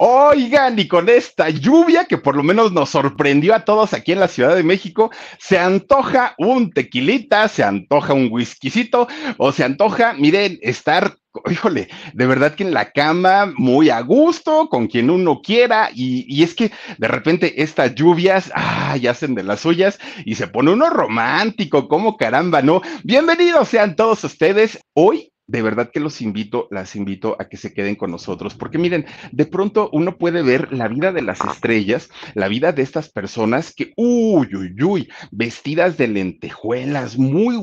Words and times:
Oigan, 0.00 0.78
y 0.78 0.86
con 0.86 1.08
esta 1.08 1.50
lluvia 1.50 2.04
que 2.04 2.18
por 2.18 2.36
lo 2.36 2.44
menos 2.44 2.70
nos 2.70 2.90
sorprendió 2.90 3.52
a 3.52 3.64
todos 3.64 3.92
aquí 3.92 4.12
en 4.12 4.20
la 4.20 4.28
Ciudad 4.28 4.54
de 4.54 4.62
México, 4.62 5.10
se 5.40 5.58
antoja 5.58 6.36
un 6.38 6.70
tequilita, 6.70 7.48
se 7.48 7.64
antoja 7.64 8.14
un 8.14 8.28
whiskycito 8.30 9.08
o 9.38 9.50
se 9.50 9.64
antoja, 9.64 10.12
miren, 10.12 10.56
estar 10.62 11.16
híjole, 11.50 11.88
de 12.14 12.26
verdad 12.26 12.54
que 12.54 12.62
en 12.62 12.74
la 12.74 12.92
cama, 12.92 13.52
muy 13.56 13.90
a 13.90 14.00
gusto, 14.00 14.68
con 14.68 14.86
quien 14.86 15.10
uno 15.10 15.40
quiera, 15.42 15.90
y, 15.92 16.24
y, 16.28 16.44
es 16.44 16.54
que 16.54 16.70
de 16.98 17.08
repente 17.08 17.60
estas 17.60 17.94
lluvias, 17.94 18.52
ay, 18.54 19.08
hacen 19.08 19.34
de 19.34 19.42
las 19.42 19.60
suyas 19.60 19.98
y 20.24 20.36
se 20.36 20.46
pone 20.46 20.72
uno 20.72 20.90
romántico, 20.90 21.88
como 21.88 22.16
caramba, 22.16 22.62
¿no? 22.62 22.82
Bienvenidos 23.02 23.68
sean 23.68 23.96
todos 23.96 24.22
ustedes. 24.22 24.78
Hoy 24.94 25.32
de 25.48 25.62
verdad 25.62 25.90
que 25.90 25.98
los 25.98 26.20
invito, 26.20 26.68
las 26.70 26.94
invito 26.94 27.36
a 27.40 27.48
que 27.48 27.56
se 27.56 27.72
queden 27.72 27.96
con 27.96 28.10
nosotros, 28.10 28.54
porque 28.54 28.78
miren, 28.78 29.06
de 29.32 29.46
pronto 29.46 29.88
uno 29.92 30.16
puede 30.18 30.42
ver 30.42 30.72
la 30.72 30.88
vida 30.88 31.10
de 31.10 31.22
las 31.22 31.40
estrellas, 31.40 32.10
la 32.34 32.48
vida 32.48 32.72
de 32.72 32.82
estas 32.82 33.08
personas 33.08 33.74
que, 33.74 33.92
uy, 33.96 34.54
uy, 34.54 34.76
uy, 34.82 35.08
vestidas 35.32 35.96
de 35.96 36.08
lentejuelas, 36.08 37.16
muy 37.16 37.56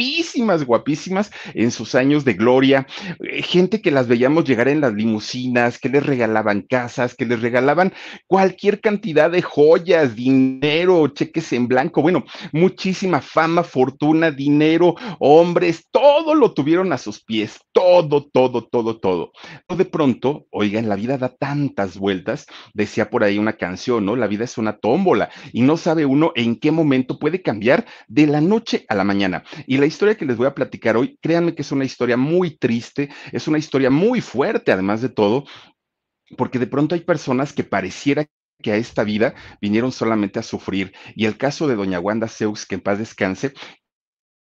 guapísimas, 0.00 0.64
guapísimas 0.64 1.30
en 1.52 1.70
sus 1.70 1.94
años 1.94 2.24
de 2.24 2.32
gloria, 2.32 2.86
eh, 3.22 3.42
gente 3.42 3.82
que 3.82 3.90
las 3.90 4.08
veíamos 4.08 4.44
llegar 4.44 4.68
en 4.68 4.80
las 4.80 4.94
limusinas, 4.94 5.78
que 5.78 5.90
les 5.90 6.04
regalaban 6.04 6.62
casas, 6.62 7.14
que 7.14 7.26
les 7.26 7.42
regalaban 7.42 7.92
cualquier 8.26 8.80
cantidad 8.80 9.30
de 9.30 9.42
joyas, 9.42 10.16
dinero, 10.16 11.06
cheques 11.08 11.52
en 11.52 11.68
blanco, 11.68 12.00
bueno, 12.00 12.24
muchísima 12.52 13.20
fama, 13.20 13.62
fortuna, 13.62 14.30
dinero, 14.30 14.94
hombres, 15.18 15.86
todo 15.90 16.34
lo 16.34 16.54
tuvieron 16.54 16.94
a 16.94 16.98
sus 16.98 17.22
pies, 17.22 17.60
todo, 17.72 18.24
todo, 18.24 18.64
todo, 18.64 18.98
todo. 18.98 19.32
De 19.68 19.84
pronto, 19.84 20.46
oigan, 20.50 20.88
la 20.88 20.96
vida 20.96 21.18
da 21.18 21.28
tantas 21.28 21.98
vueltas, 21.98 22.46
decía 22.72 23.10
por 23.10 23.22
ahí 23.22 23.38
una 23.38 23.54
canción, 23.54 24.06
¿no? 24.06 24.16
La 24.16 24.28
vida 24.28 24.44
es 24.44 24.56
una 24.56 24.78
tómbola 24.78 25.28
y 25.52 25.60
no 25.60 25.76
sabe 25.76 26.06
uno 26.06 26.32
en 26.36 26.56
qué 26.56 26.70
momento 26.70 27.18
puede 27.18 27.42
cambiar 27.42 27.84
de 28.08 28.26
la 28.26 28.40
noche 28.40 28.86
a 28.88 28.94
la 28.94 29.04
mañana. 29.04 29.44
Y 29.66 29.76
la 29.76 29.89
historia 29.90 30.16
que 30.16 30.24
les 30.24 30.36
voy 30.36 30.46
a 30.46 30.54
platicar 30.54 30.96
hoy, 30.96 31.18
créanme 31.20 31.54
que 31.54 31.62
es 31.62 31.72
una 31.72 31.84
historia 31.84 32.16
muy 32.16 32.56
triste, 32.56 33.10
es 33.32 33.46
una 33.46 33.58
historia 33.58 33.90
muy 33.90 34.20
fuerte, 34.22 34.72
además 34.72 35.02
de 35.02 35.10
todo, 35.10 35.44
porque 36.36 36.58
de 36.58 36.66
pronto 36.66 36.94
hay 36.94 37.02
personas 37.02 37.52
que 37.52 37.64
pareciera 37.64 38.26
que 38.62 38.72
a 38.72 38.76
esta 38.76 39.04
vida 39.04 39.34
vinieron 39.60 39.92
solamente 39.92 40.38
a 40.38 40.42
sufrir. 40.42 40.92
Y 41.14 41.26
el 41.26 41.36
caso 41.36 41.66
de 41.66 41.76
doña 41.76 42.00
Wanda 42.00 42.28
Zeus, 42.28 42.66
que 42.66 42.76
en 42.76 42.80
paz 42.80 42.98
descanse, 42.98 43.52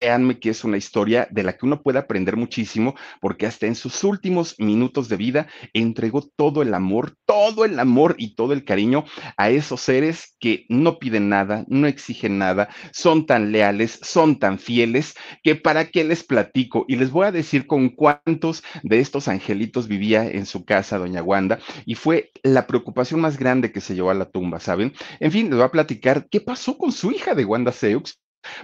créanme 0.00 0.40
que 0.40 0.50
es 0.50 0.64
una 0.64 0.78
historia 0.78 1.28
de 1.30 1.42
la 1.42 1.56
que 1.56 1.66
uno 1.66 1.82
puede 1.82 1.98
aprender 1.98 2.36
muchísimo, 2.36 2.94
porque 3.20 3.46
hasta 3.46 3.66
en 3.66 3.74
sus 3.74 4.02
últimos 4.02 4.56
minutos 4.58 5.08
de 5.08 5.16
vida 5.16 5.46
entregó 5.74 6.22
todo 6.36 6.62
el 6.62 6.72
amor, 6.72 7.16
todo 7.26 7.64
el 7.66 7.78
amor 7.78 8.14
y 8.18 8.34
todo 8.34 8.54
el 8.54 8.64
cariño 8.64 9.04
a 9.36 9.50
esos 9.50 9.82
seres 9.82 10.36
que 10.40 10.64
no 10.68 10.98
piden 10.98 11.28
nada, 11.28 11.64
no 11.68 11.86
exigen 11.86 12.38
nada, 12.38 12.70
son 12.92 13.26
tan 13.26 13.52
leales, 13.52 14.00
son 14.02 14.38
tan 14.38 14.58
fieles, 14.58 15.14
que 15.42 15.54
para 15.54 15.90
qué 15.90 16.02
les 16.02 16.24
platico. 16.24 16.86
Y 16.88 16.96
les 16.96 17.10
voy 17.10 17.26
a 17.26 17.32
decir 17.32 17.66
con 17.66 17.90
cuántos 17.90 18.64
de 18.82 19.00
estos 19.00 19.28
angelitos 19.28 19.86
vivía 19.86 20.26
en 20.26 20.46
su 20.46 20.64
casa, 20.64 20.98
doña 20.98 21.22
Wanda, 21.22 21.58
y 21.84 21.94
fue 21.94 22.30
la 22.42 22.66
preocupación 22.66 23.20
más 23.20 23.38
grande 23.38 23.70
que 23.70 23.82
se 23.82 23.94
llevó 23.94 24.10
a 24.10 24.14
la 24.14 24.30
tumba, 24.30 24.60
¿saben? 24.60 24.94
En 25.20 25.30
fin, 25.30 25.50
les 25.50 25.56
voy 25.56 25.66
a 25.66 25.70
platicar 25.70 26.26
qué 26.30 26.40
pasó 26.40 26.78
con 26.78 26.90
su 26.90 27.12
hija 27.12 27.34
de 27.34 27.44
Wanda 27.44 27.72
Seux 27.72 28.18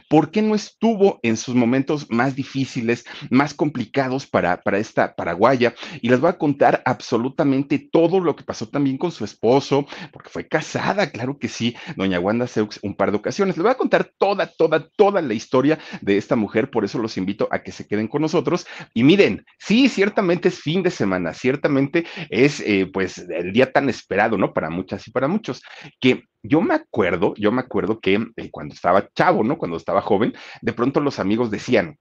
¿Por 0.09 0.31
qué 0.31 0.43
no 0.43 0.55
estuvo 0.55 1.21
en 1.23 1.37
sus 1.37 1.55
momentos 1.55 2.07
más 2.11 2.35
difíciles, 2.35 3.05
más 3.31 3.55
complicados 3.55 4.27
para, 4.27 4.61
para 4.63 4.79
esta 4.79 5.15
paraguaya? 5.15 5.75
Y 6.03 6.09
les 6.09 6.21
voy 6.21 6.31
a 6.31 6.39
contar 6.39 6.83
absolutamente 6.85 7.89
todo 7.91 8.21
lo 8.21 8.37
que 8.37 8.45
pasó 8.45 8.69
también 8.69 8.99
con 8.99 9.13
su 9.13 9.25
esposo, 9.25 9.87
porque 10.13 10.31
fue 10.31 10.49
casada, 10.49 11.11
claro 11.11 11.39
que 11.39 11.49
sí, 11.49 11.77
doña 11.97 12.21
Wanda 12.21 12.47
Seux, 12.47 12.79
un 12.83 12.95
par 12.95 13.11
de 13.11 13.19
ocasiones. 13.19 13.57
Les 13.57 13.63
voy 13.63 13.73
a 13.73 13.77
contar 13.77 14.11
toda, 14.19 14.47
toda, 14.47 14.89
toda 14.97 15.23
la 15.23 15.35
historia 15.35 15.79
de 16.01 16.17
esta 16.17 16.37
mujer, 16.37 16.71
por 16.71 16.84
eso 16.84 16.99
los 16.99 17.17
invito 17.17 17.49
a 17.50 17.62
que 17.62 17.73
se 17.73 17.87
queden 17.87 18.09
con 18.09 18.23
nosotros. 18.23 18.67
Y 18.95 19.05
miren, 19.05 19.45
sí, 19.59 19.89
ciertamente 19.89 20.49
es 20.49 20.61
fin 20.61 20.83
de 20.83 20.91
semana, 20.91 21.34
ciertamente 21.34 22.06
es 22.31 22.61
eh, 22.61 22.89
pues 22.93 23.19
el 23.19 23.53
día 23.53 23.73
tan 23.73 23.89
esperado, 23.89 24.37
¿no? 24.39 24.53
Para 24.53 24.71
muchas 24.71 25.06
y 25.06 25.11
para 25.11 25.29
muchos, 25.29 25.62
que 26.00 26.25
yo 26.49 26.61
me 26.61 26.75
acuerdo, 26.75 27.34
yo 27.37 27.53
me 27.53 27.61
acuerdo 27.61 28.01
que 28.01 28.27
eh, 28.37 28.51
cuando 28.51 28.75
estaba 28.75 29.09
chavo, 29.15 29.45
¿no? 29.45 29.59
Cuando 29.59 29.77
estaba 29.77 30.01
joven, 30.01 30.34
de 30.62 30.73
pronto 30.73 31.01
los 31.01 31.19
amigos 31.19 31.51
decían, 31.51 31.99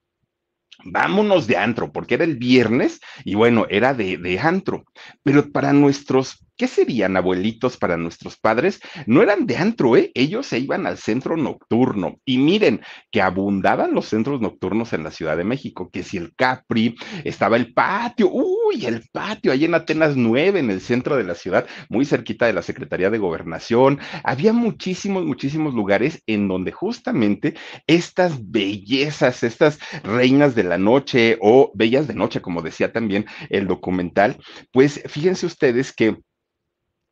vámonos 0.83 1.47
de 1.47 1.57
antro, 1.57 1.91
porque 1.91 2.16
era 2.16 2.23
el 2.23 2.38
viernes 2.38 3.00
y 3.23 3.35
bueno, 3.35 3.66
era 3.69 3.94
de, 3.94 4.17
de 4.17 4.39
antro. 4.39 4.84
Pero 5.23 5.51
para 5.51 5.73
nuestros 5.73 6.44
¿Qué 6.57 6.67
serían 6.67 7.17
abuelitos 7.17 7.75
para 7.75 7.97
nuestros 7.97 8.38
padres? 8.38 8.79
No 9.07 9.21
eran 9.21 9.45
de 9.45 9.57
antro, 9.57 9.97
¿eh? 9.97 10.11
Ellos 10.13 10.47
se 10.47 10.57
iban 10.57 10.88
al 10.88 10.97
centro 10.97 11.35
nocturno. 11.35 12.16
Y 12.23 12.38
miren, 12.38 12.81
que 13.11 13.21
abundaban 13.21 13.93
los 13.93 14.05
centros 14.05 14.39
nocturnos 14.39 14.93
en 14.93 15.03
la 15.03 15.11
Ciudad 15.11 15.35
de 15.35 15.43
México, 15.43 15.89
que 15.91 16.03
si 16.03 16.16
el 16.16 16.33
Capri, 16.33 16.95
estaba 17.25 17.57
el 17.57 17.73
patio, 17.73 18.29
uy, 18.31 18.85
el 18.85 19.03
patio, 19.11 19.51
ahí 19.51 19.66
en 19.66 19.75
Atenas 19.75 20.16
9, 20.16 20.59
en 20.59 20.69
el 20.71 20.79
centro 20.79 21.17
de 21.17 21.25
la 21.25 21.35
ciudad, 21.35 21.67
muy 21.89 22.05
cerquita 22.05 22.45
de 22.45 22.53
la 22.53 22.61
Secretaría 22.61 23.09
de 23.09 23.17
Gobernación. 23.17 23.99
Había 24.23 24.53
muchísimos, 24.53 25.25
muchísimos 25.25 25.73
lugares 25.73 26.23
en 26.25 26.47
donde 26.47 26.72
justamente 26.72 27.55
estas 27.85 28.49
bellezas, 28.49 29.43
estas 29.43 29.77
reinas 30.03 30.55
de 30.55 30.63
la 30.63 30.77
noche 30.77 31.37
o 31.41 31.72
bellas 31.75 32.07
de 32.07 32.13
noche, 32.13 32.41
como 32.41 32.61
decía 32.61 32.93
también 32.93 33.25
el 33.49 33.67
documental, 33.67 34.37
pues 34.72 35.01
fíjense 35.07 35.45
ustedes 35.45 35.91
que 35.93 36.17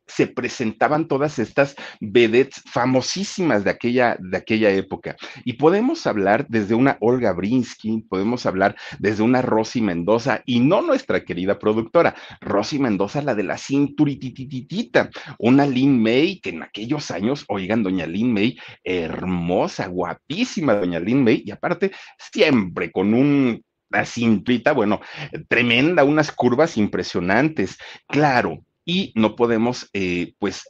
se 0.08 0.28
presentaban 0.28 1.08
todas 1.08 1.40
estas 1.40 1.76
vedettes 2.00 2.62
famosísimas 2.72 3.64
de 3.64 3.72
aquella, 3.72 4.18
de 4.20 4.38
aquella 4.38 4.70
época. 4.72 5.16
Y 5.44 5.54
podemos 5.54 6.06
hablar 6.08 6.46
desde 6.50 6.76
una 6.76 6.98
Olga 7.00 7.34
Brinsky, 7.34 8.04
podemos 8.10 8.46
hablar 8.46 8.76
desde 9.00 9.24
una 9.24 9.42
Rosy 9.42 9.82
Mendoza, 9.82 10.42
y 10.46 10.60
no 10.60 10.82
nuestra 10.82 11.24
querida 11.24 11.58
productora, 11.60 12.16
Rosy 12.42 12.80
Mendoza, 12.80 13.22
la 13.22 13.36
de 13.36 13.44
la 13.44 13.58
cinturitititita, 13.58 15.10
una 15.40 15.66
Lin 15.66 16.02
May, 16.02 16.40
que 16.40 16.50
en 16.50 16.64
aquellos 16.64 17.12
años, 17.12 17.46
oigan, 17.48 17.84
doña 17.84 18.06
Lin 18.06 18.34
May, 18.34 18.58
hermosa, 18.84 19.88
guapísima 19.88 20.76
doña 20.76 21.00
Lin 21.00 21.24
May, 21.24 21.44
y 21.46 21.52
aparte, 21.52 21.92
siempre 22.18 22.92
con 22.92 23.14
un 23.14 23.64
una 23.94 24.06
cinturita, 24.06 24.72
bueno, 24.72 25.02
tremenda, 25.48 26.04
unas 26.04 26.32
curvas 26.32 26.78
impresionantes. 26.78 27.78
Claro, 28.08 28.66
y 28.86 29.12
no 29.16 29.36
podemos, 29.36 29.90
eh, 29.94 30.34
pues, 30.40 30.68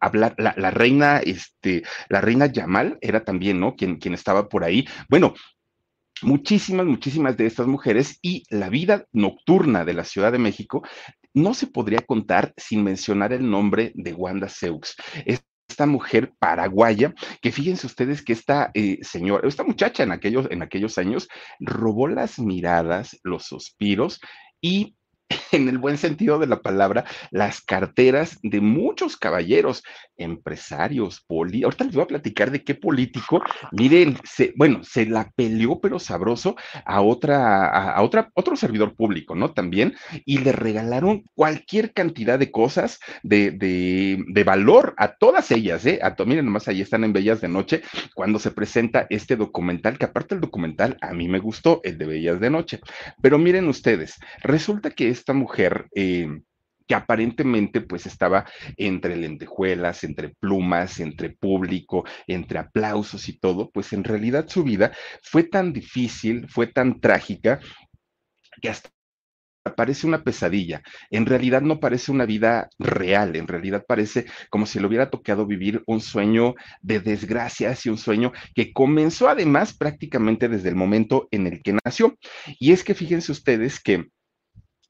hablar, 0.00 0.34
la, 0.38 0.70
reina, 0.70 1.18
este, 1.18 1.82
la 2.08 2.20
reina 2.20 2.46
Yamal 2.46 2.98
era 3.00 3.24
también, 3.24 3.60
¿no? 3.60 3.74
Quien, 3.74 3.96
quien 3.96 4.14
estaba 4.14 4.48
por 4.48 4.64
ahí. 4.64 4.86
Bueno, 5.08 5.34
muchísimas, 6.22 6.86
muchísimas 6.86 7.36
de 7.36 7.46
estas 7.46 7.66
mujeres 7.66 8.18
y 8.22 8.44
la 8.50 8.68
vida 8.68 9.06
nocturna 9.12 9.84
de 9.84 9.94
la 9.94 10.04
Ciudad 10.04 10.32
de 10.32 10.38
México 10.38 10.82
no 11.32 11.54
se 11.54 11.66
podría 11.66 12.00
contar 12.00 12.52
sin 12.56 12.84
mencionar 12.84 13.32
el 13.32 13.48
nombre 13.48 13.92
de 13.94 14.12
Wanda 14.12 14.48
Seux. 14.48 14.94
esta 15.26 15.86
mujer 15.86 16.32
paraguaya, 16.38 17.14
que 17.40 17.50
fíjense 17.50 17.86
ustedes 17.86 18.22
que 18.22 18.32
esta 18.32 18.70
eh, 18.74 18.98
señora, 19.02 19.48
esta 19.48 19.64
muchacha 19.64 20.04
en 20.04 20.12
aquellos, 20.12 20.46
en 20.50 20.62
aquellos 20.62 20.98
años 20.98 21.26
robó 21.58 22.06
las 22.06 22.38
miradas, 22.38 23.18
los 23.24 23.46
suspiros 23.46 24.20
y 24.60 24.94
en 25.56 25.68
el 25.68 25.78
buen 25.78 25.98
sentido 25.98 26.38
de 26.38 26.46
la 26.46 26.62
palabra, 26.62 27.04
las 27.30 27.60
carteras 27.60 28.38
de 28.42 28.60
muchos 28.60 29.16
caballeros, 29.16 29.82
empresarios, 30.16 31.20
políticos. 31.26 31.64
Ahorita 31.64 31.84
les 31.84 31.94
voy 31.94 32.04
a 32.04 32.08
platicar 32.08 32.50
de 32.50 32.62
qué 32.62 32.74
político, 32.74 33.42
miren, 33.72 34.18
se, 34.24 34.52
bueno, 34.56 34.82
se 34.84 35.06
la 35.06 35.30
peleó 35.34 35.80
pero 35.80 35.98
sabroso 35.98 36.56
a 36.84 37.00
otra, 37.00 37.66
a, 37.68 38.02
otra, 38.02 38.30
otro 38.34 38.56
servidor 38.56 38.94
público, 38.94 39.34
¿no? 39.34 39.52
También, 39.52 39.94
y 40.24 40.38
le 40.38 40.52
regalaron 40.52 41.24
cualquier 41.34 41.92
cantidad 41.92 42.38
de 42.38 42.50
cosas 42.50 42.98
de, 43.22 43.50
de, 43.50 44.24
de 44.26 44.44
valor 44.44 44.94
a 44.96 45.14
todas 45.16 45.50
ellas, 45.50 45.84
¿eh? 45.86 46.00
A, 46.02 46.14
miren, 46.24 46.46
nomás 46.46 46.68
ahí 46.68 46.80
están 46.80 47.04
en 47.04 47.12
Bellas 47.12 47.40
de 47.40 47.48
Noche 47.48 47.82
cuando 48.14 48.38
se 48.38 48.50
presenta 48.50 49.06
este 49.10 49.36
documental, 49.36 49.98
que 49.98 50.06
aparte 50.06 50.34
el 50.34 50.40
documental 50.40 50.96
a 51.00 51.12
mí 51.12 51.28
me 51.28 51.38
gustó, 51.38 51.80
el 51.84 51.98
de 51.98 52.06
Bellas 52.06 52.40
de 52.40 52.50
Noche. 52.50 52.80
Pero 53.20 53.38
miren 53.38 53.68
ustedes, 53.68 54.16
resulta 54.42 54.90
que 54.90 55.08
esta 55.08 55.32
eh, 55.94 56.28
que 56.86 56.94
aparentemente 56.94 57.80
pues 57.80 58.06
estaba 58.06 58.44
entre 58.76 59.16
lentejuelas, 59.16 60.04
entre 60.04 60.30
plumas, 60.30 61.00
entre 61.00 61.30
público, 61.30 62.04
entre 62.26 62.58
aplausos 62.58 63.28
y 63.28 63.38
todo, 63.38 63.70
pues 63.70 63.92
en 63.92 64.04
realidad 64.04 64.48
su 64.48 64.64
vida 64.64 64.92
fue 65.22 65.44
tan 65.44 65.72
difícil, 65.72 66.48
fue 66.48 66.66
tan 66.66 67.00
trágica, 67.00 67.60
que 68.60 68.68
hasta 68.68 68.90
parece 69.76 70.06
una 70.06 70.22
pesadilla. 70.22 70.82
En 71.10 71.24
realidad 71.24 71.62
no 71.62 71.80
parece 71.80 72.12
una 72.12 72.26
vida 72.26 72.68
real, 72.78 73.34
en 73.34 73.48
realidad 73.48 73.84
parece 73.88 74.26
como 74.50 74.66
si 74.66 74.78
le 74.78 74.86
hubiera 74.86 75.08
tocado 75.08 75.46
vivir 75.46 75.82
un 75.86 76.00
sueño 76.00 76.54
de 76.82 77.00
desgracias 77.00 77.86
y 77.86 77.88
un 77.88 77.96
sueño 77.96 78.32
que 78.54 78.74
comenzó 78.74 79.28
además 79.28 79.74
prácticamente 79.74 80.48
desde 80.48 80.68
el 80.68 80.74
momento 80.74 81.28
en 81.30 81.46
el 81.46 81.62
que 81.62 81.76
nació. 81.84 82.16
Y 82.58 82.72
es 82.72 82.84
que 82.84 82.94
fíjense 82.94 83.32
ustedes 83.32 83.80
que 83.80 84.08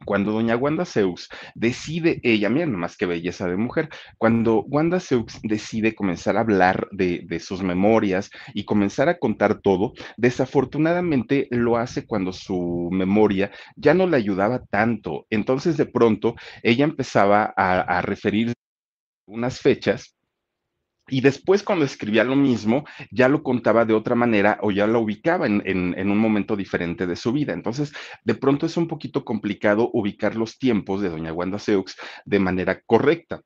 cuando 0.04 0.32
doña 0.32 0.56
Wanda 0.56 0.84
Seux 0.84 1.28
decide, 1.54 2.20
ella, 2.22 2.48
mira 2.50 2.66
nomás 2.66 2.96
qué 2.96 3.06
belleza 3.06 3.48
de 3.48 3.56
mujer, 3.56 3.88
cuando 4.18 4.62
Wanda 4.62 5.00
Seux 5.00 5.40
decide 5.42 5.94
comenzar 5.94 6.36
a 6.36 6.40
hablar 6.40 6.88
de, 6.92 7.24
de, 7.26 7.40
sus 7.40 7.62
memorias 7.62 8.30
y 8.54 8.64
comenzar 8.64 9.08
a 9.08 9.18
contar 9.18 9.60
todo, 9.60 9.92
desafortunadamente 10.16 11.48
lo 11.50 11.76
hace 11.76 12.06
cuando 12.06 12.32
su 12.32 12.88
memoria 12.92 13.50
ya 13.76 13.94
no 13.94 14.06
le 14.06 14.16
ayudaba 14.16 14.64
tanto. 14.66 15.26
Entonces 15.30 15.76
de 15.76 15.86
pronto 15.86 16.34
ella 16.62 16.84
empezaba 16.84 17.52
a, 17.56 17.80
a 17.80 18.02
referir 18.02 18.52
unas 19.26 19.60
fechas 19.60 20.13
y 21.08 21.20
después 21.20 21.62
cuando 21.62 21.84
escribía 21.84 22.24
lo 22.24 22.36
mismo, 22.36 22.84
ya 23.10 23.28
lo 23.28 23.42
contaba 23.42 23.84
de 23.84 23.94
otra 23.94 24.14
manera 24.14 24.58
o 24.62 24.70
ya 24.70 24.86
lo 24.86 25.00
ubicaba 25.00 25.46
en, 25.46 25.60
un 26.10 26.18
momento 26.18 26.56
diferente 26.56 27.06
de 27.06 27.16
su 27.16 27.32
vida. 27.32 27.52
Entonces, 27.52 27.92
de 28.24 28.34
pronto 28.34 28.66
es 28.66 28.76
un 28.76 28.88
poquito 28.88 29.24
complicado 29.24 29.90
ubicar 29.92 30.34
los 30.34 30.58
tiempos 30.58 31.02
de 31.02 31.10
doña 31.10 31.32
Wanda 31.32 31.58
Seux 31.58 31.96
de 32.24 32.38
manera 32.38 32.80
correcta. 32.86 33.42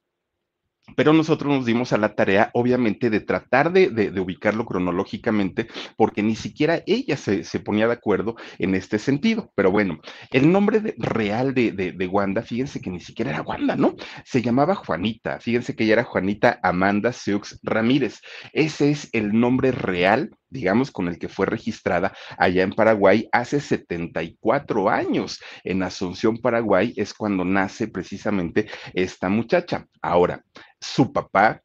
Pero 0.96 1.12
nosotros 1.12 1.52
nos 1.55 1.67
dimos 1.67 1.93
a 1.93 1.99
la 1.99 2.14
tarea, 2.14 2.50
obviamente, 2.55 3.11
de 3.11 3.20
tratar 3.20 3.73
de, 3.73 3.88
de, 3.90 4.20
ubicarlo 4.20 4.64
cronológicamente, 4.64 5.69
porque 5.96 6.23
ni 6.23 6.37
siquiera 6.37 6.82
ella 6.87 7.17
se, 7.17 7.44
se, 7.44 7.61
ponía 7.61 7.87
de 7.87 7.93
acuerdo 7.93 8.37
en 8.58 8.75
este 8.75 8.99
sentido. 8.99 9.52
Pero 9.55 9.70
bueno, 9.70 10.00
el 10.31 10.50
nombre 10.50 10.81
de, 10.81 10.94
real 10.99 11.55
de, 11.55 12.08
Wanda, 12.11 12.43
fíjense 12.43 12.81
que 12.81 12.90
ni 12.90 13.00
siquiera 13.00 13.31
era 13.31 13.43
Wanda, 13.43 13.76
¿no? 13.76 13.94
Se 14.25 14.43
llamaba 14.43 14.75
Juanita. 14.75 15.40
Fíjense 15.40 15.75
que 15.75 15.85
ella 15.85 15.94
era 15.94 16.05
Juanita 16.05 16.58
Amanda 16.62 17.12
Seux 17.12 17.58
Ramírez. 17.62 18.20
Ese 18.52 18.91
es 18.91 19.08
el 19.12 19.38
nombre 19.38 19.73
real 19.73 20.31
digamos, 20.50 20.91
con 20.91 21.09
el 21.09 21.19
que 21.19 21.29
fue 21.29 21.47
registrada 21.47 22.15
allá 22.37 22.62
en 22.62 22.73
Paraguay 22.73 23.29
hace 23.33 23.61
74 23.61 24.89
años. 24.89 25.41
En 25.65 25.83
Asunción, 25.83 26.39
Paraguay, 26.39 26.93
es 26.97 27.15
cuando 27.15 27.45
nace 27.45 27.89
precisamente 27.89 28.69
esta 28.95 29.29
muchacha. 29.29 29.87
Ahora, 30.00 30.43
su 30.81 31.12
papá, 31.12 31.62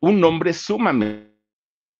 un 0.00 0.22
hombre 0.24 0.52
sumamente 0.52 1.33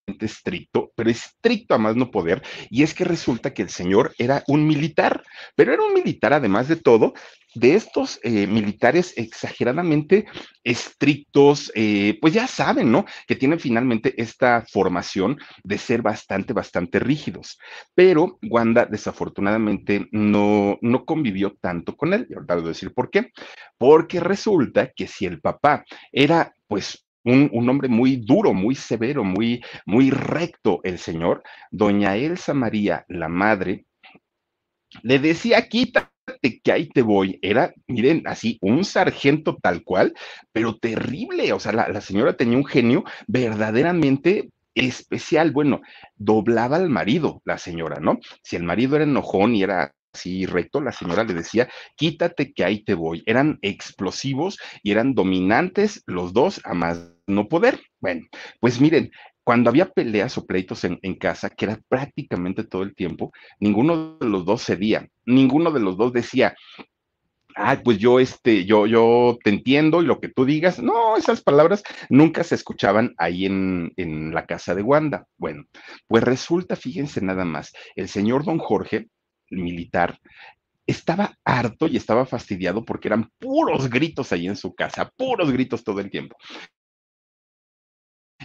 estricto, 0.07 0.93
pero 0.95 1.11
estricto 1.11 1.75
a 1.75 1.79
más 1.79 1.97
no 1.97 2.11
poder, 2.11 2.43
y 2.71 2.83
es 2.83 2.95
que 2.95 3.05
resulta 3.05 3.55
que 3.55 3.63
el 3.63 3.71
señor 3.71 4.15
era 4.19 4.45
un 4.49 4.67
militar, 4.67 5.23
pero 5.55 5.73
era 5.73 5.83
un 5.83 5.95
militar 5.95 6.33
además 6.33 6.69
de 6.69 6.77
todo, 6.77 7.15
de 7.55 7.75
estos 7.77 8.19
eh, 8.23 8.47
militares 8.47 9.15
exageradamente 9.17 10.27
estrictos, 10.65 11.71
eh, 11.75 12.19
pues 12.21 12.35
ya 12.35 12.47
saben, 12.47 12.91
¿no? 12.91 13.05
Que 13.27 13.37
tienen 13.37 13.61
finalmente 13.61 14.21
esta 14.21 14.65
formación 14.71 15.39
de 15.63 15.79
ser 15.79 16.03
bastante, 16.03 16.53
bastante 16.53 16.99
rígidos. 16.99 17.59
Pero 17.95 18.39
Wanda 18.43 18.87
desafortunadamente 18.87 20.09
no, 20.11 20.79
no 20.83 21.05
convivió 21.05 21.57
tanto 21.61 21.97
con 21.97 22.13
él. 22.13 22.27
Y 22.29 22.35
ahorita 22.35 22.55
voy 22.57 22.65
a 22.65 22.69
decir 22.69 22.93
por 22.93 23.11
qué. 23.11 23.31
Porque 23.79 24.21
resulta 24.21 24.91
que 24.91 25.07
si 25.07 25.27
el 25.27 25.41
papá 25.41 25.85
era, 26.11 26.53
pues, 26.67 27.04
un, 27.25 27.51
un, 27.53 27.69
hombre 27.69 27.89
muy 27.89 28.17
duro, 28.17 28.53
muy 28.53 28.75
severo, 28.75 29.25
muy, 29.25 29.63
muy 29.87 30.11
recto, 30.11 30.81
el 30.85 30.99
señor, 30.99 31.43
doña 31.71 32.17
Elsa 32.17 32.55
María, 32.55 33.05
la 33.09 33.29
madre, 33.29 33.87
le 35.03 35.19
decía, 35.19 35.69
quita 35.69 36.11
que 36.63 36.73
ahí 36.73 36.89
te 36.89 37.03
voy, 37.03 37.39
era, 37.43 37.75
miren, 37.87 38.23
así, 38.27 38.59
un 38.61 38.85
sargento 38.85 39.59
tal 39.61 39.83
cual, 39.83 40.15
pero 40.53 40.77
terrible, 40.77 41.53
o 41.53 41.61
sea, 41.61 41.73
la, 41.73 41.89
la 41.89 42.01
señora 42.01 42.37
tenía 42.37 42.57
un 42.57 42.65
genio 42.65 43.05
verdaderamente 43.27 44.51
especial, 44.75 45.51
bueno, 45.53 45.81
doblaba 46.17 46.77
al 46.77 46.91
marido, 46.91 47.43
la 47.45 47.59
señora, 47.59 48.01
¿no? 48.01 48.19
Si 48.43 48.57
el 48.57 48.65
marido 48.65 48.97
era 48.97 49.05
enojón 49.05 49.55
y 49.55 49.63
era 49.63 49.93
así 50.13 50.47
recto, 50.47 50.81
la 50.81 50.93
señora 50.93 51.25
le 51.25 51.35
decía, 51.35 51.69
quítate 51.97 52.53
que 52.53 52.65
ahí 52.65 52.85
te 52.85 52.95
voy. 52.95 53.23
Eran 53.27 53.59
explosivos 53.63 54.59
y 54.83 54.93
eran 54.93 55.15
dominantes 55.15 56.03
los 56.07 56.33
dos 56.33 56.61
a 56.65 56.75
más 56.75 57.14
no 57.27 57.49
poder. 57.49 57.81
Bueno, 58.01 58.27
pues 58.61 58.81
miren, 58.81 59.11
cuando 59.45 59.71
había 59.71 59.91
peleas 59.91 60.37
o 60.39 60.47
pleitos 60.47 60.85
en, 60.85 60.99
en, 61.03 61.17
casa, 61.17 61.51
que 61.51 61.67
era 61.67 61.81
prácticamente 61.89 62.65
todo 62.65 62.83
el 62.83 62.95
tiempo, 62.95 63.33
ninguno 63.61 64.17
de 64.19 64.29
los 64.29 64.45
dos 64.45 64.65
cedía, 64.65 65.09
ninguno 65.27 65.71
de 65.71 65.81
los 65.81 65.97
dos 65.97 66.13
decía, 66.13 66.55
ay, 67.55 67.79
pues 67.85 67.99
yo, 67.99 68.21
este, 68.21 68.65
yo, 68.65 68.87
yo 68.87 69.39
te 69.43 69.51
entiendo 69.51 70.03
y 70.03 70.07
lo 70.07 70.21
que 70.21 70.29
tú 70.29 70.45
digas. 70.45 70.83
No, 70.83 71.17
esas 71.17 71.43
palabras 71.43 71.83
nunca 72.09 72.45
se 72.45 72.55
escuchaban 72.55 73.15
ahí 73.19 73.47
en, 73.47 73.93
en 73.97 74.35
la 74.35 74.47
casa 74.47 74.75
de 74.75 74.83
Wanda. 74.83 75.27
Bueno, 75.37 75.65
pues 76.07 76.25
resulta, 76.25 76.77
fíjense 76.77 77.21
nada 77.21 77.45
más, 77.45 77.73
el 77.97 78.09
señor 78.09 78.45
don 78.45 78.59
Jorge, 78.59 79.09
militar, 79.51 80.19
estaba 80.87 81.35
harto 81.45 81.87
y 81.87 81.97
estaba 81.97 82.27
fastidiado 82.27 82.85
porque 82.85 83.09
eran 83.09 83.31
puros 83.39 83.89
gritos 83.89 84.33
ahí 84.33 84.47
en 84.47 84.57
su 84.57 84.75
casa, 84.75 85.11
puros 85.17 85.51
gritos 85.51 85.85
todo 85.85 86.01
el 86.01 86.11
tiempo. 86.11 86.37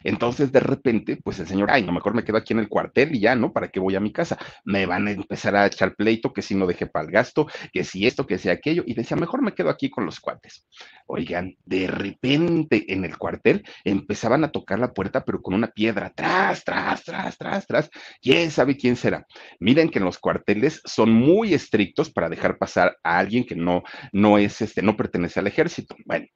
Entonces, 0.04 0.52
de 0.52 0.60
repente, 0.60 1.18
pues 1.18 1.40
el 1.40 1.48
señor, 1.48 1.70
ay, 1.72 1.84
no, 1.84 1.92
mejor 1.92 2.14
me 2.14 2.24
quedo 2.24 2.38
aquí 2.38 2.54
en 2.54 2.60
el 2.60 2.68
cuartel 2.68 3.16
y 3.16 3.20
ya, 3.20 3.36
¿no? 3.36 3.54
¿Para 3.54 3.70
qué 3.70 3.80
voy 3.80 3.96
a 3.96 4.00
mi 4.00 4.12
casa? 4.12 4.38
Me 4.66 4.86
van 4.86 5.08
a 5.08 5.12
empezar 5.12 5.56
a 5.56 5.66
echar 5.66 5.96
pleito, 5.96 6.34
que 6.34 6.42
si 6.42 6.56
no 6.56 6.66
dejé 6.68 6.88
para 6.88 7.06
el 7.06 7.12
gasto, 7.12 7.48
que 7.72 7.84
si 7.84 8.08
esto, 8.08 8.26
que 8.26 8.38
si 8.38 8.50
aquello, 8.50 8.84
y 8.86 8.94
decía, 8.94 9.18
mejor 9.18 9.42
me 9.42 9.54
quedo 9.54 9.70
aquí 9.70 9.90
con 9.90 10.06
los 10.06 10.20
cuates. 10.20 10.66
Oigan, 11.08 11.56
de 11.66 11.88
repente 11.88 12.94
en 12.94 13.04
el 13.04 13.18
cuartel 13.18 13.64
empezaban 13.84 14.44
a 14.44 14.52
tocar 14.52 14.80
la 14.80 14.94
puerta, 14.94 15.26
pero 15.26 15.42
con 15.42 15.56
una 15.56 15.68
piedra, 15.68 16.12
tras, 16.16 16.64
tras, 16.64 17.04
tras, 17.04 17.38
tras, 17.38 17.68
tras. 17.68 17.90
¿Quién 18.22 18.52
sabe 18.52 18.78
quién 18.78 18.96
será? 18.96 19.26
Miren 19.60 19.90
que 19.90 20.00
en 20.00 20.06
los 20.06 20.20
cuarteles 20.20 20.82
son 20.86 21.12
muy 21.12 21.54
estrictos 21.54 22.12
para 22.12 22.30
dejar 22.30 22.58
pasar 22.58 22.98
a 23.04 23.18
alguien 23.18 23.46
que 23.46 23.56
no, 23.56 23.84
no 24.12 24.38
es, 24.38 24.62
este, 24.62 24.82
no 24.82 24.96
pertenece 24.96 25.40
al 25.40 25.48
ejército. 25.48 25.96
Bueno, 26.06 26.28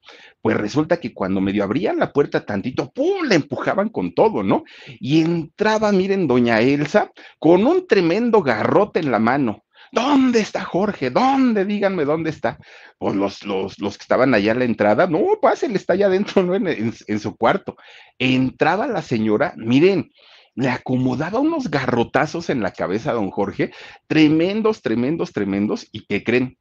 pues 0.42 0.56
resulta 0.56 0.98
que 0.98 1.14
cuando 1.14 1.40
medio 1.40 1.64
abrían 1.64 1.98
la 1.98 2.12
puerta 2.12 2.44
tantito, 2.44 2.90
¡pum! 2.90 3.28
Empujaban 3.54 3.88
con 3.88 4.12
todo, 4.14 4.42
¿no? 4.42 4.64
Y 5.00 5.22
entraba, 5.22 5.92
miren, 5.92 6.26
doña 6.26 6.60
Elsa, 6.60 7.10
con 7.38 7.66
un 7.66 7.86
tremendo 7.86 8.42
garrote 8.42 9.00
en 9.00 9.10
la 9.10 9.18
mano. 9.18 9.62
¿Dónde 9.92 10.40
está 10.40 10.64
Jorge? 10.64 11.10
¿Dónde? 11.10 11.64
Díganme 11.64 12.04
dónde 12.04 12.30
está. 12.30 12.58
Pues 12.98 13.14
los, 13.14 13.44
los, 13.44 13.78
los 13.78 13.96
que 13.96 14.02
estaban 14.02 14.34
allá 14.34 14.50
en 14.52 14.58
la 14.58 14.64
entrada, 14.64 15.06
no, 15.06 15.20
él 15.62 15.76
está 15.76 15.92
allá 15.92 16.06
adentro, 16.06 16.42
¿no? 16.42 16.56
En, 16.56 16.66
en, 16.66 16.92
en 17.06 17.20
su 17.20 17.36
cuarto. 17.36 17.76
Entraba 18.18 18.88
la 18.88 19.02
señora, 19.02 19.54
miren, 19.56 20.10
le 20.56 20.68
acomodaba 20.68 21.38
unos 21.38 21.70
garrotazos 21.70 22.50
en 22.50 22.60
la 22.60 22.72
cabeza 22.72 23.10
a 23.10 23.14
don 23.14 23.30
Jorge, 23.30 23.70
tremendos, 24.08 24.82
tremendos, 24.82 25.32
tremendos, 25.32 25.86
y 25.92 26.06
¿qué 26.06 26.24
creen? 26.24 26.58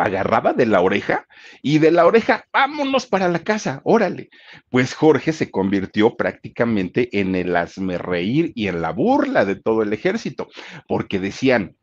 Agarraba 0.00 0.52
de 0.52 0.66
la 0.66 0.80
oreja 0.80 1.26
y 1.62 1.78
de 1.78 1.90
la 1.90 2.06
oreja, 2.06 2.44
vámonos 2.52 3.06
para 3.06 3.28
la 3.28 3.40
casa, 3.40 3.80
órale. 3.84 4.30
Pues 4.70 4.94
Jorge 4.94 5.32
se 5.32 5.50
convirtió 5.50 6.16
prácticamente 6.16 7.08
en 7.18 7.34
el 7.34 7.56
reír 7.98 8.52
y 8.54 8.68
en 8.68 8.82
la 8.82 8.90
burla 8.90 9.44
de 9.44 9.56
todo 9.56 9.82
el 9.82 9.92
ejército, 9.92 10.48
porque 10.86 11.18
decían, 11.18 11.76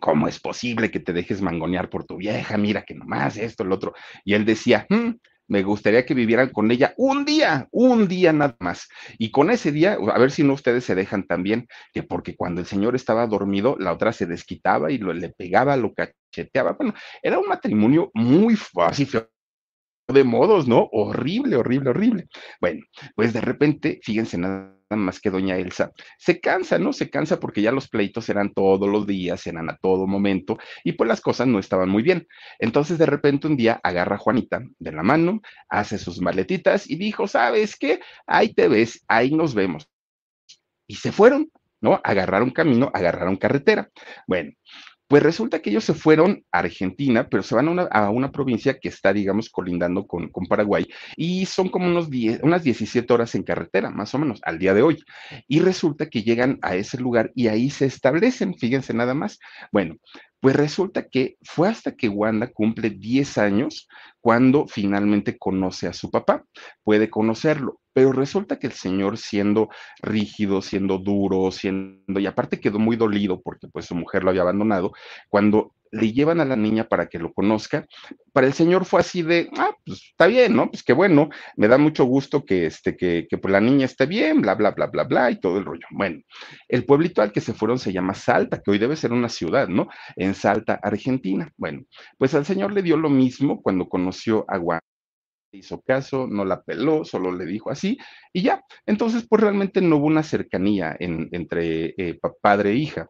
¿cómo 0.00 0.28
es 0.28 0.40
posible 0.40 0.90
que 0.90 1.00
te 1.00 1.12
dejes 1.12 1.40
mangonear 1.40 1.88
por 1.88 2.04
tu 2.04 2.16
vieja? 2.16 2.56
Mira 2.56 2.82
que 2.82 2.94
nomás 2.94 3.36
esto, 3.36 3.62
el 3.62 3.72
otro. 3.72 3.94
Y 4.24 4.34
él 4.34 4.44
decía, 4.44 4.86
hm, 4.88 5.12
me 5.48 5.62
gustaría 5.62 6.04
que 6.04 6.14
vivieran 6.14 6.50
con 6.50 6.70
ella 6.70 6.94
un 6.96 7.24
día, 7.24 7.68
un 7.70 8.08
día 8.08 8.32
nada 8.32 8.56
más. 8.58 8.88
Y 9.18 9.30
con 9.30 9.50
ese 9.50 9.72
día, 9.72 9.94
a 9.94 10.18
ver 10.18 10.30
si 10.30 10.42
no 10.42 10.54
ustedes 10.54 10.84
se 10.84 10.94
dejan 10.94 11.24
también, 11.24 11.68
que 11.92 12.02
porque 12.02 12.36
cuando 12.36 12.60
el 12.60 12.66
señor 12.66 12.96
estaba 12.96 13.26
dormido, 13.26 13.76
la 13.78 13.92
otra 13.92 14.12
se 14.12 14.26
desquitaba 14.26 14.90
y 14.90 14.98
le 14.98 15.28
pegaba, 15.30 15.76
lo 15.76 15.94
Bueno, 16.78 16.94
era 17.22 17.38
un 17.38 17.48
matrimonio 17.48 18.10
muy 18.14 18.56
fácil, 18.56 19.08
de 20.08 20.24
modos, 20.24 20.68
¿no? 20.68 20.88
Horrible, 20.92 21.56
horrible, 21.56 21.90
horrible. 21.90 22.28
Bueno, 22.60 22.82
pues 23.14 23.32
de 23.32 23.40
repente, 23.40 24.00
fíjense 24.02 24.38
nada 24.38 24.72
más 24.90 25.20
que 25.20 25.30
doña 25.30 25.56
Elsa, 25.56 25.90
se 26.16 26.40
cansa, 26.40 26.78
¿no? 26.78 26.92
Se 26.92 27.10
cansa 27.10 27.40
porque 27.40 27.60
ya 27.60 27.72
los 27.72 27.88
pleitos 27.88 28.28
eran 28.28 28.52
todos 28.52 28.88
los 28.88 29.06
días, 29.06 29.44
eran 29.48 29.68
a 29.68 29.76
todo 29.76 30.06
momento, 30.06 30.58
y 30.84 30.92
pues 30.92 31.08
las 31.08 31.20
cosas 31.20 31.48
no 31.48 31.58
estaban 31.58 31.88
muy 31.88 32.04
bien. 32.04 32.28
Entonces 32.60 32.98
de 32.98 33.06
repente 33.06 33.48
un 33.48 33.56
día 33.56 33.80
agarra 33.82 34.14
a 34.14 34.18
Juanita 34.18 34.62
de 34.78 34.92
la 34.92 35.02
mano, 35.02 35.40
hace 35.68 35.98
sus 35.98 36.20
maletitas 36.20 36.88
y 36.88 36.96
dijo, 36.96 37.26
¿sabes 37.26 37.76
qué? 37.76 38.00
Ahí 38.26 38.54
te 38.54 38.68
ves, 38.68 39.04
ahí 39.08 39.32
nos 39.32 39.54
vemos. 39.54 39.88
Y 40.86 40.94
se 40.96 41.10
fueron, 41.10 41.50
¿no? 41.80 42.00
Agarraron 42.04 42.50
camino, 42.50 42.92
agarraron 42.94 43.36
carretera. 43.36 43.90
Bueno, 44.28 44.52
pues 45.08 45.22
resulta 45.22 45.60
que 45.60 45.70
ellos 45.70 45.84
se 45.84 45.94
fueron 45.94 46.44
a 46.50 46.58
Argentina, 46.60 47.28
pero 47.28 47.42
se 47.42 47.54
van 47.54 47.68
a 47.90 48.10
una, 48.10 48.32
provincia 48.32 48.78
que 48.78 48.88
está, 48.88 49.12
digamos, 49.12 49.50
colindando 49.50 50.06
con, 50.06 50.28
con 50.28 50.46
Paraguay 50.46 50.86
y 51.16 51.46
son 51.46 51.68
como 51.68 51.86
unos 51.86 52.10
10, 52.10 52.40
unas 52.42 52.62
17 52.62 53.12
horas 53.12 53.34
en 53.34 53.44
carretera, 53.44 53.90
más 53.90 54.14
o 54.14 54.18
menos, 54.18 54.40
al 54.42 54.58
día 54.58 54.74
de 54.74 54.82
hoy. 54.82 54.98
Y 55.46 55.60
resulta 55.60 56.06
que 56.06 56.22
llegan 56.22 56.58
a 56.62 56.74
ese 56.74 56.98
lugar 56.98 57.30
y 57.34 57.48
ahí 57.48 57.70
se 57.70 57.86
establecen, 57.86 58.54
fíjense 58.58 58.94
nada 58.94 59.14
más. 59.14 59.38
Bueno, 59.72 59.96
pues 60.40 60.56
resulta 60.56 61.08
que 61.08 61.36
fue 61.42 61.68
hasta 61.68 61.94
que 61.96 62.08
Wanda 62.08 62.48
cumple 62.52 62.90
10 62.90 63.38
años 63.38 63.88
cuando 64.20 64.66
finalmente 64.66 65.38
conoce 65.38 65.86
a 65.86 65.92
su 65.92 66.10
papá, 66.10 66.44
puede 66.82 67.08
conocerlo, 67.08 67.80
pero 67.92 68.12
resulta 68.12 68.58
que 68.58 68.66
el 68.66 68.72
señor 68.72 69.18
siendo 69.18 69.68
rígido, 70.02 70.62
siendo 70.62 70.98
duro, 70.98 71.50
siendo, 71.52 72.18
y 72.20 72.26
aparte 72.26 72.60
quedó 72.60 72.78
muy 72.78 72.96
dolido 72.96 73.40
porque 73.40 73.68
pues 73.68 73.86
su 73.86 73.94
mujer 73.94 74.24
lo 74.24 74.30
había 74.30 74.42
abandonado, 74.42 74.92
cuando 75.28 75.75
le 75.90 76.12
llevan 76.12 76.40
a 76.40 76.44
la 76.44 76.56
niña 76.56 76.88
para 76.88 77.06
que 77.06 77.18
lo 77.18 77.32
conozca. 77.32 77.86
Para 78.32 78.46
el 78.46 78.52
señor 78.52 78.84
fue 78.84 79.00
así 79.00 79.22
de, 79.22 79.48
ah, 79.56 79.74
pues 79.84 80.02
está 80.10 80.26
bien, 80.26 80.54
¿no? 80.54 80.70
Pues 80.70 80.82
qué 80.82 80.92
bueno, 80.92 81.30
me 81.56 81.68
da 81.68 81.78
mucho 81.78 82.04
gusto 82.04 82.44
que, 82.44 82.66
este, 82.66 82.96
que, 82.96 83.26
que 83.28 83.38
pues, 83.38 83.52
la 83.52 83.60
niña 83.60 83.86
esté 83.86 84.06
bien, 84.06 84.40
bla, 84.40 84.54
bla, 84.54 84.72
bla, 84.72 84.86
bla, 84.86 85.04
bla, 85.04 85.30
y 85.30 85.40
todo 85.40 85.58
el 85.58 85.64
rollo. 85.64 85.86
Bueno, 85.90 86.20
el 86.68 86.84
pueblito 86.84 87.22
al 87.22 87.32
que 87.32 87.40
se 87.40 87.54
fueron 87.54 87.78
se 87.78 87.92
llama 87.92 88.14
Salta, 88.14 88.60
que 88.60 88.70
hoy 88.70 88.78
debe 88.78 88.96
ser 88.96 89.12
una 89.12 89.28
ciudad, 89.28 89.68
¿no? 89.68 89.88
En 90.16 90.34
Salta, 90.34 90.78
Argentina. 90.82 91.50
Bueno, 91.56 91.82
pues 92.18 92.34
al 92.34 92.44
señor 92.46 92.72
le 92.72 92.82
dio 92.82 92.96
lo 92.96 93.08
mismo 93.08 93.62
cuando 93.62 93.88
conoció 93.88 94.44
a 94.48 94.58
Juan 94.58 94.80
hizo 95.52 95.80
caso, 95.80 96.26
no 96.26 96.44
la 96.44 96.62
peló, 96.62 97.04
solo 97.04 97.32
le 97.32 97.46
dijo 97.46 97.70
así 97.70 97.98
y 98.32 98.42
ya. 98.42 98.62
Entonces, 98.84 99.26
pues 99.28 99.42
realmente 99.42 99.80
no 99.80 99.96
hubo 99.96 100.06
una 100.06 100.22
cercanía 100.22 100.96
entre 100.98 101.94
eh, 101.96 102.18
padre 102.40 102.70
e 102.70 102.74
hija 102.74 103.08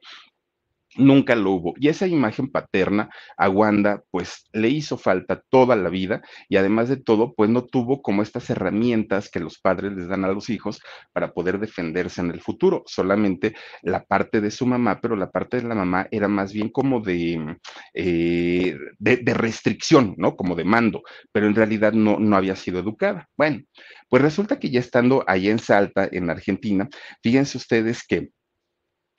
nunca 0.97 1.35
lo 1.35 1.53
hubo. 1.53 1.75
Y 1.79 1.89
esa 1.89 2.07
imagen 2.07 2.49
paterna 2.51 3.11
a 3.37 3.49
Wanda, 3.49 4.03
pues 4.11 4.47
le 4.53 4.69
hizo 4.69 4.99
falta 4.99 5.43
toda 5.49 5.77
la 5.77 5.89
vida 5.89 6.23
y 6.49 6.57
además 6.57 6.89
de 6.89 6.97
todo, 6.97 7.35
pues 7.35 7.51
no 7.51 7.65
tuvo 7.65 8.03
como 8.03 8.23
estas 8.23 8.49
herramientas 8.51 9.31
que 9.31 9.41
los 9.41 9.59
padres 9.59 9.93
les 9.93 10.09
dan 10.09 10.25
a 10.25 10.33
los 10.33 10.51
hijos 10.51 10.81
para 11.13 11.33
poder 11.33 11.59
defenderse 11.59 12.21
en 12.21 12.31
el 12.31 12.41
futuro. 12.41 12.83
Solamente 12.87 13.55
la 13.83 14.05
parte 14.05 14.41
de 14.41 14.51
su 14.51 14.67
mamá, 14.67 15.01
pero 15.01 15.17
la 15.17 15.31
parte 15.31 15.59
de 15.59 15.69
la 15.69 15.75
mamá 15.75 16.09
era 16.11 16.29
más 16.29 16.53
bien 16.53 16.69
como 16.69 17.01
de, 17.01 17.57
eh, 17.95 18.77
de, 18.99 19.35
restricción, 19.35 20.15
¿no? 20.17 20.37
Como 20.37 20.55
de 20.55 20.65
mando, 20.65 21.03
pero 21.33 21.47
en 21.47 21.55
realidad 21.55 21.93
no, 21.93 22.19
no 22.19 22.37
había 22.37 22.57
sido 22.57 22.79
educada. 22.79 23.29
Bueno, 23.37 23.63
pues 24.09 24.23
resulta 24.23 24.59
que 24.59 24.71
ya 24.71 24.81
estando 24.81 25.25
ahí 25.27 25.49
en 25.49 25.59
Salta, 25.59 26.09
en 26.11 26.31
Argentina, 26.31 26.89
fíjense 27.23 27.59
ustedes 27.59 28.07
que 28.07 28.31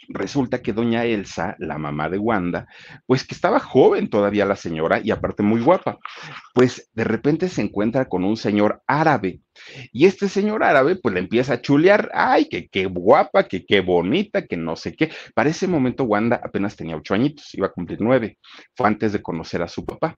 resulta 0.09 0.61
que 0.61 0.73
doña 0.73 1.05
Elsa, 1.05 1.55
la 1.59 1.77
mamá 1.77 2.09
de 2.09 2.17
Wanda, 2.17 2.67
pues 3.05 3.25
que 3.25 3.35
estaba 3.35 3.59
joven 3.59 4.09
todavía 4.09 4.45
la 4.45 4.55
señora 4.55 4.99
y 5.03 5.11
aparte 5.11 5.43
muy 5.43 5.61
guapa, 5.61 5.99
pues 6.53 6.89
de 6.93 7.03
repente 7.03 7.49
se 7.49 7.61
encuentra 7.61 8.05
con 8.05 8.23
un 8.23 8.37
señor 8.37 8.81
árabe 8.87 9.41
y 9.91 10.05
este 10.05 10.29
señor 10.29 10.63
árabe 10.63 10.95
pues 10.95 11.13
le 11.13 11.19
empieza 11.19 11.53
a 11.53 11.61
chulear, 11.61 12.09
ay, 12.13 12.47
que 12.47 12.67
qué 12.67 12.85
guapa, 12.85 13.47
que 13.47 13.65
qué 13.65 13.81
bonita, 13.81 14.45
que 14.45 14.57
no 14.57 14.75
sé 14.75 14.95
qué. 14.95 15.11
Para 15.33 15.49
ese 15.49 15.67
momento 15.67 16.03
Wanda 16.03 16.39
apenas 16.43 16.75
tenía 16.75 16.95
ocho 16.95 17.13
añitos, 17.13 17.53
iba 17.53 17.67
a 17.67 17.71
cumplir 17.71 17.99
nueve, 18.01 18.37
fue 18.75 18.87
antes 18.87 19.13
de 19.13 19.21
conocer 19.21 19.61
a 19.61 19.67
su 19.67 19.85
papá. 19.85 20.15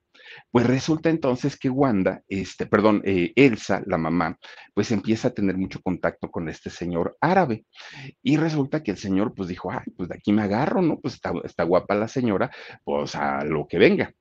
Pues 0.50 0.66
resulta 0.66 1.10
entonces 1.10 1.58
que 1.58 1.70
Wanda, 1.70 2.22
este, 2.28 2.66
perdón, 2.66 3.02
eh, 3.04 3.32
Elsa, 3.36 3.82
la 3.86 3.98
mamá, 3.98 4.38
pues 4.74 4.90
empieza 4.90 5.28
a 5.28 5.34
tener 5.34 5.56
mucho 5.56 5.80
contacto 5.82 6.30
con 6.30 6.48
este 6.48 6.70
señor 6.70 7.16
árabe. 7.20 7.64
Y 8.22 8.36
resulta 8.36 8.82
que 8.82 8.92
el 8.92 8.98
señor 8.98 9.34
pues 9.34 9.48
dijo, 9.48 9.70
ay, 9.70 9.90
pues 9.96 10.08
de 10.08 10.16
aquí 10.16 10.32
me 10.32 10.42
agarro, 10.42 10.82
¿no? 10.82 10.98
Pues 11.00 11.14
está, 11.14 11.32
está 11.44 11.64
guapa 11.64 11.94
la 11.94 12.08
señora, 12.08 12.50
pues 12.84 13.14
a 13.14 13.44
lo 13.44 13.66
que 13.66 13.78
venga 13.78 14.14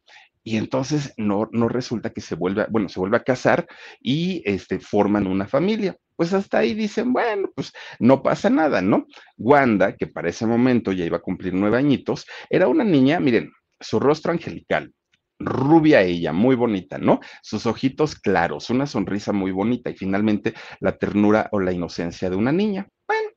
y 0.43 0.57
entonces 0.57 1.13
no, 1.17 1.47
no 1.51 1.67
resulta 1.69 2.11
que 2.11 2.21
se 2.21 2.35
vuelva, 2.35 2.67
bueno, 2.69 2.89
se 2.89 2.99
vuelve 2.99 3.17
a 3.17 3.23
casar 3.23 3.67
y 4.01 4.41
este, 4.45 4.79
forman 4.79 5.27
una 5.27 5.47
familia. 5.47 5.95
Pues 6.15 6.33
hasta 6.33 6.59
ahí 6.59 6.73
dicen, 6.73 7.13
bueno, 7.13 7.51
pues 7.55 7.71
no 7.99 8.23
pasa 8.23 8.49
nada, 8.49 8.81
¿no? 8.81 9.05
Wanda, 9.37 9.95
que 9.95 10.07
para 10.07 10.29
ese 10.29 10.45
momento 10.45 10.91
ya 10.91 11.05
iba 11.05 11.17
a 11.17 11.21
cumplir 11.21 11.53
nueve 11.53 11.77
añitos, 11.77 12.25
era 12.49 12.67
una 12.67 12.83
niña, 12.83 13.19
miren, 13.19 13.51
su 13.79 13.99
rostro 13.99 14.31
angelical, 14.31 14.93
rubia 15.39 16.01
ella, 16.01 16.33
muy 16.33 16.55
bonita, 16.55 16.97
¿no? 16.97 17.19
Sus 17.41 17.65
ojitos 17.65 18.15
claros, 18.15 18.69
una 18.69 18.85
sonrisa 18.85 19.31
muy 19.31 19.51
bonita 19.51 19.89
y 19.89 19.95
finalmente 19.95 20.53
la 20.79 20.97
ternura 20.97 21.49
o 21.51 21.59
la 21.59 21.71
inocencia 21.71 22.29
de 22.29 22.35
una 22.35 22.51
niña. 22.51 22.87
Bueno, 23.07 23.29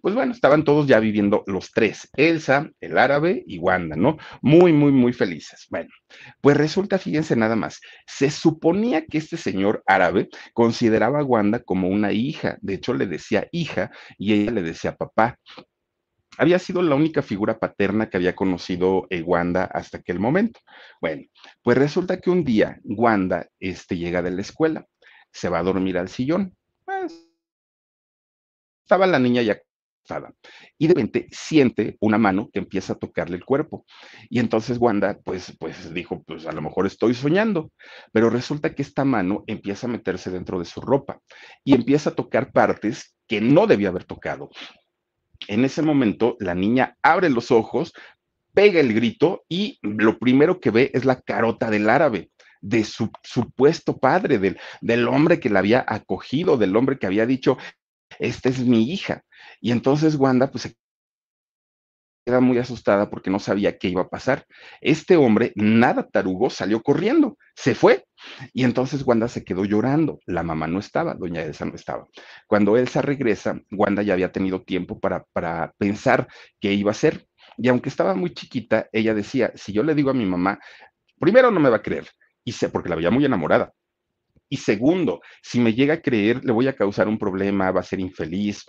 pues 0.00 0.14
bueno, 0.14 0.32
estaban 0.32 0.64
todos 0.64 0.86
ya 0.86 1.00
viviendo 1.00 1.42
los 1.46 1.72
tres, 1.72 2.08
Elsa, 2.16 2.70
el 2.80 2.96
árabe 2.96 3.44
y 3.46 3.58
Wanda, 3.58 3.96
¿no? 3.96 4.16
Muy, 4.40 4.72
muy, 4.72 4.92
muy 4.92 5.12
felices. 5.12 5.66
Bueno, 5.68 5.90
pues 6.40 6.56
resulta, 6.56 6.98
fíjense 6.98 7.36
nada 7.36 7.56
más, 7.56 7.80
se 8.06 8.30
suponía 8.30 9.04
que 9.04 9.18
este 9.18 9.36
señor 9.36 9.82
árabe 9.86 10.28
consideraba 10.54 11.20
a 11.20 11.24
Wanda 11.24 11.60
como 11.60 11.88
una 11.88 12.12
hija, 12.12 12.56
de 12.62 12.74
hecho 12.74 12.94
le 12.94 13.06
decía 13.06 13.48
hija 13.52 13.90
y 14.16 14.32
ella 14.32 14.52
le 14.52 14.62
decía 14.62 14.96
papá 14.96 15.38
había 16.38 16.58
sido 16.58 16.82
la 16.82 16.94
única 16.94 17.22
figura 17.22 17.58
paterna 17.58 18.08
que 18.08 18.16
había 18.16 18.34
conocido 18.34 19.06
eh, 19.10 19.22
Wanda 19.22 19.64
hasta 19.64 19.98
aquel 19.98 20.20
momento. 20.20 20.60
Bueno, 21.00 21.24
pues 21.62 21.76
resulta 21.76 22.20
que 22.20 22.30
un 22.30 22.44
día 22.44 22.78
Wanda 22.84 23.48
este, 23.60 23.96
llega 23.96 24.22
de 24.22 24.30
la 24.30 24.40
escuela, 24.40 24.86
se 25.32 25.48
va 25.48 25.58
a 25.58 25.62
dormir 25.62 25.98
al 25.98 26.08
sillón. 26.08 26.56
Pues, 26.84 27.28
estaba 28.82 29.06
la 29.06 29.18
niña 29.18 29.42
ya 29.42 29.60
y 30.78 30.86
de 30.86 30.94
repente 30.94 31.26
siente 31.30 31.96
una 32.00 32.18
mano 32.18 32.50
que 32.52 32.58
empieza 32.58 32.94
a 32.94 32.98
tocarle 32.98 33.36
el 33.36 33.44
cuerpo. 33.44 33.84
Y 34.28 34.38
entonces 34.38 34.78
Wanda, 34.78 35.18
pues, 35.24 35.54
pues 35.58 35.92
dijo, 35.92 36.22
pues 36.24 36.46
a 36.46 36.52
lo 36.52 36.62
mejor 36.62 36.86
estoy 36.86 37.14
soñando, 37.14 37.72
pero 38.12 38.30
resulta 38.30 38.74
que 38.74 38.82
esta 38.82 39.04
mano 39.04 39.44
empieza 39.46 39.86
a 39.86 39.90
meterse 39.90 40.30
dentro 40.30 40.58
de 40.58 40.64
su 40.64 40.80
ropa 40.80 41.20
y 41.64 41.74
empieza 41.74 42.10
a 42.10 42.14
tocar 42.14 42.52
partes 42.52 43.14
que 43.26 43.40
no 43.40 43.66
debía 43.66 43.88
haber 43.88 44.04
tocado. 44.04 44.50
En 45.46 45.64
ese 45.64 45.82
momento, 45.82 46.36
la 46.40 46.54
niña 46.54 46.96
abre 47.02 47.30
los 47.30 47.50
ojos, 47.50 47.92
pega 48.52 48.80
el 48.80 48.92
grito 48.92 49.44
y 49.48 49.78
lo 49.82 50.18
primero 50.18 50.60
que 50.60 50.70
ve 50.70 50.90
es 50.94 51.04
la 51.04 51.20
carota 51.20 51.70
del 51.70 51.88
árabe 51.88 52.30
de 52.60 52.84
su 52.84 53.10
supuesto 53.22 53.98
padre, 53.98 54.38
del, 54.38 54.58
del 54.80 55.06
hombre 55.06 55.38
que 55.38 55.50
la 55.50 55.60
había 55.60 55.84
acogido, 55.86 56.56
del 56.56 56.74
hombre 56.76 56.98
que 56.98 57.06
había 57.06 57.24
dicho, 57.24 57.56
esta 58.18 58.48
es 58.48 58.58
mi 58.60 58.90
hija. 58.92 59.24
Y 59.60 59.70
entonces 59.70 60.16
Wanda 60.16 60.50
pues 60.50 60.62
se 60.62 60.76
queda 62.28 62.40
muy 62.40 62.58
asustada 62.58 63.08
porque 63.08 63.30
no 63.30 63.38
sabía 63.38 63.78
qué 63.78 63.88
iba 63.88 64.02
a 64.02 64.10
pasar. 64.10 64.44
Este 64.82 65.16
hombre, 65.16 65.52
nada 65.54 66.06
tarugo, 66.06 66.50
salió 66.50 66.82
corriendo, 66.82 67.38
se 67.56 67.74
fue. 67.74 68.04
Y 68.52 68.64
entonces 68.64 69.02
Wanda 69.06 69.28
se 69.28 69.44
quedó 69.44 69.64
llorando. 69.64 70.20
La 70.26 70.42
mamá 70.42 70.66
no 70.66 70.78
estaba, 70.78 71.14
doña 71.14 71.42
Elsa 71.42 71.64
no 71.64 71.74
estaba. 71.74 72.06
Cuando 72.46 72.76
Elsa 72.76 73.00
regresa, 73.00 73.58
Wanda 73.70 74.02
ya 74.02 74.12
había 74.12 74.30
tenido 74.30 74.60
tiempo 74.60 75.00
para, 75.00 75.24
para 75.32 75.72
pensar 75.78 76.28
qué 76.60 76.74
iba 76.74 76.90
a 76.90 76.92
hacer. 76.92 77.26
Y 77.56 77.68
aunque 77.68 77.88
estaba 77.88 78.14
muy 78.14 78.34
chiquita, 78.34 78.90
ella 78.92 79.14
decía, 79.14 79.50
si 79.54 79.72
yo 79.72 79.82
le 79.82 79.94
digo 79.94 80.10
a 80.10 80.14
mi 80.14 80.26
mamá, 80.26 80.58
primero 81.18 81.50
no 81.50 81.60
me 81.60 81.70
va 81.70 81.76
a 81.76 81.82
creer, 81.82 82.08
y 82.44 82.52
sé, 82.52 82.68
porque 82.68 82.90
la 82.90 82.96
veía 82.96 83.10
muy 83.10 83.24
enamorada. 83.24 83.72
Y 84.50 84.58
segundo, 84.58 85.22
si 85.42 85.60
me 85.60 85.72
llega 85.72 85.94
a 85.94 86.02
creer, 86.02 86.44
le 86.44 86.52
voy 86.52 86.68
a 86.68 86.76
causar 86.76 87.08
un 87.08 87.18
problema, 87.18 87.70
va 87.70 87.80
a 87.80 87.84
ser 87.84 88.00
infeliz. 88.00 88.66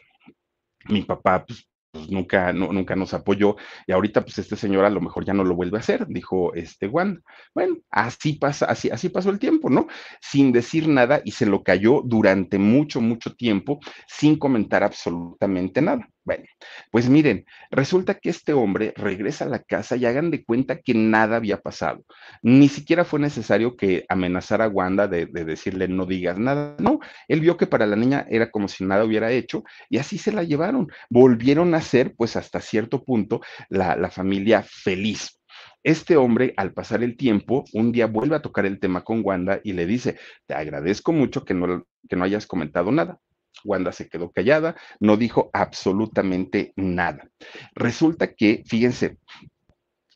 Mi 0.88 1.02
papá, 1.04 1.46
pues, 1.46 1.68
pues 1.92 2.10
nunca, 2.10 2.54
nunca 2.54 2.96
nos 2.96 3.14
apoyó 3.14 3.56
y 3.88 3.92
ahorita 3.92 4.22
pues 4.22 4.38
este 4.38 4.56
señor 4.56 4.86
a 4.86 4.90
lo 4.90 5.02
mejor 5.02 5.26
ya 5.26 5.34
no 5.34 5.44
lo 5.44 5.56
vuelve 5.56 5.78
a 5.78 5.82
hacer, 5.82 6.06
dijo 6.08 6.54
este 6.54 6.88
Juan. 6.88 7.24
Bueno, 7.54 7.78
así 7.90 8.34
pasa, 8.34 8.66
así, 8.66 8.90
así 8.90 9.10
pasó 9.10 9.30
el 9.30 9.40
tiempo, 9.40 9.70
¿no? 9.70 9.88
Sin 10.22 10.52
decir 10.52 10.88
nada 10.88 11.22
y 11.26 11.32
se 11.32 11.46
lo 11.46 11.64
cayó 11.64 12.02
durante 12.06 12.58
mucho, 12.60 13.02
mucho 13.02 13.36
tiempo 13.36 13.80
sin 14.08 14.38
comentar 14.38 14.84
absolutamente 14.84 15.82
nada. 15.82 16.08
Bueno, 16.30 16.44
pues 16.92 17.10
miren, 17.10 17.48
resulta 17.72 18.14
que 18.14 18.30
este 18.30 18.54
hombre 18.54 18.94
regresa 18.96 19.46
a 19.46 19.48
la 19.50 19.64
casa 19.64 19.96
y 19.96 20.06
hagan 20.06 20.30
de 20.30 20.44
cuenta 20.44 20.80
que 20.80 20.94
nada 20.94 21.38
había 21.38 21.60
pasado. 21.60 22.06
Ni 22.44 22.70
siquiera 22.70 23.04
fue 23.04 23.20
necesario 23.20 23.76
que 23.76 24.06
amenazara 24.10 24.66
a 24.66 24.68
Wanda 24.68 25.08
de, 25.08 25.26
decirle 25.26 25.88
no 25.88 26.06
digas 26.06 26.38
nada. 26.38 26.76
No, 26.78 27.00
él 27.28 27.40
vio 27.40 27.58
que 27.58 27.66
para 27.66 27.88
la 27.88 27.96
niña 27.96 28.28
era 28.30 28.52
como 28.52 28.68
si 28.68 28.86
nada 28.86 29.06
hubiera 29.06 29.32
hecho 29.32 29.64
y 29.90 29.98
así 29.98 30.20
se 30.20 30.32
la 30.32 30.44
llevaron. 30.44 30.92
Volvieron 31.10 31.74
a 31.74 31.82
ser, 31.82 32.14
pues 32.16 32.36
hasta 32.36 32.62
cierto 32.62 33.04
punto, 33.04 33.42
la, 33.68 33.96
la 33.96 34.12
familia 34.12 34.62
feliz. 34.62 35.40
Este 35.84 36.16
hombre, 36.16 36.54
al 36.58 36.74
pasar 36.74 37.02
el 37.02 37.18
tiempo, 37.18 37.66
un 37.74 37.92
día 37.92 38.06
vuelve 38.06 38.36
a 38.36 38.44
tocar 38.44 38.68
el 38.68 38.80
tema 38.80 39.04
con 39.04 39.22
Wanda 39.26 39.62
y 39.64 39.74
le 39.74 39.88
dice, 39.88 40.20
te 40.46 40.54
agradezco 40.54 41.12
mucho 41.12 41.44
que 41.44 41.56
no, 41.56 41.88
que 42.08 42.16
no 42.16 42.24
hayas 42.24 42.46
comentado 42.46 42.92
nada. 42.92 43.18
Wanda 43.64 43.92
se 43.92 44.10
quedó 44.10 44.32
callada, 44.32 44.76
no 45.00 45.18
dijo 45.18 45.50
absolutamente 45.54 46.74
nada. 46.76 47.30
Resulta 47.76 48.34
que, 48.34 48.64
fíjense, 48.66 49.18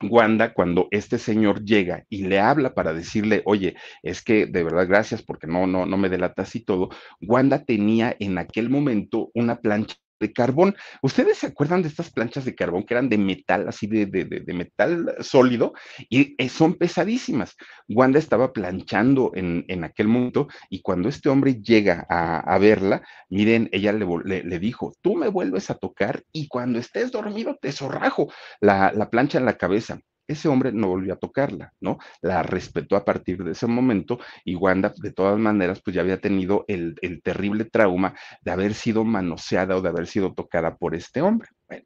Wanda, 0.10 0.54
cuando 0.54 0.88
este 0.92 1.18
señor 1.18 1.64
llega 1.64 2.06
y 2.10 2.24
le 2.24 2.40
habla 2.40 2.74
para 2.74 2.94
decirle, 2.94 3.42
oye, 3.46 3.76
es 4.02 4.22
que 4.22 4.46
de 4.46 4.64
verdad 4.64 4.88
gracias 4.88 5.22
porque 5.22 5.48
no, 5.48 5.68
no, 5.68 5.86
no 5.86 5.98
me 5.98 6.10
delatas 6.10 6.56
y 6.56 6.62
todo, 6.62 6.90
Wanda 7.22 7.64
tenía 7.64 8.16
en 8.20 8.38
aquel 8.38 8.70
momento 8.70 9.32
una 9.34 9.60
plancha 9.62 9.96
de 10.24 10.34
carbón. 10.34 10.76
¿Ustedes 11.04 11.38
se 11.38 11.48
acuerdan 11.48 11.84
de 11.84 11.90
estas 11.90 12.10
planchas 12.10 12.46
de 12.46 12.56
carbón 12.56 12.84
que 12.84 12.94
eran 12.96 13.10
de 13.10 13.18
metal, 13.18 13.68
así 13.68 13.86
de, 13.88 14.06
de, 14.08 14.54
metal 14.54 15.16
sólido? 15.20 15.74
Y 16.10 16.36
eh, 16.38 16.50
son 16.50 16.76
pesadísimas. 16.76 17.56
Wanda 17.88 18.18
estaba 18.18 18.54
planchando 18.54 19.32
en, 19.36 19.66
en, 19.68 19.84
aquel 19.84 20.08
momento 20.08 20.48
y 20.70 20.82
cuando 20.82 21.10
este 21.10 21.30
hombre 21.30 21.62
llega 21.62 22.06
a, 22.10 22.58
verla, 22.58 23.04
miren, 23.30 23.70
ella 23.72 23.92
le, 23.92 24.06
le, 24.44 24.60
dijo, 24.60 24.94
tú 25.02 25.16
me 25.16 25.28
vuelves 25.28 25.70
a 25.70 25.76
tocar 25.76 26.24
y 26.32 26.48
cuando 26.48 26.80
estés 26.80 27.12
dormido 27.12 27.58
te 27.62 27.72
zorrajo 27.72 28.32
la, 28.62 28.94
la 28.94 29.10
plancha 29.10 29.38
en 29.38 29.46
la 29.46 29.58
cabeza 29.58 30.00
ese 30.34 30.50
hombre 30.50 30.72
no 30.72 30.88
volvió 30.88 31.14
a 31.14 31.18
tocarla, 31.18 31.74
¿no? 31.80 31.98
La 32.22 32.44
respetó 32.44 32.96
a 32.96 33.06
partir 33.06 33.44
de 33.44 33.52
ese 33.52 33.68
momento 33.68 34.20
y 34.46 34.56
Wanda, 34.56 34.94
de 34.98 35.12
todas 35.12 35.40
maneras, 35.40 35.82
pues 35.84 35.96
ya 35.96 36.02
había 36.02 36.20
tenido 36.20 36.66
el, 36.68 36.96
terrible 37.24 37.66
trauma 37.66 38.14
de 38.42 38.52
haber 38.52 38.74
sido 38.74 39.04
manoseada 39.04 39.76
o 39.78 39.82
de 39.82 39.90
haber 39.90 40.08
sido 40.08 40.34
tocada 40.34 40.76
por 40.78 40.96
este 40.96 41.22
hombre. 41.22 41.50
Bueno, 41.68 41.86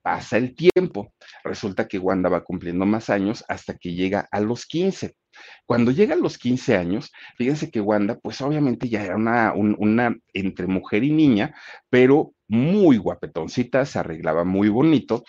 Pasa 0.00 0.38
el 0.38 0.54
tiempo. 0.54 1.12
Resulta 1.44 1.86
que 1.88 1.98
Wanda 1.98 2.30
va 2.30 2.44
cumpliendo 2.44 2.86
más 2.86 3.10
años 3.10 3.44
hasta 3.48 3.76
que 3.76 3.92
llega 3.92 4.28
a 4.30 4.40
los 4.40 4.64
15. 4.64 5.16
Cuando 5.66 5.90
llega 5.90 6.14
a 6.14 6.18
los 6.18 6.38
15 6.38 6.76
años, 6.76 7.12
fíjense 7.36 7.70
que 7.70 7.80
Wanda, 7.80 8.18
pues 8.18 8.40
obviamente 8.40 8.88
ya 8.88 9.04
era 9.04 9.16
una, 9.16 9.52
una 9.54 10.16
entre 10.32 10.66
mujer 10.66 11.04
y 11.04 11.10
niña, 11.10 11.54
pero 11.90 12.32
muy 12.48 12.96
guapetoncita, 12.96 13.84
se 13.84 13.98
arreglaba 13.98 14.44
muy 14.44 14.68
bonito 14.68 15.24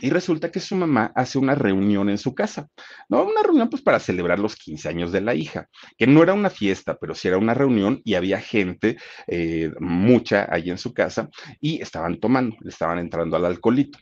y 0.00 0.10
resulta 0.10 0.50
que 0.50 0.60
su 0.60 0.76
mamá 0.76 1.12
hace 1.14 1.38
una 1.38 1.54
reunión 1.54 2.08
en 2.08 2.18
su 2.18 2.34
casa, 2.34 2.68
¿no? 3.08 3.24
Una 3.24 3.42
reunión 3.42 3.68
pues 3.68 3.82
para 3.82 3.98
celebrar 3.98 4.38
los 4.38 4.56
15 4.56 4.88
años 4.88 5.12
de 5.12 5.20
la 5.20 5.34
hija, 5.34 5.68
que 5.96 6.06
no 6.06 6.22
era 6.22 6.34
una 6.34 6.50
fiesta, 6.50 6.96
pero 7.00 7.14
sí 7.14 7.28
era 7.28 7.38
una 7.38 7.54
reunión 7.54 8.00
y 8.04 8.14
había 8.14 8.40
gente, 8.40 8.98
eh, 9.26 9.72
mucha 9.80 10.46
ahí 10.50 10.70
en 10.70 10.78
su 10.78 10.92
casa, 10.94 11.28
y 11.60 11.80
estaban 11.82 12.20
tomando, 12.20 12.56
le 12.60 12.70
estaban 12.70 12.98
entrando 12.98 13.36
al 13.36 13.46
alcoholito. 13.46 13.98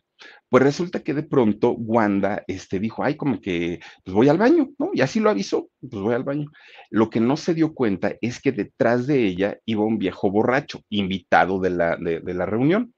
Pues 0.49 0.63
resulta 0.63 1.01
que 1.01 1.13
de 1.13 1.23
pronto 1.25 1.73
Wanda 1.73 2.43
este, 2.47 2.79
dijo, 2.79 3.05
ay, 3.05 3.17
como 3.17 3.41
que 3.41 3.81
pues 4.05 4.15
voy 4.15 4.29
al 4.29 4.39
baño, 4.39 4.71
¿no? 4.79 4.91
Y 4.95 5.01
así 5.03 5.21
lo 5.21 5.31
avisó, 5.31 5.69
pues 5.81 6.03
voy 6.03 6.15
al 6.15 6.25
baño. 6.25 6.51
Lo 6.91 7.11
que 7.11 7.21
no 7.21 7.37
se 7.37 7.53
dio 7.53 7.75
cuenta 7.75 8.15
es 8.21 8.41
que 8.41 8.53
detrás 8.53 9.07
de 9.07 9.27
ella 9.27 9.59
iba 9.67 9.85
un 9.85 9.99
viejo 9.99 10.31
borracho, 10.31 10.81
invitado 10.89 11.61
de 11.61 11.71
la, 11.71 11.97
de, 11.97 12.21
de 12.21 12.35
la 12.35 12.47
reunión. 12.47 12.95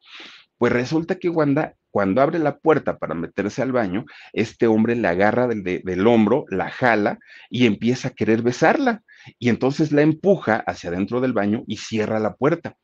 Pues 0.59 0.73
resulta 0.73 1.19
que 1.19 1.29
Wanda 1.29 1.75
cuando 1.91 2.21
abre 2.21 2.39
la 2.39 2.59
puerta 2.59 2.99
para 2.99 3.15
meterse 3.15 3.63
al 3.63 3.73
baño, 3.73 4.05
este 4.33 4.67
hombre 4.67 4.95
le 4.95 5.09
agarra 5.09 5.47
del, 5.47 5.63
del, 5.63 6.07
hombro, 6.07 6.45
la 6.49 6.71
jala 6.71 7.19
y 7.51 7.67
empieza 7.67 8.09
a 8.09 8.13
querer 8.13 8.43
besarla. 8.43 9.03
Y 9.39 9.49
entonces 9.49 9.93
la 9.93 10.03
empuja 10.03 10.57
hacia 10.67 10.91
adentro 10.91 11.21
del 11.21 11.33
baño 11.33 11.65
y 11.67 11.77
cierra 11.77 12.19
la 12.21 12.35
puerta. 12.35 12.77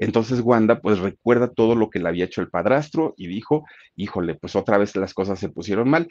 Entonces 0.00 0.40
Wanda 0.40 0.80
pues 0.80 0.98
recuerda 0.98 1.48
todo 1.48 1.74
lo 1.74 1.90
que 1.90 1.98
le 1.98 2.08
había 2.08 2.24
hecho 2.24 2.40
el 2.40 2.48
padrastro 2.48 3.14
y 3.18 3.28
dijo, 3.28 3.66
híjole, 3.96 4.34
pues 4.34 4.56
otra 4.56 4.78
vez 4.78 4.96
las 4.96 5.12
cosas 5.12 5.38
se 5.38 5.50
pusieron 5.50 5.90
mal. 5.90 6.08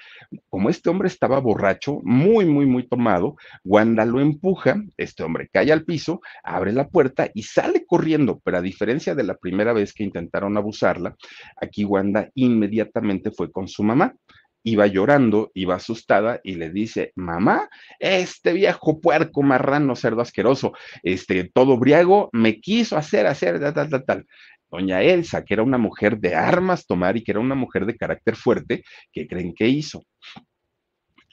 Como 0.47 0.69
este 0.69 0.89
hombre 0.89 1.07
estaba 1.07 1.39
borracho, 1.39 1.99
muy, 2.03 2.45
muy, 2.45 2.67
muy 2.67 2.87
tomado, 2.87 3.35
Wanda 3.65 4.05
lo 4.05 4.21
empuja, 4.21 4.81
este 4.95 5.23
hombre 5.23 5.49
cae 5.51 5.71
al 5.71 5.85
piso, 5.85 6.21
abre 6.43 6.71
la 6.71 6.87
puerta 6.87 7.29
y 7.33 7.43
sale 7.43 7.85
corriendo, 7.85 8.39
pero 8.43 8.57
a 8.57 8.61
diferencia 8.61 9.15
de 9.15 9.23
la 9.23 9.35
primera 9.35 9.73
vez 9.73 9.91
que 9.93 10.03
intentaron 10.03 10.55
abusarla, 10.55 11.15
aquí 11.59 11.83
Wanda 11.83 12.29
inmediatamente 12.35 13.31
fue 13.31 13.51
con 13.51 13.67
su 13.67 13.83
mamá 13.83 14.13
iba 14.63 14.87
llorando, 14.87 15.51
iba 15.53 15.75
asustada 15.75 16.39
y 16.43 16.55
le 16.55 16.69
dice, 16.69 17.11
mamá, 17.15 17.69
este 17.99 18.53
viejo 18.53 18.99
puerco, 18.99 19.41
marrano, 19.41 19.95
cerdo 19.95 20.21
asqueroso, 20.21 20.73
este, 21.03 21.49
todo 21.49 21.77
briago, 21.77 22.29
me 22.33 22.59
quiso 22.59 22.97
hacer, 22.97 23.27
hacer, 23.27 23.59
tal, 23.59 23.73
tal, 23.73 23.89
tal, 23.89 24.05
tal. 24.05 24.25
Doña 24.69 25.01
Elsa, 25.01 25.43
que 25.43 25.55
era 25.55 25.63
una 25.63 25.79
mujer 25.79 26.19
de 26.19 26.35
armas 26.35 26.85
tomar 26.85 27.17
y 27.17 27.23
que 27.23 27.31
era 27.31 27.39
una 27.39 27.55
mujer 27.55 27.85
de 27.85 27.97
carácter 27.97 28.35
fuerte, 28.35 28.83
¿qué 29.11 29.27
creen 29.27 29.53
que 29.55 29.67
hizo? 29.67 30.03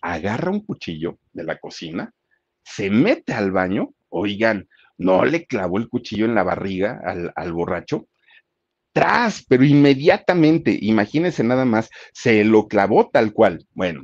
Agarra 0.01 0.51
un 0.51 0.65
cuchillo 0.65 1.19
de 1.33 1.45
la 1.45 1.59
cocina, 1.59 2.13
se 2.65 2.91
mete 2.91 3.35
al 3.35 3.53
baño, 3.53 3.91
oigan, 4.09 4.69
no 4.99 5.25
le 5.25 5.45
clavó 5.45 5.79
el 5.79 5.89
cuchillo 5.89 6.25
en 6.25 6.35
la 6.35 6.43
barriga 6.43 7.01
al, 7.05 7.33
al 7.37 7.53
borracho, 7.53 8.09
tras, 8.97 9.45
pero 9.47 9.63
inmediatamente, 9.63 10.79
imagínense 10.81 11.45
nada 11.45 11.67
más, 11.67 11.91
se 12.15 12.45
lo 12.45 12.67
clavó 12.67 13.11
tal 13.11 13.35
cual. 13.35 13.67
Bueno, 13.75 14.01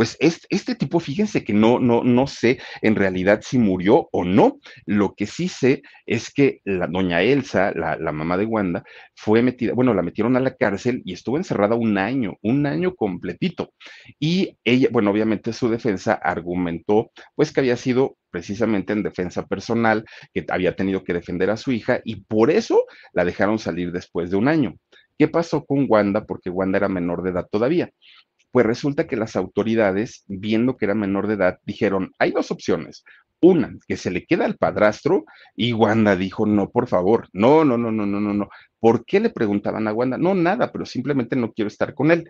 pues 0.00 0.16
este, 0.18 0.74
tipo, 0.76 0.98
fíjense 0.98 1.44
que 1.44 1.52
no, 1.52 1.78
no, 1.78 2.02
no 2.02 2.26
sé 2.26 2.58
en 2.80 2.96
realidad 2.96 3.42
si 3.44 3.58
murió 3.58 4.08
o 4.12 4.24
no. 4.24 4.58
Lo 4.86 5.14
que 5.14 5.26
sí 5.26 5.46
sé 5.46 5.82
es 6.06 6.32
que 6.32 6.62
la 6.64 6.86
doña 6.86 7.20
Elsa, 7.20 7.70
la, 7.76 7.96
la 7.96 8.10
mamá 8.10 8.38
de 8.38 8.46
Wanda, 8.46 8.82
fue 9.14 9.42
metida, 9.42 9.74
bueno, 9.74 9.92
la 9.92 10.00
metieron 10.00 10.38
a 10.38 10.40
la 10.40 10.54
cárcel 10.56 11.02
y 11.04 11.12
estuvo 11.12 11.36
encerrada 11.36 11.74
un 11.74 11.98
año, 11.98 12.38
un 12.40 12.64
año 12.64 12.94
completito. 12.94 13.74
Y 14.18 14.56
ella, 14.64 14.88
bueno, 14.90 15.10
obviamente 15.10 15.52
su 15.52 15.68
defensa 15.68 16.14
argumentó, 16.14 17.10
pues 17.34 17.52
que 17.52 17.60
había 17.60 17.76
sido 17.76 18.16
precisamente 18.30 18.94
en 18.94 19.02
defensa 19.02 19.44
personal, 19.44 20.06
que 20.32 20.46
había 20.48 20.74
tenido 20.76 21.04
que 21.04 21.12
defender 21.12 21.50
a 21.50 21.58
su 21.58 21.72
hija 21.72 22.00
y 22.06 22.22
por 22.22 22.50
eso 22.50 22.86
la 23.12 23.26
dejaron 23.26 23.58
salir 23.58 23.92
después 23.92 24.30
de 24.30 24.38
un 24.38 24.48
año. 24.48 24.76
¿Qué 25.18 25.28
pasó 25.28 25.66
con 25.66 25.84
Wanda? 25.86 26.24
Porque 26.24 26.48
Wanda 26.48 26.78
era 26.78 26.88
menor 26.88 27.22
de 27.22 27.32
edad 27.32 27.46
todavía. 27.52 27.90
Pues 28.50 28.66
resulta 28.66 29.06
que 29.06 29.16
las 29.16 29.36
autoridades, 29.36 30.24
viendo 30.26 30.76
que 30.76 30.86
era 30.86 30.94
menor 30.94 31.26
de 31.26 31.34
edad, 31.34 31.58
dijeron, 31.64 32.12
hay 32.18 32.32
dos 32.32 32.50
opciones. 32.50 33.04
Una, 33.40 33.74
que 33.88 33.96
se 33.96 34.10
le 34.10 34.26
queda 34.26 34.44
al 34.44 34.56
padrastro 34.56 35.24
y 35.56 35.72
Wanda 35.72 36.16
dijo, 36.16 36.46
no, 36.46 36.70
por 36.70 36.88
favor, 36.88 37.28
no, 37.32 37.64
no, 37.64 37.78
no, 37.78 37.90
no, 37.90 38.04
no, 38.04 38.20
no, 38.20 38.34
no, 38.34 38.48
¿Por 38.80 39.04
qué 39.04 39.20
le 39.20 39.30
preguntaban 39.30 39.86
a 39.86 39.92
Wanda? 39.92 40.16
No, 40.18 40.34
nada, 40.34 40.72
pero 40.72 40.86
simplemente 40.86 41.36
no 41.36 41.52
quiero 41.52 41.68
estar 41.68 41.94
con 41.94 42.10
él. 42.10 42.28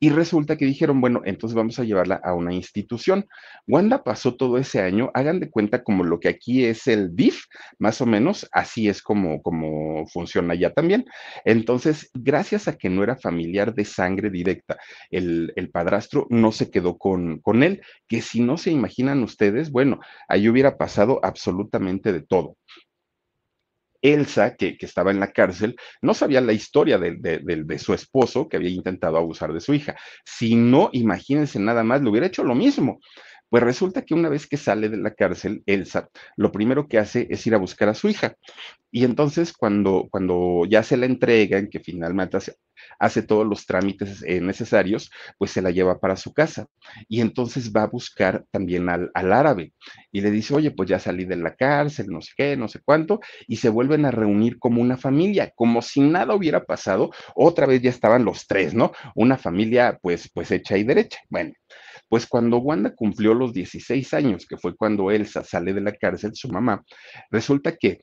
Y 0.00 0.10
resulta 0.10 0.56
que 0.56 0.64
dijeron, 0.64 1.00
bueno, 1.00 1.22
entonces 1.24 1.54
vamos 1.54 1.78
a 1.78 1.84
llevarla 1.84 2.20
a 2.24 2.34
una 2.34 2.52
institución. 2.52 3.26
Wanda 3.68 4.02
pasó 4.02 4.34
todo 4.34 4.58
ese 4.58 4.80
año, 4.80 5.12
hagan 5.14 5.38
de 5.38 5.48
cuenta 5.48 5.84
como 5.84 6.02
lo 6.02 6.18
que 6.18 6.28
aquí 6.28 6.64
es 6.64 6.88
el 6.88 7.14
DIF, 7.14 7.44
más 7.78 8.00
o 8.00 8.06
menos, 8.06 8.48
así 8.50 8.88
es 8.88 9.00
como, 9.00 9.40
como 9.42 10.06
funciona 10.08 10.56
ya 10.56 10.72
también. 10.72 11.04
Entonces, 11.44 12.10
gracias 12.14 12.66
a 12.66 12.76
que 12.76 12.90
no 12.90 13.04
era 13.04 13.16
familiar 13.16 13.74
de 13.74 13.84
sangre 13.84 14.30
directa, 14.30 14.78
el, 15.10 15.52
el 15.54 15.70
padrastro 15.70 16.26
no 16.30 16.50
se 16.50 16.68
quedó 16.70 16.98
con, 16.98 17.38
con 17.38 17.62
él, 17.62 17.80
que 18.08 18.22
si 18.22 18.40
no 18.40 18.58
se 18.58 18.72
imaginan 18.72 19.22
ustedes, 19.22 19.70
bueno, 19.70 20.00
ahí 20.28 20.48
hubiera 20.48 20.76
pasado 20.76 21.20
absolutamente 21.22 22.12
de 22.12 22.22
todo. 22.22 22.56
Elsa, 24.02 24.56
que, 24.56 24.76
que, 24.76 24.86
estaba 24.86 25.10
en 25.10 25.20
la 25.20 25.32
cárcel, 25.32 25.76
no 26.02 26.12
sabía 26.12 26.40
la 26.40 26.52
historia 26.52 26.98
de, 26.98 27.16
de, 27.16 27.38
de, 27.38 27.64
de, 27.64 27.78
su 27.78 27.94
esposo 27.94 28.48
que 28.48 28.56
había 28.56 28.70
intentado 28.70 29.16
abusar 29.16 29.52
de 29.52 29.60
su 29.60 29.72
hija. 29.72 29.96
Si 30.24 30.56
no, 30.56 30.90
imagínense 30.92 31.58
nada 31.58 31.84
más, 31.84 32.02
le 32.02 32.10
hubiera 32.10 32.26
hecho 32.26 32.44
lo 32.44 32.54
mismo. 32.54 33.00
Pues 33.52 33.64
resulta 33.64 34.00
que 34.00 34.14
una 34.14 34.30
vez 34.30 34.46
que 34.46 34.56
sale 34.56 34.88
de 34.88 34.96
la 34.96 35.12
cárcel, 35.12 35.62
Elsa, 35.66 36.08
lo 36.36 36.50
primero 36.52 36.88
que 36.88 36.96
hace 36.96 37.26
es 37.28 37.46
ir 37.46 37.54
a 37.54 37.58
buscar 37.58 37.90
a 37.90 37.94
su 37.94 38.08
hija. 38.08 38.34
Y 38.90 39.04
entonces 39.04 39.52
cuando, 39.52 40.08
cuando 40.10 40.64
ya 40.66 40.82
se 40.82 40.96
la 40.96 41.04
entregan, 41.04 41.68
que 41.68 41.78
finalmente 41.78 42.38
hace, 42.38 42.54
hace 42.98 43.20
todos 43.20 43.46
los 43.46 43.66
trámites 43.66 44.22
eh, 44.26 44.40
necesarios, 44.40 45.10
pues 45.36 45.50
se 45.50 45.60
la 45.60 45.70
lleva 45.70 46.00
para 46.00 46.16
su 46.16 46.32
casa. 46.32 46.66
Y 47.08 47.20
entonces 47.20 47.70
va 47.76 47.82
a 47.82 47.88
buscar 47.88 48.46
también 48.50 48.88
al, 48.88 49.10
al, 49.12 49.34
árabe 49.34 49.74
y 50.10 50.22
le 50.22 50.30
dice, 50.30 50.54
oye, 50.54 50.70
pues 50.70 50.88
ya 50.88 50.98
salí 50.98 51.26
de 51.26 51.36
la 51.36 51.54
cárcel, 51.54 52.06
no 52.08 52.22
sé 52.22 52.32
qué, 52.34 52.56
no 52.56 52.68
sé 52.68 52.80
cuánto, 52.82 53.20
y 53.46 53.56
se 53.56 53.68
vuelven 53.68 54.06
a 54.06 54.10
reunir 54.10 54.58
como 54.58 54.80
una 54.80 54.96
familia, 54.96 55.52
como 55.54 55.82
si 55.82 56.00
nada 56.00 56.34
hubiera 56.34 56.64
pasado. 56.64 57.10
Otra 57.34 57.66
vez 57.66 57.82
ya 57.82 57.90
estaban 57.90 58.24
los 58.24 58.46
tres, 58.46 58.72
¿no? 58.72 58.92
Una 59.14 59.36
familia 59.36 59.98
pues, 60.00 60.30
pues 60.32 60.50
hecha 60.50 60.78
y 60.78 60.84
derecha. 60.84 61.18
Bueno. 61.28 61.52
Pues 62.08 62.26
cuando 62.26 62.58
Wanda 62.58 62.94
cumplió 62.94 63.34
los 63.34 63.52
16 63.52 64.12
años, 64.14 64.46
que 64.46 64.56
fue 64.56 64.76
cuando 64.76 65.10
Elsa 65.10 65.44
sale 65.44 65.72
de 65.72 65.80
la 65.80 65.92
cárcel, 65.92 66.32
su 66.34 66.48
mamá, 66.48 66.84
resulta 67.30 67.76
que 67.76 68.00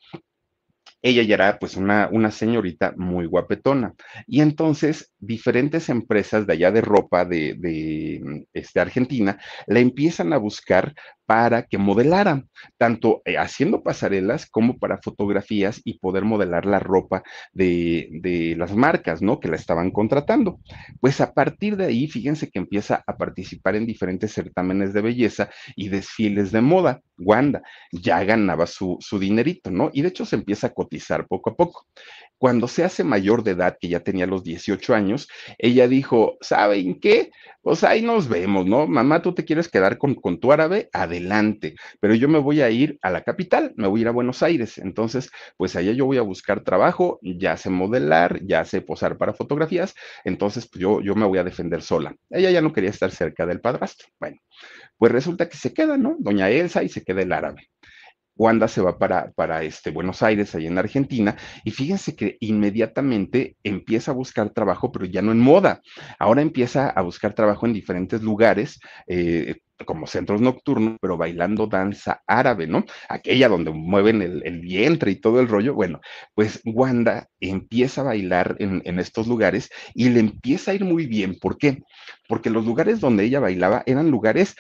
ella 1.02 1.24
ya 1.24 1.36
era 1.36 1.60
pues 1.60 1.76
una, 1.78 2.10
una 2.12 2.32
señorita 2.32 2.94
muy 2.98 3.26
guapetona. 3.26 3.94
Y 4.28 4.42
entonces 4.42 5.12
diferentes 5.20 5.90
empresas 5.90 6.46
de 6.48 6.54
allá 6.54 6.72
de 6.72 6.82
ropa 6.82 7.26
de, 7.26 7.56
de 7.58 8.46
este, 8.54 8.80
Argentina 8.80 9.40
la 9.68 9.80
empiezan 9.80 10.34
a 10.34 10.38
buscar 10.38 10.94
para 11.30 11.68
que 11.68 11.78
modelaran, 11.78 12.50
tanto 12.80 13.22
eh, 13.24 13.38
haciendo 13.38 13.84
pasarelas 13.84 14.48
como 14.50 14.80
para 14.80 14.98
fotografías 14.98 15.80
y 15.84 16.00
poder 16.00 16.26
modelar 16.26 16.66
la 16.66 16.80
ropa 16.80 17.22
de, 17.54 18.10
de, 18.14 18.56
las 18.58 18.76
marcas, 18.76 19.22
¿no? 19.22 19.40
Que 19.40 19.48
la 19.48 19.56
estaban 19.56 19.92
contratando. 19.92 20.60
Pues 21.00 21.22
a 21.22 21.36
partir 21.36 21.78
de 21.78 21.86
ahí, 21.86 22.08
fíjense 22.08 22.50
que 22.50 22.58
empieza 22.58 23.04
a 23.06 23.16
participar 23.16 23.76
en 23.76 23.86
diferentes 23.86 24.34
certámenes 24.34 24.92
de 24.92 25.02
belleza 25.02 25.52
y 25.76 25.90
desfiles 25.90 26.52
de 26.52 26.62
moda. 26.62 27.02
Wanda 27.20 27.62
ya 27.92 28.24
ganaba 28.24 28.66
su, 28.66 28.98
su 29.00 29.20
dinerito, 29.20 29.70
¿no? 29.70 29.92
Y 29.94 30.02
de 30.02 30.08
hecho 30.08 30.26
se 30.26 30.36
empieza 30.36 30.68
a 30.68 30.74
poco 31.28 31.52
a 31.52 31.56
poco. 31.56 31.86
Cuando 32.38 32.68
se 32.70 32.86
hace 32.86 33.04
mayor 33.04 33.44
de 33.44 33.52
edad, 33.52 33.78
que 33.80 33.90
ya 33.90 34.00
tenía 34.00 34.26
los 34.26 34.44
18 34.44 34.96
años, 34.96 35.28
ella 35.58 35.88
dijo, 35.90 36.38
¿saben 36.40 37.00
qué? 37.00 37.32
Pues 37.62 37.84
ahí 37.84 38.02
nos 38.02 38.30
vemos, 38.30 38.66
¿no? 38.66 38.88
Mamá, 38.88 39.22
tú 39.22 39.34
te 39.34 39.44
quieres 39.44 39.68
quedar 39.68 39.98
con, 39.98 40.16
con 40.16 40.40
tu 40.40 40.54
árabe, 40.54 40.90
adelante, 40.94 41.76
pero 42.00 42.16
yo 42.16 42.30
me 42.30 42.40
voy 42.40 42.62
a 42.62 42.70
ir 42.70 42.98
a 43.02 43.12
la 43.12 43.24
capital, 43.24 43.74
me 43.76 43.88
voy 43.88 44.00
a 44.00 44.04
ir 44.04 44.08
a 44.08 44.12
Buenos 44.12 44.42
Aires. 44.42 44.78
Entonces, 44.78 45.32
pues 45.58 45.76
allá 45.76 45.92
yo 45.92 46.06
voy 46.06 46.18
a 46.18 46.22
buscar 46.22 46.64
trabajo, 46.64 47.20
ya 47.22 47.58
sé 47.58 47.70
modelar, 47.70 48.40
ya 48.46 48.64
sé 48.64 48.82
posar 48.82 49.18
para 49.18 49.34
fotografías, 49.34 49.94
entonces 50.24 50.68
pues 50.70 50.82
yo, 50.82 51.02
yo 51.02 51.16
me 51.16 51.26
voy 51.26 51.40
a 51.40 51.44
defender 51.44 51.82
sola. 51.82 52.16
Ella 52.30 52.52
ya 52.52 52.62
no 52.62 52.72
quería 52.72 52.90
estar 52.90 53.12
cerca 53.12 53.46
del 53.46 53.60
padrastro. 53.60 54.08
Bueno, 54.18 54.38
pues 54.98 55.12
resulta 55.12 55.50
que 55.50 55.58
se 55.58 55.74
queda, 55.74 55.98
¿no? 55.98 56.16
Doña 56.20 56.50
Elsa 56.50 56.84
y 56.84 56.90
se 56.90 57.04
queda 57.04 57.22
el 57.22 57.34
árabe. 57.34 57.70
Wanda 58.40 58.70
se 58.70 58.82
va 58.82 58.98
para, 58.98 59.32
para 59.34 59.64
este 59.64 59.92
Buenos 59.92 60.24
Aires, 60.24 60.56
ahí 60.56 60.66
en 60.66 60.78
Argentina, 60.78 61.36
y 61.66 61.72
fíjense 61.72 62.16
que 62.16 62.38
inmediatamente 62.40 63.58
empieza 63.64 64.12
a 64.12 64.16
buscar 64.16 64.50
trabajo, 64.52 64.92
pero 64.92 65.06
ya 65.06 65.22
no 65.22 65.34
en 65.34 65.40
moda. 65.40 65.82
Ahora 66.18 66.42
empieza 66.42 66.90
a 66.90 67.02
buscar 67.02 67.34
trabajo 67.34 67.66
en 67.66 67.74
diferentes 67.74 68.22
lugares, 68.22 68.80
eh, 69.08 69.58
como 69.86 70.08
centros 70.08 70.42
nocturnos, 70.42 70.98
pero 71.02 71.18
bailando 71.18 71.68
danza 71.68 72.22
árabe, 72.28 72.68
¿no? 72.68 72.86
Aquella 73.08 73.50
donde 73.50 73.72
mueven 73.72 74.22
el, 74.22 74.60
vientre 74.62 75.12
y 75.12 75.16
todo 75.16 75.40
el 75.40 75.48
rollo. 75.48 75.74
Bueno, 75.74 76.02
pues 76.34 76.62
Wanda 76.66 77.28
empieza 77.40 78.02
a 78.02 78.06
bailar 78.06 78.56
en, 78.60 78.82
en, 78.86 79.00
estos 79.00 79.28
lugares 79.28 79.70
y 79.94 80.10
le 80.10 80.20
empieza 80.20 80.72
a 80.72 80.74
ir 80.74 80.84
muy 80.84 81.08
bien. 81.08 81.38
¿Por 81.40 81.58
qué? 81.58 81.82
Porque 82.28 82.50
los 82.50 82.66
lugares 82.66 83.00
donde 83.00 83.24
ella 83.24 83.40
bailaba 83.40 83.84
eran 83.86 84.12
lugares 84.12 84.56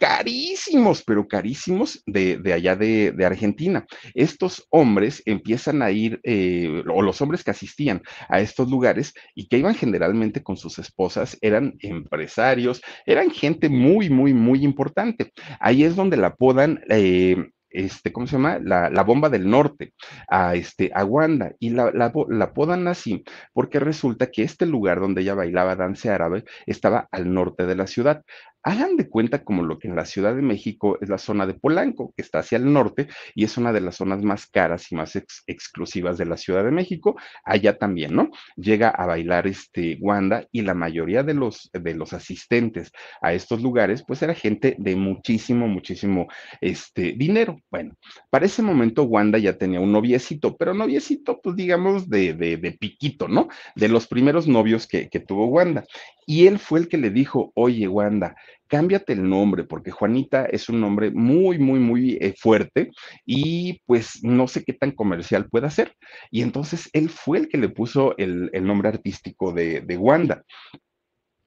carísimos, 0.00 1.02
pero 1.02 1.28
carísimos 1.28 2.02
de, 2.06 2.40
allá 2.52 2.74
de, 2.74 3.14
Argentina. 3.24 3.86
Estos 4.14 4.66
hombres 4.70 5.22
empiezan 5.26 5.82
a 5.82 5.90
ir, 5.90 6.20
eh, 6.24 6.82
o 6.92 7.02
los 7.02 7.20
hombres 7.20 7.44
que 7.44 7.50
asistían 7.50 8.02
a 8.28 8.40
estos 8.40 8.70
lugares 8.70 9.12
y 9.34 9.46
que 9.46 9.58
iban 9.58 9.74
generalmente 9.74 10.42
con 10.42 10.56
sus 10.56 10.78
esposas, 10.78 11.36
eran 11.42 11.74
empresarios, 11.80 12.80
eran 13.04 13.30
gente 13.30 13.68
muy, 13.68 14.08
muy, 14.08 14.32
muy 14.32 14.64
importante. 14.64 15.32
Ahí 15.60 15.84
es 15.84 15.94
donde 15.96 16.16
la 16.16 16.28
apodan 16.28 16.80
eh, 16.88 17.36
este, 17.70 18.12
¿cómo 18.12 18.26
se 18.26 18.32
llama? 18.32 18.58
La, 18.58 19.02
bomba 19.04 19.28
del 19.28 19.48
norte, 19.48 19.94
a, 20.28 20.54
este, 20.54 20.90
a 20.94 21.04
Wanda, 21.04 21.52
y 21.58 21.70
la, 21.70 21.90
la, 21.92 22.12
la 22.28 22.52
podan 22.52 22.88
así 22.88 23.24
porque 23.52 23.78
resulta 23.78 24.30
que 24.30 24.42
este 24.42 24.66
lugar 24.66 25.00
donde 25.00 25.22
ella 25.22 25.34
bailaba 25.34 25.76
danza 25.76 26.14
árabe 26.14 26.44
estaba 26.66 27.08
al 27.12 27.32
norte 27.32 27.66
de 27.66 27.76
la 27.76 27.86
ciudad. 27.86 28.22
Hagan 28.62 28.96
de 28.96 29.08
cuenta 29.08 29.42
como 29.42 29.62
lo 29.62 29.78
que 29.78 29.88
en 29.88 29.96
la 29.96 30.04
Ciudad 30.04 30.34
de 30.34 30.42
México 30.42 30.98
es 31.00 31.08
la 31.08 31.18
zona 31.18 31.46
de 31.46 31.54
Polanco, 31.54 32.12
que 32.14 32.22
está 32.22 32.40
hacia 32.40 32.58
el 32.58 32.72
norte 32.72 33.08
y 33.34 33.44
es 33.44 33.56
una 33.56 33.72
de 33.72 33.80
las 33.80 33.96
zonas 33.96 34.22
más 34.22 34.46
caras 34.46 34.92
y 34.92 34.94
más 34.94 35.16
exclusivas 35.46 36.18
de 36.18 36.26
la 36.26 36.36
Ciudad 36.36 36.64
de 36.64 36.70
México. 36.70 37.16
Allá 37.44 37.78
también, 37.78 38.14
¿no? 38.14 38.30
Llega 38.56 38.90
a 38.90 39.06
bailar 39.06 39.46
este 39.46 39.98
Wanda 40.00 40.46
y 40.52 40.62
la 40.62 40.74
mayoría 40.74 41.22
de 41.22 41.34
los, 41.34 41.70
de 41.72 41.94
los 41.94 42.12
asistentes 42.12 42.92
a 43.22 43.32
estos 43.32 43.62
lugares, 43.62 44.04
pues 44.06 44.22
era 44.22 44.34
gente 44.34 44.76
de 44.78 44.96
muchísimo, 44.96 45.66
muchísimo 45.66 46.28
este, 46.60 47.12
dinero. 47.12 47.60
Bueno, 47.70 47.94
para 48.28 48.46
ese 48.46 48.62
momento 48.62 49.04
Wanda 49.04 49.38
ya 49.38 49.56
tenía 49.56 49.80
un 49.80 49.92
noviecito, 49.92 50.56
pero 50.56 50.74
noviecito, 50.74 51.40
pues 51.40 51.56
digamos, 51.56 52.08
de, 52.08 52.34
de, 52.34 52.56
de 52.56 52.72
piquito, 52.72 53.28
¿no? 53.28 53.48
De 53.74 53.88
los 53.88 54.06
primeros 54.06 54.46
novios 54.46 54.86
que, 54.86 55.08
que 55.08 55.20
tuvo 55.20 55.46
Wanda. 55.46 55.84
Y 56.26 56.46
él 56.46 56.58
fue 56.58 56.80
el 56.80 56.88
que 56.88 56.98
le 56.98 57.10
dijo, 57.10 57.52
oye, 57.54 57.88
Wanda, 57.88 58.36
cámbiate 58.70 59.12
el 59.12 59.28
nombre, 59.28 59.64
porque 59.64 59.90
Juanita 59.90 60.46
es 60.46 60.68
un 60.68 60.80
nombre 60.80 61.10
muy, 61.10 61.58
muy, 61.58 61.80
muy 61.80 62.18
eh, 62.20 62.34
fuerte 62.38 62.90
y 63.26 63.80
pues 63.84 64.22
no 64.22 64.46
sé 64.46 64.64
qué 64.64 64.72
tan 64.72 64.92
comercial 64.92 65.48
pueda 65.48 65.68
ser. 65.70 65.94
Y 66.30 66.42
entonces 66.42 66.88
él 66.92 67.10
fue 67.10 67.38
el 67.38 67.48
que 67.48 67.58
le 67.58 67.68
puso 67.68 68.16
el, 68.16 68.50
nombre 68.62 68.88
artístico 68.88 69.52
de, 69.52 69.96
Wanda. 69.98 70.44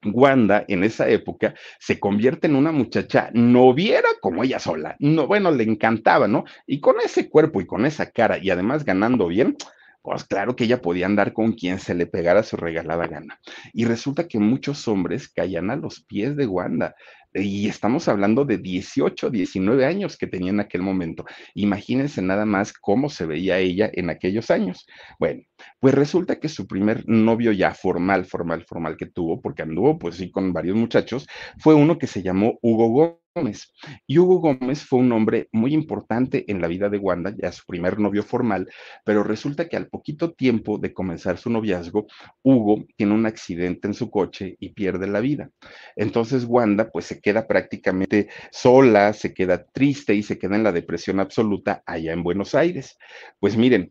Wanda 0.05 0.65
en 0.67 0.83
esa 0.83 1.07
época 1.07 1.55
se 1.79 1.97
convierte 1.97 2.47
en 2.47 2.57
una 2.57 2.73
muchacha 2.73 3.29
noviera 3.33 4.09
como 4.21 4.43
ella 4.43 4.59
sola. 4.59 4.97
No, 4.99 5.27
bueno, 5.27 5.49
le 5.49 5.63
encantaba, 5.63 6.27
¿no? 6.27 6.43
Y 6.67 6.81
con 6.81 6.99
ese 6.99 7.29
cuerpo 7.29 7.61
y 7.61 7.65
con 7.65 7.85
esa 7.85 8.11
cara 8.11 8.37
y 8.37 8.49
además 8.49 8.83
ganando 8.83 9.27
bien, 9.27 9.55
pues 10.03 10.25
claro 10.25 10.55
que 10.55 10.65
ella 10.65 10.81
podía 10.81 11.05
andar 11.05 11.31
con 11.31 11.53
quien 11.53 11.79
se 11.79 11.95
le 11.95 12.05
pegara 12.05 12.43
su 12.43 12.57
regalada 12.57 13.07
gana. 13.07 13.39
Y 13.71 13.85
resulta 13.85 14.27
que 14.27 14.37
muchos 14.37 14.87
hombres 14.89 15.29
caían 15.29 15.71
a 15.71 15.77
los 15.77 16.03
pies 16.03 16.35
de 16.35 16.45
Wanda. 16.45 16.93
Y 17.33 17.67
estamos 17.69 18.07
hablando 18.09 18.43
de 18.45 18.57
18, 18.57 19.29
19 19.29 19.85
años 19.85 20.17
que 20.17 20.27
tenía 20.27 20.51
en 20.51 20.59
aquel 20.59 20.81
momento. 20.81 21.25
Imagínense 21.55 22.21
nada 22.21 22.45
más 22.45 22.73
cómo 22.73 23.09
se 23.09 23.25
veía 23.25 23.57
ella 23.59 23.89
en 23.93 24.09
aquellos 24.09 24.51
años. 24.51 24.85
Bueno, 25.19 25.41
pues 25.79 25.95
resulta 25.95 26.37
que 26.37 26.49
su 26.49 26.67
primer 26.67 27.07
novio 27.07 27.53
ya 27.53 27.73
formal, 27.73 28.25
formal, 28.25 28.65
formal 28.65 28.97
que 28.97 29.05
tuvo, 29.07 29.41
porque 29.41 29.63
anduvo 29.63 29.97
pues 29.97 30.17
sí 30.17 30.29
con 30.29 30.51
varios 30.51 30.75
muchachos, 30.75 31.27
fue 31.59 31.73
uno 31.75 31.97
que 31.97 32.07
se 32.07 32.21
llamó 32.21 32.59
Hugo 32.61 32.89
Gómez. 32.89 33.22
Gómez. 33.35 33.73
Y 34.05 34.19
Hugo 34.19 34.39
Gómez 34.39 34.83
fue 34.83 34.99
un 34.99 35.11
hombre 35.11 35.49
muy 35.51 35.73
importante 35.73 36.45
en 36.51 36.61
la 36.61 36.67
vida 36.67 36.89
de 36.89 36.99
Wanda, 36.99 37.33
ya 37.35 37.51
su 37.51 37.65
primer 37.65 37.99
novio 37.99 38.21
formal, 38.21 38.69
pero 39.03 39.23
resulta 39.23 39.67
que 39.67 39.75
al 39.75 39.87
poquito 39.87 40.33
tiempo 40.33 40.77
de 40.77 40.93
comenzar 40.93 41.39
su 41.39 41.49
noviazgo, 41.49 42.05
Hugo 42.43 42.85
tiene 42.95 43.13
un 43.13 43.25
accidente 43.25 43.87
en 43.87 43.95
su 43.95 44.11
coche 44.11 44.55
y 44.59 44.69
pierde 44.69 45.07
la 45.07 45.19
vida. 45.19 45.49
Entonces 45.95 46.45
Wanda 46.45 46.91
pues 46.91 47.05
se 47.05 47.21
queda 47.21 47.47
prácticamente 47.47 48.29
sola, 48.51 49.13
se 49.13 49.33
queda 49.33 49.65
triste 49.65 50.13
y 50.13 50.21
se 50.21 50.37
queda 50.37 50.55
en 50.55 50.63
la 50.63 50.71
depresión 50.71 51.19
absoluta 51.19 51.81
allá 51.87 52.13
en 52.13 52.21
Buenos 52.21 52.53
Aires. 52.53 52.97
Pues 53.39 53.57
miren, 53.57 53.89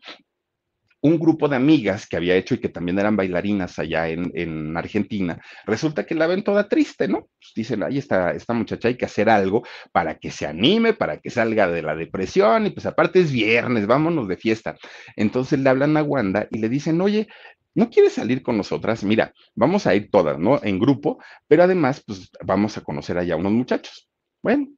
un 1.03 1.19
grupo 1.19 1.49
de 1.49 1.57
amigas 1.57 2.07
que 2.07 2.17
había 2.17 2.37
hecho 2.37 2.55
y 2.55 2.59
que 2.59 2.69
también 2.69 2.99
eran 2.99 3.17
bailarinas 3.17 3.79
allá 3.79 4.09
en, 4.09 4.77
Argentina, 4.77 5.43
resulta 5.67 6.07
que 6.07 6.15
la 6.15 6.29
ven 6.29 6.45
toda 6.45 6.69
triste, 6.69 7.09
¿no? 7.09 7.29
Pues 7.39 7.53
dicen, 7.57 7.83
ahí 7.83 7.99
está 7.99 8.31
esta 8.31 8.55
muchacha 8.55 8.89
hay 8.89 8.97
que 8.97 9.05
hacer 9.05 9.29
algo 9.29 9.65
para 9.91 10.19
que 10.19 10.31
se 10.31 10.47
anime, 10.47 10.95
para 10.95 11.19
que 11.19 11.31
salga 11.31 11.69
de 11.69 11.83
la 11.83 11.97
depresión 11.97 12.67
y 12.67 12.71
pues 12.71 12.87
aparte 12.87 13.21
es 13.21 13.33
viernes, 13.33 13.87
vámonos 13.87 14.29
de 14.29 14.37
fiesta. 14.37 14.77
Entonces 15.17 15.59
le 15.59 15.69
hablan 15.69 15.97
a 15.97 16.03
Wanda 16.05 16.47
y 16.51 16.59
le 16.59 16.69
dicen, 16.69 17.01
oye, 17.01 17.27
¿no 17.75 17.91
quieres 17.91 18.13
salir 18.13 18.43
con 18.43 18.57
nosotras? 18.57 19.03
Mira, 19.03 19.33
vamos 19.55 19.87
a 19.89 19.95
ir 19.97 20.09
todas, 20.11 20.39
¿no? 20.39 20.61
En 20.63 20.79
grupo, 20.79 21.19
pero 21.49 21.65
además, 21.65 22.03
pues 22.07 22.31
vamos 22.45 22.79
a 22.79 22.83
conocer 22.83 23.19
allá 23.19 23.35
a 23.35 23.39
unos 23.39 23.53
muchachos. 23.53 24.09
Bueno, 24.41 24.69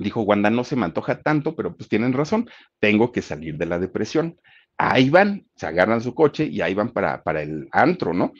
dijo 0.00 0.22
Wanda, 0.22 0.50
no 0.50 0.64
se 0.64 0.76
me 0.76 0.84
antoja 0.84 1.22
tanto, 1.22 1.54
pero 1.54 1.76
pues 1.76 1.88
tienen 1.88 2.12
razón, 2.12 2.50
tengo 2.80 3.12
que 3.12 3.22
salir 3.22 3.56
de 3.56 3.66
la 3.66 3.78
depresión 3.78 4.36
ahí 4.78 5.10
van, 5.10 5.46
se 5.56 5.66
agarran 5.66 6.00
su 6.00 6.14
coche 6.14 6.44
y 6.44 6.60
ahí 6.60 6.74
van 6.74 6.92
para, 6.92 7.22
para 7.22 7.42
el 7.42 7.68
antro, 7.72 8.14
¿no? 8.14 8.32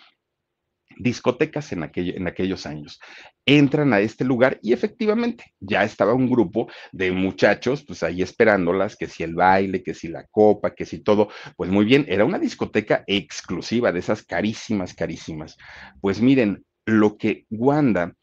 discotecas 0.98 1.72
en, 1.72 1.90
en, 1.94 2.26
aquellos 2.26 2.66
años. 2.66 3.00
Entran 3.46 3.92
a 3.92 4.00
este 4.00 4.24
lugar 4.24 4.58
y 4.62 4.72
efectivamente 4.72 5.44
ya 5.60 5.84
estaba 5.84 6.12
un 6.12 6.28
grupo 6.28 6.68
de 6.92 7.12
muchachos, 7.12 7.84
pues 7.86 8.02
ahí 8.02 8.20
esperándolas, 8.20 8.96
que 8.96 9.06
si 9.06 9.22
el 9.22 9.34
baile, 9.34 9.82
que 9.82 9.94
si 9.94 10.08
la 10.08 10.26
copa, 10.30 10.74
que 10.74 10.84
si 10.84 11.00
todo, 11.00 11.28
pues 11.56 11.70
muy 11.70 11.84
bien, 11.84 12.04
era 12.08 12.24
una 12.24 12.38
discoteca 12.38 13.04
exclusiva 13.06 13.92
de 13.92 14.00
esas 14.00 14.22
carísimas, 14.22 14.94
carísimas. 14.94 15.56
Pues 16.00 16.20
miren, 16.20 16.64
lo 16.84 17.16
que 17.16 17.46
Wanda 17.50 18.14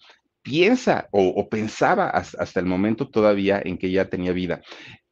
piensa 0.42 1.08
o, 1.12 1.50
pensaba 1.50 2.10
hasta 2.10 2.60
el 2.60 2.68
momento 2.68 3.10
todavía 3.10 3.62
en 3.64 3.80
que 3.80 3.90
ya 3.90 4.10
tenía 4.10 4.32
vida 4.32 4.62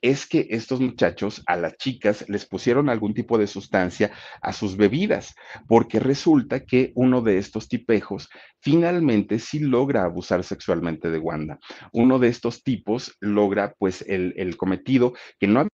es 0.04 0.28
que 0.28 0.48
estos 0.50 0.82
muchachos 0.82 1.42
a 1.48 1.56
las 1.56 1.78
chicas 1.78 2.26
les 2.28 2.46
pusieron 2.46 2.90
algún 2.90 3.14
tipo 3.14 3.38
de 3.38 3.48
sustancia 3.48 4.12
a 4.42 4.52
sus 4.52 4.76
bebidas, 4.76 5.34
porque 5.68 6.00
resulta 6.00 6.66
que 6.66 6.92
uno 6.96 7.22
de 7.22 7.38
estos 7.38 7.70
tipejos 7.70 8.30
finalmente 8.60 9.40
sí 9.40 9.60
logra 9.60 10.04
abusar 10.04 10.44
sexualmente 10.44 11.10
de 11.10 11.20
Wanda. 11.20 11.58
Uno 11.94 12.20
de 12.20 12.28
estos 12.28 12.64
tipos 12.64 13.16
logra 13.22 13.74
pues 13.80 14.04
el, 14.06 14.34
el 14.36 14.58
cometido 14.58 15.14
que 15.40 15.48
no 15.48 15.62
había 15.62 15.70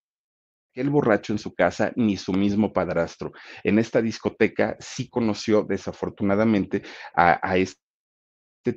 el 0.75 0.91
borracho 0.91 1.33
en 1.33 1.39
su 1.39 1.55
casa 1.55 1.91
ni 1.95 2.15
su 2.15 2.31
mismo 2.31 2.71
padrastro. 2.71 3.33
En 3.63 3.79
esta 3.79 3.99
discoteca 4.01 4.77
sí 4.79 5.09
conoció 5.09 5.63
desafortunadamente 5.63 6.83
a, 7.15 7.57
este 7.57 7.79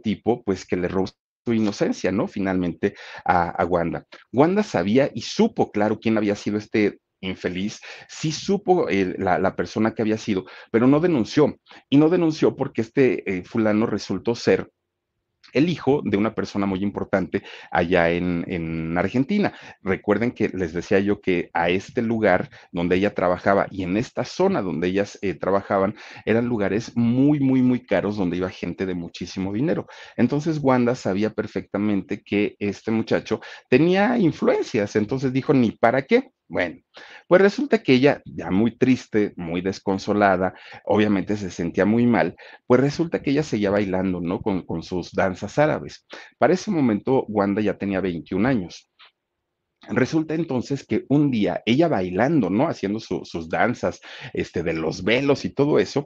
tipo, 0.02 0.42
pues 0.42 0.66
que 0.66 0.76
le 0.76 0.88
robó 0.88 1.06
su 1.44 1.52
inocencia, 1.52 2.12
¿no? 2.12 2.28
Finalmente 2.28 2.94
a, 3.24 3.64
Wanda. 3.64 4.06
Wanda 4.32 4.62
sabía 4.62 5.10
y 5.14 5.22
supo, 5.22 5.70
claro, 5.70 5.98
quién 5.98 6.16
había 6.16 6.36
sido 6.36 6.58
este 6.58 6.98
infeliz, 7.20 7.80
sí 8.08 8.32
supo 8.32 8.88
eh, 8.88 9.14
la, 9.18 9.54
persona 9.54 9.94
que 9.94 10.02
había 10.02 10.18
sido, 10.18 10.44
pero 10.70 10.86
no 10.86 11.00
denunció. 11.00 11.56
Y 11.88 11.96
no 11.96 12.08
denunció 12.08 12.56
porque 12.56 12.82
este 12.82 13.38
eh, 13.38 13.44
fulano 13.44 13.86
resultó 13.86 14.34
ser 14.34 14.70
el 15.52 15.68
hijo 15.68 16.02
de 16.04 16.16
una 16.16 16.34
persona 16.34 16.66
muy 16.66 16.80
importante 16.82 17.42
allá 17.70 18.10
en, 18.10 18.42
Argentina. 18.96 19.52
Recuerden 19.82 20.32
que 20.32 20.48
les 20.48 20.72
decía 20.72 21.00
yo 21.00 21.20
que 21.20 21.50
a 21.54 21.70
este 21.70 22.02
lugar 22.02 22.50
donde 22.70 22.96
ella 22.96 23.14
trabajaba 23.14 23.66
y 23.70 23.82
en 23.82 23.96
esta 23.96 24.24
zona 24.24 24.62
donde 24.62 24.88
ellas 24.88 25.18
eh, 25.22 25.34
trabajaban 25.34 25.94
eran 26.24 26.46
lugares 26.46 26.92
muy, 26.96 27.40
muy, 27.40 27.62
muy 27.62 27.84
caros 27.84 28.16
donde 28.16 28.36
iba 28.36 28.48
gente 28.50 28.86
de 28.86 28.94
muchísimo 28.94 29.52
dinero. 29.52 29.86
Entonces 30.16 30.58
Wanda 30.62 30.94
sabía 30.94 31.30
perfectamente 31.30 32.22
que 32.22 32.56
este 32.58 32.90
muchacho 32.90 33.40
tenía 33.68 34.18
influencias, 34.18 34.96
entonces 34.96 35.32
dijo, 35.32 35.52
ni 35.54 35.72
para 35.72 36.02
qué. 36.02 36.30
Bueno, 36.52 36.82
pues 37.28 37.40
resulta 37.40 37.82
que 37.82 37.94
ella, 37.94 38.20
ya 38.26 38.50
muy 38.50 38.76
triste, 38.76 39.32
muy 39.36 39.62
desconsolada, 39.62 40.52
obviamente 40.84 41.38
se 41.38 41.50
sentía 41.50 41.86
muy 41.86 42.06
mal, 42.06 42.36
pues 42.66 42.78
resulta 42.78 43.22
que 43.22 43.30
ella 43.30 43.42
seguía 43.42 43.70
bailando, 43.70 44.20
¿no? 44.20 44.42
Con, 44.42 44.82
sus 44.82 45.12
danzas 45.12 45.58
árabes. 45.58 46.06
Para 46.36 46.52
ese 46.52 46.70
momento, 46.70 47.24
Wanda 47.28 47.62
ya 47.62 47.78
tenía 47.78 48.02
21 48.02 48.46
años. 48.46 48.90
Resulta 49.88 50.34
entonces 50.34 50.86
que 50.86 51.06
un 51.08 51.30
día 51.30 51.62
ella 51.64 51.88
bailando, 51.88 52.50
¿no? 52.50 52.68
Haciendo 52.68 53.00
sus 53.00 53.48
danzas, 53.48 54.02
este, 54.34 54.62
de 54.62 54.74
los 54.74 55.04
velos 55.04 55.46
y 55.46 55.54
todo 55.54 55.78
eso, 55.78 56.04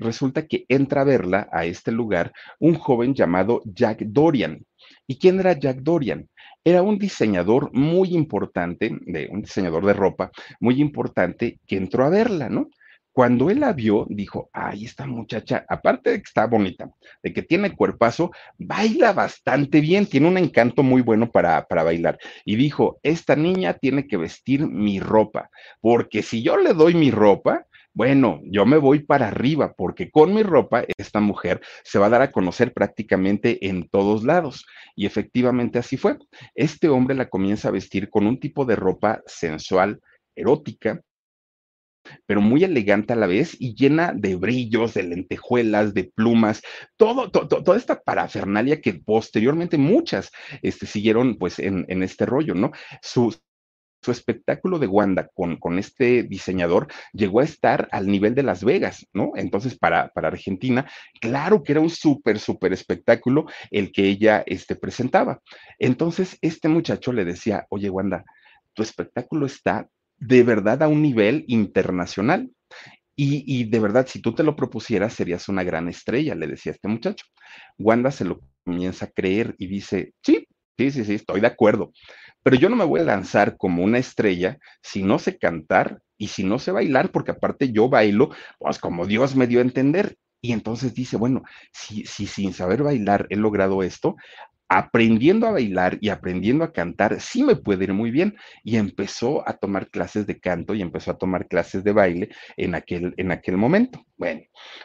resulta 0.00 0.46
que 0.46 0.64
entra 0.70 1.02
a 1.02 1.04
verla 1.04 1.50
a 1.52 1.66
este 1.66 1.92
lugar 1.92 2.32
un 2.60 2.76
joven 2.76 3.14
llamado 3.14 3.60
Jack 3.66 4.04
Dorian. 4.06 4.64
¿Y 5.06 5.18
quién 5.18 5.38
era 5.38 5.52
Jack 5.52 5.80
Dorian? 5.82 6.30
Era 6.64 6.82
un 6.82 6.98
diseñador 6.98 7.70
muy 7.72 8.14
importante, 8.14 8.96
de, 9.02 9.28
un 9.30 9.42
diseñador 9.42 9.84
de 9.84 9.92
ropa 9.92 10.30
muy 10.60 10.80
importante 10.80 11.58
que 11.66 11.76
entró 11.76 12.04
a 12.04 12.10
verla, 12.10 12.48
¿no? 12.48 12.70
Cuando 13.12 13.48
él 13.48 13.60
la 13.60 13.72
vio, 13.72 14.06
dijo, 14.08 14.50
ay, 14.52 14.86
esta 14.86 15.06
muchacha, 15.06 15.64
aparte 15.68 16.10
de 16.10 16.16
que 16.16 16.26
está 16.26 16.46
bonita, 16.46 16.90
de 17.22 17.32
que 17.32 17.42
tiene 17.42 17.76
cuerpazo, 17.76 18.32
baila 18.58 19.12
bastante 19.12 19.80
bien, 19.80 20.06
tiene 20.06 20.26
un 20.26 20.36
encanto 20.36 20.82
muy 20.82 21.00
bueno 21.00 21.30
para, 21.30 21.64
para 21.68 21.84
bailar. 21.84 22.18
Y 22.44 22.56
dijo, 22.56 22.98
esta 23.04 23.36
niña 23.36 23.74
tiene 23.74 24.08
que 24.08 24.16
vestir 24.16 24.66
mi 24.66 24.98
ropa, 24.98 25.48
porque 25.80 26.22
si 26.22 26.42
yo 26.42 26.56
le 26.56 26.74
doy 26.74 26.94
mi 26.94 27.12
ropa, 27.12 27.66
bueno, 27.94 28.40
yo 28.44 28.66
me 28.66 28.76
voy 28.76 29.00
para 29.04 29.28
arriba 29.28 29.74
porque 29.76 30.10
con 30.10 30.34
mi 30.34 30.42
ropa 30.42 30.84
esta 30.98 31.20
mujer 31.20 31.60
se 31.84 32.00
va 32.00 32.06
a 32.06 32.10
dar 32.10 32.22
a 32.22 32.32
conocer 32.32 32.72
prácticamente 32.72 33.68
en 33.68 33.88
todos 33.88 34.24
lados. 34.24 34.66
Y 34.96 35.06
efectivamente 35.06 35.78
así 35.78 35.96
fue. 35.96 36.18
Este 36.54 36.88
hombre 36.88 37.14
la 37.14 37.28
comienza 37.28 37.68
a 37.68 37.72
vestir 37.72 38.10
con 38.10 38.26
un 38.26 38.40
tipo 38.40 38.64
de 38.64 38.76
ropa 38.76 39.22
sensual, 39.26 40.00
erótica, 40.34 41.00
pero 42.26 42.40
muy 42.40 42.64
elegante 42.64 43.12
a 43.12 43.16
la 43.16 43.26
vez 43.26 43.56
y 43.58 43.74
llena 43.74 44.12
de 44.12 44.36
brillos, 44.36 44.94
de 44.94 45.04
lentejuelas, 45.04 45.94
de 45.94 46.04
plumas, 46.04 46.62
todo, 46.96 47.30
toda 47.30 47.76
esta 47.76 48.00
parafernalia 48.02 48.80
que 48.80 48.94
posteriormente 48.94 49.78
muchas 49.78 50.30
este, 50.62 50.86
siguieron 50.86 51.36
pues 51.36 51.58
en, 51.58 52.02
este 52.02 52.26
rollo, 52.26 52.54
¿no? 52.54 52.72
Su 54.04 54.10
espectáculo 54.10 54.78
de 54.78 54.86
Wanda 54.86 55.30
con, 55.34 55.56
con, 55.56 55.78
este 55.78 56.24
diseñador 56.24 56.88
llegó 57.12 57.40
a 57.40 57.44
estar 57.44 57.88
al 57.90 58.06
nivel 58.06 58.34
de 58.34 58.42
Las 58.42 58.62
Vegas, 58.62 59.06
¿no? 59.14 59.32
Entonces, 59.34 59.78
para, 59.78 60.08
para 60.08 60.28
Argentina, 60.28 60.86
claro 61.20 61.62
que 61.62 61.72
era 61.72 61.80
un 61.80 61.88
súper, 61.88 62.38
súper 62.38 62.74
espectáculo 62.74 63.46
el 63.70 63.92
que 63.92 64.04
ella 64.04 64.44
este, 64.46 64.76
presentaba. 64.76 65.40
Entonces, 65.78 66.36
este 66.42 66.68
muchacho 66.68 67.12
le 67.12 67.24
decía, 67.24 67.66
oye, 67.70 67.88
Wanda, 67.88 68.24
tu 68.74 68.82
espectáculo 68.82 69.46
está 69.46 69.88
de 70.18 70.42
verdad 70.42 70.82
a 70.82 70.88
un 70.88 71.00
nivel 71.00 71.44
internacional. 71.48 72.50
Y, 73.16 73.44
y, 73.46 73.64
de 73.64 73.78
verdad, 73.78 74.06
si 74.06 74.20
tú 74.20 74.34
te 74.34 74.42
lo 74.42 74.54
propusieras, 74.54 75.14
serías 75.14 75.48
una 75.48 75.62
gran 75.62 75.88
estrella, 75.88 76.34
le 76.34 76.48
decía 76.48 76.72
este 76.72 76.88
muchacho. 76.88 77.24
Wanda 77.78 78.10
se 78.10 78.24
lo 78.24 78.40
comienza 78.64 79.06
a 79.06 79.10
creer 79.10 79.54
y 79.56 79.68
dice, 79.68 80.12
sí, 80.22 80.46
sí, 80.76 80.90
sí, 80.90 81.04
sí, 81.04 81.14
estoy 81.14 81.40
de 81.40 81.46
acuerdo 81.46 81.92
pero 82.44 82.56
yo 82.56 82.68
no 82.68 82.76
me 82.76 82.84
voy 82.84 83.00
a 83.00 83.04
lanzar 83.04 83.56
como 83.56 83.82
una 83.82 83.98
estrella 83.98 84.58
si 84.82 85.02
no 85.02 85.18
sé 85.18 85.38
cantar 85.38 86.02
y 86.18 86.28
si 86.28 86.44
no 86.44 86.60
sé 86.60 86.70
bailar, 86.70 87.10
porque 87.10 87.32
aparte 87.32 87.72
yo 87.72 87.88
bailo, 87.88 88.30
pues 88.58 88.78
como 88.78 89.06
Dios 89.06 89.34
me 89.34 89.48
dio 89.48 89.58
a 89.58 89.62
entender. 89.62 90.16
Y 90.40 90.52
entonces 90.52 90.94
dice, 90.94 91.16
bueno, 91.16 91.42
si, 91.72 92.04
si 92.04 92.26
sin 92.26 92.52
saber 92.52 92.82
bailar 92.82 93.26
he 93.30 93.36
logrado 93.36 93.82
esto, 93.82 94.14
aprendiendo 94.68 95.46
a 95.46 95.52
bailar 95.52 95.98
y 96.00 96.10
aprendiendo 96.10 96.64
a 96.64 96.72
cantar, 96.72 97.20
sí 97.20 97.42
me 97.42 97.56
puede 97.56 97.84
ir 97.84 97.94
muy 97.94 98.10
bien. 98.10 98.36
Y 98.62 98.76
empezó 98.76 99.48
a 99.48 99.54
tomar 99.54 99.88
clases 99.90 100.26
de 100.26 100.38
canto 100.38 100.74
y 100.74 100.82
empezó 100.82 101.12
a 101.12 101.18
tomar 101.18 101.48
clases 101.48 101.82
de 101.82 101.92
baile 101.92 102.28
en 102.56 102.74
aquel, 102.74 103.14
en 103.16 103.32
aquel 103.32 103.56
momento. 103.56 104.04
Bueno, 104.16 104.42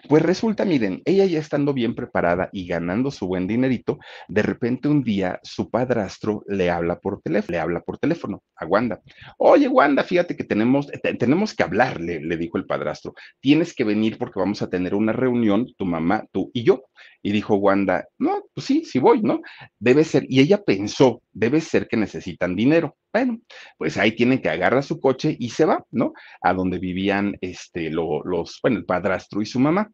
pues 0.08 0.24
resulta, 0.24 0.66
miren, 0.66 1.04
ella 1.06 1.24
ya 1.26 1.38
estando 1.38 1.72
bien 1.72 1.94
preparada 1.94 2.50
y 2.52 2.66
ganando 2.66 3.12
su 3.12 3.28
buen 3.28 3.46
dinerito, 3.46 4.00
de 4.28 4.42
repente 4.42 4.88
un 4.88 5.04
día 5.04 5.40
su 5.44 5.70
padrastro 5.70 6.44
le 6.48 6.72
habla 6.72 7.00
por 7.00 7.22
teléfono, 7.22 7.52
le 7.52 7.60
habla 7.60 7.82
por 7.82 8.00
teléfono 8.00 8.42
a 8.56 8.66
Wanda. 8.66 9.02
Oye, 9.38 9.68
Wanda, 9.68 10.04
fíjate 10.04 10.36
que 10.36 10.44
tenemos, 10.44 10.88
tenemos 11.20 11.54
que 11.54 11.62
hablar, 11.62 12.02
le, 12.02 12.20
le 12.22 12.38
dijo 12.38 12.58
el 12.58 12.66
padrastro. 12.66 13.14
Tienes 13.40 13.76
que 13.76 13.84
venir 13.84 14.18
porque 14.18 14.40
vamos 14.40 14.64
a 14.64 14.70
tener 14.70 14.96
una 14.96 15.14
reunión, 15.14 15.68
tu 15.78 15.86
mamá, 15.86 16.26
tú 16.32 16.50
y 16.52 16.64
yo. 16.64 16.86
Y 17.22 17.32
dijo 17.32 17.56
Wanda, 17.56 18.08
no, 18.18 18.46
pues 18.54 18.66
sí, 18.66 18.84
sí 18.84 18.98
voy, 18.98 19.22
¿no? 19.22 19.42
Debe 19.78 20.06
ser, 20.06 20.26
y 20.28 20.40
ella 20.40 20.64
pensó, 20.64 21.22
debe 21.32 21.62
ser 21.62 21.88
que 21.88 21.98
necesitan 21.98 22.56
dinero. 22.56 22.96
Bueno, 23.12 23.40
pues 23.78 23.98
ahí 23.98 24.12
tienen 24.12 24.40
que 24.40 24.50
agarrar 24.50 24.84
su 24.84 25.00
coche 25.00 25.36
y 25.40 25.50
se 25.50 25.66
va, 25.66 25.84
¿no? 25.92 26.14
A 26.42 26.54
donde 26.54 26.78
vivían 26.78 27.38
este, 27.42 27.90
los, 27.90 28.60
bueno, 28.62 28.78
el 28.78 28.86
padrastro 28.86 29.42
y 29.42 29.48
su 29.48 29.60
mamá. 29.60 29.92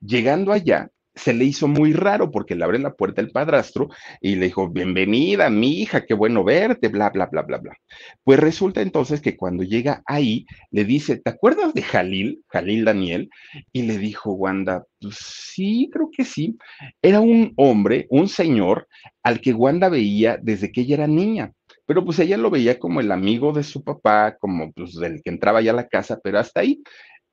Llegando 0.00 0.52
allá, 0.52 0.90
se 1.16 1.32
le 1.32 1.44
hizo 1.44 1.66
muy 1.66 1.92
raro 1.92 2.30
porque 2.30 2.54
le 2.54 2.64
abre 2.64 2.78
la 2.78 2.94
puerta 2.94 3.22
el 3.22 3.30
padrastro 3.30 3.88
y 4.20 4.34
le 4.34 4.46
dijo, 4.46 4.68
bienvenida, 4.68 5.48
mi 5.48 5.80
hija, 5.80 6.04
qué 6.04 6.12
bueno 6.12 6.44
verte, 6.44 6.88
bla, 6.88 7.10
bla, 7.10 7.26
bla, 7.26 7.42
bla, 7.42 7.58
bla. 7.58 7.76
Pues 8.22 8.38
resulta 8.38 8.82
entonces 8.82 9.20
que 9.20 9.36
cuando 9.36 9.62
llega 9.62 10.02
ahí, 10.04 10.44
le 10.70 10.84
dice, 10.84 11.16
¿te 11.16 11.30
acuerdas 11.30 11.72
de 11.72 11.82
Jalil, 11.82 12.42
Jalil 12.48 12.84
Daniel? 12.84 13.30
Y 13.72 13.82
le 13.82 13.96
dijo 13.96 14.32
Wanda, 14.32 14.84
pues 15.00 15.16
sí, 15.18 15.88
creo 15.92 16.10
que 16.14 16.24
sí. 16.24 16.58
Era 17.00 17.20
un 17.20 17.52
hombre, 17.56 18.06
un 18.10 18.28
señor 18.28 18.86
al 19.22 19.40
que 19.40 19.54
Wanda 19.54 19.88
veía 19.88 20.38
desde 20.42 20.70
que 20.70 20.82
ella 20.82 20.96
era 20.96 21.06
niña. 21.06 21.52
Pero 21.86 22.04
pues 22.04 22.18
ella 22.18 22.36
lo 22.36 22.50
veía 22.50 22.78
como 22.78 23.00
el 23.00 23.12
amigo 23.12 23.52
de 23.52 23.62
su 23.62 23.84
papá, 23.84 24.36
como 24.38 24.72
pues 24.72 24.94
del 24.94 25.22
que 25.22 25.30
entraba 25.30 25.60
ya 25.62 25.70
a 25.72 25.74
la 25.74 25.88
casa, 25.88 26.18
pero 26.22 26.38
hasta 26.40 26.60
ahí. 26.60 26.82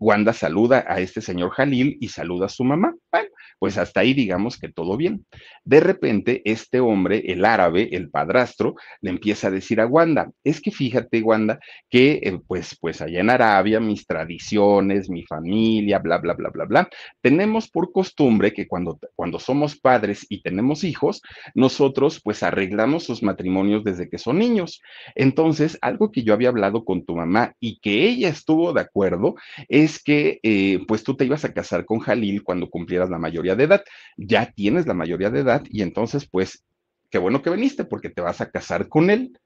Wanda 0.03 0.33
saluda 0.33 0.83
a 0.85 0.99
este 0.99 1.21
señor 1.21 1.51
Jalil 1.51 1.97
y 2.01 2.09
saluda 2.09 2.47
a 2.47 2.49
su 2.49 2.65
mamá. 2.65 2.93
Bueno, 3.09 3.29
pues 3.57 3.77
hasta 3.77 4.01
ahí 4.01 4.13
digamos 4.13 4.59
que 4.59 4.67
todo 4.67 4.97
bien. 4.97 5.25
De 5.63 5.79
repente, 5.79 6.41
este 6.43 6.81
hombre, 6.81 7.23
el 7.27 7.45
árabe, 7.45 7.87
el 7.93 8.09
padrastro, 8.09 8.75
le 8.99 9.11
empieza 9.11 9.47
a 9.47 9.51
decir 9.51 9.79
a 9.79 9.87
Wanda, 9.87 10.29
es 10.43 10.59
que 10.59 10.71
fíjate, 10.71 11.21
Wanda, 11.21 11.57
que 11.89 12.19
eh, 12.21 12.37
pues, 12.45 12.77
pues 12.81 13.01
allá 13.01 13.21
en 13.21 13.29
Arabia, 13.29 13.79
mis 13.79 14.05
tradiciones, 14.05 15.09
mi 15.09 15.23
familia, 15.23 15.99
bla, 15.99 16.17
bla, 16.17 16.33
bla, 16.33 16.49
bla, 16.49 16.65
bla, 16.65 16.89
tenemos 17.21 17.69
por 17.69 17.93
costumbre 17.93 18.51
que 18.51 18.67
cuando, 18.67 18.99
cuando 19.15 19.39
somos 19.39 19.79
padres 19.79 20.25
y 20.27 20.41
tenemos 20.41 20.83
hijos, 20.83 21.21
nosotros 21.55 22.19
pues 22.21 22.43
arreglamos 22.43 23.05
sus 23.05 23.23
matrimonios 23.23 23.85
desde 23.85 24.09
que 24.09 24.17
son 24.17 24.39
niños. 24.39 24.81
Entonces, 25.15 25.77
algo 25.81 26.11
que 26.11 26.23
yo 26.23 26.33
había 26.33 26.49
hablado 26.49 26.83
con 26.83 27.05
tu 27.05 27.15
mamá 27.15 27.53
y 27.61 27.79
que 27.79 28.05
ella 28.05 28.27
estuvo 28.27 28.73
de 28.73 28.81
acuerdo 28.81 29.35
es 29.69 29.92
que 30.01 30.39
eh, 30.43 30.79
pues 30.87 31.03
tú 31.03 31.15
te 31.15 31.25
ibas 31.25 31.45
a 31.45 31.53
casar 31.53 31.85
con 31.85 31.99
Jalil 31.99 32.43
cuando 32.43 32.69
cumplieras 32.69 33.09
la 33.09 33.19
mayoría 33.19 33.55
de 33.55 33.65
edad. 33.65 33.83
Ya 34.17 34.51
tienes 34.51 34.87
la 34.87 34.93
mayoría 34.93 35.29
de 35.29 35.41
edad 35.41 35.63
y 35.69 35.81
entonces, 35.81 36.27
pues, 36.29 36.63
qué 37.09 37.17
bueno 37.17 37.41
que 37.41 37.49
viniste 37.49 37.85
porque 37.85 38.09
te 38.09 38.21
vas 38.21 38.41
a 38.41 38.49
casar 38.49 38.87
con 38.89 39.09
él. 39.09 39.37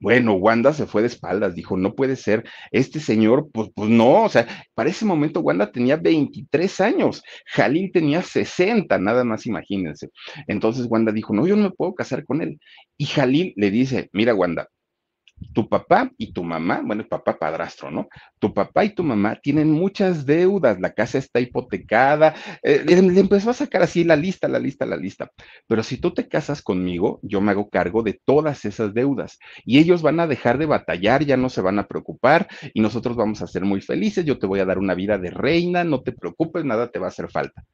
Bueno, 0.00 0.34
Wanda 0.34 0.72
se 0.72 0.86
fue 0.86 1.02
de 1.02 1.08
espaldas, 1.08 1.54
dijo, 1.56 1.76
no 1.76 1.94
puede 1.94 2.14
ser, 2.14 2.44
este 2.70 3.00
señor, 3.00 3.48
pues, 3.52 3.70
pues 3.74 3.90
no, 3.90 4.22
o 4.24 4.28
sea, 4.28 4.46
para 4.74 4.90
ese 4.90 5.04
momento 5.04 5.40
Wanda 5.40 5.72
tenía 5.72 5.96
23 5.96 6.80
años, 6.80 7.22
Jalil 7.46 7.90
tenía 7.92 8.22
60, 8.22 8.96
nada 8.98 9.24
más 9.24 9.46
imagínense. 9.46 10.10
Entonces 10.46 10.86
Wanda 10.88 11.10
dijo, 11.10 11.34
no, 11.34 11.46
yo 11.48 11.56
no 11.56 11.64
me 11.64 11.70
puedo 11.72 11.94
casar 11.94 12.24
con 12.24 12.42
él. 12.42 12.60
Y 12.96 13.06
Jalil 13.06 13.54
le 13.56 13.70
dice, 13.72 14.08
mira 14.12 14.34
Wanda, 14.34 14.68
tu 15.52 15.68
papá 15.68 16.10
y 16.18 16.32
tu 16.32 16.42
mamá, 16.42 16.82
bueno, 16.84 17.02
el 17.02 17.08
papá 17.08 17.38
padrastro, 17.38 17.90
¿no? 17.90 18.08
Tu 18.38 18.52
papá 18.52 18.84
y 18.84 18.90
tu 18.90 19.02
mamá 19.02 19.36
tienen 19.42 19.70
muchas 19.70 20.26
deudas, 20.26 20.80
la 20.80 20.92
casa 20.92 21.18
está 21.18 21.40
hipotecada, 21.40 22.34
eh, 22.62 22.82
le, 22.84 23.20
empezó 23.20 23.50
a 23.50 23.54
sacar 23.54 23.82
así 23.82 24.04
la 24.04 24.16
lista, 24.16 24.48
la 24.48 24.58
lista, 24.58 24.86
la 24.86 24.96
lista. 24.96 25.30
Pero 25.66 25.82
si 25.82 25.98
tú 25.98 26.12
te 26.12 26.28
casas 26.28 26.62
conmigo, 26.62 27.20
yo 27.22 27.40
me 27.40 27.52
hago 27.52 27.70
cargo 27.70 28.02
de 28.02 28.20
todas 28.24 28.64
esas 28.64 28.94
deudas 28.94 29.38
y 29.64 29.78
ellos 29.78 30.02
van 30.02 30.20
a 30.20 30.26
dejar 30.26 30.58
de 30.58 30.66
batallar, 30.66 31.24
ya 31.24 31.36
no 31.36 31.48
se 31.48 31.60
van 31.60 31.78
a 31.78 31.86
preocupar 31.86 32.48
y 32.74 32.80
nosotros 32.80 33.16
vamos 33.16 33.42
a 33.42 33.46
ser 33.46 33.64
muy 33.64 33.80
felices, 33.80 34.24
yo 34.24 34.38
te 34.38 34.46
voy 34.46 34.60
a 34.60 34.64
dar 34.64 34.78
una 34.78 34.94
vida 34.94 35.18
de 35.18 35.30
reina, 35.30 35.84
no 35.84 36.02
te 36.02 36.12
preocupes, 36.12 36.64
nada 36.64 36.88
te 36.88 36.98
va 36.98 37.06
a 37.06 37.10
hacer 37.10 37.30
falta. 37.30 37.64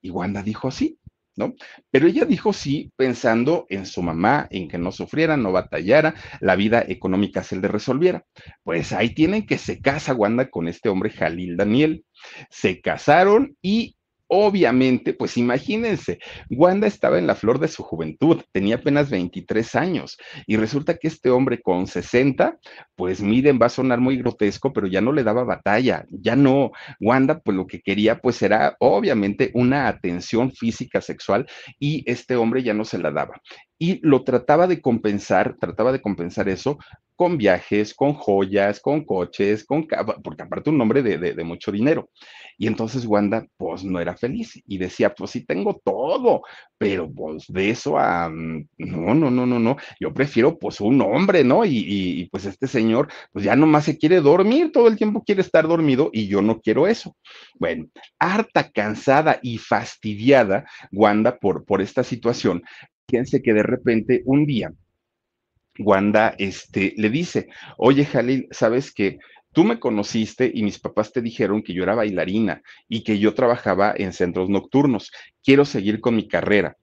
Y 0.00 0.10
Wanda 0.10 0.42
dijo, 0.42 0.70
sí, 0.70 0.98
¿no? 1.36 1.54
Pero 1.90 2.06
ella 2.06 2.24
dijo 2.24 2.52
sí 2.52 2.92
pensando 2.96 3.66
en 3.68 3.86
su 3.86 4.02
mamá, 4.02 4.46
en 4.50 4.68
que 4.68 4.78
no 4.78 4.92
sufriera, 4.92 5.36
no 5.36 5.52
batallara, 5.52 6.14
la 6.40 6.56
vida 6.56 6.84
económica 6.86 7.42
se 7.42 7.56
le 7.56 7.68
resolviera. 7.68 8.24
Pues 8.62 8.92
ahí 8.92 9.14
tienen 9.14 9.46
que 9.46 9.58
se 9.58 9.80
casa 9.80 10.14
Wanda 10.14 10.50
con 10.50 10.68
este 10.68 10.88
hombre 10.88 11.10
Jalil 11.10 11.56
Daniel. 11.56 12.04
Se 12.50 12.80
casaron 12.80 13.56
y 13.60 13.93
Obviamente, 14.26 15.12
pues 15.12 15.36
imagínense, 15.36 16.18
Wanda 16.48 16.86
estaba 16.86 17.18
en 17.18 17.26
la 17.26 17.34
flor 17.34 17.58
de 17.58 17.68
su 17.68 17.82
juventud, 17.82 18.40
tenía 18.52 18.76
apenas 18.76 19.10
23 19.10 19.74
años 19.74 20.16
y 20.46 20.56
resulta 20.56 20.96
que 20.96 21.08
este 21.08 21.28
hombre 21.28 21.60
con 21.60 21.86
60, 21.86 22.58
pues 22.96 23.20
miren, 23.20 23.58
va 23.60 23.66
a 23.66 23.68
sonar 23.68 24.00
muy 24.00 24.16
grotesco, 24.16 24.72
pero 24.72 24.86
ya 24.86 25.02
no 25.02 25.12
le 25.12 25.24
daba 25.24 25.44
batalla, 25.44 26.06
ya 26.10 26.36
no. 26.36 26.72
Wanda, 27.00 27.40
pues 27.40 27.54
lo 27.56 27.66
que 27.66 27.80
quería, 27.80 28.18
pues 28.20 28.40
era 28.40 28.76
obviamente 28.80 29.50
una 29.54 29.88
atención 29.88 30.52
física 30.52 31.02
sexual 31.02 31.46
y 31.78 32.02
este 32.10 32.36
hombre 32.36 32.62
ya 32.62 32.72
no 32.72 32.86
se 32.86 32.98
la 32.98 33.10
daba. 33.10 33.40
Y 33.78 34.00
lo 34.06 34.24
trataba 34.24 34.66
de 34.66 34.80
compensar, 34.80 35.56
trataba 35.60 35.92
de 35.92 36.00
compensar 36.00 36.48
eso 36.48 36.78
con 37.16 37.38
viajes, 37.38 37.94
con 37.94 38.14
joyas, 38.14 38.80
con 38.80 39.04
coches, 39.04 39.64
con 39.64 39.86
porque 40.22 40.42
aparte 40.42 40.70
un 40.70 40.80
hombre 40.80 41.02
de, 41.02 41.18
de, 41.18 41.44
mucho 41.44 41.70
dinero. 41.70 42.10
Y 42.58 42.66
entonces 42.66 43.06
Wanda, 43.06 43.46
pues 43.56 43.84
no 43.84 44.00
era 44.00 44.16
feliz 44.16 44.60
y 44.66 44.78
decía, 44.78 45.14
pues 45.14 45.32
sí 45.32 45.44
tengo 45.44 45.80
todo, 45.84 46.42
pero 46.78 47.10
pues 47.12 47.44
de 47.48 47.70
eso 47.70 47.98
a, 47.98 48.28
mm, 48.28 48.68
no, 48.78 49.14
no, 49.14 49.30
no, 49.30 49.46
no, 49.46 49.58
no, 49.58 49.76
yo 50.00 50.12
prefiero 50.14 50.58
pues 50.58 50.80
un 50.80 51.00
hombre, 51.02 51.44
¿no? 51.44 51.64
Y, 51.64 51.84
y, 51.86 52.28
pues 52.30 52.46
este 52.46 52.66
señor, 52.66 53.08
pues 53.32 53.44
ya 53.44 53.56
nomás 53.56 53.84
se 53.84 53.98
quiere 53.98 54.20
dormir, 54.20 54.70
todo 54.72 54.88
el 54.88 54.96
tiempo 54.96 55.22
quiere 55.24 55.40
estar 55.40 55.66
dormido 55.66 56.10
y 56.12 56.26
yo 56.28 56.42
no 56.42 56.60
quiero 56.60 56.86
eso. 56.86 57.16
Bueno, 57.58 57.86
harta, 58.18 58.70
cansada 58.70 59.38
y 59.42 59.58
fastidiada, 59.58 60.64
Wanda, 60.92 61.38
por, 61.38 61.64
por 61.64 61.82
esta 61.82 62.04
situación, 62.04 62.62
fíjense 63.08 63.42
que 63.42 63.52
de 63.52 63.62
repente 63.62 64.22
un 64.26 64.46
día 64.46 64.72
Wanda 65.78 66.34
este, 66.38 66.94
le 66.96 67.10
dice, 67.10 67.48
oye 67.76 68.04
Jalil, 68.04 68.46
¿sabes 68.50 68.92
que 68.92 69.18
tú 69.52 69.64
me 69.64 69.78
conociste 69.78 70.50
y 70.52 70.62
mis 70.62 70.78
papás 70.78 71.12
te 71.12 71.22
dijeron 71.22 71.62
que 71.62 71.72
yo 71.72 71.82
era 71.84 71.94
bailarina 71.94 72.62
y 72.88 73.02
que 73.04 73.18
yo 73.18 73.34
trabajaba 73.34 73.94
en 73.96 74.12
centros 74.12 74.50
nocturnos. 74.50 75.10
Quiero 75.42 75.64
seguir 75.64 76.00
con 76.00 76.16
mi 76.16 76.28
carrera. 76.28 76.76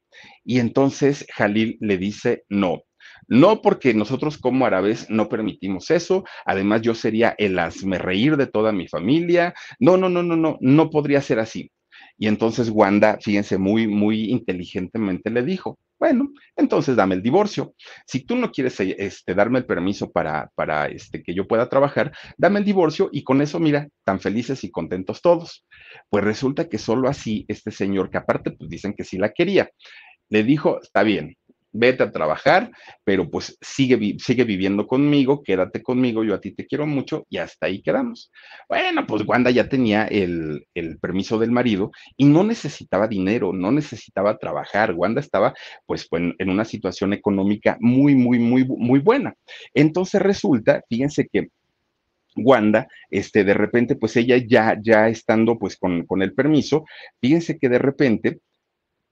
Y 0.43 0.59
entonces 0.59 1.25
Jalil 1.33 1.77
le 1.81 1.97
dice, 1.97 2.43
no, 2.49 2.83
no 3.27 3.61
porque 3.61 3.93
nosotros 3.93 4.37
como 4.37 4.65
árabes 4.65 5.09
no 5.09 5.29
permitimos 5.29 5.91
eso, 5.91 6.23
además 6.45 6.81
yo 6.81 6.95
sería 6.95 7.35
el 7.37 7.59
asme 7.59 7.97
reír 7.97 8.37
de 8.37 8.47
toda 8.47 8.71
mi 8.71 8.87
familia, 8.87 9.53
no, 9.79 9.97
no, 9.97 10.09
no, 10.09 10.23
no, 10.23 10.35
no, 10.35 10.57
no 10.59 10.89
podría 10.89 11.21
ser 11.21 11.39
así. 11.39 11.71
Y 12.17 12.27
entonces 12.27 12.69
Wanda, 12.69 13.19
fíjense, 13.21 13.57
muy, 13.57 13.87
muy 13.87 14.31
inteligentemente 14.31 15.29
le 15.29 15.43
dijo, 15.43 15.77
bueno, 16.01 16.31
entonces 16.55 16.95
dame 16.95 17.13
el 17.13 17.21
divorcio. 17.21 17.75
Si 18.07 18.25
tú 18.25 18.35
no 18.35 18.51
quieres 18.51 18.79
este, 18.79 19.35
darme 19.35 19.59
el 19.59 19.67
permiso 19.67 20.11
para, 20.11 20.49
para 20.55 20.87
este, 20.87 21.21
que 21.21 21.35
yo 21.35 21.47
pueda 21.47 21.69
trabajar, 21.69 22.11
dame 22.39 22.57
el 22.57 22.65
divorcio 22.65 23.09
y 23.13 23.23
con 23.23 23.39
eso, 23.39 23.59
mira, 23.59 23.87
tan 24.03 24.19
felices 24.19 24.63
y 24.63 24.71
contentos 24.71 25.21
todos. 25.21 25.63
Pues 26.09 26.23
resulta 26.23 26.67
que 26.67 26.79
solo 26.79 27.07
así 27.07 27.45
este 27.47 27.69
señor, 27.69 28.09
que 28.09 28.17
aparte 28.17 28.49
pues 28.49 28.67
dicen 28.67 28.95
que 28.95 29.03
sí 29.03 29.19
la 29.19 29.31
quería, 29.31 29.69
le 30.29 30.43
dijo, 30.43 30.81
está 30.81 31.03
bien, 31.03 31.35
vete 31.71 32.03
a 32.03 32.11
trabajar, 32.11 32.71
pero 33.03 33.29
pues 33.29 33.57
sigue, 33.61 34.17
sigue 34.19 34.43
viviendo 34.43 34.87
conmigo, 34.87 35.41
quédate 35.43 35.81
conmigo, 35.81 36.23
yo 36.23 36.35
a 36.35 36.41
ti 36.41 36.51
te 36.51 36.65
quiero 36.65 36.85
mucho 36.85 37.25
y 37.29 37.37
hasta 37.37 37.67
ahí 37.67 37.81
quedamos. 37.81 38.31
Bueno, 38.67 39.05
pues 39.07 39.23
Wanda 39.25 39.51
ya 39.51 39.69
tenía 39.69 40.05
el, 40.05 40.65
el 40.73 40.99
permiso 40.99 41.39
del 41.39 41.51
marido 41.51 41.91
y 42.17 42.25
no 42.25 42.43
necesitaba 42.43 43.07
dinero, 43.07 43.53
no 43.53 43.71
necesitaba 43.71 44.37
trabajar. 44.37 44.93
Wanda 44.95 45.21
estaba 45.21 45.53
pues, 45.85 46.07
en 46.11 46.49
una 46.49 46.65
situación 46.65 47.13
económica 47.13 47.77
muy, 47.79 48.15
muy, 48.15 48.39
muy, 48.39 48.65
muy 48.65 48.99
buena. 48.99 49.33
Entonces 49.73 50.21
resulta, 50.21 50.83
fíjense 50.89 51.27
que 51.31 51.49
Wanda, 52.35 52.87
este, 53.09 53.43
de 53.43 53.53
repente, 53.53 53.95
pues 53.95 54.15
ella 54.15 54.37
ya, 54.37 54.77
ya 54.81 55.09
estando 55.09 55.57
pues 55.57 55.77
con, 55.77 56.05
con 56.05 56.21
el 56.21 56.33
permiso, 56.33 56.85
fíjense 57.19 57.57
que 57.57 57.69
de 57.69 57.79
repente 57.79 58.39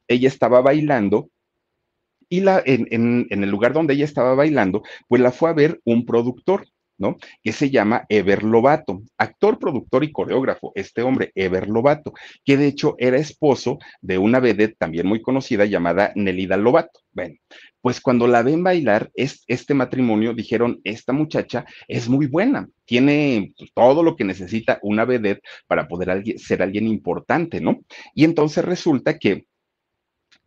ella 0.07 0.27
estaba 0.27 0.61
bailando 0.61 1.29
y 2.29 2.41
la, 2.41 2.61
en, 2.65 3.27
el 3.29 3.49
lugar 3.49 3.73
donde 3.73 3.95
ella 3.95 4.05
estaba 4.05 4.35
bailando, 4.35 4.83
pues 5.07 5.21
la 5.21 5.31
fue 5.31 5.49
a 5.49 5.53
ver 5.53 5.81
un 5.83 6.05
productor. 6.05 6.65
¿no? 7.01 7.15
Que 7.41 7.53
se 7.53 7.69
llama 7.69 8.03
Ever 8.09 8.43
Lobato, 8.43 9.03
actor, 9.17 9.57
productor 9.57 10.03
y 10.03 10.11
coreógrafo, 10.11 10.73
este 10.75 11.01
hombre, 11.01 11.31
Ever 11.33 11.69
Lobato, 11.69 12.11
que 12.43 12.57
de 12.57 12.67
hecho 12.67 12.95
era 12.97 13.15
esposo 13.15 13.79
de 14.01 14.17
una 14.17 14.41
vedette 14.41 14.75
también 14.77 15.07
muy 15.07 15.21
conocida 15.21 15.63
llamada 15.63 16.11
Nelida 16.15 16.57
Lobato. 16.57 16.99
Bueno, 17.13 17.35
pues 17.81 18.01
cuando 18.01 18.27
la 18.27 18.43
ven 18.43 18.63
bailar, 18.63 19.09
es, 19.15 19.43
este 19.47 19.73
matrimonio 19.73 20.33
dijeron, 20.33 20.81
esta 20.83 21.13
muchacha 21.13 21.65
es 21.87 22.09
muy 22.09 22.27
buena, 22.27 22.67
tiene 22.85 23.53
pues, 23.57 23.71
todo 23.73 24.03
lo 24.03 24.15
que 24.15 24.25
necesita 24.25 24.79
una 24.81 25.05
vedette 25.05 25.41
para 25.67 25.87
poder 25.87 26.37
ser 26.37 26.61
alguien 26.61 26.87
importante, 26.87 27.61
¿no? 27.61 27.79
Y 28.13 28.25
entonces 28.25 28.65
resulta 28.65 29.17
que 29.17 29.45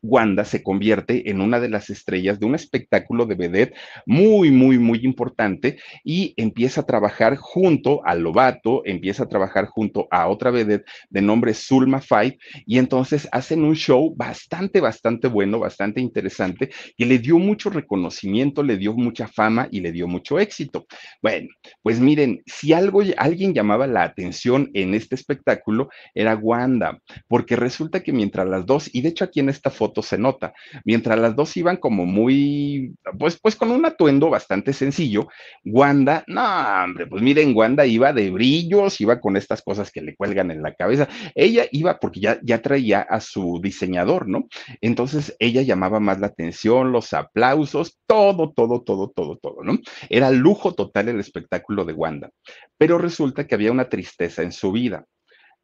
Wanda 0.02 0.44
se 0.44 0.62
convierte 0.62 1.30
en 1.30 1.40
una 1.40 1.60
de 1.60 1.68
las 1.68 1.88
estrellas 1.90 2.40
de 2.40 2.46
un 2.46 2.54
espectáculo 2.54 3.24
de 3.26 3.36
vedette 3.36 3.74
muy, 4.04 4.50
muy, 4.50 4.78
muy 4.78 5.00
importante 5.04 5.78
y 6.04 6.34
empieza 6.36 6.82
a 6.82 6.86
trabajar 6.86 7.36
junto 7.36 8.04
a 8.04 8.14
Lobato, 8.14 8.82
empieza 8.84 9.24
a 9.24 9.28
trabajar 9.28 9.66
junto 9.66 10.08
a 10.10 10.28
otra 10.28 10.50
vedette 10.50 10.86
de 11.08 11.22
nombre 11.22 11.54
Zulma 11.54 12.00
Five 12.00 12.38
y 12.66 12.78
entonces 12.78 13.28
hacen 13.30 13.64
un 13.64 13.74
show 13.74 14.14
bastante, 14.16 14.80
bastante 14.80 15.28
bueno, 15.28 15.58
bastante 15.58 16.00
interesante, 16.00 16.70
que 16.96 17.06
le 17.06 17.18
dio 17.18 17.38
mucho 17.38 17.70
reconocimiento, 17.70 18.62
le 18.62 18.76
dio 18.76 18.94
mucha 18.94 19.28
fama 19.28 19.68
y 19.70 19.80
le 19.80 19.92
dio 19.92 20.08
mucho 20.08 20.40
éxito. 20.40 20.86
Bueno, 21.22 21.48
pues 21.82 22.00
miren, 22.00 22.42
si 22.46 22.72
algo, 22.72 23.02
alguien 23.16 23.54
llamaba 23.54 23.86
la 23.86 24.02
atención 24.02 24.70
en 24.74 24.94
este 24.94 25.14
espectáculo 25.14 25.88
era 26.14 26.34
Wanda, 26.34 26.98
porque 27.28 27.56
resulta 27.56 28.02
que 28.02 28.12
mientras 28.12 28.48
las 28.48 28.66
dos, 28.66 28.90
y 28.92 29.02
de 29.02 29.10
hecho 29.10 29.24
aquí 29.24 29.40
en 29.40 29.48
esta 29.48 29.70
foto, 29.70 29.91
se 30.00 30.16
nota. 30.16 30.54
Mientras 30.84 31.18
las 31.18 31.36
dos 31.36 31.54
iban 31.58 31.76
como 31.76 32.06
muy, 32.06 32.94
pues, 33.18 33.38
pues 33.38 33.56
con 33.56 33.70
un 33.70 33.84
atuendo 33.84 34.30
bastante 34.30 34.72
sencillo, 34.72 35.28
Wanda, 35.64 36.24
no, 36.26 36.42
hombre, 36.84 37.06
pues 37.06 37.22
miren, 37.22 37.54
Wanda 37.54 37.84
iba 37.84 38.12
de 38.14 38.30
brillos, 38.30 39.00
iba 39.00 39.20
con 39.20 39.36
estas 39.36 39.60
cosas 39.60 39.90
que 39.90 40.00
le 40.00 40.16
cuelgan 40.16 40.50
en 40.50 40.62
la 40.62 40.74
cabeza. 40.74 41.08
Ella 41.34 41.66
iba 41.72 41.98
porque 41.98 42.20
ya, 42.20 42.38
ya 42.42 42.62
traía 42.62 43.02
a 43.02 43.20
su 43.20 43.60
diseñador, 43.62 44.28
¿no? 44.28 44.48
Entonces 44.80 45.36
ella 45.38 45.62
llamaba 45.62 46.00
más 46.00 46.20
la 46.20 46.28
atención, 46.28 46.92
los 46.92 47.12
aplausos, 47.12 47.98
todo, 48.06 48.52
todo, 48.52 48.82
todo, 48.82 49.10
todo, 49.10 49.36
todo, 49.36 49.62
¿no? 49.62 49.78
Era 50.08 50.30
lujo 50.30 50.74
total 50.74 51.08
el 51.08 51.20
espectáculo 51.20 51.84
de 51.84 51.92
Wanda. 51.92 52.30
Pero 52.78 52.98
resulta 52.98 53.46
que 53.46 53.54
había 53.54 53.72
una 53.72 53.88
tristeza 53.88 54.42
en 54.42 54.52
su 54.52 54.72
vida. 54.72 55.04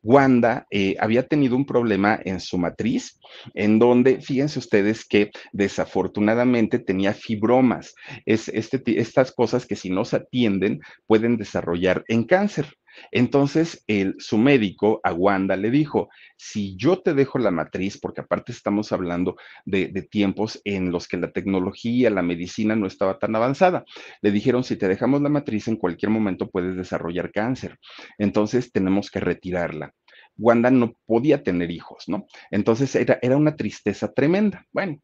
Wanda 0.08 0.66
eh, 0.70 0.96
había 0.98 1.26
tenido 1.26 1.54
un 1.54 1.66
problema 1.66 2.18
en 2.24 2.40
su 2.40 2.56
matriz, 2.56 3.20
en 3.52 3.78
donde, 3.78 4.22
fíjense 4.22 4.58
ustedes 4.58 5.04
que 5.04 5.30
desafortunadamente 5.52 6.78
tenía 6.78 7.12
fibromas, 7.12 7.94
es, 8.24 8.48
este, 8.48 8.82
estas 8.98 9.32
cosas 9.32 9.66
que 9.66 9.76
si 9.76 9.90
no 9.90 10.06
se 10.06 10.16
atienden 10.16 10.80
pueden 11.06 11.36
desarrollar 11.36 12.04
en 12.08 12.24
cáncer. 12.24 12.77
Entonces, 13.10 13.84
su 14.18 14.38
médico 14.38 15.00
a 15.02 15.12
Wanda 15.12 15.56
le 15.56 15.70
dijo, 15.70 16.08
si 16.36 16.76
yo 16.76 17.00
te 17.00 17.14
dejo 17.14 17.38
la 17.38 17.50
matriz, 17.50 17.98
porque 17.98 18.20
aparte 18.20 18.52
estamos 18.52 18.92
hablando 18.92 19.36
de, 19.64 19.88
de, 19.88 20.02
tiempos 20.02 20.60
en 20.64 20.90
los 20.90 21.08
que 21.08 21.16
la 21.16 21.32
tecnología, 21.32 22.10
la 22.10 22.22
medicina 22.22 22.76
no 22.76 22.86
estaba 22.86 23.18
tan 23.18 23.34
avanzada, 23.36 23.84
le 24.22 24.30
dijeron, 24.30 24.64
si 24.64 24.76
te 24.76 24.88
dejamos 24.88 25.22
la 25.22 25.28
matriz, 25.28 25.68
en 25.68 25.76
cualquier 25.76 26.10
momento 26.10 26.50
puedes 26.50 26.76
desarrollar 26.76 27.32
cáncer. 27.32 27.78
Entonces, 28.18 28.72
tenemos 28.72 29.10
que 29.10 29.20
retirarla. 29.20 29.94
Wanda 30.38 30.70
no 30.70 30.94
podía 31.04 31.42
tener 31.42 31.70
hijos, 31.70 32.04
¿no? 32.08 32.26
Entonces 32.50 32.94
era, 32.94 33.18
era 33.20 33.36
una 33.36 33.56
tristeza 33.56 34.12
tremenda. 34.12 34.66
Bueno, 34.72 35.00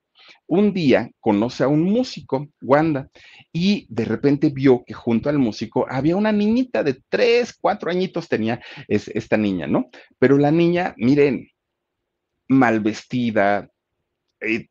un 0.47 0.73
día 0.73 1.11
conoce 1.21 1.65
a 1.65 1.69
un 1.69 1.83
músico, 1.83 2.49
Wanda, 2.63 3.09
y 3.53 3.87
de 3.89 4.05
repente 4.05 4.51
vio 4.51 4.85
que 4.85 4.95
junto 4.95 5.29
al 5.29 5.39
músico 5.39 5.87
había 5.89 6.17
una 6.17 6.33
niñita 6.33 6.83
de 6.83 7.01
tres, 7.09 7.57
cuatro 7.61 7.91
añitos 7.91 8.29
tenía 8.29 8.61
esta 8.89 9.37
niña, 9.37 9.67
¿no? 9.67 9.89
Pero 10.19 10.39
la 10.39 10.51
niña, 10.51 10.95
miren, 10.97 11.49
mal 12.49 12.81
vestida, 12.81 13.69
eh, 14.41 14.69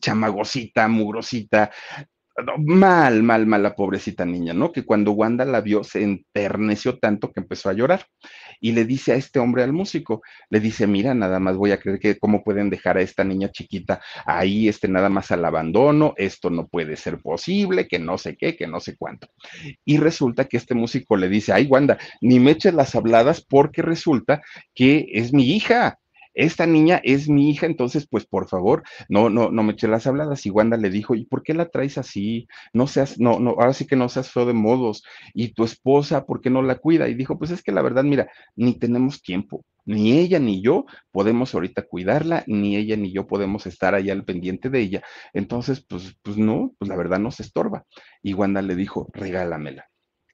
chamagosita, 0.00 0.88
mugrosita, 0.88 1.70
mal, 2.58 3.22
mal, 3.22 3.46
mal 3.46 3.62
la 3.62 3.74
pobrecita 3.74 4.24
niña, 4.24 4.52
¿no? 4.52 4.72
Que 4.72 4.84
cuando 4.84 5.12
Wanda 5.12 5.44
la 5.44 5.60
vio 5.60 5.84
se 5.84 6.02
enterneció 6.02 6.98
tanto 6.98 7.32
que 7.32 7.40
empezó 7.40 7.70
a 7.70 7.72
llorar 7.72 8.06
y 8.60 8.72
le 8.72 8.84
dice 8.84 9.12
a 9.12 9.16
este 9.16 9.38
hombre, 9.38 9.62
al 9.62 9.72
músico, 9.72 10.22
le 10.50 10.60
dice, 10.60 10.86
mira, 10.86 11.14
nada 11.14 11.40
más 11.40 11.56
voy 11.56 11.72
a 11.72 11.78
creer 11.78 11.98
que 11.98 12.18
cómo 12.18 12.42
pueden 12.44 12.70
dejar 12.70 12.98
a 12.98 13.02
esta 13.02 13.24
niña 13.24 13.50
chiquita 13.50 14.00
ahí, 14.24 14.68
este, 14.68 14.88
nada 14.88 15.08
más 15.08 15.30
al 15.30 15.44
abandono, 15.44 16.14
esto 16.16 16.50
no 16.50 16.66
puede 16.68 16.96
ser 16.96 17.20
posible, 17.20 17.88
que 17.88 17.98
no 17.98 18.18
sé 18.18 18.36
qué, 18.36 18.56
que 18.56 18.66
no 18.66 18.80
sé 18.80 18.96
cuánto. 18.96 19.28
Y 19.84 19.98
resulta 19.98 20.44
que 20.46 20.56
este 20.56 20.74
músico 20.74 21.16
le 21.16 21.28
dice, 21.28 21.52
ay, 21.52 21.66
Wanda, 21.66 21.98
ni 22.20 22.40
me 22.40 22.52
eches 22.52 22.74
las 22.74 22.94
habladas 22.94 23.40
porque 23.40 23.82
resulta 23.82 24.42
que 24.74 25.06
es 25.12 25.32
mi 25.32 25.50
hija 25.54 25.98
esta 26.36 26.66
niña 26.66 27.00
es 27.02 27.28
mi 27.28 27.50
hija, 27.50 27.66
entonces, 27.66 28.06
pues 28.08 28.26
por 28.26 28.46
favor, 28.46 28.82
no, 29.08 29.30
no, 29.30 29.50
no 29.50 29.62
me 29.62 29.72
eche 29.72 29.88
las 29.88 30.06
habladas. 30.06 30.44
Y 30.44 30.50
Wanda 30.50 30.76
le 30.76 30.90
dijo, 30.90 31.14
¿y 31.14 31.24
por 31.24 31.42
qué 31.42 31.54
la 31.54 31.70
traes 31.70 31.96
así? 31.98 32.46
No 32.74 32.86
seas, 32.86 33.18
no, 33.18 33.40
no, 33.40 33.52
ahora 33.52 33.72
sí 33.72 33.86
que 33.86 33.96
no 33.96 34.08
seas 34.10 34.30
feo 34.30 34.44
de 34.44 34.52
modos. 34.52 35.02
Y 35.34 35.54
tu 35.54 35.64
esposa, 35.64 36.26
¿por 36.26 36.42
qué 36.42 36.50
no 36.50 36.62
la 36.62 36.76
cuida? 36.76 37.08
Y 37.08 37.14
dijo, 37.14 37.38
pues 37.38 37.50
es 37.50 37.62
que 37.62 37.72
la 37.72 37.82
verdad, 37.82 38.04
mira, 38.04 38.30
ni 38.54 38.78
tenemos 38.78 39.22
tiempo. 39.22 39.64
Ni 39.86 40.12
ella 40.12 40.38
ni 40.38 40.62
yo 40.62 40.84
podemos 41.10 41.54
ahorita 41.54 41.86
cuidarla, 41.86 42.44
ni 42.46 42.76
ella 42.76 42.96
ni 42.96 43.12
yo 43.12 43.26
podemos 43.26 43.66
estar 43.66 43.94
allá 43.94 44.12
al 44.12 44.24
pendiente 44.24 44.68
de 44.68 44.80
ella. 44.80 45.02
Entonces, 45.32 45.84
pues, 45.88 46.16
pues 46.22 46.36
no, 46.36 46.74
pues 46.78 46.88
la 46.90 46.96
verdad 46.96 47.18
nos 47.18 47.40
estorba. 47.40 47.84
Y 48.22 48.34
Wanda 48.34 48.60
le 48.62 48.74
dijo, 48.76 49.08
regálamela 49.14 49.86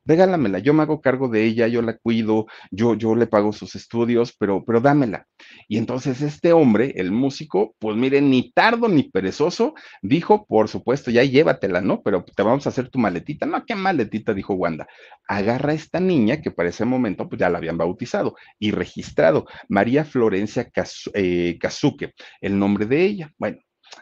regálamela, 0.04 0.58
yo 0.58 0.74
me 0.74 0.82
hago 0.82 1.00
cargo 1.00 1.28
de 1.28 1.44
ella, 1.44 1.68
yo 1.68 1.82
la 1.82 1.96
cuido, 1.96 2.46
yo, 2.70 2.94
yo 2.94 3.14
le 3.14 3.26
pago 3.26 3.52
sus 3.52 3.74
estudios, 3.74 4.34
pero, 4.38 4.64
pero 4.64 4.80
dámela. 4.80 5.26
Y 5.68 5.78
entonces 5.78 6.22
este 6.22 6.52
hombre, 6.52 6.94
el 6.96 7.12
músico, 7.12 7.74
pues 7.78 7.96
mire, 7.96 8.20
ni 8.20 8.52
tardo 8.52 8.88
ni 8.88 9.04
perezoso, 9.04 9.74
dijo, 10.02 10.46
por 10.46 10.68
supuesto, 10.68 11.10
ya 11.10 11.24
llévatela, 11.24 11.80
¿no? 11.80 12.02
Pero 12.02 12.24
te 12.24 12.42
vamos 12.42 12.66
a 12.66 12.70
hacer 12.70 12.88
tu 12.88 12.98
maletita. 12.98 13.46
No, 13.46 13.64
qué 13.64 13.74
maletita, 13.74 14.34
dijo 14.34 14.54
Wanda. 14.54 14.86
Agarra 15.28 15.72
a 15.72 15.74
esta 15.74 16.00
niña 16.00 16.40
que 16.40 16.50
para 16.50 16.68
ese 16.68 16.84
momento 16.84 17.28
pues 17.28 17.40
ya 17.40 17.50
la 17.50 17.58
habían 17.58 17.78
bautizado 17.78 18.36
y 18.58 18.70
registrado, 18.70 19.46
María 19.68 20.04
Florencia 20.04 20.70
eh, 21.14 21.58
Kazuke, 21.60 22.14
el 22.40 22.58
nombre 22.58 22.86
de 22.86 23.05
ella. 23.05 23.32
Bueno, 23.38 23.59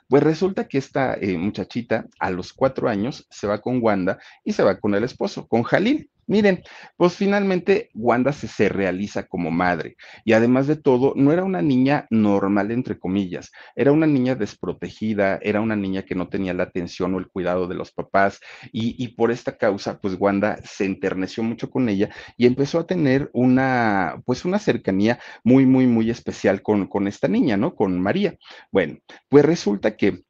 pues 0.09 0.23
resulta 0.23 0.69
que 0.69 0.79
esta 0.79 1.15
eh, 1.15 1.37
muchachita 1.39 2.07
a 2.19 2.31
los 2.31 2.53
cuatro 2.53 2.89
años 2.89 3.27
se 3.31 3.47
va 3.47 3.61
con 3.61 3.81
Wanda 3.83 4.19
y 4.45 4.53
se 4.53 4.63
va 4.63 4.79
con 4.79 4.95
el 4.95 5.05
esposo, 5.05 5.47
con 5.47 5.63
Jalil. 5.63 6.11
Miren, 6.31 6.63
pues 6.97 7.15
finalmente 7.15 7.91
Wanda 7.93 8.33
se, 8.33 8.47
se, 8.47 8.69
realiza 8.69 9.27
como 9.27 9.51
madre 9.51 9.97
y 10.25 10.33
además 10.33 10.69
de 10.69 10.77
todo, 10.77 11.13
no 11.17 11.33
era 11.33 11.43
una 11.43 11.61
niña 11.61 12.07
normal, 12.09 12.71
entre 12.71 13.01
comillas, 13.01 13.51
era 13.75 13.91
una 13.91 14.07
niña 14.07 14.37
desprotegida, 14.37 15.41
era 15.43 15.61
una 15.61 15.75
niña 15.75 16.05
que 16.05 16.15
no 16.15 16.29
tenía 16.29 16.55
la 16.55 16.63
atención 16.63 17.17
o 17.17 17.19
el 17.19 17.27
cuidado 17.27 17.67
de 17.67 17.75
los 17.75 17.91
papás 17.91 18.39
y, 18.71 18.95
y 19.03 19.09
por 19.09 19.33
esta 19.33 19.57
causa, 19.57 19.99
pues 20.01 20.15
Wanda 20.21 20.61
se 20.63 20.85
enterneció 20.85 21.43
mucho 21.43 21.69
con 21.69 21.89
ella 21.89 22.11
y 22.37 22.47
empezó 22.47 22.79
a 22.79 22.87
tener 22.87 23.29
una, 23.33 24.23
pues 24.25 24.45
una 24.45 24.61
cercanía 24.61 25.19
muy, 25.43 25.67
muy, 25.67 25.89
muy 25.89 26.11
especial 26.11 26.63
con, 26.63 26.87
con 26.87 27.09
esta 27.09 27.27
niña, 27.27 27.57
¿no? 27.57 27.75
Con 27.75 28.01
María. 28.01 28.37
Bueno, 28.71 28.99
pues 29.29 29.45
resulta 29.45 29.97
que 29.97 30.23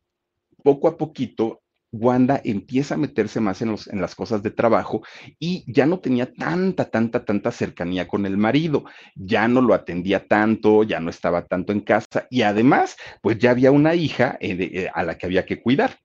poco 0.65 0.89
a 0.89 0.97
poquito 0.97 1.61
Wanda 1.93 2.41
empieza 2.45 2.95
a 2.95 2.99
meterse 2.99 3.41
más 3.41 3.63
en, 3.63 3.71
los, 3.71 3.89
en, 3.89 4.01
las 4.01 4.15
cosas 4.15 4.43
de 4.43 4.51
trabajo 4.51 5.03
y 5.39 5.65
ya 5.67 5.87
no 5.87 6.01
tenía 6.01 6.33
tanta, 6.33 6.91
tanta, 6.91 7.25
tanta 7.25 7.51
cercanía 7.51 8.07
con 8.07 8.27
el 8.27 8.37
marido, 8.37 8.85
ya 9.15 9.49
no 9.49 9.61
lo 9.61 9.75
atendía 9.75 10.27
tanto, 10.27 10.85
ya 10.85 11.01
no 11.01 11.11
estaba 11.11 11.47
tanto 11.47 11.73
en 11.73 11.81
casa 11.81 12.27
y 12.31 12.43
además, 12.43 12.97
pues 13.23 13.39
ya 13.39 13.51
había 13.51 13.73
una 13.73 13.95
hija 13.95 14.37
eh, 14.41 14.57
eh, 14.61 14.91
a 14.93 15.03
la 15.03 15.19
que 15.19 15.27
había 15.27 15.47
que 15.47 15.61
cuidar. 15.61 15.99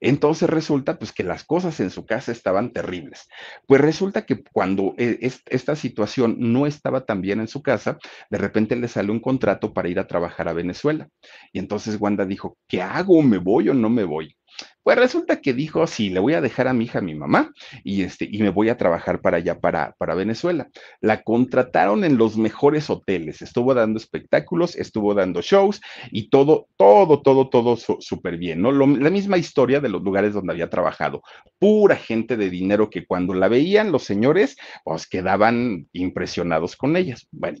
Entonces 0.00 0.48
resulta 0.48 0.98
pues 0.98 1.12
que 1.12 1.24
las 1.24 1.44
cosas 1.44 1.80
en 1.80 1.90
su 1.90 2.04
casa 2.04 2.32
estaban 2.32 2.72
terribles. 2.72 3.28
Pues 3.66 3.80
resulta 3.80 4.26
que 4.26 4.42
cuando 4.52 4.94
eh, 4.98 5.18
esta 5.46 5.76
situación 5.76 6.36
no 6.38 6.66
estaba 6.66 7.04
tan 7.04 7.20
bien 7.20 7.40
en 7.40 7.48
su 7.48 7.62
casa, 7.62 7.98
de 8.30 8.38
repente 8.38 8.76
le 8.76 8.88
sale 8.88 9.10
un 9.10 9.20
contrato 9.20 9.72
para 9.72 9.88
ir 9.88 9.98
a 9.98 10.06
trabajar 10.06 10.48
a 10.48 10.52
Venezuela. 10.52 11.08
Y 11.52 11.58
entonces 11.58 11.96
Wanda 12.00 12.24
dijo, 12.24 12.58
¿qué 12.68 12.82
hago? 12.82 13.22
¿Me 13.22 13.38
voy 13.38 13.68
o 13.68 13.74
no 13.74 13.90
me 13.90 14.04
voy? 14.04 14.36
Pues 14.82 14.98
resulta 14.98 15.40
que 15.40 15.54
dijo, 15.54 15.86
sí, 15.86 16.10
le 16.10 16.18
voy 16.20 16.34
a 16.34 16.40
dejar 16.40 16.66
a 16.66 16.72
mi 16.72 16.84
hija, 16.84 16.98
a 16.98 17.02
mi 17.02 17.14
mamá, 17.14 17.52
y, 17.84 18.02
este, 18.02 18.28
y 18.30 18.42
me 18.42 18.50
voy 18.50 18.68
a 18.68 18.76
trabajar 18.76 19.20
para 19.20 19.36
allá, 19.36 19.60
para, 19.60 19.94
para 19.98 20.14
Venezuela. 20.14 20.68
La 21.00 21.22
contrataron 21.22 22.04
en 22.04 22.18
los 22.18 22.36
mejores 22.36 22.90
hoteles, 22.90 23.42
estuvo 23.42 23.74
dando 23.74 23.98
espectáculos, 23.98 24.74
estuvo 24.74 25.14
dando 25.14 25.40
shows 25.40 25.80
y 26.10 26.30
todo, 26.30 26.66
todo, 26.76 27.22
todo, 27.22 27.48
todo 27.48 27.76
súper 27.76 28.38
bien, 28.38 28.60
¿no? 28.60 28.72
La 28.72 29.10
misma 29.10 29.38
historia 29.38 29.80
de 29.80 29.88
los 29.88 30.02
lugares 30.02 30.34
donde 30.34 30.52
había 30.52 30.70
trabajado. 30.70 31.22
Pura 31.58 31.96
gente 31.96 32.36
de 32.36 32.50
dinero 32.50 32.90
que 32.90 33.06
cuando 33.06 33.34
la 33.34 33.48
veían 33.48 33.92
los 33.92 34.02
señores, 34.02 34.56
pues 34.84 35.06
quedaban 35.06 35.88
impresionados 35.92 36.76
con 36.76 36.96
ellas. 36.96 37.28
Bueno, 37.30 37.58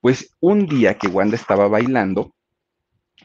pues 0.00 0.34
un 0.40 0.66
día 0.66 0.94
que 0.94 1.06
Wanda 1.06 1.36
estaba 1.36 1.68
bailando, 1.68 2.33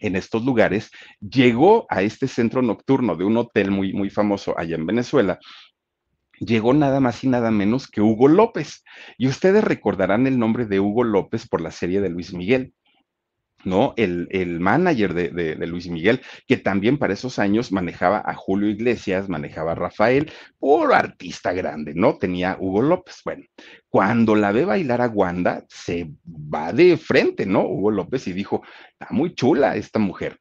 en 0.01 0.15
estos 0.15 0.43
lugares, 0.43 0.91
llegó 1.19 1.85
a 1.89 2.01
este 2.01 2.27
centro 2.27 2.61
nocturno 2.61 3.15
de 3.15 3.25
un 3.25 3.37
hotel 3.37 3.71
muy, 3.71 3.93
muy 3.93 4.09
famoso 4.09 4.57
allá 4.57 4.75
en 4.75 4.85
Venezuela, 4.85 5.39
llegó 6.39 6.73
nada 6.73 6.99
más 6.99 7.23
y 7.23 7.27
nada 7.27 7.51
menos 7.51 7.87
que 7.87 8.01
Hugo 8.01 8.27
López. 8.27 8.83
Y 9.17 9.27
ustedes 9.27 9.63
recordarán 9.63 10.27
el 10.27 10.39
nombre 10.39 10.65
de 10.65 10.79
Hugo 10.79 11.03
López 11.03 11.47
por 11.47 11.61
la 11.61 11.71
serie 11.71 12.01
de 12.01 12.09
Luis 12.09 12.33
Miguel. 12.33 12.73
¿No? 13.63 13.93
El, 13.97 14.27
el 14.31 14.59
manager 14.59 15.13
de, 15.13 15.29
de, 15.29 15.67
Luis 15.67 15.87
Miguel, 15.87 16.21
que 16.47 16.57
también 16.57 16.97
para 16.97 17.13
esos 17.13 17.39
años 17.39 17.71
manejaba 17.71 18.21
a 18.25 18.33
Julio 18.33 18.69
Iglesias, 18.69 19.29
manejaba 19.29 19.73
a 19.73 19.75
Rafael, 19.75 20.31
por 20.57 20.93
artista 20.93 21.53
grande, 21.53 21.93
¿no? 21.95 22.17
Tenía 22.17 22.57
Hugo 22.59 22.81
López. 22.81 23.21
Bueno, 23.25 23.43
cuando 23.89 24.35
la 24.35 24.51
ve 24.51 24.65
bailar 24.65 25.01
a 25.01 25.07
Wanda, 25.07 25.65
se 25.69 26.09
va 26.25 26.73
de 26.73 26.97
frente, 26.97 27.45
¿no? 27.45 27.67
Hugo 27.67 27.91
López 27.91 28.27
y 28.27 28.33
dijo, 28.33 28.63
está 28.91 29.07
muy 29.13 29.33
chula 29.35 29.75
esta 29.75 29.99
mujer. 29.99 30.39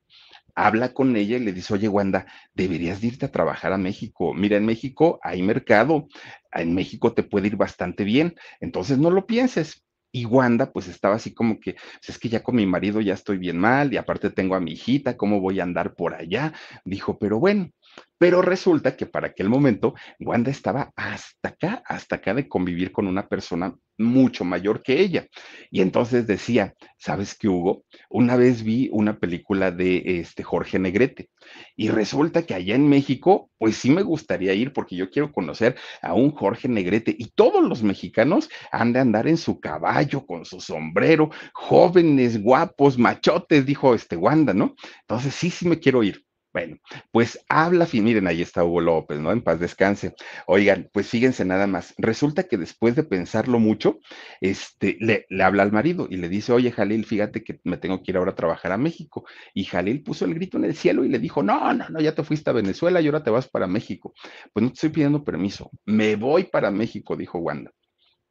Habla 0.54 0.92
con 0.92 1.14
ella 1.14 1.36
y 1.36 1.40
le 1.40 1.52
dice, 1.52 1.74
oye, 1.74 1.88
Wanda, 1.88 2.26
deberías 2.52 3.02
irte 3.04 3.26
a 3.26 3.30
trabajar 3.30 3.72
a 3.72 3.78
México. 3.78 4.34
Mira, 4.34 4.56
en 4.56 4.66
México 4.66 5.20
hay 5.22 5.40
mercado, 5.40 6.08
en 6.52 6.74
México 6.74 7.12
te 7.12 7.22
puede 7.22 7.46
ir 7.46 7.56
bastante 7.56 8.02
bien, 8.02 8.34
entonces 8.58 8.98
no 8.98 9.10
lo 9.10 9.24
pienses 9.26 9.84
y 10.12 10.24
Wanda, 10.26 10.72
pues 10.72 10.88
estaba 10.88 11.16
así 11.16 11.34
como 11.34 11.60
que, 11.60 11.74
pues, 11.74 12.08
es 12.10 12.18
que 12.18 12.28
ya 12.28 12.42
con 12.42 12.56
mi 12.56 12.66
marido 12.66 13.00
ya 13.00 13.14
estoy 13.14 13.38
bien 13.38 13.58
mal 13.58 13.92
y 13.92 13.96
aparte 13.96 14.30
tengo 14.30 14.54
a 14.54 14.60
mi 14.60 14.72
hijita, 14.72 15.16
¿cómo 15.16 15.40
voy 15.40 15.60
a 15.60 15.64
andar 15.64 15.94
por 15.94 16.14
allá? 16.14 16.52
Dijo, 16.84 17.18
pero 17.18 17.38
bueno, 17.38 17.70
pero 18.18 18.42
resulta 18.42 18.96
que 18.96 19.06
para 19.06 19.28
aquel 19.28 19.48
momento 19.48 19.94
Wanda 20.18 20.50
estaba 20.50 20.92
hasta 20.96 21.50
acá, 21.50 21.82
hasta 21.86 22.16
acá 22.16 22.34
de 22.34 22.48
convivir 22.48 22.92
con 22.92 23.06
una 23.06 23.28
persona 23.28 23.74
mucho 23.96 24.44
mayor 24.44 24.82
que 24.82 25.00
ella. 25.00 25.26
Y 25.70 25.80
entonces 25.80 26.26
decía, 26.26 26.74
¿sabes 26.98 27.36
qué, 27.36 27.48
Hugo? 27.48 27.84
Una 28.08 28.36
vez 28.36 28.62
vi 28.62 28.88
una 28.92 29.18
película 29.18 29.70
de 29.70 30.20
este 30.20 30.42
Jorge 30.42 30.78
Negrete 30.78 31.30
y 31.76 31.88
resulta 31.90 32.42
que 32.42 32.54
allá 32.54 32.74
en 32.74 32.88
México, 32.88 33.50
pues 33.58 33.76
sí 33.76 33.90
me 33.90 34.02
gustaría 34.02 34.54
ir 34.54 34.72
porque 34.72 34.96
yo 34.96 35.10
quiero 35.10 35.32
conocer 35.32 35.76
a 36.02 36.14
un 36.14 36.30
Jorge 36.30 36.68
Negrete 36.68 37.14
y 37.16 37.30
todos 37.34 37.64
los 37.64 37.82
mexicanos 37.82 38.48
han 38.72 38.92
de 38.92 39.00
andar 39.00 39.26
en 39.26 39.36
su 39.36 39.60
caballo 39.60 40.26
con 40.26 40.44
su 40.44 40.60
sombrero, 40.60 41.30
jóvenes, 41.52 42.40
guapos, 42.42 42.98
machotes, 42.98 43.66
dijo 43.66 43.94
este 43.94 44.16
Wanda, 44.16 44.54
¿no? 44.54 44.74
Entonces 45.02 45.34
sí, 45.34 45.50
sí 45.50 45.68
me 45.68 45.78
quiero 45.78 46.02
ir. 46.02 46.27
Bueno, 46.52 46.78
pues 47.12 47.44
habla, 47.48 47.86
miren, 47.92 48.26
ahí 48.26 48.40
está 48.40 48.64
Hugo 48.64 48.80
López, 48.80 49.20
¿no? 49.20 49.32
En 49.32 49.42
paz 49.42 49.60
descanse. 49.60 50.14
Oigan, 50.46 50.88
pues 50.92 51.08
fíjense 51.08 51.44
nada 51.44 51.66
más. 51.66 51.94
Resulta 51.98 52.44
que 52.44 52.56
después 52.56 52.96
de 52.96 53.04
pensarlo 53.04 53.58
mucho, 53.58 53.98
este, 54.40 54.96
le, 55.00 55.26
habla 55.42 55.62
al 55.62 55.72
marido 55.72 56.06
y 56.10 56.16
le 56.16 56.28
dice, 56.28 56.52
oye, 56.52 56.72
Jalil, 56.72 57.04
fíjate 57.04 57.44
que 57.44 57.60
me 57.64 57.76
tengo 57.76 58.02
que 58.02 58.12
ir 58.12 58.16
ahora 58.16 58.32
a 58.32 58.34
trabajar 58.34 58.72
a 58.72 58.78
México. 58.78 59.26
Y 59.52 59.64
Jalil 59.64 60.02
puso 60.02 60.24
el 60.24 60.34
grito 60.34 60.56
en 60.56 60.64
el 60.64 60.74
cielo 60.74 61.04
y 61.04 61.08
le 61.10 61.18
dijo, 61.18 61.42
no, 61.42 61.72
no, 61.74 61.88
no, 61.90 62.00
ya 62.00 62.14
te 62.14 62.24
fuiste 62.24 62.48
a 62.48 62.54
Venezuela 62.54 63.00
y 63.00 63.06
ahora 63.06 63.22
te 63.22 63.30
vas 63.30 63.48
para 63.48 63.66
México. 63.66 64.14
Pues 64.52 64.62
no 64.62 64.70
te 64.70 64.74
estoy 64.74 64.90
pidiendo 64.90 65.22
permiso, 65.24 65.70
me 65.84 66.16
voy 66.16 66.44
para 66.44 66.70
México, 66.70 67.14
dijo 67.14 67.38
Wanda. 67.38 67.72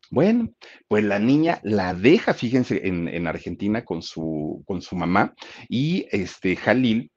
Bueno, 0.10 0.54
pues 0.88 1.04
la 1.04 1.20
niña 1.20 1.60
la 1.64 1.94
deja, 1.94 2.34
fíjense, 2.34 2.88
en, 2.88 3.10
en 3.10 3.28
Argentina 3.28 3.84
con 3.84 4.02
su, 4.02 4.64
con 4.66 4.82
su 4.82 4.96
mamá 4.96 5.36
y 5.68 6.08
este 6.12 6.56
Jalil 6.56 7.12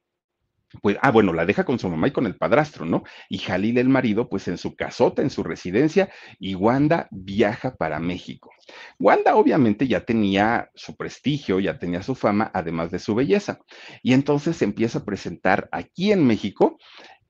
pues, 0.83 0.97
ah, 1.03 1.11
bueno, 1.11 1.33
la 1.33 1.47
deja 1.47 1.65
con 1.65 1.79
su 1.79 1.89
mamá 1.89 2.09
y 2.09 2.13
con 2.13 2.27
el 2.27 2.37
padrastro, 2.37 2.85
¿no? 2.85 3.03
Y 3.29 3.39
Jalil, 3.39 3.79
el 3.79 3.89
marido, 3.89 4.29
pues 4.29 4.49
en 4.49 4.59
su 4.59 4.77
casota, 4.77 5.23
en 5.23 5.31
su 5.31 5.43
residencia, 5.43 6.11
y 6.39 6.55
Wanda 6.55 7.09
viaja 7.11 7.75
para 7.77 7.99
México. 7.99 8.51
Wanda 8.99 9.37
obviamente 9.37 9.89
ya 9.89 10.05
tenía 10.05 10.71
su 10.75 10.97
prestigio, 10.97 11.61
ya 11.61 11.79
tenía 11.79 12.03
su 12.03 12.15
fama, 12.15 12.51
además 12.55 12.91
de 12.91 12.99
su 12.99 13.15
belleza. 13.15 13.59
Y 14.03 14.13
entonces 14.13 14.57
se 14.57 14.65
empieza 14.65 15.01
a 15.01 15.05
presentar 15.05 15.69
aquí 15.73 16.13
en 16.13 16.27
México 16.27 16.79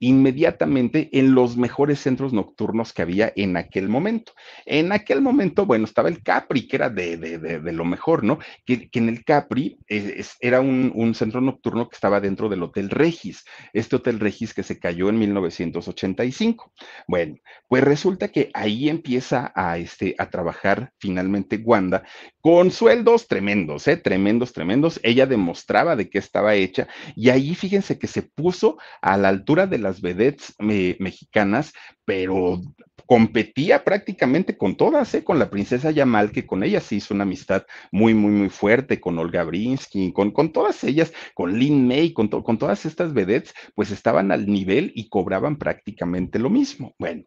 inmediatamente 0.01 1.11
en 1.13 1.35
los 1.35 1.59
mejores 1.59 2.01
centros 2.01 2.33
nocturnos 2.33 2.93
que 2.93 3.03
había 3.03 3.33
en 3.37 3.57
aquel 3.57 3.89
momento. 3.89 4.33
En 4.65 4.93
aquel 4.93 5.21
momento, 5.21 5.67
bueno, 5.67 5.85
estaba 5.85 6.09
el 6.09 6.23
Capri, 6.23 6.67
que 6.67 6.77
era 6.77 6.89
de, 6.89 7.19
de, 7.19 7.39
de, 7.39 7.73
lo 7.73 7.85
mejor, 7.85 8.25
¿no? 8.25 8.39
Que, 8.65 8.89
que, 8.89 8.99
en 8.99 9.11
el 9.11 9.25
Capri 9.25 9.79
es, 9.87 10.37
era 10.41 10.61
un, 10.61 10.91
un, 10.95 11.15
centro 11.15 11.43
nocturno 11.43 11.89
que 11.89 11.95
estaba 11.95 12.19
dentro 12.21 12.49
del 12.49 12.63
Hotel 12.63 12.89
Regis, 12.89 13.45
este 13.75 13.97
Hotel 13.97 14.19
Regis 14.21 14.55
que 14.55 14.63
se 14.63 14.79
cayó 14.79 15.11
en 15.11 15.19
1985. 15.19 16.73
Bueno, 17.07 17.37
pues 17.69 17.85
resulta 17.85 18.29
que 18.29 18.51
ahí 18.55 18.89
empieza 18.89 19.53
a, 19.55 19.77
este, 19.77 20.15
a 20.17 20.31
trabajar 20.31 20.93
finalmente 20.99 21.59
Wanda 21.59 22.05
con 22.41 22.71
sueldos 22.71 23.29
tremendos, 23.29 23.87
¿eh? 23.87 23.99
Tremendos, 23.99 24.55
tremendos. 24.55 24.99
Ella 25.03 25.27
demostraba 25.27 25.95
de 25.95 26.09
qué 26.09 26.19
estaba 26.19 26.55
hecha 26.55 26.89
y 27.15 27.29
ahí 27.29 27.55
fíjense 27.55 27.99
que 27.99 28.07
se 28.07 28.23
puso 28.23 28.79
a 29.03 29.19
la 29.19 29.29
altura 29.29 29.67
de 29.67 29.77
la 29.77 29.90
las 29.91 30.01
vedettes 30.01 30.55
me, 30.59 30.97
mexicanas, 31.01 31.73
pero 32.05 32.61
competía 33.07 33.83
prácticamente 33.83 34.57
con 34.57 34.77
todas, 34.77 35.13
¿eh? 35.15 35.25
con 35.25 35.41
la 35.41 35.51
princesa 35.51 35.91
Yamal, 35.91 36.31
que 36.31 36.47
con 36.47 36.63
ella 36.63 36.81
se 36.81 36.95
hizo 36.95 37.13
una 37.13 37.25
amistad 37.25 37.65
muy, 37.91 38.15
muy, 38.15 38.31
muy 38.31 38.51
fuerte, 38.51 39.01
con 39.01 39.19
Olga 39.19 39.43
Brinsky, 39.43 40.13
con, 40.13 40.31
con 40.31 40.53
todas 40.53 40.85
ellas, 40.85 41.13
con 41.35 41.59
Lin 41.59 41.89
May, 41.89 42.13
con, 42.13 42.31
to, 42.31 42.45
con 42.45 42.57
todas 42.57 42.87
estas 42.87 43.13
vedettes, 43.13 43.53
pues 43.75 43.91
estaban 43.91 44.31
al 44.31 44.47
nivel 44.47 44.93
y 44.95 45.09
cobraban 45.09 45.57
prácticamente 45.57 46.39
lo 46.39 46.51
mismo. 46.51 46.95
Bueno, 47.01 47.25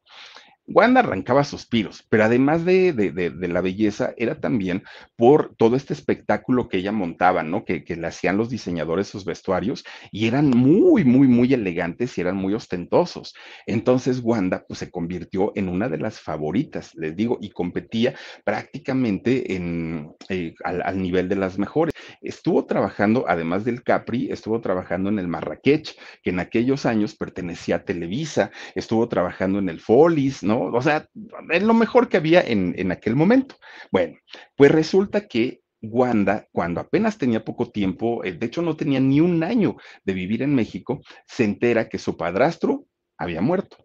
Wanda 0.66 1.01
arrancaba 1.01 1.43
suspiros, 1.43 2.05
pero 2.09 2.24
además 2.24 2.64
de, 2.64 2.93
de, 2.93 3.11
de, 3.11 3.47
la 3.49 3.59
belleza, 3.59 4.14
era 4.16 4.39
también 4.39 4.84
por 5.18 5.53
todo 5.57 5.76
este 5.76 5.93
espectáculo 5.93 6.70
que 6.70 6.78
ella 6.78 6.93
montaba, 6.93 7.43
¿no? 7.43 7.66
Que, 7.66 7.84
que 7.84 7.97
le 7.97 8.07
hacían 8.07 8.38
los 8.38 8.49
diseñadores 8.49 9.07
sus 9.07 9.26
vestuarios 9.26 9.84
y 10.11 10.28
eran 10.28 10.49
muy, 10.49 11.03
muy, 11.03 11.28
muy 11.28 11.53
elegantes 11.53 12.18
y 12.18 12.22
eran 12.22 12.38
muy 12.38 12.53
ostentosos. 12.53 13.36
Entonces 13.68 14.22
Wanda 14.24 14.64
pues, 14.66 14.80
se 14.80 14.89
convirtió 14.89 15.51
en 15.55 15.68
una 15.68 15.89
de 15.89 15.97
las 15.97 16.22
favoritas, 16.22 16.95
les 16.95 17.14
digo, 17.16 17.38
y 17.41 17.49
competía 17.49 18.16
prácticamente 18.45 19.55
en, 19.55 20.14
eh, 20.30 20.53
al, 20.64 20.82
al, 20.82 21.01
nivel 21.01 21.28
de 21.28 21.36
las 21.36 21.57
mejores. 21.57 21.93
Estuvo 22.22 22.66
trabajando, 22.66 23.26
además 23.28 23.66
del 23.66 23.84
Capri, 23.84 24.32
estuvo 24.32 24.61
trabajando 24.61 25.09
en 25.09 25.20
el 25.20 25.28
Marrakech, 25.28 25.97
que 26.22 26.30
en 26.30 26.39
aquellos 26.39 26.86
años 26.86 27.16
pertenecía 27.16 27.78
a 27.78 27.84
Televisa, 27.84 28.51
estuvo 28.76 29.09
trabajando 29.09 29.59
en 29.59 29.68
el 29.68 29.82
Folis, 29.82 30.41
¿no? 30.41 30.52
O 30.61 30.81
sea, 30.81 31.07
es 31.51 31.63
lo 31.63 31.73
mejor 31.73 32.09
que 32.09 32.17
había 32.17 32.41
en, 32.41 32.73
en 32.77 32.91
aquel 32.91 33.15
momento. 33.15 33.55
Bueno, 33.91 34.17
pues 34.55 34.71
resulta 34.71 35.27
que 35.27 35.61
Wanda, 35.81 36.47
cuando 36.51 36.79
apenas 36.79 37.17
tenía 37.17 37.43
poco 37.43 37.69
tiempo, 37.69 38.23
eh, 38.23 38.31
de 38.31 38.45
hecho 38.45 38.61
no 38.61 38.77
tenía 38.77 38.99
ni 38.99 39.19
un 39.19 39.43
año 39.43 39.75
de 40.05 40.13
vivir 40.13 40.41
en 40.41 40.55
México, 40.55 41.01
se 41.27 41.43
entera 41.43 41.89
que 41.89 41.99
su 41.99 42.15
padrastro 42.15 42.85
había 43.17 43.41
muerto. 43.41 43.77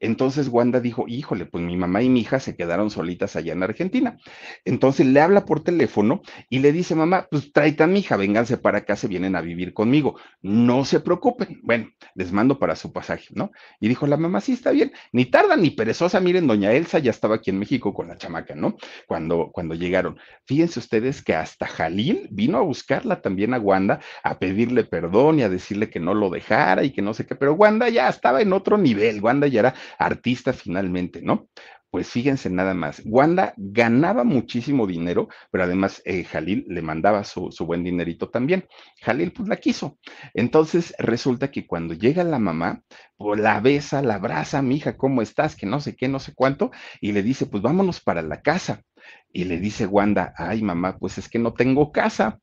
Entonces 0.00 0.48
Wanda 0.48 0.80
dijo, 0.80 1.06
híjole, 1.08 1.46
pues 1.46 1.64
mi 1.64 1.76
mamá 1.76 2.02
y 2.02 2.08
mi 2.08 2.20
hija 2.20 2.40
se 2.40 2.56
quedaron 2.56 2.90
solitas 2.90 3.36
allá 3.36 3.52
en 3.52 3.62
Argentina. 3.62 4.18
Entonces 4.64 5.06
le 5.06 5.20
habla 5.20 5.44
por 5.44 5.62
teléfono 5.62 6.22
y 6.50 6.58
le 6.58 6.72
dice, 6.72 6.94
mamá, 6.94 7.26
pues 7.30 7.52
tráete 7.52 7.86
mi 7.86 8.00
hija, 8.00 8.16
vénganse 8.16 8.58
para 8.58 8.78
acá, 8.78 8.96
se 8.96 9.08
vienen 9.08 9.36
a 9.36 9.40
vivir 9.40 9.72
conmigo. 9.72 10.18
No 10.42 10.84
se 10.84 11.00
preocupen. 11.00 11.60
Bueno, 11.62 11.88
les 12.14 12.32
mando 12.32 12.58
para 12.58 12.76
su 12.76 12.92
pasaje, 12.92 13.28
¿no? 13.34 13.50
Y 13.80 13.88
dijo 13.88 14.06
la 14.06 14.16
mamá, 14.16 14.40
sí, 14.40 14.52
está 14.52 14.70
bien. 14.70 14.92
Ni 15.12 15.26
tarda 15.26 15.56
ni 15.56 15.70
perezosa. 15.70 16.20
Miren, 16.20 16.46
doña 16.46 16.72
Elsa 16.72 16.98
ya 16.98 17.10
estaba 17.10 17.36
aquí 17.36 17.50
en 17.50 17.58
México 17.58 17.94
con 17.94 18.08
la 18.08 18.16
chamaca, 18.16 18.54
¿no? 18.54 18.76
Cuando, 19.06 19.50
cuando 19.52 19.74
llegaron. 19.74 20.18
Fíjense 20.44 20.78
ustedes 20.78 21.22
que 21.22 21.34
hasta 21.34 21.66
Jalil 21.66 22.28
vino 22.30 22.58
a 22.58 22.62
buscarla 22.62 23.20
también 23.22 23.54
a 23.54 23.58
Wanda, 23.58 24.00
a 24.22 24.38
pedirle 24.38 24.84
perdón 24.84 25.40
y 25.40 25.42
a 25.42 25.48
decirle 25.48 25.90
que 25.90 26.00
no 26.00 26.14
lo 26.14 26.30
dejara 26.30 26.84
y 26.84 26.90
que 26.90 27.02
no 27.02 27.14
sé 27.14 27.26
qué, 27.26 27.34
pero 27.34 27.54
Wanda 27.54 27.88
ya 27.88 28.08
estaba 28.08 28.40
en 28.40 28.52
otro 28.52 28.78
nivel. 28.78 29.22
Wanda 29.22 29.46
ya 29.46 29.60
era 29.60 29.74
artista 29.98 30.52
finalmente, 30.52 31.22
¿no? 31.22 31.48
Pues 31.90 32.10
fíjense 32.10 32.50
nada 32.50 32.74
más, 32.74 33.00
Wanda 33.06 33.54
ganaba 33.56 34.22
muchísimo 34.24 34.86
dinero, 34.86 35.28
pero 35.50 35.64
además 35.64 36.02
eh, 36.04 36.24
Jalil 36.24 36.66
le 36.68 36.82
mandaba 36.82 37.24
su, 37.24 37.50
buen 37.60 37.84
dinerito 37.84 38.28
también. 38.28 38.66
Jalil 39.00 39.32
pues 39.32 39.48
la 39.48 39.56
quiso. 39.56 39.98
Entonces 40.34 40.94
resulta 40.98 41.50
que 41.50 41.66
cuando 41.66 41.94
llega 41.94 42.22
la 42.24 42.38
mamá, 42.38 42.82
pues 43.16 43.40
la 43.40 43.60
besa, 43.60 44.02
la 44.02 44.16
abraza, 44.16 44.60
mi 44.62 44.76
hija, 44.76 44.96
¿cómo 44.96 45.22
estás? 45.22 45.56
Que 45.56 45.64
no 45.64 45.80
sé 45.80 45.96
qué, 45.96 46.08
no 46.08 46.18
sé 46.18 46.34
cuánto, 46.34 46.70
y 47.00 47.12
le 47.12 47.22
dice, 47.22 47.46
pues 47.46 47.62
vámonos 47.62 48.00
para 48.02 48.20
la 48.20 48.42
casa. 48.42 48.82
Y 49.32 49.44
le 49.44 49.58
dice 49.58 49.86
Wanda, 49.86 50.34
ay 50.36 50.62
mamá, 50.62 50.98
pues 50.98 51.18
es 51.18 51.28
que 51.28 51.38
no 51.38 51.54
tengo 51.54 51.92
casa. 51.92 52.40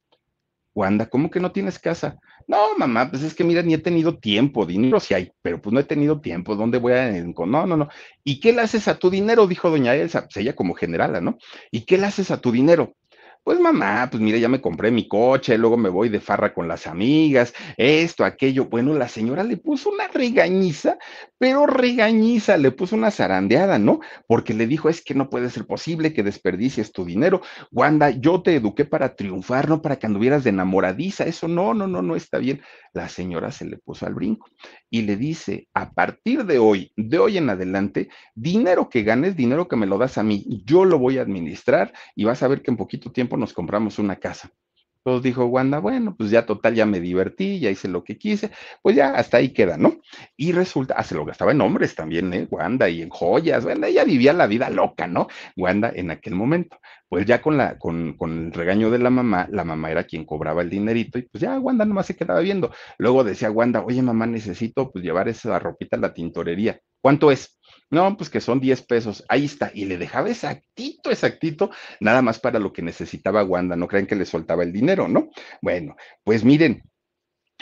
Wanda, 0.75 1.07
¿cómo 1.07 1.29
que 1.29 1.39
no 1.39 1.51
tienes 1.51 1.79
casa? 1.79 2.17
No, 2.47 2.77
mamá, 2.77 3.09
pues 3.09 3.23
es 3.23 3.33
que 3.35 3.43
mira, 3.43 3.61
ni 3.61 3.73
he 3.73 3.77
tenido 3.77 4.17
tiempo, 4.17 4.65
dinero 4.65 4.99
sí 4.99 5.13
hay, 5.13 5.31
pero 5.41 5.61
pues 5.61 5.73
no 5.73 5.79
he 5.79 5.83
tenido 5.83 6.19
tiempo, 6.19 6.55
¿dónde 6.55 6.77
voy 6.79 6.93
a...? 6.93 7.11
No, 7.11 7.65
no, 7.67 7.77
no. 7.77 7.89
¿Y 8.23 8.39
qué 8.39 8.53
le 8.53 8.61
haces 8.61 8.87
a 8.87 8.97
tu 8.97 9.09
dinero? 9.09 9.47
Dijo 9.47 9.69
doña 9.69 9.95
Elsa, 9.95 10.23
pues 10.23 10.37
ella 10.37 10.55
como 10.55 10.73
generala, 10.73 11.21
¿no? 11.21 11.37
¿Y 11.71 11.85
qué 11.85 11.97
le 11.97 12.07
haces 12.07 12.31
a 12.31 12.41
tu 12.41 12.51
dinero? 12.51 12.95
Pues 13.43 13.59
mamá, 13.59 14.07
pues 14.09 14.23
mira, 14.23 14.37
ya 14.37 14.47
me 14.47 14.61
compré 14.61 14.89
mi 14.89 15.05
coche, 15.05 15.57
luego 15.57 15.75
me 15.75 15.89
voy 15.89 16.07
de 16.07 16.21
farra 16.21 16.53
con 16.53 16.69
las 16.69 16.87
amigas, 16.87 17.53
esto, 17.75 18.23
aquello. 18.23 18.67
Bueno, 18.69 18.93
la 18.93 19.09
señora 19.09 19.43
le 19.43 19.57
puso 19.57 19.89
una 19.89 20.07
regañiza, 20.07 20.97
pero 21.37 21.65
regañiza, 21.65 22.55
le 22.55 22.71
puso 22.71 22.95
una 22.95 23.11
zarandeada, 23.11 23.79
¿no? 23.79 23.99
Porque 24.27 24.53
le 24.53 24.65
dijo, 24.65 24.87
es 24.87 25.03
que 25.03 25.13
no 25.13 25.29
puede 25.29 25.49
ser 25.49 25.65
posible 25.65 26.13
que 26.13 26.23
desperdicies 26.23 26.93
tu 26.93 27.03
dinero. 27.03 27.41
Wanda, 27.69 28.11
yo 28.11 28.41
te 28.41 28.55
eduqué 28.55 28.85
para 28.85 29.13
triunfar, 29.13 29.67
no 29.67 29.81
para 29.81 29.97
que 29.97 30.05
anduvieras 30.05 30.45
de 30.45 30.51
enamoradiza. 30.51 31.25
Eso 31.25 31.49
no, 31.49 31.73
no, 31.73 31.85
no, 31.85 32.01
no 32.01 32.15
está 32.15 32.37
bien. 32.37 32.61
La 32.93 33.09
señora 33.09 33.51
se 33.51 33.65
le 33.65 33.77
puso 33.77 34.05
al 34.05 34.13
brinco 34.13 34.47
y 34.89 35.01
le 35.01 35.17
dice, 35.17 35.67
a 35.73 35.91
partir 35.91 36.45
de 36.45 36.59
hoy, 36.59 36.93
de 36.95 37.19
hoy 37.19 37.37
en 37.39 37.49
adelante, 37.49 38.09
dinero 38.35 38.87
que 38.89 39.03
ganes, 39.03 39.35
dinero 39.35 39.67
que 39.67 39.75
me 39.75 39.87
lo 39.87 39.97
das 39.97 40.17
a 40.17 40.23
mí, 40.23 40.45
yo 40.65 40.85
lo 40.85 40.99
voy 40.99 41.17
a 41.17 41.23
administrar 41.23 41.91
y 42.15 42.23
vas 42.23 42.41
a 42.43 42.47
ver 42.47 42.61
que 42.61 42.71
en 42.71 42.77
poquito 42.77 43.11
tiempo 43.11 43.32
nos 43.37 43.53
compramos 43.53 43.99
una 43.99 44.17
casa. 44.17 44.51
Entonces 45.05 45.23
dijo 45.23 45.45
Wanda, 45.45 45.79
bueno, 45.79 46.15
pues 46.15 46.29
ya 46.29 46.45
total, 46.45 46.75
ya 46.75 46.85
me 46.85 47.01
divertí, 47.01 47.59
ya 47.59 47.69
hice 47.69 47.89
lo 47.89 48.05
que 48.05 48.17
quise, 48.17 48.51
pues 48.81 48.95
ya 48.95 49.09
hasta 49.15 49.35
ahí 49.35 49.49
queda, 49.49 49.75
¿no? 49.75 49.99
Y 50.37 50.53
resulta, 50.53 50.93
ah, 50.97 51.03
se 51.03 51.13
lo 51.13 51.25
gastaba 51.25 51.51
en 51.51 51.59
hombres 51.59 51.93
también, 51.93 52.33
¿eh? 52.33 52.47
Wanda 52.49 52.87
y 52.87 53.01
en 53.01 53.09
joyas, 53.09 53.65
Wanda, 53.65 53.89
ella 53.89 54.05
vivía 54.05 54.31
la 54.31 54.47
vida 54.47 54.69
loca, 54.69 55.05
¿no? 55.07 55.27
Wanda 55.57 55.91
en 55.93 56.09
aquel 56.09 56.35
momento. 56.35 56.79
Pues 57.09 57.25
ya 57.25 57.41
con, 57.41 57.57
la, 57.57 57.77
con, 57.77 58.13
con 58.13 58.45
el 58.45 58.53
regaño 58.53 58.89
de 58.89 58.99
la 58.99 59.09
mamá, 59.09 59.45
la 59.51 59.65
mamá 59.65 59.91
era 59.91 60.05
quien 60.05 60.23
cobraba 60.23 60.61
el 60.61 60.69
dinerito 60.69 61.19
y 61.19 61.23
pues 61.23 61.41
ya 61.41 61.59
Wanda 61.59 61.83
nomás 61.83 62.05
se 62.05 62.15
quedaba 62.15 62.39
viendo. 62.39 62.71
Luego 62.97 63.25
decía 63.25 63.51
Wanda, 63.51 63.83
oye 63.83 64.01
mamá, 64.01 64.25
necesito 64.25 64.89
pues 64.89 65.03
llevar 65.03 65.27
esa 65.27 65.59
ropita 65.59 65.97
a 65.97 65.99
la 65.99 66.13
tintorería. 66.13 66.79
¿Cuánto 67.01 67.29
es? 67.29 67.59
No, 67.93 68.17
pues 68.17 68.31
que 68.31 68.41
son 68.41 68.59
10 68.59 68.81
pesos. 68.81 69.23
Ahí 69.29 69.45
está. 69.45 69.71
Y 69.71 69.85
le 69.85 69.99
dejaba 69.99 70.27
exactito, 70.27 71.11
exactito, 71.11 71.69
nada 71.99 72.23
más 72.23 72.39
para 72.39 72.57
lo 72.57 72.73
que 72.73 72.81
necesitaba 72.81 73.43
Wanda. 73.43 73.75
No 73.75 73.87
crean 73.87 74.07
que 74.07 74.15
le 74.15 74.25
soltaba 74.25 74.63
el 74.63 74.73
dinero, 74.73 75.07
¿no? 75.07 75.29
Bueno, 75.61 75.95
pues 76.23 76.43
miren, 76.43 76.81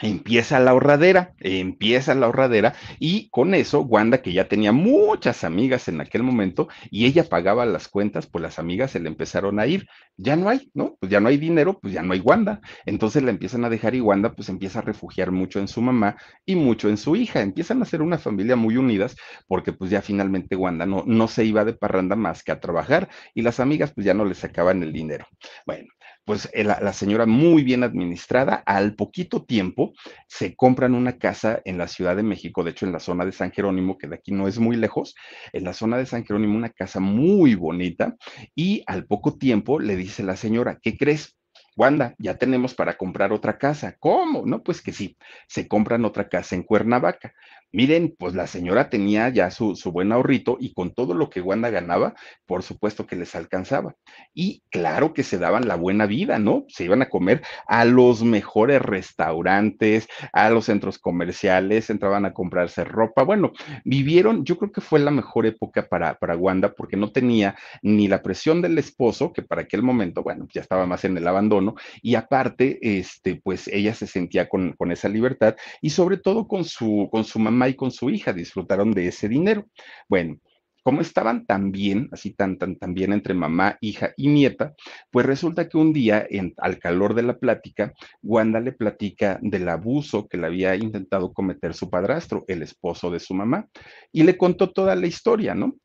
Empieza 0.02 0.60
la 0.60 0.72
ahorradera, 0.72 1.34
empieza 1.40 2.16
la 2.16 2.26
ahorradera 2.26 2.74
y 3.00 3.30
con 3.30 3.54
eso 3.54 3.82
Wanda, 3.82 4.22
que 4.22 4.34
ya 4.34 4.48
tenía 4.48 4.72
muchas 4.72 5.44
amigas 5.44 5.88
en 5.88 6.02
aquel 6.02 6.24
momento 6.24 6.68
y 6.90 7.06
ella 7.06 7.24
pagaba 7.24 7.66
las 7.66 7.88
cuentas, 7.88 8.28
pues 8.28 8.42
las 8.42 8.60
amigas 8.60 8.92
se 8.92 9.00
le 9.00 9.10
empezaron 9.10 9.60
a 9.60 9.68
ir. 9.68 9.88
Ya 10.18 10.36
no 10.36 10.50
hay, 10.50 10.70
¿no? 10.74 10.98
Pues 11.00 11.12
ya 11.12 11.20
no 11.20 11.30
hay 11.30 11.38
dinero, 11.38 11.80
pues 11.80 11.94
ya 11.94 12.02
no 12.02 12.14
hay 12.14 12.20
Wanda. 12.20 12.62
Entonces 12.86 13.24
la 13.24 13.32
empiezan 13.32 13.66
a 13.66 13.70
dejar 13.70 13.96
y 13.96 14.02
Wanda 14.02 14.34
pues 14.34 14.50
empieza 14.50 14.80
a 14.80 14.82
refugiar 14.82 15.32
mucho 15.32 15.60
en 15.60 15.68
su 15.68 15.82
mamá 15.82 16.18
y 16.46 16.56
mucho 16.56 16.90
en 16.90 16.98
su 16.98 17.16
hija. 17.16 17.42
Empiezan 17.42 17.82
a 17.82 17.86
ser 17.86 18.02
una 18.02 18.18
familia 18.18 18.56
muy 18.56 18.78
unidas 18.78 19.16
porque 19.48 19.74
pues 19.74 19.92
ya 19.92 20.02
finalmente 20.02 20.56
Wanda 20.56 20.86
no, 20.86 21.04
no 21.06 21.28
se 21.28 21.46
iba 21.46 21.66
de 21.66 21.74
parranda 21.74 22.16
más 22.16 22.44
que 22.44 22.52
a 22.52 22.60
trabajar 22.60 23.10
y 23.34 23.42
las 23.42 23.60
amigas 23.60 23.94
pues 23.94 24.06
ya 24.06 24.14
no 24.14 24.26
le 24.26 24.36
sacaban 24.36 24.84
el 24.84 24.94
dinero. 24.94 25.28
Bueno, 25.66 25.88
pues 26.32 26.50
eh, 26.54 26.64
la, 26.64 26.80
la, 26.80 26.94
señora 26.94 27.26
muy 27.26 27.62
bien 27.62 27.84
administrada, 27.84 28.64
al 28.66 28.96
poquito 28.96 29.44
tiempo 29.44 29.92
se 30.30 30.56
compran 30.56 30.96
una 30.96 31.18
casa 31.18 31.62
en 31.66 31.78
la 31.78 31.90
Ciudad 31.90 32.16
de 32.16 32.24
México, 32.24 32.64
de 32.64 32.72
hecho 32.72 32.86
en 32.86 32.94
la 32.94 33.02
zona 33.02 33.26
de 33.26 33.34
San 33.34 33.52
Jerónimo, 33.52 33.98
que 33.98 34.08
de 34.08 34.16
aquí 34.16 34.32
no 34.32 34.48
es 34.48 34.58
muy 34.58 34.78
lejos, 34.78 35.14
en 35.52 35.66
la 35.66 35.74
zona 35.74 35.98
de 35.98 36.06
San 36.06 36.24
Jerónimo 36.24 36.56
una 36.56 36.70
casa 36.70 37.02
muy 37.02 37.56
bonita 37.56 38.16
y 38.56 38.82
al 38.88 39.08
poco 39.08 39.38
tiempo 39.38 39.78
le 39.78 39.98
dice 39.98 40.24
la 40.24 40.38
señora, 40.38 40.80
¿qué 40.82 40.96
crees? 40.96 41.36
Wanda, 41.78 42.16
ya 42.18 42.38
tenemos 42.38 42.74
para 42.74 42.98
comprar 42.98 43.32
otra 43.32 43.58
casa. 43.58 43.96
¿Cómo? 44.00 44.44
No, 44.46 44.62
pues 44.64 44.82
que 44.82 44.92
sí, 44.92 45.18
se 45.48 45.68
compran 45.68 46.06
otra 46.06 46.28
casa 46.30 46.56
en 46.56 46.64
Cuernavaca. 46.64 47.34
Miren, 47.74 48.14
pues 48.20 48.36
la 48.36 48.48
señora 48.48 48.90
tenía 48.90 49.30
ya 49.30 49.50
su, 49.50 49.78
su, 49.78 49.94
buen 49.94 50.12
ahorrito 50.12 50.58
y 50.60 50.74
con 50.74 50.94
todo 50.94 51.14
lo 51.14 51.30
que 51.30 51.40
Wanda 51.40 51.70
ganaba, 51.70 52.16
por 52.46 52.64
supuesto 52.64 53.08
que 53.08 53.16
les 53.16 53.34
alcanzaba. 53.34 53.96
Y 54.34 54.62
claro 54.70 55.14
que 55.14 55.24
se 55.24 55.38
daban 55.38 55.70
la 55.70 55.76
buena 55.76 56.06
vida, 56.06 56.38
¿no? 56.38 56.66
Se 56.68 56.84
iban 56.84 57.02
a 57.02 57.08
comer 57.08 57.42
a 57.68 57.86
los 57.86 58.24
mejores 58.24 58.82
restaurantes, 58.82 60.10
a 60.34 60.50
los 60.50 60.66
centros 60.66 61.00
comerciales, 61.00 61.90
entraban 61.90 62.26
a 62.26 62.34
comprarse 62.34 62.84
ropa. 62.84 63.24
Bueno, 63.24 63.54
vivieron, 63.86 64.44
yo 64.44 64.58
creo 64.58 64.74
que 64.74 64.82
fue 64.82 65.00
la 65.00 65.12
mejor 65.12 65.46
época 65.46 65.88
para, 65.88 66.16
para 66.16 66.36
Wanda 66.36 66.74
porque 66.74 66.98
no 66.98 67.14
tenía 67.14 67.56
ni 67.82 68.10
la 68.10 68.22
presión 68.22 68.62
del 68.62 68.78
esposo, 68.80 69.32
que 69.32 69.44
para 69.44 69.62
aquel 69.62 69.82
momento, 69.82 70.24
bueno, 70.24 70.46
ya 70.54 70.60
estaba 70.60 70.86
más 70.86 71.06
en 71.06 71.16
el 71.16 71.26
abandono, 71.26 71.61
y 72.02 72.16
aparte, 72.16 72.80
este, 72.82 73.40
pues 73.44 73.68
ella 73.68 73.94
se 73.94 74.08
sentía 74.08 74.50
con, 74.50 74.74
con 74.74 74.92
esa 74.92 75.10
libertad 75.10 75.56
y 75.82 75.90
sobre 75.92 76.18
todo 76.18 76.48
con 76.48 76.64
su, 76.64 77.10
con 77.12 77.24
su 77.24 77.40
mamá 77.40 77.70
y 77.70 77.76
con 77.76 77.92
su 77.92 78.10
hija 78.10 78.34
disfrutaron 78.34 78.92
de 78.92 79.08
ese 79.08 79.28
dinero. 79.28 79.66
Bueno, 80.10 80.38
como 80.84 81.02
estaban 81.02 81.46
tan 81.46 81.72
bien, 81.72 82.10
así 82.12 82.32
tan, 82.34 82.58
tan, 82.58 82.76
tan 82.76 82.94
bien 82.94 83.14
entre 83.14 83.34
mamá, 83.34 83.78
hija 83.82 84.14
y 84.18 84.28
nieta, 84.30 84.74
pues 85.12 85.26
resulta 85.26 85.70
que 85.70 85.78
un 85.78 85.94
día, 85.94 86.28
al 86.58 86.80
calor 86.80 87.14
de 87.14 87.24
la 87.24 87.38
plática, 87.38 87.94
Wanda 88.24 88.60
le 88.60 88.72
platica 88.72 89.40
del 89.42 89.70
abuso 89.70 90.28
que 90.28 90.38
le 90.38 90.48
había 90.48 90.76
intentado 90.76 91.34
cometer 91.34 91.74
su 91.74 91.90
padrastro, 91.90 92.46
el 92.48 92.64
esposo 92.64 93.12
de 93.12 93.20
su 93.20 93.34
mamá, 93.34 93.68
y 94.12 94.24
le 94.24 94.38
contó 94.38 94.72
toda 94.72 94.96
la 94.96 95.08
historia, 95.08 95.54
¿no? 95.54 95.76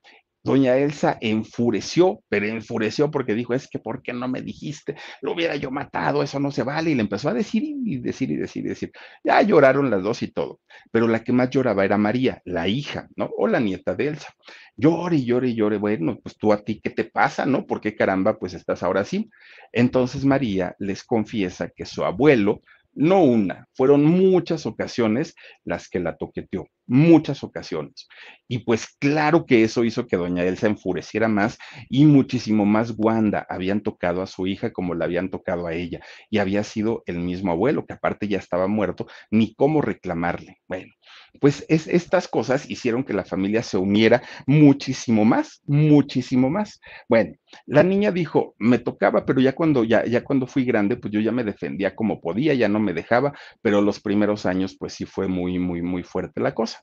Doña 0.47 0.77
Elsa 0.77 1.19
enfureció, 1.21 2.23
pero 2.29 2.47
enfureció 2.47 3.11
porque 3.11 3.35
dijo, 3.35 3.53
es 3.53 3.67
que 3.69 3.81
¿por 3.81 4.01
qué 4.01 4.13
no 4.13 4.29
me 4.29 4.43
dijiste? 4.43 4.95
Lo 5.21 5.33
hubiera 5.33 5.57
yo 5.57 5.73
matado, 5.73 6.23
eso 6.23 6.39
no 6.39 6.53
se 6.53 6.63
vale. 6.63 6.91
Y 6.91 6.95
le 6.95 7.03
empezó 7.03 7.29
a 7.29 7.35
decir 7.35 7.65
y 7.65 7.99
decir 7.99 8.31
y 8.31 8.37
decir 8.37 8.65
y 8.65 8.69
decir. 8.69 8.93
Ya 9.25 9.43
lloraron 9.43 9.91
las 9.91 10.05
dos 10.05 10.23
y 10.23 10.29
todo, 10.29 10.61
pero 10.93 11.09
la 11.09 11.25
que 11.25 11.33
más 11.33 11.51
lloraba 11.51 11.85
era 11.85 11.99
María, 11.99 12.41
la 12.45 12.69
hija, 12.69 13.09
¿no? 13.17 13.29
O 13.37 13.49
la 13.49 13.59
nieta 13.59 13.97
de 13.97 14.07
Elsa. 14.07 14.35
Llore 14.77 15.25
llore 15.25 15.53
llore. 15.53 15.79
Bueno, 15.79 16.21
pues 16.23 16.37
tú 16.39 16.53
a 16.53 16.63
ti, 16.63 16.81
¿qué 16.81 16.91
te 16.91 17.05
pasa, 17.05 17.45
no? 17.45 17.67
¿Por 17.67 17.81
qué 17.81 17.97
caramba, 17.97 18.39
pues 18.39 18.55
estás 18.55 18.85
ahora 18.85 19.01
así? 19.01 19.29
Entonces 19.73 20.25
María 20.25 20.77
les 20.79 21.03
confiesa 21.03 21.71
que 21.75 21.85
su 21.87 22.05
abuelo, 22.05 22.61
no 22.97 23.23
una, 23.23 23.69
fueron 23.75 24.05
muchas 24.05 24.67
ocasiones 24.67 25.35
las 25.65 25.89
que 25.89 26.01
la 26.01 26.17
toqueteó 26.17 26.67
muchas 26.87 27.43
ocasiones. 27.43 28.09
Y 28.49 28.61
pues 28.61 28.87
claro 28.99 29.45
que 29.45 29.65
eso 29.65 29.85
hizo 29.85 30.07
que 30.07 30.17
doña 30.17 30.45
Elsa 30.45 30.67
enfureciera 30.67 31.29
más 31.29 31.59
y 31.89 32.07
muchísimo 32.07 32.65
más 32.65 32.95
Wanda 32.97 33.45
habían 33.49 33.81
tocado 33.81 34.23
a 34.23 34.27
su 34.27 34.47
hija 34.47 34.73
como 34.73 34.95
la 34.95 35.05
habían 35.05 35.31
tocado 35.31 35.67
a 35.67 35.75
ella 35.75 36.01
y 36.31 36.39
había 36.39 36.63
sido 36.63 37.03
el 37.07 37.19
mismo 37.19 37.53
abuelo 37.53 37.85
que 37.87 37.95
aparte 37.95 38.29
ya 38.29 38.39
estaba 38.39 38.69
muerto, 38.69 39.07
ni 39.31 39.55
cómo 39.55 39.83
reclamarle. 39.83 40.61
Bueno, 40.69 40.93
pues 41.41 41.65
es, 41.69 41.87
estas 41.87 42.29
cosas 42.29 42.69
hicieron 42.71 43.05
que 43.05 43.13
la 43.13 43.25
familia 43.25 43.63
se 43.63 43.79
uniera 43.79 44.23
muchísimo 44.47 45.25
más, 45.25 45.61
muchísimo 45.67 46.51
más. 46.51 46.81
Bueno, 47.09 47.35
la 47.67 47.83
niña 47.83 48.11
dijo, 48.13 48.55
me 48.59 48.79
tocaba, 48.79 49.25
pero 49.25 49.41
ya 49.41 49.55
cuando 49.55 49.85
ya 49.85 50.05
ya 50.07 50.25
cuando 50.25 50.47
fui 50.47 50.65
grande, 50.65 50.97
pues 50.97 51.13
yo 51.13 51.21
ya 51.21 51.33
me 51.33 51.45
defendía 51.45 51.95
como 51.95 52.21
podía, 52.21 52.55
ya 52.55 52.69
no 52.69 52.81
me 52.81 52.93
dejaba, 52.95 53.33
pero 53.63 53.81
los 53.83 54.01
primeros 54.01 54.47
años 54.47 54.77
pues 54.79 54.95
sí 54.95 55.05
fue 55.07 55.29
muy 55.29 55.59
muy 55.59 55.83
muy 55.83 56.03
fuerte 56.03 56.41
la 56.41 56.55
cosa. 56.55 56.83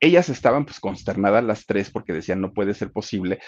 Ellas 0.00 0.28
estaban 0.28 0.64
pues 0.66 0.80
consternadas 0.80 1.44
las 1.44 1.66
tres 1.66 1.90
porque 1.90 2.12
decían, 2.12 2.40
no 2.40 2.52
puede 2.52 2.74
ser 2.74 2.92
posible 2.92 3.38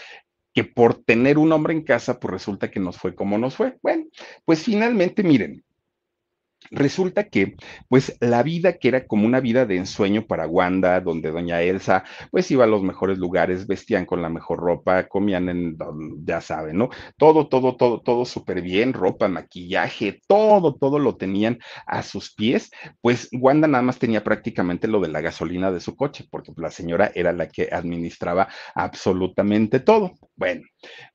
que 0.55 0.65
por 0.65 1.05
tener 1.05 1.37
un 1.37 1.53
hombre 1.53 1.75
en 1.75 1.83
casa, 1.83 2.19
pues 2.19 2.33
resulta 2.33 2.71
que 2.71 2.81
nos 2.81 2.97
fue 2.97 3.15
como 3.15 3.37
nos 3.37 3.57
fue. 3.57 3.77
Bueno, 3.83 4.07
pues 4.47 4.63
finalmente, 4.63 5.23
miren, 5.23 5.63
Resulta 6.71 7.25
que, 7.25 7.57
pues, 7.89 8.17
la 8.21 8.43
vida 8.43 8.75
que 8.75 8.89
era 8.89 9.07
como 9.07 9.27
una 9.27 9.41
vida 9.41 9.67
de 9.67 9.77
ensueño 9.77 10.27
para 10.27 10.47
Wanda, 10.47 11.01
donde 11.01 11.31
doña 11.31 11.63
Elsa, 11.63 12.05
pues, 12.31 12.51
iba 12.51 12.65
a 12.65 12.67
los 12.69 12.83
mejores 12.83 13.19
lugares, 13.19 13.67
vestían 13.67 14.07
con 14.07 14.23
la 14.23 14.29
mejor 14.29 14.59
ropa, 14.59 15.09
comían 15.09 15.49
en, 15.49 15.77
ya 16.25 16.41
saben, 16.41 16.79
¿no? 16.79 16.91
Todo, 17.17 17.49
todo, 17.49 17.77
todo, 17.77 18.01
todo 18.01 18.25
súper 18.25 18.63
bien, 18.63 18.93
ropa, 18.93 19.29
maquillaje, 19.29 20.21
todo, 20.27 20.75
todo 20.75 20.99
lo 20.99 21.17
tenían 21.17 21.59
a 21.87 22.03
sus 22.03 22.35
pies, 22.35 22.71
pues 23.01 23.29
Wanda 23.33 23.69
nada 23.69 23.83
más 23.83 23.99
tenía 23.99 24.23
prácticamente 24.25 24.89
lo 24.89 25.01
de 25.01 25.09
la 25.09 25.21
gasolina 25.21 25.71
de 25.71 25.81
su 25.81 25.97
coche, 25.97 26.27
porque 26.31 26.53
la 26.57 26.71
señora 26.71 27.11
era 27.15 27.33
la 27.33 27.49
que 27.49 27.69
administraba 27.71 28.49
absolutamente 28.75 29.81
todo. 29.81 30.13
Bueno, 30.37 30.63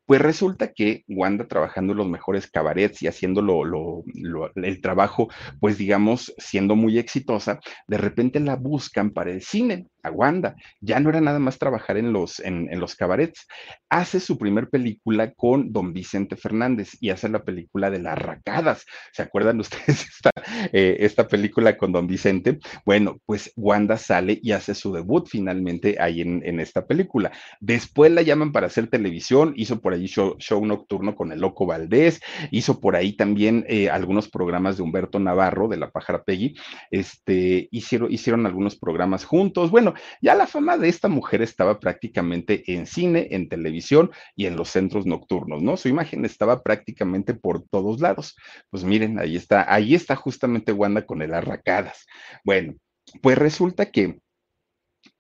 pues 0.06 0.22
resulta 0.22 0.74
que 0.74 1.04
Wanda 1.08 1.48
trabajando 1.48 1.94
en 1.94 2.00
los 2.00 2.08
mejores 2.10 2.50
cabarets 2.50 3.02
y 3.02 3.08
haciendo 3.08 3.42
lo, 3.42 3.64
lo, 3.64 4.04
lo, 4.14 4.52
el 4.56 4.82
trabajo, 4.82 5.30
pues 5.60 5.78
digamos, 5.78 6.34
siendo 6.38 6.76
muy 6.76 6.98
exitosa, 7.00 7.60
de 7.88 7.98
repente 7.98 8.40
la 8.40 8.56
buscan 8.56 9.12
para 9.12 9.32
el 9.32 9.42
cine 9.42 9.88
a 10.04 10.12
Wanda. 10.12 10.56
Ya 10.80 11.00
no 11.00 11.10
era 11.10 11.22
nada 11.22 11.40
más 11.40 11.58
trabajar 11.58 11.98
en 11.98 12.14
los, 12.14 12.40
en, 12.40 12.68
en, 12.72 12.80
los 12.80 12.96
cabarets. 12.96 13.48
Hace 13.90 14.20
su 14.20 14.38
primer 14.38 14.70
película 14.70 15.32
con 15.34 15.72
don 15.72 15.94
Vicente 15.94 16.36
Fernández 16.36 16.98
y 17.00 17.10
hace 17.10 17.30
la 17.30 17.44
película 17.44 17.90
de 17.90 18.00
las 18.00 18.18
racadas. 18.18 18.86
¿Se 19.14 19.22
acuerdan 19.22 19.60
ustedes 19.60 20.08
esta, 20.08 20.32
eh, 20.72 20.98
esta 21.00 21.28
película 21.28 21.78
con 21.78 21.92
don 21.92 22.08
Vicente? 22.08 22.60
Bueno, 22.86 23.20
pues 23.26 23.52
Wanda 23.56 23.98
sale 23.98 24.40
y 24.42 24.52
hace 24.52 24.76
su 24.76 24.94
debut 24.94 25.28
finalmente 25.30 25.98
ahí 26.00 26.22
en, 26.22 26.42
en 26.46 26.60
esta 26.60 26.86
película. 26.86 27.32
Después 27.60 28.12
la 28.12 28.22
llaman 28.22 28.52
para 28.52 28.68
hacer 28.68 28.88
televisión, 28.88 29.54
hizo 29.56 29.80
por 29.82 29.94
ahí 29.94 30.06
show, 30.06 30.36
show 30.40 30.66
nocturno 30.66 31.16
con 31.16 31.32
el 31.32 31.40
Loco 31.40 31.66
Valdés, 31.66 32.22
hizo 32.52 32.80
por 32.80 32.96
ahí 32.96 33.14
también 33.14 33.66
eh, 33.68 33.90
algunos 33.90 34.30
programas 34.30 34.78
de 34.78 34.84
Humberto 34.84 35.20
Navarro, 35.20 35.68
de 35.68 35.78
la 35.78 35.92
Pájara 35.92 36.24
Peggy, 36.24 36.56
este, 36.90 37.68
hicieron, 37.72 38.12
hicieron 38.12 38.46
algunos 38.46 38.76
programas 38.78 39.26
juntos. 39.26 39.72
Bueno, 39.72 39.91
ya 40.22 40.36
la 40.36 40.48
fama 40.48 40.78
de 40.78 40.90
esta 40.90 41.08
mujer 41.08 41.42
estaba 41.42 41.80
prácticamente 41.80 42.64
en 42.74 42.86
cine, 42.86 43.28
en 43.32 43.50
televisión 43.50 44.12
y 44.36 44.46
en 44.46 44.56
los 44.56 44.70
centros 44.70 45.06
nocturnos, 45.06 45.62
¿no? 45.62 45.78
Su 45.78 45.88
imagen 45.88 46.26
estaba 46.26 46.62
prácticamente 46.64 47.34
por 47.34 47.64
todos 47.68 48.02
lados. 48.02 48.36
Pues 48.70 48.84
miren, 48.84 49.20
ahí 49.20 49.36
está, 49.36 49.72
ahí 49.74 49.96
está 49.96 50.16
justamente 50.16 50.72
Wanda 50.72 51.06
con 51.06 51.22
el 51.22 51.34
arracadas. 51.34 52.06
Bueno, 52.44 52.76
pues 53.22 53.38
resulta 53.38 53.92
que 53.92 54.20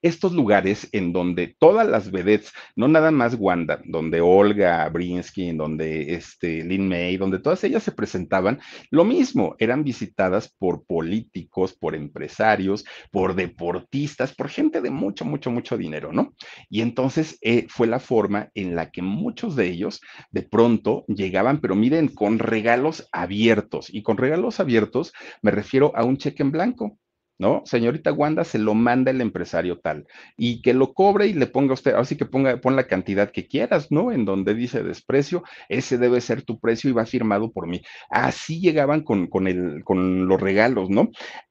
estos 0.01 0.33
lugares 0.33 0.89
en 0.91 1.13
donde 1.13 1.55
todas 1.59 1.87
las 1.87 2.11
vedettes, 2.11 2.53
no 2.75 2.87
nada 2.87 3.11
más 3.11 3.35
Wanda, 3.35 3.81
donde 3.85 4.21
Olga 4.21 4.87
Brinsky, 4.89 5.51
donde 5.51 6.13
este, 6.13 6.63
Lin 6.63 6.87
May, 6.87 7.17
donde 7.17 7.39
todas 7.39 7.63
ellas 7.63 7.83
se 7.83 7.91
presentaban, 7.91 8.59
lo 8.89 9.03
mismo, 9.03 9.55
eran 9.59 9.83
visitadas 9.83 10.53
por 10.57 10.85
políticos, 10.85 11.73
por 11.73 11.95
empresarios, 11.95 12.85
por 13.11 13.35
deportistas, 13.35 14.33
por 14.33 14.49
gente 14.49 14.81
de 14.81 14.89
mucho, 14.89 15.25
mucho, 15.25 15.51
mucho 15.51 15.77
dinero, 15.77 16.11
¿no? 16.11 16.33
Y 16.69 16.81
entonces 16.81 17.37
eh, 17.41 17.67
fue 17.69 17.87
la 17.87 17.99
forma 17.99 18.49
en 18.55 18.75
la 18.75 18.91
que 18.91 19.01
muchos 19.01 19.55
de 19.55 19.67
ellos 19.67 20.01
de 20.31 20.43
pronto 20.43 21.05
llegaban, 21.07 21.59
pero 21.59 21.75
miren, 21.75 22.07
con 22.07 22.39
regalos 22.39 23.07
abiertos. 23.11 23.89
Y 23.89 24.03
con 24.03 24.17
regalos 24.17 24.59
abiertos 24.59 25.13
me 25.41 25.51
refiero 25.51 25.91
a 25.95 26.03
un 26.03 26.17
cheque 26.17 26.43
en 26.43 26.51
blanco. 26.51 26.97
¿No? 27.41 27.63
Señorita 27.65 28.13
Wanda 28.13 28.43
se 28.43 28.59
lo 28.59 28.75
manda 28.75 29.09
el 29.09 29.19
empresario 29.19 29.79
tal 29.79 30.05
y 30.37 30.61
que 30.61 30.75
lo 30.75 30.93
cobre 30.93 31.25
y 31.25 31.33
le 31.33 31.47
ponga 31.47 31.73
usted, 31.73 31.95
así 31.95 32.15
que 32.15 32.25
ponga, 32.25 32.61
pon 32.61 32.75
la 32.75 32.85
cantidad 32.85 33.31
que 33.31 33.47
quieras, 33.47 33.91
¿no? 33.91 34.11
En 34.11 34.25
donde 34.25 34.53
dice 34.53 34.83
desprecio, 34.83 35.43
ese 35.67 35.97
debe 35.97 36.21
ser 36.21 36.43
tu 36.43 36.59
precio 36.59 36.91
y 36.91 36.93
va 36.93 37.07
firmado 37.07 37.51
por 37.51 37.65
mí. 37.65 37.81
Así 38.11 38.61
llegaban 38.61 39.01
con, 39.01 39.25
con, 39.25 39.47
el, 39.47 39.83
con 39.83 40.27
los 40.27 40.39
regalos, 40.39 40.91
¿no? 40.91 41.09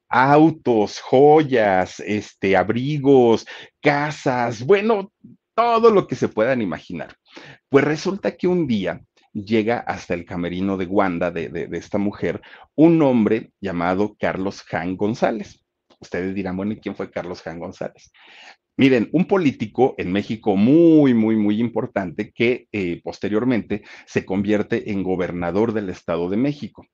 Autos, 0.08 1.00
joyas, 1.00 1.98
este, 1.98 2.56
abrigos, 2.56 3.44
casas, 3.82 4.64
bueno, 4.64 5.10
todo 5.56 5.90
lo 5.90 6.06
que 6.06 6.14
se 6.14 6.28
puedan 6.28 6.62
imaginar. 6.62 7.16
Pues 7.68 7.84
resulta 7.84 8.36
que 8.36 8.46
un 8.46 8.68
día 8.68 9.02
llega 9.32 9.80
hasta 9.80 10.14
el 10.14 10.24
camerino 10.24 10.76
de 10.76 10.86
Wanda, 10.86 11.32
de, 11.32 11.48
de, 11.48 11.66
de 11.66 11.78
esta 11.78 11.98
mujer, 11.98 12.40
un 12.76 13.02
hombre 13.02 13.50
llamado 13.60 14.14
Carlos 14.20 14.62
Jan 14.62 14.96
González 14.96 15.60
ustedes 16.00 16.34
dirán, 16.34 16.56
bueno, 16.56 16.72
¿y 16.72 16.80
quién 16.80 16.96
fue 16.96 17.10
Carlos 17.10 17.42
Jan 17.42 17.58
González? 17.58 18.10
Miren, 18.76 19.10
un 19.12 19.26
político 19.26 19.94
en 19.98 20.10
México 20.10 20.56
muy, 20.56 21.12
muy, 21.12 21.36
muy 21.36 21.60
importante 21.60 22.32
que 22.32 22.66
eh, 22.72 23.00
posteriormente 23.04 23.82
se 24.06 24.24
convierte 24.24 24.90
en 24.90 25.02
gobernador 25.02 25.74
del 25.74 25.90
Estado 25.90 26.30
de 26.30 26.38
México. 26.38 26.86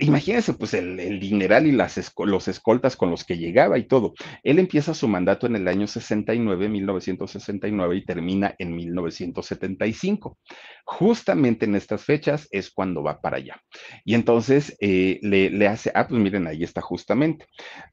Imagínense, 0.00 0.52
pues, 0.52 0.74
el, 0.74 1.00
el 1.00 1.18
dineral 1.18 1.66
y 1.66 1.72
las 1.72 1.98
los 2.18 2.46
escoltas 2.46 2.94
con 2.94 3.10
los 3.10 3.24
que 3.24 3.38
llegaba 3.38 3.78
y 3.78 3.84
todo. 3.84 4.12
Él 4.42 4.58
empieza 4.58 4.92
su 4.92 5.08
mandato 5.08 5.46
en 5.46 5.56
el 5.56 5.66
año 5.66 5.86
69, 5.86 6.68
1969, 6.68 7.96
y 7.96 8.04
termina 8.04 8.54
en 8.58 8.76
1975. 8.76 10.38
Justamente 10.84 11.64
en 11.64 11.74
estas 11.74 12.04
fechas 12.04 12.48
es 12.50 12.70
cuando 12.70 13.02
va 13.02 13.20
para 13.22 13.38
allá. 13.38 13.62
Y 14.04 14.14
entonces 14.14 14.76
eh, 14.80 15.20
le, 15.22 15.48
le, 15.48 15.66
hace, 15.66 15.90
ah, 15.94 16.06
pues 16.06 16.20
miren, 16.20 16.46
ahí 16.46 16.64
está 16.64 16.82
justamente. 16.82 17.46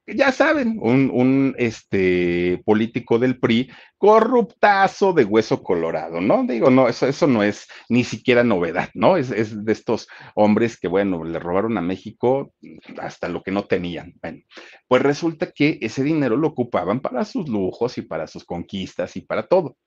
Ya 0.06 0.34
saben, 0.34 0.78
un, 0.82 1.10
un 1.14 1.56
este, 1.58 2.62
político 2.66 3.20
del 3.20 3.40
PRI, 3.40 3.70
corruptazo 3.98 5.14
de 5.14 5.24
hueso 5.24 5.64
colorado, 5.64 6.20
¿no? 6.22 6.44
Digo, 6.46 6.70
no, 6.70 6.88
eso, 6.88 7.08
eso 7.08 7.26
no 7.28 7.42
es 7.42 7.68
ni 7.90 8.04
siquiera 8.04 8.44
novedad, 8.44 8.90
¿no? 8.94 9.18
Es, 9.18 9.32
es 9.32 9.64
de 9.64 9.72
estos 9.72 10.08
hombres 10.36 10.78
que, 10.78 10.88
bueno, 10.88 11.24
le 11.24 11.40
robaron 11.40 11.78
a 11.78 11.82
México 11.86 12.54
hasta 13.00 13.30
lo 13.30 13.44
que 13.44 13.52
no 13.52 13.66
tenían. 13.66 14.14
Bueno, 14.22 14.42
pues 14.88 15.02
resulta 15.02 15.52
que 15.52 15.78
ese 15.82 16.04
dinero 16.04 16.36
lo 16.38 16.50
ocupaban 16.50 17.00
para 17.00 17.26
sus 17.26 17.48
lujos 17.48 17.98
y 17.98 18.02
para 18.02 18.28
sus 18.28 18.44
conquistas 18.44 19.16
y 19.16 19.22
para 19.22 19.48
todo. 19.48 19.78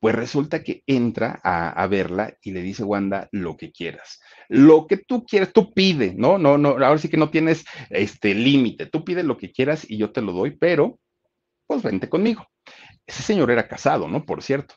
Pues 0.00 0.14
resulta 0.14 0.62
que 0.62 0.82
entra 0.86 1.40
a, 1.42 1.86
verla 1.88 2.36
y 2.42 2.52
le 2.52 2.62
dice 2.62 2.84
Wanda 2.84 3.28
lo 3.32 3.56
que 3.56 3.72
quieras. 3.72 4.20
Lo 4.48 4.86
que 4.86 4.98
tú 4.98 5.24
quieras, 5.24 5.52
tú 5.52 5.72
pide, 5.72 6.14
¿no? 6.16 6.38
No, 6.38 6.58
no, 6.58 6.70
ahora 6.70 6.98
sí 6.98 7.08
que 7.08 7.16
no 7.16 7.30
tienes 7.30 7.64
este 7.90 8.34
límite. 8.34 8.86
Tú 8.86 9.04
pide 9.04 9.22
lo 9.22 9.36
que 9.36 9.52
quieras 9.52 9.84
y 9.88 9.96
yo 9.96 10.12
te 10.12 10.22
lo 10.22 10.32
doy, 10.32 10.56
pero 10.56 10.98
pues 11.66 11.82
vente 11.82 12.08
conmigo. 12.08 12.46
Ese 13.06 13.22
señor 13.22 13.50
era 13.50 13.68
casado, 13.68 14.08
¿no? 14.08 14.24
Por 14.24 14.42
cierto. 14.42 14.74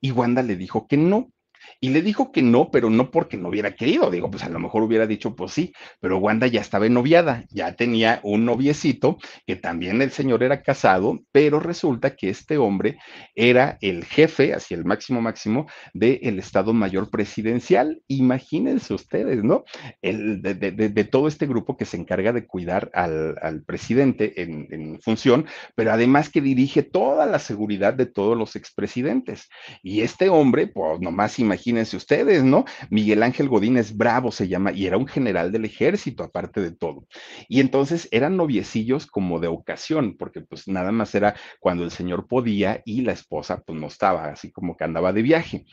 Y 0.00 0.10
Wanda 0.12 0.42
le 0.42 0.56
dijo 0.56 0.86
que 0.86 0.96
no, 0.96 1.30
y 1.78 1.90
le 1.90 2.02
dijo 2.02 2.32
que 2.32 2.42
no, 2.42 2.70
pero 2.70 2.90
no 2.90 3.10
porque 3.10 3.36
no 3.36 3.48
hubiera 3.48 3.74
querido. 3.74 4.10
Digo, 4.10 4.30
pues 4.30 4.42
a 4.44 4.48
lo 4.48 4.58
mejor 4.58 4.82
hubiera 4.82 5.06
dicho, 5.06 5.36
pues 5.36 5.52
sí, 5.52 5.72
pero 6.00 6.18
Wanda 6.18 6.46
ya 6.46 6.60
estaba 6.60 6.88
noviada, 6.88 7.44
ya 7.50 7.74
tenía 7.74 8.20
un 8.22 8.44
noviecito, 8.44 9.18
que 9.46 9.56
también 9.56 10.02
el 10.02 10.10
señor 10.10 10.42
era 10.42 10.62
casado, 10.62 11.20
pero 11.32 11.60
resulta 11.60 12.16
que 12.16 12.30
este 12.30 12.58
hombre 12.58 12.98
era 13.34 13.78
el 13.80 14.04
jefe, 14.04 14.54
así 14.54 14.74
el 14.74 14.84
máximo 14.84 15.20
máximo, 15.20 15.66
del 15.94 16.38
Estado 16.38 16.72
Mayor 16.72 17.10
Presidencial. 17.10 18.02
Imagínense 18.08 18.94
ustedes, 18.94 19.44
¿no? 19.44 19.64
El, 20.02 20.42
de, 20.42 20.54
de, 20.54 20.72
de, 20.72 21.04
todo 21.04 21.28
este 21.28 21.46
grupo 21.46 21.76
que 21.76 21.84
se 21.84 21.96
encarga 21.96 22.32
de 22.32 22.46
cuidar 22.46 22.90
al, 22.94 23.36
al 23.42 23.62
presidente 23.62 24.42
en, 24.42 24.66
en, 24.70 25.00
función, 25.00 25.46
pero 25.74 25.92
además 25.92 26.28
que 26.28 26.40
dirige 26.40 26.82
toda 26.82 27.26
la 27.26 27.38
seguridad 27.38 27.94
de 27.94 28.06
todos 28.06 28.36
los 28.36 28.56
expresidentes. 28.56 29.48
Y 29.82 30.02
este 30.02 30.28
hombre, 30.28 30.66
pues 30.66 31.00
nomás 31.00 31.38
imagínense 31.38 31.59
ustedes, 31.94 32.44
¿no? 32.44 32.64
Miguel 32.90 33.22
Ángel 33.22 33.48
Godínez 33.48 33.96
Bravo 33.96 34.32
se 34.32 34.48
llama, 34.48 34.72
y 34.72 34.86
era 34.86 34.96
un 34.96 35.06
general 35.06 35.52
del 35.52 35.64
ejército, 35.64 36.22
aparte 36.22 36.60
de 36.60 36.72
todo. 36.72 37.06
Y 37.48 37.60
entonces 37.60 38.08
eran 38.10 38.36
noviecillos 38.36 39.06
como 39.06 39.40
de 39.40 39.48
ocasión, 39.48 40.16
porque 40.18 40.40
pues 40.40 40.68
nada 40.68 40.92
más 40.92 41.14
era 41.14 41.34
cuando 41.58 41.84
el 41.84 41.90
señor 41.90 42.26
podía 42.26 42.82
y 42.84 43.02
la 43.02 43.12
esposa 43.12 43.62
pues 43.64 43.78
no 43.78 43.86
estaba, 43.86 44.26
así 44.26 44.50
como 44.50 44.76
que 44.76 44.84
andaba 44.84 45.12
de 45.12 45.22
viaje. 45.22 45.64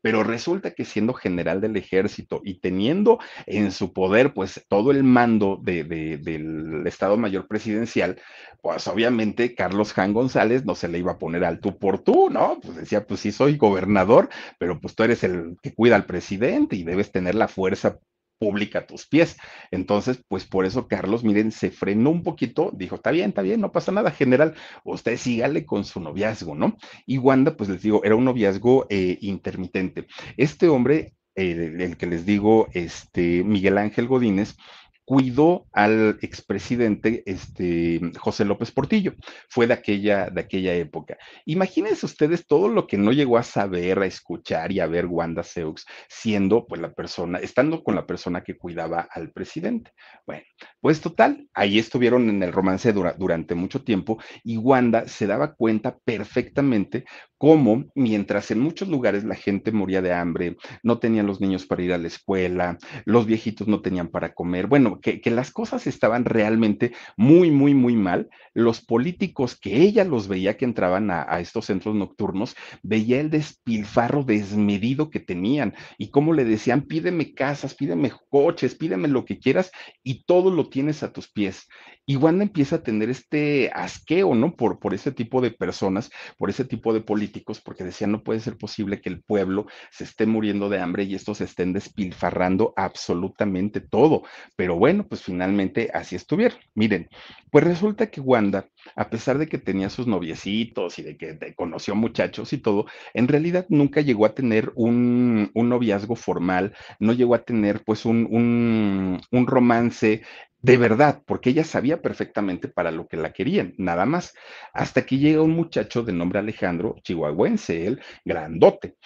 Pero 0.00 0.22
resulta 0.22 0.72
que 0.72 0.84
siendo 0.84 1.14
general 1.14 1.60
del 1.62 1.76
ejército 1.76 2.42
y 2.44 2.60
teniendo 2.60 3.18
en 3.46 3.72
su 3.72 3.92
poder 3.92 4.34
pues 4.34 4.64
todo 4.68 4.90
el 4.90 5.02
mando 5.02 5.58
de, 5.62 5.84
de, 5.84 6.18
del 6.18 6.86
Estado 6.86 7.16
Mayor 7.16 7.48
Presidencial, 7.48 8.20
pues 8.64 8.86
obviamente 8.86 9.54
Carlos 9.54 9.92
Jan 9.92 10.12
González 10.12 10.64
no 10.64 10.74
se 10.74 10.88
le 10.88 10.98
iba 10.98 11.12
a 11.12 11.18
poner 11.18 11.44
al 11.44 11.60
tú 11.60 11.78
por 11.78 11.98
tú, 11.98 12.30
¿no? 12.30 12.58
Pues 12.62 12.76
decía, 12.76 13.06
pues 13.06 13.20
sí 13.20 13.30
soy 13.32 13.56
gobernador, 13.56 14.28
pero 14.58 14.80
pues 14.80 14.94
tú 14.94 15.02
eres 15.02 15.22
el 15.24 15.33
que 15.62 15.74
cuida 15.74 15.96
al 15.96 16.06
presidente 16.06 16.76
y 16.76 16.84
debes 16.84 17.12
tener 17.12 17.34
la 17.34 17.48
fuerza 17.48 17.98
pública 18.38 18.80
a 18.80 18.86
tus 18.86 19.06
pies. 19.06 19.36
Entonces, 19.70 20.22
pues 20.28 20.44
por 20.44 20.66
eso 20.66 20.88
Carlos, 20.88 21.24
miren, 21.24 21.52
se 21.52 21.70
frenó 21.70 22.10
un 22.10 22.22
poquito, 22.22 22.70
dijo, 22.74 22.96
está 22.96 23.10
bien, 23.10 23.30
está 23.30 23.42
bien, 23.42 23.60
no 23.60 23.72
pasa 23.72 23.92
nada, 23.92 24.10
general, 24.10 24.54
usted 24.84 25.16
sígale 25.16 25.64
con 25.64 25.84
su 25.84 26.00
noviazgo, 26.00 26.54
¿no? 26.54 26.76
Y 27.06 27.18
Wanda, 27.18 27.56
pues 27.56 27.70
les 27.70 27.82
digo, 27.82 28.04
era 28.04 28.16
un 28.16 28.24
noviazgo 28.24 28.86
eh, 28.90 29.18
intermitente. 29.20 30.06
Este 30.36 30.68
hombre, 30.68 31.14
eh, 31.36 31.74
el 31.78 31.96
que 31.96 32.06
les 32.06 32.26
digo, 32.26 32.68
este 32.72 33.42
Miguel 33.44 33.78
Ángel 33.78 34.08
Godínez, 34.08 34.56
cuidó 35.04 35.66
al 35.72 36.18
expresidente 36.22 37.22
este, 37.26 38.00
José 38.18 38.44
López 38.44 38.70
Portillo. 38.70 39.14
Fue 39.48 39.66
de 39.66 39.74
aquella, 39.74 40.30
de 40.30 40.40
aquella 40.40 40.74
época. 40.74 41.16
Imagínense 41.44 42.06
ustedes 42.06 42.46
todo 42.46 42.68
lo 42.68 42.86
que 42.86 42.96
no 42.96 43.12
llegó 43.12 43.38
a 43.38 43.42
saber, 43.42 43.98
a 43.98 44.06
escuchar 44.06 44.72
y 44.72 44.80
a 44.80 44.86
ver 44.86 45.06
Wanda 45.06 45.42
Seux 45.42 45.84
siendo 46.08 46.66
pues 46.66 46.80
la 46.80 46.92
persona, 46.92 47.38
estando 47.38 47.82
con 47.82 47.94
la 47.94 48.06
persona 48.06 48.42
que 48.42 48.56
cuidaba 48.56 49.06
al 49.10 49.30
presidente. 49.30 49.92
Bueno, 50.26 50.44
pues 50.80 51.00
total, 51.00 51.48
ahí 51.54 51.78
estuvieron 51.78 52.28
en 52.28 52.42
el 52.42 52.52
romance 52.52 52.92
durante 52.92 53.54
mucho 53.54 53.82
tiempo 53.82 54.18
y 54.42 54.56
Wanda 54.56 55.06
se 55.08 55.26
daba 55.26 55.54
cuenta 55.54 55.98
perfectamente 56.04 57.04
cómo 57.44 57.84
mientras 57.94 58.50
en 58.50 58.60
muchos 58.60 58.88
lugares 58.88 59.22
la 59.22 59.34
gente 59.34 59.70
moría 59.70 60.00
de 60.00 60.14
hambre, 60.14 60.56
no 60.82 60.98
tenían 60.98 61.26
los 61.26 61.42
niños 61.42 61.66
para 61.66 61.82
ir 61.82 61.92
a 61.92 61.98
la 61.98 62.06
escuela, 62.06 62.78
los 63.04 63.26
viejitos 63.26 63.68
no 63.68 63.82
tenían 63.82 64.08
para 64.08 64.32
comer, 64.32 64.66
bueno, 64.66 64.98
que, 64.98 65.20
las 65.30 65.50
cosas 65.50 65.86
estaban 65.86 66.24
realmente 66.24 66.92
muy, 67.18 67.50
muy, 67.50 67.74
muy 67.74 67.96
mal, 67.96 68.30
los 68.54 68.80
políticos 68.80 69.58
que 69.60 69.76
ella 69.82 70.04
los 70.04 70.26
veía 70.26 70.56
que 70.56 70.64
entraban 70.64 71.10
a, 71.10 71.38
estos 71.38 71.66
centros 71.66 71.94
nocturnos, 71.94 72.56
veía 72.82 73.20
el 73.20 73.28
despilfarro 73.28 74.24
desmedido 74.24 75.10
que 75.10 75.20
tenían 75.20 75.74
y 75.98 76.08
cómo 76.08 76.32
le 76.32 76.46
decían, 76.46 76.82
pídeme 76.82 77.34
casas, 77.34 77.74
pídeme 77.74 78.10
coches, 78.30 78.74
pídeme 78.74 79.08
lo 79.08 79.26
que 79.26 79.38
quieras 79.38 79.70
y 80.02 80.24
todo 80.24 80.50
lo 80.50 80.70
tienes 80.70 81.02
a 81.02 81.12
tus 81.12 81.30
pies. 81.30 81.68
Y 82.06 82.16
Wanda 82.16 82.44
empieza 82.44 82.76
a 82.76 82.82
tener 82.82 83.08
este 83.08 83.70
asqueo, 83.72 84.34
¿no? 84.34 84.54
Por, 84.56 84.78
por 84.78 84.92
ese 84.92 85.10
tipo 85.10 85.40
de 85.40 85.50
personas, 85.50 86.10
por 86.36 86.50
ese 86.50 86.64
tipo 86.64 86.92
de 86.92 87.00
políticos, 87.00 87.33
porque 87.42 87.84
decían, 87.84 88.12
no 88.12 88.22
puede 88.22 88.40
ser 88.40 88.56
posible 88.56 89.00
que 89.00 89.08
el 89.08 89.22
pueblo 89.22 89.66
se 89.90 90.04
esté 90.04 90.26
muriendo 90.26 90.68
de 90.68 90.80
hambre 90.80 91.04
y 91.04 91.14
estos 91.14 91.40
estén 91.40 91.72
despilfarrando 91.72 92.72
absolutamente 92.76 93.80
todo. 93.80 94.22
Pero 94.56 94.76
bueno, 94.76 95.06
pues 95.06 95.22
finalmente 95.22 95.90
así 95.92 96.16
estuvieron. 96.16 96.58
Miren, 96.74 97.08
pues 97.50 97.64
resulta 97.64 98.10
que 98.10 98.20
Wanda, 98.20 98.68
a 98.96 99.10
pesar 99.10 99.38
de 99.38 99.48
que 99.48 99.58
tenía 99.58 99.90
sus 99.90 100.06
noviecitos 100.06 100.98
y 100.98 101.02
de 101.02 101.16
que 101.16 101.54
conoció 101.54 101.94
muchachos 101.94 102.52
y 102.52 102.58
todo, 102.58 102.86
en 103.14 103.28
realidad 103.28 103.66
nunca 103.68 104.00
llegó 104.00 104.26
a 104.26 104.34
tener 104.34 104.72
un, 104.74 105.50
noviazgo 105.54 106.16
formal, 106.16 106.74
no 106.98 107.12
llegó 107.12 107.34
a 107.34 107.44
tener 107.44 107.82
pues 107.84 108.04
un, 108.04 108.26
un, 108.30 109.20
un 109.30 109.46
romance 109.46 110.22
de 110.64 110.78
verdad, 110.78 111.22
porque 111.26 111.50
ella 111.50 111.62
sabía 111.62 112.00
perfectamente 112.00 112.68
para 112.68 112.90
lo 112.90 113.06
que 113.06 113.18
la 113.18 113.34
querían, 113.34 113.74
nada 113.76 114.06
más. 114.06 114.32
Hasta 114.72 115.04
que 115.04 115.18
llega 115.18 115.42
un 115.42 115.50
muchacho 115.50 116.02
de 116.02 116.14
nombre 116.14 116.38
Alejandro, 116.38 116.96
chihuahuense, 117.02 117.86
él, 117.86 118.00
grandote. 118.24 118.96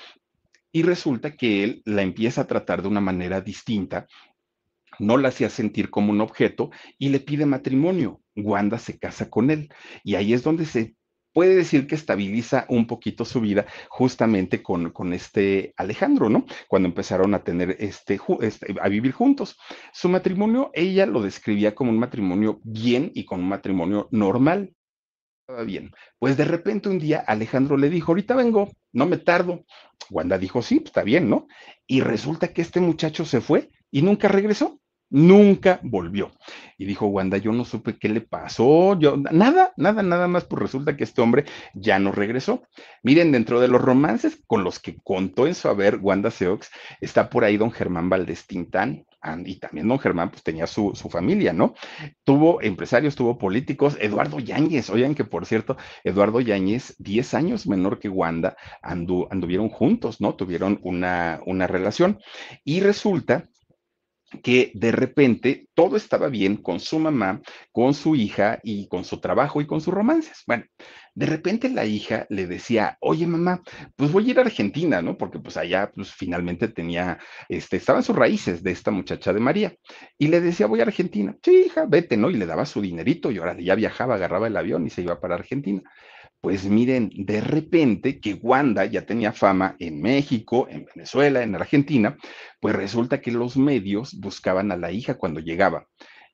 Y 0.70 0.84
resulta 0.84 1.32
que 1.32 1.64
él 1.64 1.82
la 1.84 2.02
empieza 2.02 2.42
a 2.42 2.46
tratar 2.46 2.80
de 2.82 2.86
una 2.86 3.00
manera 3.00 3.40
distinta, 3.40 4.06
no 5.00 5.16
la 5.16 5.30
hacía 5.30 5.50
sentir 5.50 5.90
como 5.90 6.12
un 6.12 6.20
objeto 6.20 6.70
y 6.96 7.08
le 7.08 7.18
pide 7.18 7.44
matrimonio. 7.44 8.20
Wanda 8.36 8.78
se 8.78 8.96
casa 8.96 9.28
con 9.28 9.50
él. 9.50 9.68
Y 10.04 10.14
ahí 10.14 10.34
es 10.34 10.44
donde 10.44 10.64
se 10.64 10.94
puede 11.38 11.54
decir 11.54 11.86
que 11.86 11.94
estabiliza 11.94 12.66
un 12.68 12.88
poquito 12.88 13.24
su 13.24 13.40
vida 13.40 13.64
justamente 13.88 14.60
con, 14.60 14.90
con 14.90 15.12
este 15.12 15.72
Alejandro, 15.76 16.28
¿no? 16.28 16.44
Cuando 16.66 16.88
empezaron 16.88 17.32
a 17.32 17.44
tener 17.44 17.76
este, 17.78 18.18
este, 18.40 18.74
a 18.80 18.88
vivir 18.88 19.12
juntos. 19.12 19.56
Su 19.92 20.08
matrimonio, 20.08 20.72
ella 20.74 21.06
lo 21.06 21.22
describía 21.22 21.76
como 21.76 21.92
un 21.92 21.98
matrimonio 22.00 22.58
bien 22.64 23.12
y 23.14 23.24
con 23.24 23.38
un 23.38 23.48
matrimonio 23.50 24.08
normal. 24.10 24.74
Estaba 25.42 25.62
bien. 25.62 25.92
Pues 26.18 26.36
de 26.36 26.44
repente 26.44 26.88
un 26.88 26.98
día 26.98 27.20
Alejandro 27.20 27.76
le 27.76 27.88
dijo, 27.88 28.10
ahorita 28.10 28.34
vengo, 28.34 28.72
no 28.92 29.06
me 29.06 29.18
tardo. 29.18 29.64
Wanda 30.10 30.38
dijo, 30.38 30.60
sí, 30.60 30.82
está 30.84 31.04
bien, 31.04 31.30
¿no? 31.30 31.46
Y 31.86 32.00
resulta 32.00 32.52
que 32.52 32.62
este 32.62 32.80
muchacho 32.80 33.24
se 33.24 33.40
fue 33.40 33.70
y 33.92 34.02
nunca 34.02 34.26
regresó. 34.26 34.80
Nunca 35.10 35.80
volvió. 35.82 36.32
Y 36.76 36.84
dijo 36.84 37.06
Wanda, 37.06 37.38
yo 37.38 37.52
no 37.52 37.64
supe 37.64 37.98
qué 37.98 38.08
le 38.08 38.20
pasó, 38.20 38.98
yo 38.98 39.16
nada, 39.16 39.72
nada, 39.76 40.02
nada 40.02 40.28
más, 40.28 40.44
pues 40.44 40.62
resulta 40.62 40.96
que 40.96 41.04
este 41.04 41.22
hombre 41.22 41.44
ya 41.74 41.98
no 41.98 42.12
regresó. 42.12 42.62
Miren, 43.02 43.32
dentro 43.32 43.60
de 43.60 43.68
los 43.68 43.80
romances 43.80 44.42
con 44.46 44.64
los 44.64 44.78
que 44.78 44.96
contó 45.02 45.46
en 45.46 45.54
su 45.54 45.68
haber 45.68 45.98
Wanda 46.00 46.30
Seox, 46.30 46.70
está 47.00 47.30
por 47.30 47.44
ahí 47.44 47.56
don 47.56 47.70
Germán 47.70 48.08
Valdés 48.10 48.46
Tintán, 48.46 49.06
y 49.44 49.56
también 49.56 49.88
don 49.88 49.98
Germán 49.98 50.30
pues 50.30 50.42
tenía 50.42 50.66
su, 50.66 50.92
familia, 51.10 51.52
¿no? 51.52 51.74
Tuvo 52.24 52.62
empresarios, 52.62 53.16
tuvo 53.16 53.38
políticos, 53.38 53.96
Eduardo 54.00 54.38
Yáñez, 54.38 54.90
oigan 54.90 55.14
que 55.14 55.24
por 55.24 55.46
cierto, 55.46 55.76
Eduardo 56.04 56.40
Yáñez, 56.40 56.94
10 56.98 57.34
años 57.34 57.66
menor 57.66 57.98
que 57.98 58.08
Wanda, 58.08 58.56
anduvieron 58.82 59.68
juntos, 59.68 60.20
¿no? 60.20 60.34
Tuvieron 60.34 60.78
una, 60.82 61.40
una 61.46 61.66
relación. 61.66 62.20
Y 62.64 62.80
resulta 62.80 63.48
que 64.42 64.70
de 64.74 64.92
repente 64.92 65.68
todo 65.74 65.96
estaba 65.96 66.28
bien 66.28 66.56
con 66.56 66.80
su 66.80 66.98
mamá, 66.98 67.40
con 67.72 67.94
su 67.94 68.14
hija 68.14 68.58
y 68.62 68.88
con 68.88 69.04
su 69.04 69.20
trabajo 69.20 69.60
y 69.60 69.66
con 69.66 69.80
sus 69.80 69.94
romances. 69.94 70.42
Bueno, 70.46 70.64
de 71.14 71.26
repente 71.26 71.68
la 71.68 71.84
hija 71.84 72.26
le 72.28 72.46
decía, 72.46 72.96
oye 73.00 73.26
mamá, 73.26 73.62
pues 73.96 74.12
voy 74.12 74.28
a 74.28 74.30
ir 74.30 74.38
a 74.38 74.42
Argentina, 74.42 75.02
¿no? 75.02 75.16
Porque 75.16 75.38
pues 75.38 75.56
allá 75.56 75.90
pues 75.94 76.12
finalmente 76.12 76.68
tenía, 76.68 77.18
este, 77.48 77.76
estaban 77.76 78.02
sus 78.02 78.16
raíces 78.16 78.62
de 78.62 78.70
esta 78.70 78.90
muchacha 78.90 79.32
de 79.32 79.40
María. 79.40 79.74
Y 80.18 80.28
le 80.28 80.40
decía, 80.40 80.66
voy 80.66 80.80
a 80.80 80.84
Argentina. 80.84 81.34
Sí, 81.42 81.64
hija, 81.66 81.86
vete, 81.88 82.16
¿no? 82.16 82.30
Y 82.30 82.34
le 82.34 82.46
daba 82.46 82.66
su 82.66 82.80
dinerito 82.80 83.30
y 83.30 83.38
ahora 83.38 83.56
ya 83.58 83.74
viajaba, 83.74 84.14
agarraba 84.16 84.46
el 84.46 84.56
avión 84.56 84.86
y 84.86 84.90
se 84.90 85.02
iba 85.02 85.20
para 85.20 85.34
Argentina. 85.36 85.82
Pues 86.40 86.66
miren, 86.66 87.10
de 87.14 87.40
repente 87.40 88.20
que 88.20 88.34
Wanda 88.34 88.84
ya 88.84 89.04
tenía 89.04 89.32
fama 89.32 89.74
en 89.80 90.00
México, 90.00 90.68
en 90.70 90.84
Venezuela, 90.84 91.42
en 91.42 91.56
Argentina, 91.56 92.16
pues 92.60 92.76
resulta 92.76 93.20
que 93.20 93.32
los 93.32 93.56
medios 93.56 94.14
buscaban 94.20 94.70
a 94.70 94.76
la 94.76 94.92
hija 94.92 95.18
cuando 95.18 95.40
llegaba. 95.40 95.88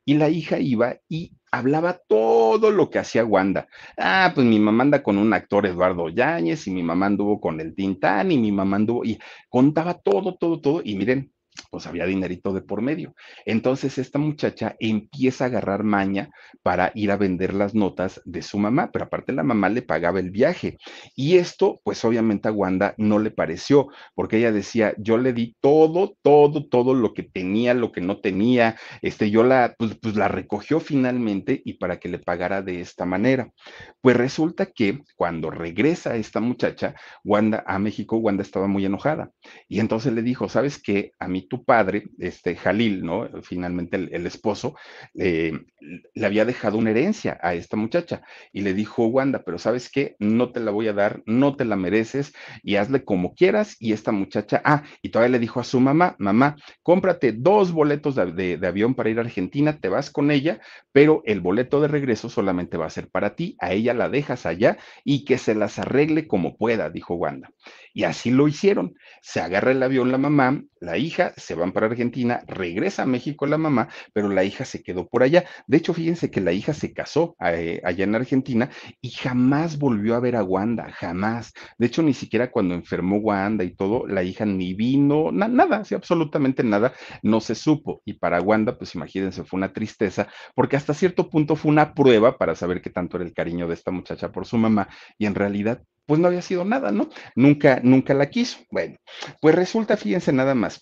Y 0.05 0.14
la 0.14 0.28
hija 0.28 0.59
iba 0.59 0.96
y 1.09 1.32
hablaba 1.50 1.98
todo 2.07 2.70
lo 2.70 2.90
que 2.90 2.98
hacía 2.98 3.24
Wanda. 3.24 3.66
Ah, 3.96 4.32
pues 4.34 4.46
mi 4.46 4.59
mamá 4.59 4.82
anda 4.84 5.02
con 5.02 5.16
un 5.16 5.32
actor 5.32 5.64
Eduardo 5.66 6.11
Yáñez 6.11 6.66
y 6.66 6.70
mi 6.70 6.82
mamá 6.82 7.07
anduvo 7.07 7.40
con 7.40 7.59
el 7.61 7.74
Tintán 7.74 8.30
y 8.30 8.38
mi 8.38 8.52
mamá 8.52 8.76
anduvo 8.76 9.05
y 9.07 9.18
contaba 9.48 9.94
todo, 9.94 10.36
todo, 10.36 10.61
todo. 10.61 10.82
Y 10.84 10.96
miren, 10.96 11.32
pues 11.70 11.86
había 11.86 12.07
dinerito 12.07 12.52
de 12.52 12.62
por 12.62 12.82
medio. 12.82 13.14
Entonces 13.44 13.98
esta 13.98 14.18
muchacha 14.18 14.76
empieza 14.78 15.44
a 15.44 15.46
agarrar 15.48 15.84
maña 15.84 16.30
para 16.62 16.92
ir 16.94 17.11
a 17.11 17.16
vender 17.16 17.55
las 17.55 17.74
notas 17.74 18.20
de 18.24 18.42
su 18.42 18.59
mamá, 18.59 18.90
pero 18.92 19.07
aparte 19.07 19.32
la 19.32 19.42
mamá 19.42 19.68
le 19.68 19.82
pagaba 19.82 20.20
el 20.20 20.30
viaje. 20.30 20.78
Y 21.14 21.36
esto, 21.36 21.80
pues 21.84 22.05
obviamente 22.05 22.48
a 22.48 22.52
Wanda 22.52 22.94
no 22.96 23.18
le 23.18 23.30
pareció, 23.30 23.88
porque 24.14 24.38
ella 24.38 24.52
decía, 24.52 24.94
yo 24.98 25.18
le 25.18 25.32
di 25.32 25.57
todo, 25.61 26.16
todo, 26.22 26.66
todo 26.66 26.94
lo 26.94 27.14
que 27.14 27.22
tenía, 27.22 27.74
lo 27.74 27.92
que 27.92 28.00
no 28.00 28.20
tenía, 28.20 28.76
este, 29.02 29.30
yo 29.30 29.42
la, 29.42 29.74
pues, 29.78 29.96
pues 30.00 30.16
la 30.16 30.28
recogió 30.28 30.80
finalmente 30.80 31.61
y 31.64 31.74
para 31.74 31.98
que 31.98 32.09
le 32.09 32.18
pagara 32.18 32.62
de 32.62 32.80
esta 32.80 33.05
manera. 33.05 33.50
Pues 34.00 34.16
resulta 34.16 34.66
que 34.66 35.00
cuando 35.16 35.50
regresa 35.50 36.16
esta 36.16 36.40
muchacha, 36.40 36.94
Wanda 37.24 37.64
a 37.66 37.78
México, 37.78 38.16
Wanda 38.16 38.42
estaba 38.42 38.66
muy 38.66 38.84
enojada. 38.84 39.30
Y 39.68 39.80
entonces 39.80 40.12
le 40.12 40.22
dijo, 40.22 40.48
¿sabes 40.48 40.80
qué? 40.82 41.12
A 41.18 41.28
mí 41.28 41.43
tu 41.49 41.64
padre, 41.64 42.05
este 42.18 42.57
Jalil, 42.57 43.05
¿no? 43.05 43.28
Finalmente 43.42 43.97
el, 43.97 44.26
esposo, 44.26 44.76
eh, 45.14 45.53
le 46.14 46.26
había 46.26 46.45
dejado 46.45 46.78
una 46.78 46.90
herencia 46.90 47.38
a 47.42 47.55
esta 47.55 47.76
muchacha 47.76 48.22
y 48.53 48.62
le 48.62 48.74
dijo, 48.74 49.07
Wanda, 49.07 49.42
pero 49.45 49.59
¿sabes 49.59 49.90
qué? 49.90 50.16
No 50.18 50.51
te 50.53 50.61
la 50.61 50.70
voy 50.70 50.88
a 50.88 50.92
dar, 50.92 51.22
no 51.26 51.57
te 51.57 51.64
la 51.64 51.76
mereces 51.76 52.32
y 52.62 52.76
hazle 52.76 53.05
como 53.05 53.34
quieras. 53.34 53.76
Y 53.78 53.92
esta 53.92 54.12
muchacha, 54.12 54.62
ah, 54.64 54.82
y 55.03 55.11
todavía 55.11 55.32
le 55.32 55.38
dijo 55.38 55.61
a 55.61 55.64
su 55.64 55.80
mamá, 55.80 56.16
mamá, 56.18 56.57
cómprate 56.82 57.32
dos 57.32 57.72
boletos 57.72 58.14
de, 58.14 58.57
de 58.59 58.66
avión 58.66 58.95
para 58.95 59.11
ir 59.11 59.18
a 59.18 59.22
Argentina, 59.22 59.78
te 59.78 59.88
vas 59.88 60.11
con 60.11 60.30
ella, 60.30 60.61
pero 60.92 61.22
el 61.24 61.40
boleto 61.40 61.80
de 61.80 61.88
regreso 61.88 62.28
solamente 62.28 62.76
va 62.76 62.86
a 62.86 62.90
ser 62.90 63.09
para 63.09 63.34
ti, 63.34 63.57
a 63.61 63.72
ella 63.72 63.95
la 63.95 64.09
dejas 64.09 64.47
allá 64.47 64.78
y 65.05 65.24
que 65.24 65.38
se 65.38 65.55
las 65.55 65.78
arregle 65.78 66.26
como 66.26 66.57
pueda, 66.57 66.90
dijo 66.90 67.14
Wanda. 67.14 67.51
Y 67.95 68.05
así 68.05 68.30
lo 68.30 68.49
hicieron. 68.49 68.97
Se 69.22 69.40
agarra 69.40 69.70
el 69.70 69.82
avión 69.82 70.11
la 70.11 70.18
mamá, 70.18 70.62
la 70.80 70.99
hija, 70.99 71.32
se 71.36 71.55
van 71.55 71.72
para 71.72 71.86
Argentina, 71.86 72.42
regresa 72.47 73.05
a 73.05 73.07
México 73.07 73.47
la 73.47 73.57
mamá, 73.57 73.88
pero 74.12 74.28
la 74.28 74.45
hija 74.45 74.64
se 74.64 74.82
quedó 74.82 75.09
por 75.09 75.22
allá. 75.22 75.45
De 75.68 75.76
hecho, 75.76 75.95
fíjense 75.95 76.30
que 76.30 76.40
la 76.40 76.53
hija 76.53 76.74
se 76.74 76.92
casó 76.92 77.36
eh, 77.40 77.80
allá 77.84 78.05
en 78.05 78.16
Argentina 78.16 78.68
y 79.01 79.11
jamás 79.11 79.78
volvió 79.78 80.16
a 80.16 80.20
ver 80.20 80.34
a 80.34 80.42
Wanda, 80.42 80.90
jamás. 80.90 81.53
De 81.78 81.86
hecho, 81.86 82.03
ni 82.03 82.14
siquiera 82.14 82.51
cuando 82.51 82.74
enfermó 82.74 83.18
Wanda 83.18 83.62
y 83.62 83.74
todo, 83.74 84.07
la 84.09 84.24
hija 84.24 84.45
ni 84.45 84.74
vino, 84.74 85.30
nada, 85.32 85.84
sí, 85.84 85.95
absolutamente 85.95 86.64
nada, 86.64 86.92
no 87.22 87.40
se 87.40 87.55
supo. 87.55 88.03
Y 88.05 88.14
para 88.14 88.42
Wanda, 88.42 88.76
pues 88.76 88.95
imagínense, 88.97 89.45
fue 89.45 89.59
una 89.59 89.72
tristeza, 89.72 90.28
porque 90.57 90.76
hasta 90.76 90.95
cierto 90.95 91.30
punto 91.30 91.55
fue 91.57 91.70
una 91.70 91.95
prueba 91.95 92.38
para 92.38 92.57
saber 92.57 92.82
qué 92.82 92.90
tanto 92.90 93.16
era 93.16 93.24
el 93.24 93.34
cariño 93.34 93.68
de 93.68 93.74
esta 93.74 93.92
muchacha 93.92 94.32
por 94.32 94.47
su 94.47 94.59
mamá, 94.59 94.88
y 95.16 95.26
en 95.26 95.36
realidad 95.36 95.82
pues 96.07 96.20
no 96.20 96.28
había 96.28 96.42
sido 96.42 96.64
nada, 96.64 96.90
¿no? 96.90 97.09
Nunca, 97.34 97.80
nunca 97.82 98.14
la 98.14 98.30
quiso. 98.30 98.59
Bueno, 98.70 98.96
pues 99.40 99.55
resulta, 99.55 99.96
fíjense 99.96 100.32
nada 100.32 100.55
más, 100.55 100.80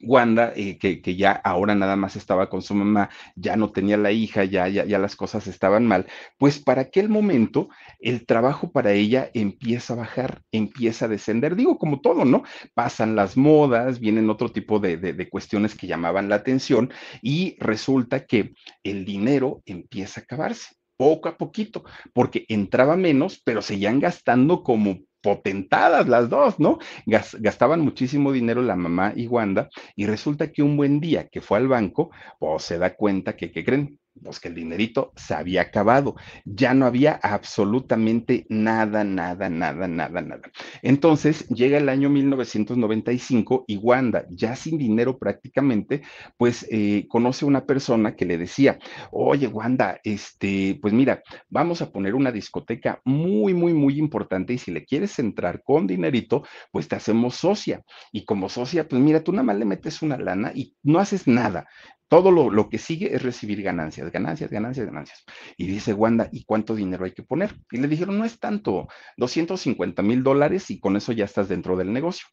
Wanda, 0.00 0.52
eh, 0.54 0.78
que, 0.78 1.02
que, 1.02 1.16
ya 1.16 1.32
ahora 1.32 1.74
nada 1.74 1.96
más 1.96 2.16
estaba 2.16 2.48
con 2.48 2.62
su 2.62 2.74
mamá, 2.74 3.10
ya 3.34 3.56
no 3.56 3.72
tenía 3.72 3.96
la 3.96 4.12
hija, 4.12 4.44
ya, 4.44 4.68
ya, 4.68 4.98
las 4.98 5.16
cosas 5.16 5.46
estaban 5.46 5.86
mal, 5.86 6.06
pues 6.38 6.58
para 6.60 6.82
aquel 6.82 7.08
momento 7.08 7.68
el 7.98 8.24
trabajo 8.26 8.70
para 8.70 8.92
ella 8.92 9.30
empieza 9.34 9.94
a 9.94 9.96
bajar, 9.96 10.42
empieza 10.52 11.06
a 11.06 11.08
descender. 11.08 11.56
Digo, 11.56 11.78
como 11.78 12.00
todo, 12.00 12.24
¿no? 12.24 12.44
Pasan 12.74 13.16
las 13.16 13.36
modas, 13.36 13.98
vienen 13.98 14.30
otro 14.30 14.50
tipo 14.50 14.78
de, 14.78 14.96
de, 14.96 15.12
de 15.12 15.28
cuestiones 15.28 15.74
que 15.74 15.86
llamaban 15.86 16.28
la 16.28 16.36
atención 16.36 16.92
y 17.22 17.56
resulta 17.58 18.24
que 18.26 18.52
el 18.84 19.04
dinero 19.04 19.62
empieza 19.66 20.20
a 20.20 20.24
acabarse 20.24 20.77
poco 20.98 21.30
a 21.30 21.38
poquito, 21.38 21.84
porque 22.12 22.44
entraba 22.48 22.96
menos, 22.96 23.40
pero 23.42 23.62
seguían 23.62 24.00
gastando 24.00 24.62
como 24.62 24.98
potentadas 25.22 26.08
las 26.08 26.28
dos, 26.28 26.60
¿no? 26.60 26.78
Gastaban 27.06 27.80
muchísimo 27.80 28.32
dinero 28.32 28.62
la 28.62 28.76
mamá 28.76 29.12
y 29.16 29.26
Wanda, 29.26 29.68
y 29.96 30.06
resulta 30.06 30.52
que 30.52 30.62
un 30.62 30.76
buen 30.76 31.00
día 31.00 31.28
que 31.28 31.40
fue 31.40 31.58
al 31.58 31.68
banco, 31.68 32.10
pues 32.38 32.64
se 32.64 32.78
da 32.78 32.94
cuenta 32.94 33.36
que, 33.36 33.50
¿qué 33.50 33.64
creen? 33.64 33.98
Pues 34.22 34.40
que 34.40 34.48
el 34.48 34.54
dinerito 34.54 35.12
se 35.16 35.34
había 35.34 35.62
acabado, 35.62 36.16
ya 36.44 36.74
no 36.74 36.86
había 36.86 37.12
absolutamente 37.22 38.46
nada, 38.48 39.04
nada, 39.04 39.48
nada, 39.48 39.88
nada, 39.88 40.20
nada. 40.20 40.42
Entonces 40.82 41.48
llega 41.48 41.78
el 41.78 41.88
año 41.88 42.08
1995 42.10 43.64
y 43.66 43.76
Wanda, 43.76 44.26
ya 44.30 44.56
sin 44.56 44.78
dinero 44.78 45.18
prácticamente, 45.18 46.02
pues 46.36 46.66
eh, 46.70 47.06
conoce 47.08 47.44
una 47.44 47.66
persona 47.66 48.16
que 48.16 48.24
le 48.24 48.38
decía, 48.38 48.78
oye 49.10 49.46
Wanda, 49.46 50.00
este, 50.04 50.78
pues 50.80 50.92
mira, 50.92 51.22
vamos 51.48 51.82
a 51.82 51.90
poner 51.90 52.14
una 52.14 52.32
discoteca 52.32 53.00
muy, 53.04 53.54
muy, 53.54 53.72
muy 53.72 53.98
importante 53.98 54.52
y 54.52 54.58
si 54.58 54.70
le 54.70 54.84
quieres 54.84 55.18
entrar 55.18 55.62
con 55.62 55.86
dinerito, 55.86 56.44
pues 56.70 56.88
te 56.88 56.96
hacemos 56.96 57.36
socia. 57.36 57.82
Y 58.12 58.24
como 58.24 58.48
socia, 58.48 58.88
pues 58.88 59.00
mira, 59.02 59.22
tú 59.22 59.32
nada 59.32 59.44
más 59.44 59.56
le 59.56 59.64
metes 59.64 60.02
una 60.02 60.18
lana 60.18 60.52
y 60.54 60.74
no 60.82 60.98
haces 60.98 61.26
nada. 61.26 61.66
Todo 62.08 62.30
lo, 62.30 62.50
lo, 62.50 62.68
que 62.68 62.78
sigue 62.78 63.14
es 63.14 63.22
recibir 63.22 63.62
ganancias, 63.62 64.10
ganancias, 64.10 64.50
ganancias, 64.50 64.86
ganancias. 64.86 65.24
Y 65.56 65.66
dice 65.66 65.92
Wanda, 65.92 66.28
¿y 66.32 66.44
cuánto 66.44 66.74
dinero 66.74 67.04
hay 67.04 67.12
que 67.12 67.22
poner? 67.22 67.54
Y 67.70 67.78
le 67.78 67.88
dijeron, 67.88 68.18
no 68.18 68.24
es 68.24 68.38
tanto, 68.38 68.88
250 69.18 70.02
mil 70.02 70.22
dólares 70.22 70.70
y 70.70 70.80
con 70.80 70.96
eso 70.96 71.12
ya 71.12 71.26
estás 71.26 71.48
dentro 71.48 71.76
del 71.76 71.92
negocio. 71.92 72.26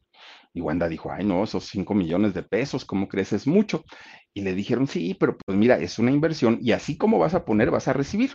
Y 0.54 0.62
Wanda 0.62 0.88
dijo, 0.88 1.12
ay, 1.12 1.24
no, 1.26 1.44
esos 1.44 1.66
5 1.66 1.92
millones 1.94 2.32
de 2.32 2.42
pesos, 2.42 2.86
¿cómo 2.86 3.08
crees? 3.08 3.34
Es 3.34 3.46
mucho. 3.46 3.84
Y 4.32 4.40
le 4.40 4.54
dijeron, 4.54 4.86
sí, 4.86 5.14
pero 5.18 5.36
pues 5.36 5.56
mira, 5.56 5.78
es 5.78 5.98
una 5.98 6.10
inversión 6.10 6.58
y 6.62 6.72
así 6.72 6.96
como 6.96 7.18
vas 7.18 7.34
a 7.34 7.44
poner, 7.44 7.70
vas 7.70 7.88
a 7.88 7.92
recibir. 7.92 8.32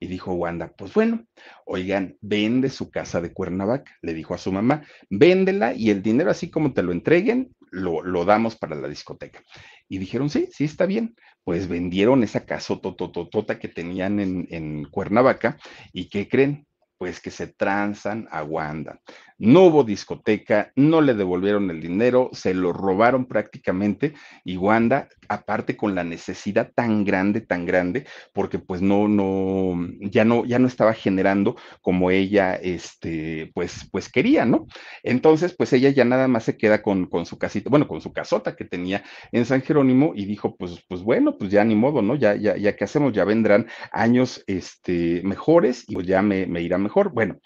Y 0.00 0.06
dijo 0.06 0.32
Wanda, 0.32 0.72
pues 0.76 0.94
bueno, 0.94 1.26
oigan, 1.66 2.16
vende 2.22 2.70
su 2.70 2.90
casa 2.90 3.20
de 3.20 3.34
Cuernavaca, 3.34 3.92
le 4.00 4.14
dijo 4.14 4.32
a 4.32 4.38
su 4.38 4.50
mamá, 4.50 4.82
véndela 5.10 5.74
y 5.74 5.90
el 5.90 6.02
dinero 6.02 6.30
así 6.30 6.50
como 6.50 6.72
te 6.72 6.82
lo 6.82 6.92
entreguen, 6.92 7.54
lo, 7.70 8.02
lo 8.02 8.24
damos 8.24 8.56
para 8.56 8.76
la 8.76 8.88
discoteca. 8.88 9.42
Y 9.90 9.98
dijeron, 9.98 10.30
sí, 10.30 10.48
sí, 10.52 10.64
está 10.64 10.86
bien. 10.86 11.16
Pues 11.42 11.66
vendieron 11.66 12.22
esa 12.22 12.46
totototota 12.80 13.58
que 13.58 13.66
tenían 13.66 14.20
en, 14.20 14.46
en 14.48 14.84
Cuernavaca 14.84 15.58
y 15.92 16.08
¿qué 16.08 16.28
creen? 16.28 16.64
Pues 16.96 17.20
que 17.20 17.32
se 17.32 17.48
transan 17.48 18.28
a 18.30 18.44
Wanda. 18.44 19.00
No 19.40 19.62
hubo 19.64 19.84
discoteca, 19.84 20.70
no 20.76 21.00
le 21.00 21.14
devolvieron 21.14 21.70
el 21.70 21.80
dinero, 21.80 22.28
se 22.32 22.52
lo 22.52 22.74
robaron 22.74 23.24
prácticamente 23.24 24.12
y 24.44 24.58
Wanda, 24.58 25.08
aparte 25.28 25.78
con 25.78 25.94
la 25.94 26.04
necesidad 26.04 26.72
tan 26.74 27.04
grande, 27.04 27.40
tan 27.40 27.64
grande, 27.64 28.04
porque 28.34 28.58
pues 28.58 28.82
no, 28.82 29.08
no, 29.08 29.74
ya 30.00 30.26
no, 30.26 30.44
ya 30.44 30.58
no 30.58 30.66
estaba 30.66 30.92
generando 30.92 31.56
como 31.80 32.10
ella, 32.10 32.54
este, 32.54 33.50
pues, 33.54 33.88
pues 33.90 34.10
quería, 34.10 34.44
¿no? 34.44 34.66
Entonces, 35.02 35.54
pues 35.56 35.72
ella 35.72 35.88
ya 35.88 36.04
nada 36.04 36.28
más 36.28 36.44
se 36.44 36.58
queda 36.58 36.82
con, 36.82 37.06
con 37.06 37.24
su 37.24 37.38
casita, 37.38 37.70
bueno, 37.70 37.88
con 37.88 38.02
su 38.02 38.12
casota 38.12 38.54
que 38.56 38.66
tenía 38.66 39.02
en 39.32 39.46
San 39.46 39.62
Jerónimo 39.62 40.12
y 40.14 40.26
dijo, 40.26 40.54
pues, 40.56 40.84
pues 40.86 41.02
bueno, 41.02 41.38
pues 41.38 41.50
ya 41.50 41.64
ni 41.64 41.74
modo, 41.74 42.02
¿no? 42.02 42.14
Ya, 42.14 42.34
ya, 42.36 42.56
ya 42.58 42.76
que 42.76 42.84
hacemos, 42.84 43.12
ya 43.14 43.24
vendrán 43.24 43.66
años, 43.92 44.44
este, 44.46 45.22
mejores 45.24 45.84
y 45.88 45.94
pues 45.94 46.06
ya 46.06 46.20
me, 46.22 46.46
me 46.46 46.60
irá 46.62 46.76
mejor. 46.78 47.12
Bueno, 47.12 47.38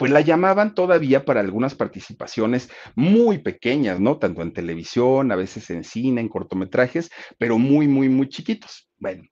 pues 0.00 0.10
la 0.10 0.22
llamaban 0.22 0.74
todavía 0.74 1.26
para 1.26 1.40
algunas 1.40 1.74
participaciones 1.74 2.70
muy 2.94 3.36
pequeñas, 3.36 4.00
¿no? 4.00 4.16
Tanto 4.16 4.40
en 4.40 4.54
televisión, 4.54 5.30
a 5.30 5.36
veces 5.36 5.68
en 5.68 5.84
cine, 5.84 6.22
en 6.22 6.30
cortometrajes, 6.30 7.10
pero 7.36 7.58
muy, 7.58 7.86
muy, 7.86 8.08
muy 8.08 8.30
chiquitos. 8.30 8.89
Bueno, 9.00 9.22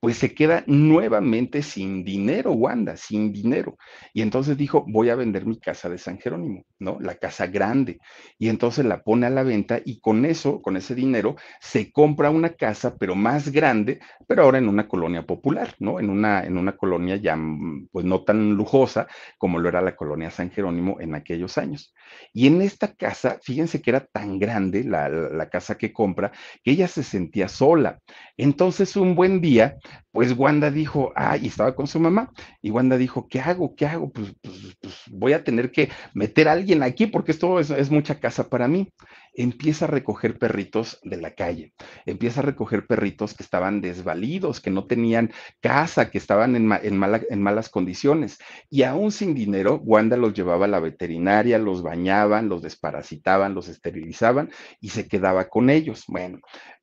pues 0.00 0.16
se 0.16 0.32
queda 0.34 0.64
nuevamente 0.66 1.62
sin 1.62 2.02
dinero, 2.02 2.52
Wanda, 2.52 2.96
sin 2.96 3.30
dinero. 3.30 3.76
Y 4.14 4.22
entonces 4.22 4.56
dijo, 4.56 4.86
voy 4.88 5.10
a 5.10 5.16
vender 5.16 5.44
mi 5.44 5.60
casa 5.60 5.90
de 5.90 5.98
San 5.98 6.18
Jerónimo, 6.18 6.64
¿no? 6.78 6.96
La 6.98 7.16
casa 7.16 7.46
grande. 7.46 7.98
Y 8.38 8.48
entonces 8.48 8.86
la 8.86 9.02
pone 9.02 9.26
a 9.26 9.30
la 9.30 9.42
venta 9.42 9.80
y 9.84 10.00
con 10.00 10.24
eso, 10.24 10.62
con 10.62 10.78
ese 10.78 10.94
dinero, 10.94 11.36
se 11.60 11.92
compra 11.92 12.30
una 12.30 12.54
casa, 12.54 12.96
pero 12.96 13.14
más 13.14 13.50
grande, 13.52 14.00
pero 14.26 14.44
ahora 14.44 14.56
en 14.58 14.68
una 14.68 14.88
colonia 14.88 15.26
popular, 15.26 15.74
¿no? 15.78 16.00
En 16.00 16.08
una, 16.08 16.42
en 16.44 16.56
una 16.56 16.76
colonia 16.78 17.16
ya, 17.16 17.36
mm, 17.36 17.88
pues 17.92 18.06
no 18.06 18.22
tan 18.24 18.54
lujosa 18.54 19.08
como 19.36 19.58
lo 19.58 19.68
era 19.68 19.82
la 19.82 19.94
colonia 19.96 20.30
San 20.30 20.50
Jerónimo 20.50 21.00
en 21.00 21.14
aquellos 21.14 21.58
años. 21.58 21.92
Y 22.32 22.46
en 22.46 22.62
esta 22.62 22.94
casa, 22.94 23.38
fíjense 23.42 23.82
que 23.82 23.90
era 23.90 24.06
tan 24.06 24.38
grande 24.38 24.84
la, 24.84 25.08
la, 25.10 25.28
la 25.30 25.50
casa 25.50 25.76
que 25.76 25.92
compra, 25.92 26.32
que 26.62 26.70
ella 26.70 26.88
se 26.88 27.02
sentía 27.02 27.48
sola. 27.48 28.00
Entonces 28.36 28.96
un 28.96 29.14
buen 29.18 29.40
día, 29.40 29.78
pues 30.12 30.32
Wanda 30.38 30.70
dijo, 30.70 31.12
ah, 31.16 31.36
y 31.36 31.48
estaba 31.48 31.74
con 31.74 31.88
su 31.88 31.98
mamá, 31.98 32.30
y 32.62 32.70
Wanda 32.70 32.96
dijo, 32.96 33.26
¿qué 33.28 33.40
hago? 33.40 33.74
¿Qué 33.74 33.84
hago? 33.84 34.12
Pues, 34.12 34.32
pues, 34.40 34.76
pues 34.80 34.94
voy 35.10 35.32
a 35.32 35.42
tener 35.42 35.72
que 35.72 35.90
meter 36.14 36.46
a 36.48 36.52
alguien 36.52 36.84
aquí 36.84 37.08
porque 37.08 37.32
esto 37.32 37.58
es, 37.58 37.90
mucha 37.90 38.20
casa 38.20 38.48
para 38.48 38.68
mí. 38.68 38.92
Empieza 39.34 39.86
a 39.86 39.88
recoger 39.88 40.38
perritos 40.38 41.00
de 41.02 41.16
la 41.16 41.34
calle, 41.34 41.72
empieza 42.06 42.40
a 42.40 42.44
recoger 42.44 42.86
perritos 42.86 43.34
que 43.34 43.42
estaban 43.42 43.80
desvalidos, 43.80 44.60
que 44.60 44.70
no 44.70 44.86
tenían 44.86 45.32
casa, 45.60 46.10
que 46.10 46.18
estaban 46.18 46.54
en, 46.54 46.70
en 46.82 47.42
malas 47.42 47.68
condiciones, 47.68 48.38
y 48.70 48.84
aún 48.84 49.10
sin 49.10 49.34
dinero, 49.34 49.80
Wanda 49.84 50.16
los 50.16 50.32
llevaba 50.32 50.66
a 50.66 50.68
la 50.68 50.80
veterinaria, 50.80 51.58
los 51.58 51.82
bañaban, 51.82 52.48
los 52.48 52.62
desparasitaban, 52.62 53.54
los 53.54 53.68
esterilizaban 53.68 54.50
y 54.80 54.90
se 54.90 55.08
quedaba 55.08 55.48
con 55.48 55.70
ellos. 55.70 56.04
Bueno, 56.06 56.38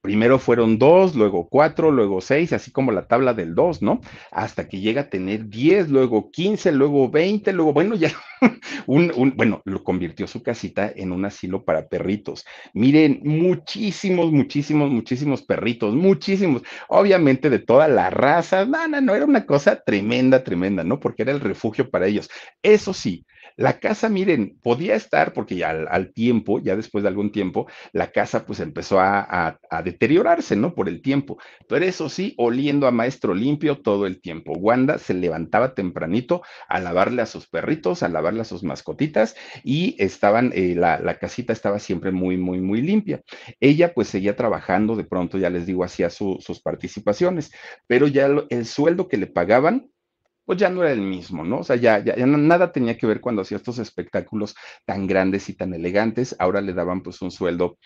primero 0.06 0.38
fueron 0.38 0.78
dos, 0.78 1.16
luego 1.16 1.50
cuatro, 1.50 1.90
luego 1.90 2.22
seis, 2.22 2.54
así 2.54 2.70
como 2.70 2.92
la 2.92 3.08
tabla 3.08 3.34
del 3.34 3.56
dos, 3.56 3.82
¿no? 3.82 4.02
Hasta 4.32 4.68
que 4.68 4.80
llega 4.80 5.02
a 5.02 5.10
tener 5.10 5.50
diez, 5.50 5.90
luego 5.90 6.30
quince, 6.30 6.72
luego 6.72 7.10
veinte, 7.10 7.52
luego, 7.52 7.74
bueno, 7.74 7.96
ya, 7.96 8.12
un, 8.86 9.34
bueno, 9.36 9.64
lo 9.66 9.84
convirtió 9.84 10.28
su 10.28 10.44
casita 10.44 10.94
en 10.96 11.12
un 11.12 11.26
asilo 11.26 11.66
para 11.66 11.88
perritos. 11.88 12.46
Miren, 12.76 13.22
muchísimos, 13.24 14.32
muchísimos, 14.32 14.92
muchísimos 14.92 15.42
perritos, 15.42 15.96
muchísimos, 15.96 16.62
obviamente 16.88 17.50
de 17.50 17.58
toda 17.58 17.88
la 17.88 18.12
raza, 18.12 18.64
no, 18.64 18.88
no, 18.88 19.16
era 19.16 19.26
una 19.26 19.48
cosa 19.48 19.82
tremenda, 19.84 20.44
tremenda, 20.44 20.84
¿no? 20.84 21.00
Porque 21.00 21.24
era 21.24 21.32
el 21.32 21.40
refugio 21.40 21.90
para 21.90 22.06
ellos. 22.06 22.30
Eso 22.62 22.94
sí, 22.94 23.26
la 23.58 23.80
casa, 23.80 24.10
miren, 24.10 24.60
podía 24.62 24.96
estar, 24.96 25.34
porque 25.34 25.56
ya 25.56 25.70
al, 25.70 26.14
tiempo, 26.14 26.60
ya 26.60 26.76
después 26.76 27.04
de 27.04 27.08
algún 27.08 27.32
tiempo, 27.32 27.68
la 27.94 28.12
casa 28.12 28.46
pues 28.46 28.60
empezó 28.60 29.00
a, 29.00 29.60
deteriorarse, 29.84 30.56
¿no? 30.56 30.74
Por 30.74 30.90
el 30.90 31.02
tiempo. 31.02 31.38
Pero 31.68 31.86
eso 31.86 32.10
sí, 32.10 32.34
oliendo 32.38 32.88
a 32.88 32.92
maestro 32.92 33.34
limpio 33.34 33.78
todo 33.82 34.08
el 34.08 34.22
tiempo. 34.22 34.54
Wanda 34.54 34.98
se 34.98 35.14
levantaba 35.14 35.74
tempranito 35.74 36.42
a 36.68 36.80
lavarle 36.80 37.22
a 37.22 37.26
sus 37.26 37.48
perritos, 37.48 38.04
a 38.04 38.10
lavarle 38.10 38.42
a 38.42 38.46
sus 38.46 38.64
mascotitas 38.64 39.36
y 39.64 39.96
estaban, 40.00 40.52
eh, 40.54 40.76
la, 40.76 41.18
casita 41.20 41.54
estaba 41.54 41.80
siempre 41.80 42.12
muy, 42.12 42.38
muy, 42.38 42.60
muy 42.60 42.82
limpia. 42.82 43.22
Ella 43.60 43.94
pues 43.94 44.10
seguía 44.10 44.36
trabajando, 44.36 44.96
de 44.96 45.06
pronto 45.06 45.38
ya 45.38 45.50
les 45.50 45.66
digo, 45.66 45.84
hacía 45.84 46.10
su, 46.10 46.38
sus 46.40 46.62
participaciones, 46.62 47.52
pero 47.88 48.08
ya 48.08 48.28
el 48.50 48.66
sueldo 48.66 49.08
que 49.08 49.18
le 49.18 49.28
pagaban 49.28 49.90
pues 50.46 50.60
ya 50.60 50.70
no 50.70 50.84
era 50.84 50.92
el 50.92 51.02
mismo, 51.02 51.44
¿no? 51.44 51.60
O 51.60 51.64
sea, 51.64 51.76
ya, 51.76 52.04
ya, 52.04 52.16
ya, 52.16 52.26
nada 52.26 52.72
tenía 52.72 52.98
que 52.98 53.08
ver 53.08 53.22
cuando 53.22 53.42
hacía 53.42 53.58
estos 53.58 53.80
espectáculos 53.80 54.56
tan 54.86 55.08
grandes 55.08 55.50
y 55.50 55.56
tan 55.56 55.74
elegantes. 55.74 56.36
Ahora 56.40 56.62
le 56.62 56.74
daban 56.74 57.02
pues 57.02 57.22
un 57.22 57.32
sueldo 57.32 57.78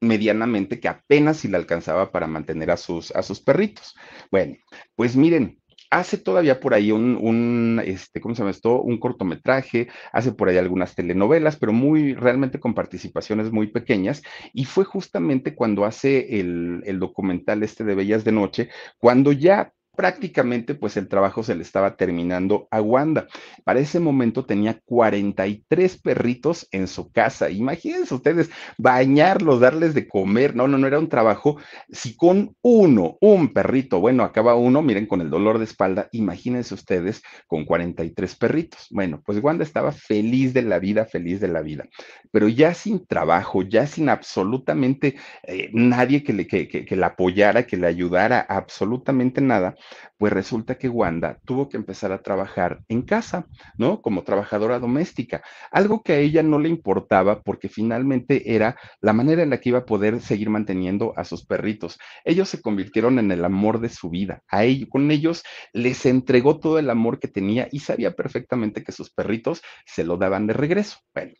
medianamente 0.00 0.80
que 0.80 0.88
apenas 0.88 1.38
si 1.38 1.48
le 1.48 1.56
alcanzaba 1.56 2.12
para 2.12 2.26
mantener 2.26 2.70
a 2.70 2.76
sus, 2.76 3.10
a 3.12 3.22
sus 3.22 3.40
perritos. 3.40 3.94
Bueno, 4.30 4.56
pues 4.96 5.16
miren, 5.16 5.58
hace 5.90 6.18
todavía 6.18 6.60
por 6.60 6.74
ahí 6.74 6.92
un, 6.92 7.16
un, 7.16 7.80
este, 7.84 8.20
¿cómo 8.20 8.34
se 8.34 8.40
llama 8.40 8.50
esto? 8.50 8.80
Un 8.80 8.98
cortometraje, 8.98 9.88
hace 10.12 10.32
por 10.32 10.48
ahí 10.48 10.58
algunas 10.58 10.94
telenovelas, 10.94 11.56
pero 11.56 11.72
muy, 11.72 12.14
realmente 12.14 12.60
con 12.60 12.74
participaciones 12.74 13.52
muy 13.52 13.68
pequeñas. 13.68 14.22
Y 14.52 14.64
fue 14.64 14.84
justamente 14.84 15.54
cuando 15.54 15.84
hace 15.84 16.40
el, 16.40 16.82
el 16.84 16.98
documental 16.98 17.62
este 17.62 17.84
de 17.84 17.94
Bellas 17.94 18.24
de 18.24 18.32
Noche, 18.32 18.68
cuando 18.98 19.32
ya 19.32 19.72
prácticamente 19.96 20.74
pues 20.74 20.96
el 20.96 21.08
trabajo 21.08 21.42
se 21.42 21.54
le 21.54 21.62
estaba 21.62 21.96
terminando 21.96 22.68
a 22.70 22.80
Wanda. 22.80 23.26
Para 23.64 23.80
ese 23.80 24.00
momento 24.00 24.44
tenía 24.44 24.80
43 24.84 25.98
perritos 25.98 26.68
en 26.70 26.88
su 26.88 27.10
casa. 27.10 27.50
Imagínense 27.50 28.14
ustedes 28.14 28.50
bañarlos, 28.78 29.60
darles 29.60 29.94
de 29.94 30.08
comer. 30.08 30.54
No, 30.54 30.68
no, 30.68 30.78
no 30.78 30.86
era 30.86 30.98
un 30.98 31.08
trabajo. 31.08 31.56
Si 31.90 32.16
con 32.16 32.56
uno, 32.62 33.16
un 33.20 33.52
perrito, 33.52 34.00
bueno, 34.00 34.24
acaba 34.24 34.54
uno, 34.54 34.82
miren, 34.82 35.06
con 35.06 35.20
el 35.20 35.30
dolor 35.30 35.58
de 35.58 35.64
espalda, 35.64 36.08
imagínense 36.12 36.74
ustedes 36.74 37.22
con 37.46 37.64
43 37.64 38.36
perritos. 38.36 38.86
Bueno, 38.90 39.22
pues 39.24 39.42
Wanda 39.42 39.64
estaba 39.64 39.92
feliz 39.92 40.54
de 40.54 40.62
la 40.62 40.78
vida, 40.78 41.04
feliz 41.06 41.40
de 41.40 41.48
la 41.48 41.62
vida. 41.62 41.86
Pero 42.30 42.48
ya 42.48 42.74
sin 42.74 43.06
trabajo, 43.06 43.62
ya 43.62 43.86
sin 43.86 44.08
absolutamente 44.08 45.16
eh, 45.44 45.70
nadie 45.72 46.22
que, 46.22 46.32
le, 46.32 46.46
que, 46.46 46.68
que, 46.68 46.84
que 46.84 46.96
la 46.96 47.08
apoyara, 47.08 47.66
que 47.66 47.76
le 47.76 47.86
ayudara, 47.86 48.40
absolutamente 48.40 49.40
nada, 49.40 49.76
pues 50.18 50.32
resulta 50.32 50.76
que 50.76 50.88
Wanda 50.88 51.38
tuvo 51.44 51.68
que 51.68 51.76
empezar 51.76 52.12
a 52.12 52.22
trabajar 52.22 52.82
en 52.88 53.02
casa, 53.02 53.46
¿no? 53.76 54.00
Como 54.00 54.22
trabajadora 54.22 54.78
doméstica, 54.78 55.42
algo 55.70 56.02
que 56.02 56.12
a 56.12 56.18
ella 56.18 56.42
no 56.42 56.58
le 56.58 56.68
importaba 56.68 57.42
porque 57.42 57.68
finalmente 57.68 58.54
era 58.54 58.76
la 59.00 59.12
manera 59.12 59.42
en 59.42 59.50
la 59.50 59.60
que 59.60 59.70
iba 59.70 59.80
a 59.80 59.86
poder 59.86 60.20
seguir 60.20 60.50
manteniendo 60.50 61.12
a 61.16 61.24
sus 61.24 61.44
perritos. 61.44 61.98
Ellos 62.24 62.48
se 62.48 62.60
convirtieron 62.60 63.18
en 63.18 63.30
el 63.30 63.44
amor 63.44 63.80
de 63.80 63.88
su 63.88 64.10
vida. 64.10 64.42
A 64.48 64.64
ellos, 64.64 64.88
con 64.90 65.10
ellos 65.10 65.42
les 65.72 66.06
entregó 66.06 66.58
todo 66.58 66.78
el 66.78 66.90
amor 66.90 67.18
que 67.18 67.28
tenía 67.28 67.68
y 67.70 67.80
sabía 67.80 68.14
perfectamente 68.14 68.84
que 68.84 68.92
sus 68.92 69.10
perritos 69.10 69.62
se 69.86 70.04
lo 70.04 70.16
daban 70.16 70.46
de 70.46 70.54
regreso. 70.54 70.98
Bueno, 71.14 71.32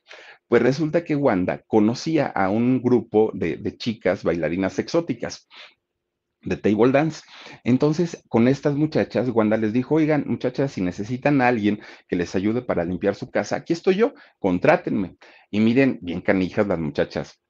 pues 0.48 0.62
resulta 0.62 1.04
que 1.04 1.16
Wanda 1.16 1.62
conocía 1.66 2.26
a 2.26 2.50
un 2.50 2.82
grupo 2.82 3.30
de, 3.34 3.56
de 3.56 3.76
chicas 3.76 4.22
bailarinas 4.24 4.78
exóticas 4.78 5.48
de 6.44 6.56
table 6.56 6.92
dance. 6.92 7.22
Entonces, 7.64 8.22
con 8.28 8.48
estas 8.48 8.74
muchachas, 8.74 9.28
Wanda 9.30 9.56
les 9.56 9.72
dijo, 9.72 9.96
oigan, 9.96 10.24
muchachas, 10.26 10.72
si 10.72 10.80
necesitan 10.80 11.40
a 11.40 11.48
alguien 11.48 11.80
que 12.08 12.16
les 12.16 12.34
ayude 12.34 12.62
para 12.62 12.84
limpiar 12.84 13.14
su 13.14 13.30
casa, 13.30 13.56
aquí 13.56 13.72
estoy 13.72 13.96
yo, 13.96 14.14
contrátenme. 14.38 15.16
Y 15.50 15.60
miren, 15.60 15.98
bien 16.02 16.20
canijas 16.20 16.66
las 16.66 16.78
muchachas. 16.78 17.40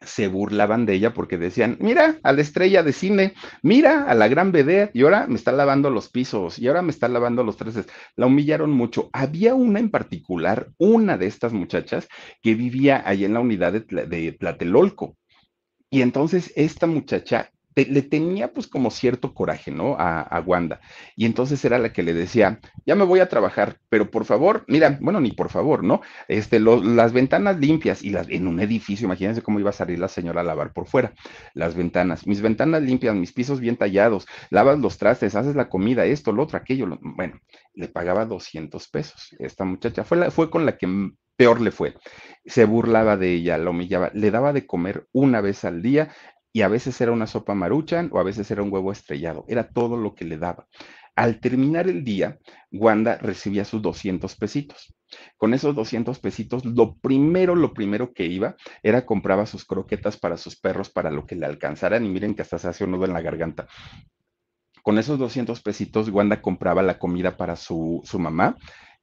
Se 0.00 0.28
burlaban 0.28 0.86
de 0.86 0.94
ella 0.94 1.12
porque 1.12 1.38
decían, 1.38 1.76
mira 1.80 2.18
a 2.22 2.32
la 2.32 2.40
estrella 2.40 2.84
de 2.84 2.92
cine, 2.92 3.34
mira 3.62 4.04
a 4.04 4.14
la 4.14 4.28
gran 4.28 4.52
vedette, 4.52 4.92
y 4.94 5.02
ahora 5.02 5.26
me 5.26 5.34
está 5.34 5.50
lavando 5.50 5.90
los 5.90 6.08
pisos, 6.08 6.58
y 6.60 6.68
ahora 6.68 6.82
me 6.82 6.90
está 6.90 7.08
lavando 7.08 7.42
los 7.42 7.56
treces. 7.56 7.86
La 8.14 8.26
humillaron 8.26 8.70
mucho. 8.70 9.10
Había 9.12 9.54
una 9.54 9.80
en 9.80 9.90
particular, 9.90 10.68
una 10.78 11.18
de 11.18 11.26
estas 11.26 11.52
muchachas, 11.52 12.06
que 12.42 12.54
vivía 12.54 13.02
ahí 13.04 13.24
en 13.24 13.34
la 13.34 13.40
unidad 13.40 13.72
de, 13.72 14.06
de 14.06 14.32
Tlatelolco. 14.32 15.16
Y 15.90 16.02
entonces 16.02 16.52
esta 16.54 16.86
muchacha 16.86 17.50
le 17.84 18.02
tenía 18.02 18.52
pues 18.52 18.66
como 18.66 18.90
cierto 18.90 19.34
coraje, 19.34 19.70
¿no? 19.70 19.96
A, 19.98 20.20
a, 20.20 20.40
Wanda. 20.40 20.80
Y 21.16 21.26
entonces 21.26 21.64
era 21.64 21.78
la 21.78 21.92
que 21.92 22.02
le 22.02 22.14
decía, 22.14 22.60
ya 22.86 22.94
me 22.94 23.04
voy 23.04 23.20
a 23.20 23.28
trabajar, 23.28 23.78
pero 23.88 24.10
por 24.10 24.24
favor, 24.24 24.64
mira, 24.68 24.98
bueno, 25.00 25.20
ni 25.20 25.32
por 25.32 25.50
favor, 25.50 25.84
¿no? 25.84 26.00
Este, 26.28 26.60
las 26.60 27.12
ventanas 27.12 27.58
limpias 27.58 28.02
y 28.02 28.10
las, 28.10 28.28
en 28.28 28.46
un 28.46 28.60
edificio, 28.60 29.06
imagínense 29.06 29.42
cómo 29.42 29.60
iba 29.60 29.70
a 29.70 29.74
salir 29.74 29.98
la 29.98 30.08
señora 30.08 30.40
a 30.40 30.44
lavar 30.44 30.72
por 30.72 30.86
fuera, 30.86 31.12
las 31.54 31.74
ventanas, 31.74 32.26
mis 32.26 32.40
ventanas 32.40 32.82
limpias, 32.82 33.14
mis 33.14 33.32
pisos 33.32 33.60
bien 33.60 33.76
tallados, 33.76 34.26
lavas 34.50 34.78
los 34.78 34.98
trastes, 34.98 35.34
haces 35.34 35.56
la 35.56 35.68
comida, 35.68 36.04
esto, 36.04 36.32
lo 36.32 36.42
otro, 36.42 36.58
aquello, 36.58 36.86
lo, 36.86 36.98
bueno, 37.00 37.40
le 37.74 37.88
pagaba 37.88 38.24
200 38.24 38.88
pesos. 38.88 39.34
Esta 39.38 39.64
muchacha 39.64 40.04
fue, 40.04 40.16
la, 40.16 40.30
fue 40.30 40.50
con 40.50 40.66
la 40.66 40.76
que 40.76 41.12
peor 41.36 41.60
le 41.60 41.70
fue. 41.70 41.94
Se 42.44 42.64
burlaba 42.64 43.16
de 43.16 43.32
ella, 43.32 43.56
la 43.58 43.70
humillaba, 43.70 44.10
le 44.12 44.30
daba 44.30 44.52
de 44.52 44.66
comer 44.66 45.06
una 45.12 45.40
vez 45.40 45.64
al 45.64 45.82
día 45.82 46.10
y 46.52 46.62
a 46.62 46.68
veces 46.68 47.00
era 47.00 47.12
una 47.12 47.26
sopa 47.26 47.54
maruchan 47.54 48.10
o 48.12 48.18
a 48.18 48.24
veces 48.24 48.50
era 48.50 48.62
un 48.62 48.72
huevo 48.72 48.92
estrellado, 48.92 49.44
era 49.48 49.68
todo 49.68 49.96
lo 49.96 50.14
que 50.14 50.24
le 50.24 50.38
daba. 50.38 50.66
Al 51.18 51.40
terminar 51.40 51.88
el 51.88 52.04
día, 52.04 52.38
Wanda 52.70 53.18
recibía 53.18 53.64
sus 53.64 53.82
200 53.82 54.36
pesitos. 54.36 54.94
Con 55.36 55.52
esos 55.52 55.74
200 55.74 56.18
pesitos, 56.20 56.64
lo 56.64 56.96
primero, 56.96 57.56
lo 57.56 57.72
primero 57.74 58.12
que 58.12 58.26
iba 58.26 58.54
era 58.84 59.04
compraba 59.04 59.46
sus 59.46 59.64
croquetas 59.64 60.16
para 60.16 60.36
sus 60.36 60.56
perros 60.56 60.90
para 60.90 61.10
lo 61.10 61.26
que 61.26 61.34
le 61.34 61.46
alcanzaran 61.46 62.06
y 62.06 62.08
miren 62.08 62.34
que 62.34 62.42
hasta 62.42 62.58
se 62.58 62.68
hace 62.68 62.84
un 62.84 62.92
nudo 62.92 63.04
en 63.04 63.14
la 63.14 63.20
garganta. 63.20 63.66
Con 64.82 64.96
esos 64.98 65.18
200 65.18 65.60
pesitos, 65.60 66.08
Wanda 66.08 66.40
compraba 66.40 66.82
la 66.82 66.98
comida 67.00 67.36
para 67.36 67.56
su, 67.56 68.00
su 68.04 68.18
mamá, 68.20 68.56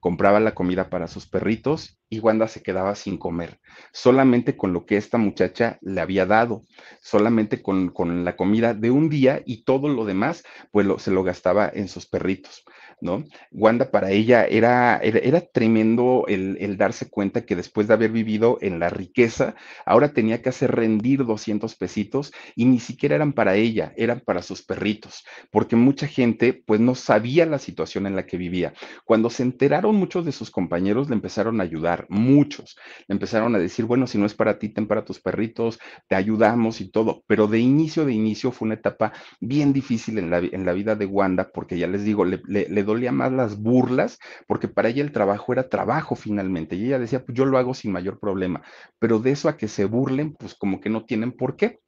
compraba 0.06 0.40
la 0.40 0.54
comida 0.54 0.92
para 0.92 1.08
sus 1.08 1.26
perritos 1.26 2.00
y 2.12 2.20
Wanda 2.20 2.48
se 2.48 2.62
quedaba 2.62 2.94
sin 2.94 3.18
comer, 3.18 3.60
solamente 3.92 4.56
con 4.56 4.72
lo 4.72 4.86
que 4.86 4.98
esta 4.98 5.18
muchacha 5.18 5.80
le 5.82 6.00
había 6.00 6.28
dado, 6.28 6.62
solamente 7.02 7.64
con, 7.64 7.90
con 7.90 8.24
la 8.24 8.36
comida 8.36 8.76
de 8.76 8.92
un 8.92 9.10
día 9.10 9.42
y 9.48 9.64
todo 9.64 9.90
lo 9.90 10.06
demás, 10.06 10.44
pues 10.70 10.86
lo, 10.86 11.00
se 11.00 11.10
lo 11.10 11.24
gastaba 11.24 11.72
en 11.74 11.88
sus 11.88 12.06
perritos. 12.06 12.64
¿No? 13.02 13.24
Wanda 13.52 13.92
para 13.92 14.12
ella 14.12 14.46
era, 14.46 14.98
era, 14.98 15.42
tremendo 15.42 16.26
el, 16.28 16.58
el, 16.60 16.78
darse 16.78 17.10
cuenta 17.10 17.46
que 17.46 17.56
después 17.56 17.88
de 17.88 17.94
haber 17.94 18.12
vivido 18.12 18.58
en 18.62 18.80
la 18.80 18.90
riqueza, 18.90 19.56
ahora 19.86 20.14
tenía 20.14 20.42
que 20.42 20.50
hacer 20.50 20.72
rendir 20.72 21.26
200 21.26 21.76
pesitos 21.76 22.34
y 22.56 22.66
ni 22.66 22.80
siquiera 22.80 23.16
eran 23.16 23.34
para 23.34 23.56
ella, 23.56 23.94
eran 23.98 24.22
para 24.22 24.42
sus 24.42 24.62
perritos, 24.64 25.26
porque 25.52 25.76
mucha 25.76 26.08
gente 26.08 26.54
pues 26.66 26.80
no 26.80 26.96
sabía 26.96 27.46
la 27.46 27.60
situación 27.60 28.08
en 28.08 28.16
la 28.16 28.26
que 28.26 28.38
vivía. 28.38 28.74
Cuando 29.04 29.30
se 29.30 29.44
enteraron 29.44 29.96
muchos 29.96 30.26
de 30.26 30.32
sus 30.32 30.52
compañeros 30.52 31.10
le 31.10 31.16
empezaron 31.16 31.60
a 31.60 31.64
ayudar, 31.64 32.06
muchos, 32.10 32.78
le 33.08 33.14
empezaron 33.14 33.56
a 33.56 33.60
decir, 33.60 33.86
bueno, 33.86 34.08
si 34.08 34.18
no 34.18 34.26
es 34.26 34.34
para 34.34 34.60
ti, 34.60 34.70
ten 34.70 34.88
para 34.88 35.06
tus 35.06 35.20
perritos, 35.20 35.80
te 36.08 36.16
ayudamos 36.16 36.82
y 36.82 36.90
todo, 36.90 37.24
pero 37.28 37.48
de 37.48 37.60
inicio, 37.60 38.06
de 38.06 38.14
inicio 38.14 38.52
fue 38.52 38.68
una 38.68 38.76
etapa 38.76 39.14
bien 39.40 39.74
difícil 39.74 40.18
en 40.18 40.30
la, 40.30 40.40
en 40.40 40.66
la 40.66 40.74
vida 40.74 40.96
de 40.96 41.06
Wanda, 41.06 41.50
porque 41.54 41.78
ya 41.78 41.88
les 41.88 42.04
digo, 42.04 42.26
le 42.26 42.85
dolía 42.86 43.12
más 43.12 43.32
las 43.32 43.58
burlas, 43.62 44.20
porque 44.48 44.68
para 44.68 44.90
ella 44.90 45.04
el 45.04 45.12
trabajo 45.12 45.54
era 45.54 45.70
trabajo 45.70 46.16
finalmente. 46.16 46.76
Y 46.76 46.86
ella 46.88 47.00
decía, 47.00 47.24
pues 47.26 47.38
yo 47.38 47.46
lo 47.46 47.58
hago 47.58 47.74
sin 47.74 47.92
mayor 47.92 48.20
problema, 48.20 48.62
pero 49.00 49.20
de 49.20 49.32
eso 49.32 49.50
a 49.50 49.58
que 49.58 49.68
se 49.68 49.86
burlen, 49.86 50.34
pues 50.36 50.56
como 50.56 50.80
que 50.80 50.90
no 50.90 51.06
tienen 51.06 51.32
por 51.34 51.56
qué. 51.56 51.80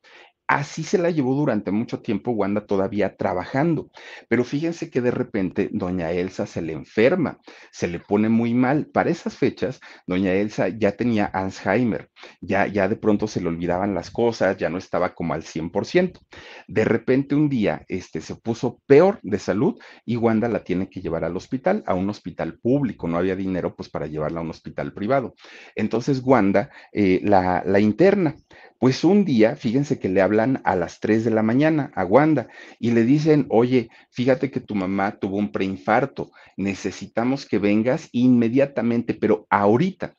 Así 0.48 0.84
se 0.84 0.98
la 0.98 1.12
llevó 1.12 1.36
durante 1.36 1.72
mucho 1.72 2.00
tiempo 2.02 2.32
Wanda 2.32 2.66
todavía 2.66 3.18
trabajando. 3.18 3.90
Pero 4.30 4.46
fíjense 4.46 4.90
que 4.90 5.02
de 5.02 5.12
repente 5.12 5.70
doña 5.74 6.12
Elsa 6.12 6.46
se 6.46 6.62
le 6.62 6.72
enferma, 6.72 7.40
se 7.72 7.88
le 7.88 8.00
pone 8.00 8.30
muy 8.30 8.54
mal. 8.54 8.88
Para 8.88 9.10
esas 9.10 9.36
fechas, 9.36 9.82
doña 10.06 10.34
Elsa 10.34 10.70
ya 10.70 10.94
tenía 10.94 11.26
Alzheimer, 11.26 12.10
ya, 12.40 12.66
ya 12.68 12.88
de 12.88 12.96
pronto 12.96 13.28
se 13.28 13.42
le 13.42 13.50
olvidaban 13.50 13.94
las 13.94 14.10
cosas, 14.10 14.56
ya 14.58 14.70
no 14.70 14.78
estaba 14.78 15.14
como 15.14 15.34
al 15.34 15.44
100%. 15.44 16.22
De 16.68 16.86
repente 16.86 17.36
un 17.36 17.50
día 17.50 17.84
este, 17.90 18.22
se 18.22 18.36
puso 18.36 18.80
peor 18.86 19.20
de 19.24 19.40
salud 19.40 19.78
y 20.06 20.16
Wanda 20.16 20.48
la 20.48 20.64
tiene 20.64 20.90
que 20.90 21.02
llevar 21.02 21.26
al 21.26 21.36
hospital, 21.36 21.84
a 21.86 21.94
un 21.94 22.10
hospital 22.10 22.58
público. 22.60 23.08
No 23.10 23.18
había 23.18 23.36
dinero 23.36 23.76
pues 23.76 23.90
para 23.90 24.08
llevarla 24.08 24.40
a 24.40 24.44
un 24.44 24.50
hospital 24.50 24.94
privado. 24.94 25.36
Entonces 25.76 26.22
Wanda 26.24 26.70
eh, 26.94 27.20
la, 27.24 27.64
la 27.66 27.80
interna. 27.82 28.36
Pues 28.80 29.04
un 29.04 29.26
día, 29.26 29.56
fíjense 29.56 30.00
que 30.00 30.10
le 30.10 30.22
hablan 30.22 30.62
a 30.64 30.76
las 30.76 31.00
3 31.00 31.24
de 31.24 31.32
la 31.32 31.42
mañana 31.42 31.92
a 31.96 32.06
Wanda 32.06 32.48
y 32.80 32.92
le 32.92 33.04
dicen, 33.04 33.48
oye, 33.50 33.90
fíjate 34.12 34.52
que 34.52 34.60
tu 34.60 34.76
mamá 34.76 35.18
tuvo 35.20 35.38
un 35.38 35.52
preinfarto, 35.52 36.32
necesitamos 36.58 37.46
que 37.46 37.58
vengas 37.58 38.10
inmediatamente, 38.12 39.16
pero 39.16 39.48
ahorita. 39.50 40.16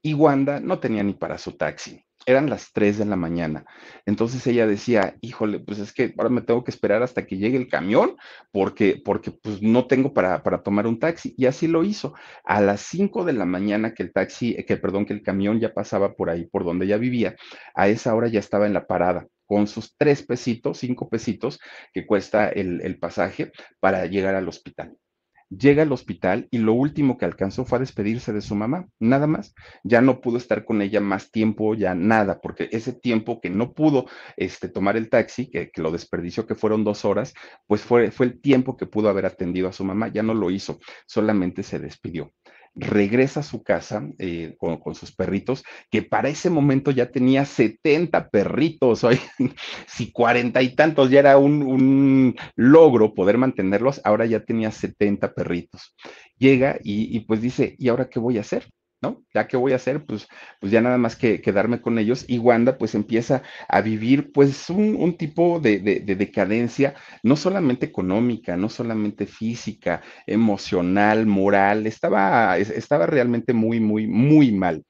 Y 0.00 0.14
Wanda 0.14 0.60
no 0.60 0.78
tenía 0.78 1.02
ni 1.02 1.14
para 1.14 1.38
su 1.38 1.52
taxi 1.52 2.04
eran 2.26 2.50
las 2.50 2.72
3 2.72 2.98
de 2.98 3.04
la 3.04 3.16
mañana. 3.16 3.64
Entonces 4.06 4.46
ella 4.46 4.66
decía, 4.66 5.16
híjole, 5.20 5.60
pues 5.60 5.78
es 5.78 5.92
que 5.92 6.14
ahora 6.16 6.30
me 6.30 6.42
tengo 6.42 6.64
que 6.64 6.70
esperar 6.70 7.02
hasta 7.02 7.26
que 7.26 7.36
llegue 7.36 7.56
el 7.56 7.68
camión 7.68 8.16
porque, 8.50 9.00
porque 9.04 9.30
pues 9.30 9.62
no 9.62 9.86
tengo 9.86 10.12
para, 10.14 10.42
para 10.42 10.62
tomar 10.62 10.86
un 10.86 10.98
taxi. 10.98 11.34
Y 11.36 11.46
así 11.46 11.68
lo 11.68 11.84
hizo. 11.84 12.14
A 12.44 12.60
las 12.60 12.80
5 12.82 13.24
de 13.24 13.32
la 13.32 13.44
mañana 13.44 13.94
que 13.94 14.02
el 14.02 14.12
taxi, 14.12 14.56
que 14.66 14.76
perdón, 14.76 15.06
que 15.06 15.12
el 15.12 15.22
camión 15.22 15.60
ya 15.60 15.74
pasaba 15.74 16.14
por 16.14 16.30
ahí, 16.30 16.46
por 16.46 16.64
donde 16.64 16.86
ella 16.86 16.98
vivía, 16.98 17.36
a 17.74 17.88
esa 17.88 18.14
hora 18.14 18.28
ya 18.28 18.40
estaba 18.40 18.66
en 18.66 18.74
la 18.74 18.86
parada 18.86 19.26
con 19.46 19.66
sus 19.66 19.96
tres 19.96 20.22
pesitos, 20.22 20.78
cinco 20.78 21.08
pesitos 21.10 21.60
que 21.92 22.06
cuesta 22.06 22.48
el, 22.48 22.80
el 22.82 22.98
pasaje 22.98 23.52
para 23.80 24.06
llegar 24.06 24.34
al 24.34 24.48
hospital 24.48 24.96
llega 25.58 25.82
al 25.82 25.92
hospital 25.92 26.48
y 26.50 26.58
lo 26.58 26.72
último 26.72 27.18
que 27.18 27.24
alcanzó 27.24 27.64
fue 27.64 27.76
a 27.76 27.80
despedirse 27.80 28.32
de 28.32 28.40
su 28.40 28.54
mamá, 28.54 28.88
nada 28.98 29.26
más. 29.26 29.54
Ya 29.84 30.00
no 30.00 30.20
pudo 30.20 30.36
estar 30.36 30.64
con 30.64 30.82
ella 30.82 31.00
más 31.00 31.30
tiempo, 31.30 31.74
ya 31.74 31.94
nada, 31.94 32.40
porque 32.40 32.68
ese 32.72 32.92
tiempo 32.92 33.40
que 33.40 33.50
no 33.50 33.72
pudo 33.72 34.06
este, 34.36 34.68
tomar 34.68 34.96
el 34.96 35.10
taxi, 35.10 35.50
que, 35.50 35.70
que, 35.70 35.82
lo 35.82 35.90
desperdició, 35.90 36.46
que 36.46 36.54
fueron 36.54 36.84
dos 36.84 37.04
horas, 37.04 37.34
pues 37.66 37.82
fue, 37.82 38.10
fue 38.10 38.26
el 38.26 38.40
tiempo 38.40 38.76
que 38.76 38.86
pudo 38.86 39.08
haber 39.08 39.26
atendido 39.26 39.68
a 39.68 39.72
su 39.72 39.84
mamá, 39.84 40.08
ya 40.08 40.22
no 40.22 40.34
lo 40.34 40.50
hizo, 40.50 40.78
solamente 41.06 41.62
se 41.62 41.78
despidió 41.78 42.32
regresa 42.74 43.40
a 43.40 43.42
su 43.42 43.62
casa 43.62 44.08
eh, 44.18 44.56
con, 44.58 44.94
sus 44.94 45.14
perritos, 45.14 45.62
que 45.90 46.02
para 46.02 46.28
ese 46.28 46.50
momento 46.50 46.90
ya 46.90 47.10
tenía 47.10 47.44
70 47.44 48.30
perritos, 48.30 49.06
si 49.86 50.12
cuarenta 50.12 50.62
y 50.62 50.74
tantos 50.74 51.10
ya 51.10 51.20
era 51.20 51.38
un, 51.38 51.62
un, 51.62 52.34
logro 52.56 53.14
poder 53.14 53.38
mantenerlos, 53.38 54.00
ahora 54.04 54.26
ya 54.26 54.40
tenía 54.40 54.70
70 54.70 55.34
perritos. 55.34 55.94
Llega 56.38 56.78
y, 56.82 57.16
y 57.16 57.20
pues 57.20 57.40
dice, 57.40 57.74
¿y 57.78 57.88
ahora 57.88 58.08
qué 58.08 58.18
voy 58.18 58.38
a 58.38 58.42
hacer? 58.42 58.66
¿No? 59.02 59.22
Ya 59.34 59.46
que 59.48 59.56
voy 59.56 59.72
a 59.72 59.76
hacer, 59.76 60.04
pues, 60.04 60.28
pues 60.60 60.72
ya 60.72 60.80
nada 60.80 60.98
más 60.98 61.16
que 61.16 61.40
quedarme 61.40 61.80
con 61.80 61.98
ellos. 61.98 62.24
Y 62.28 62.38
Wanda 62.38 62.78
pues 62.78 62.94
empieza 62.94 63.42
a 63.68 63.80
vivir 63.80 64.32
pues 64.32 64.70
un, 64.70 65.16
tipo 65.16 65.60
de, 65.60 65.78
de, 65.80 66.16
decadencia, 66.16 66.94
no 67.22 67.36
solamente 67.36 67.86
económica, 67.86 68.56
no 68.56 68.68
solamente 68.68 69.26
física, 69.26 70.02
emocional, 70.26 71.26
moral, 71.26 71.86
estaba, 71.86 72.56
estaba 72.56 73.06
realmente 73.06 73.52
muy, 73.52 73.80
muy, 73.80 74.06
muy 74.06 74.52
mal 74.52 74.84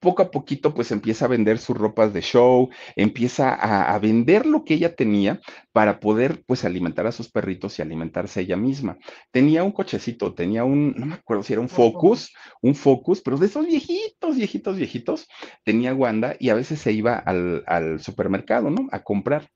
poco 0.00 0.22
a 0.22 0.30
poquito 0.30 0.74
pues 0.74 0.90
empieza 0.90 1.24
a 1.24 1.28
vender 1.28 1.58
sus 1.58 1.76
ropas 1.76 2.12
de 2.12 2.20
show, 2.20 2.68
empieza 2.96 3.54
a, 3.54 3.98
vender 3.98 4.46
lo 4.46 4.64
que 4.64 4.74
ella 4.74 4.94
tenía 4.94 5.40
para 5.72 6.00
poder 6.00 6.42
pues 6.46 6.64
alimentar 6.64 7.06
a 7.06 7.12
sus 7.12 7.30
perritos 7.30 7.78
y 7.78 7.82
alimentarse 7.82 8.40
ella 8.40 8.56
misma. 8.56 8.98
Tenía 9.30 9.64
un 9.64 9.72
cochecito, 9.72 10.34
tenía 10.34 10.64
un, 10.64 10.94
no 10.96 11.06
me 11.06 11.14
acuerdo 11.14 11.42
si 11.42 11.52
era 11.52 11.62
un 11.62 11.68
Focus, 11.68 12.32
un 12.62 12.74
Focus, 12.74 13.20
pero 13.20 13.36
de 13.36 13.46
esos 13.46 13.66
viejitos, 13.66 14.36
viejitos, 14.36 14.76
viejitos, 14.76 15.28
tenía 15.64 15.94
Wanda 15.94 16.36
y 16.38 16.50
a 16.50 16.54
veces 16.54 16.80
se 16.80 16.92
iba 16.92 17.16
al, 17.16 17.64
al 17.66 18.00
supermercado, 18.00 18.70
¿no? 18.70 18.88
A 18.92 19.02
comprar. 19.02 19.48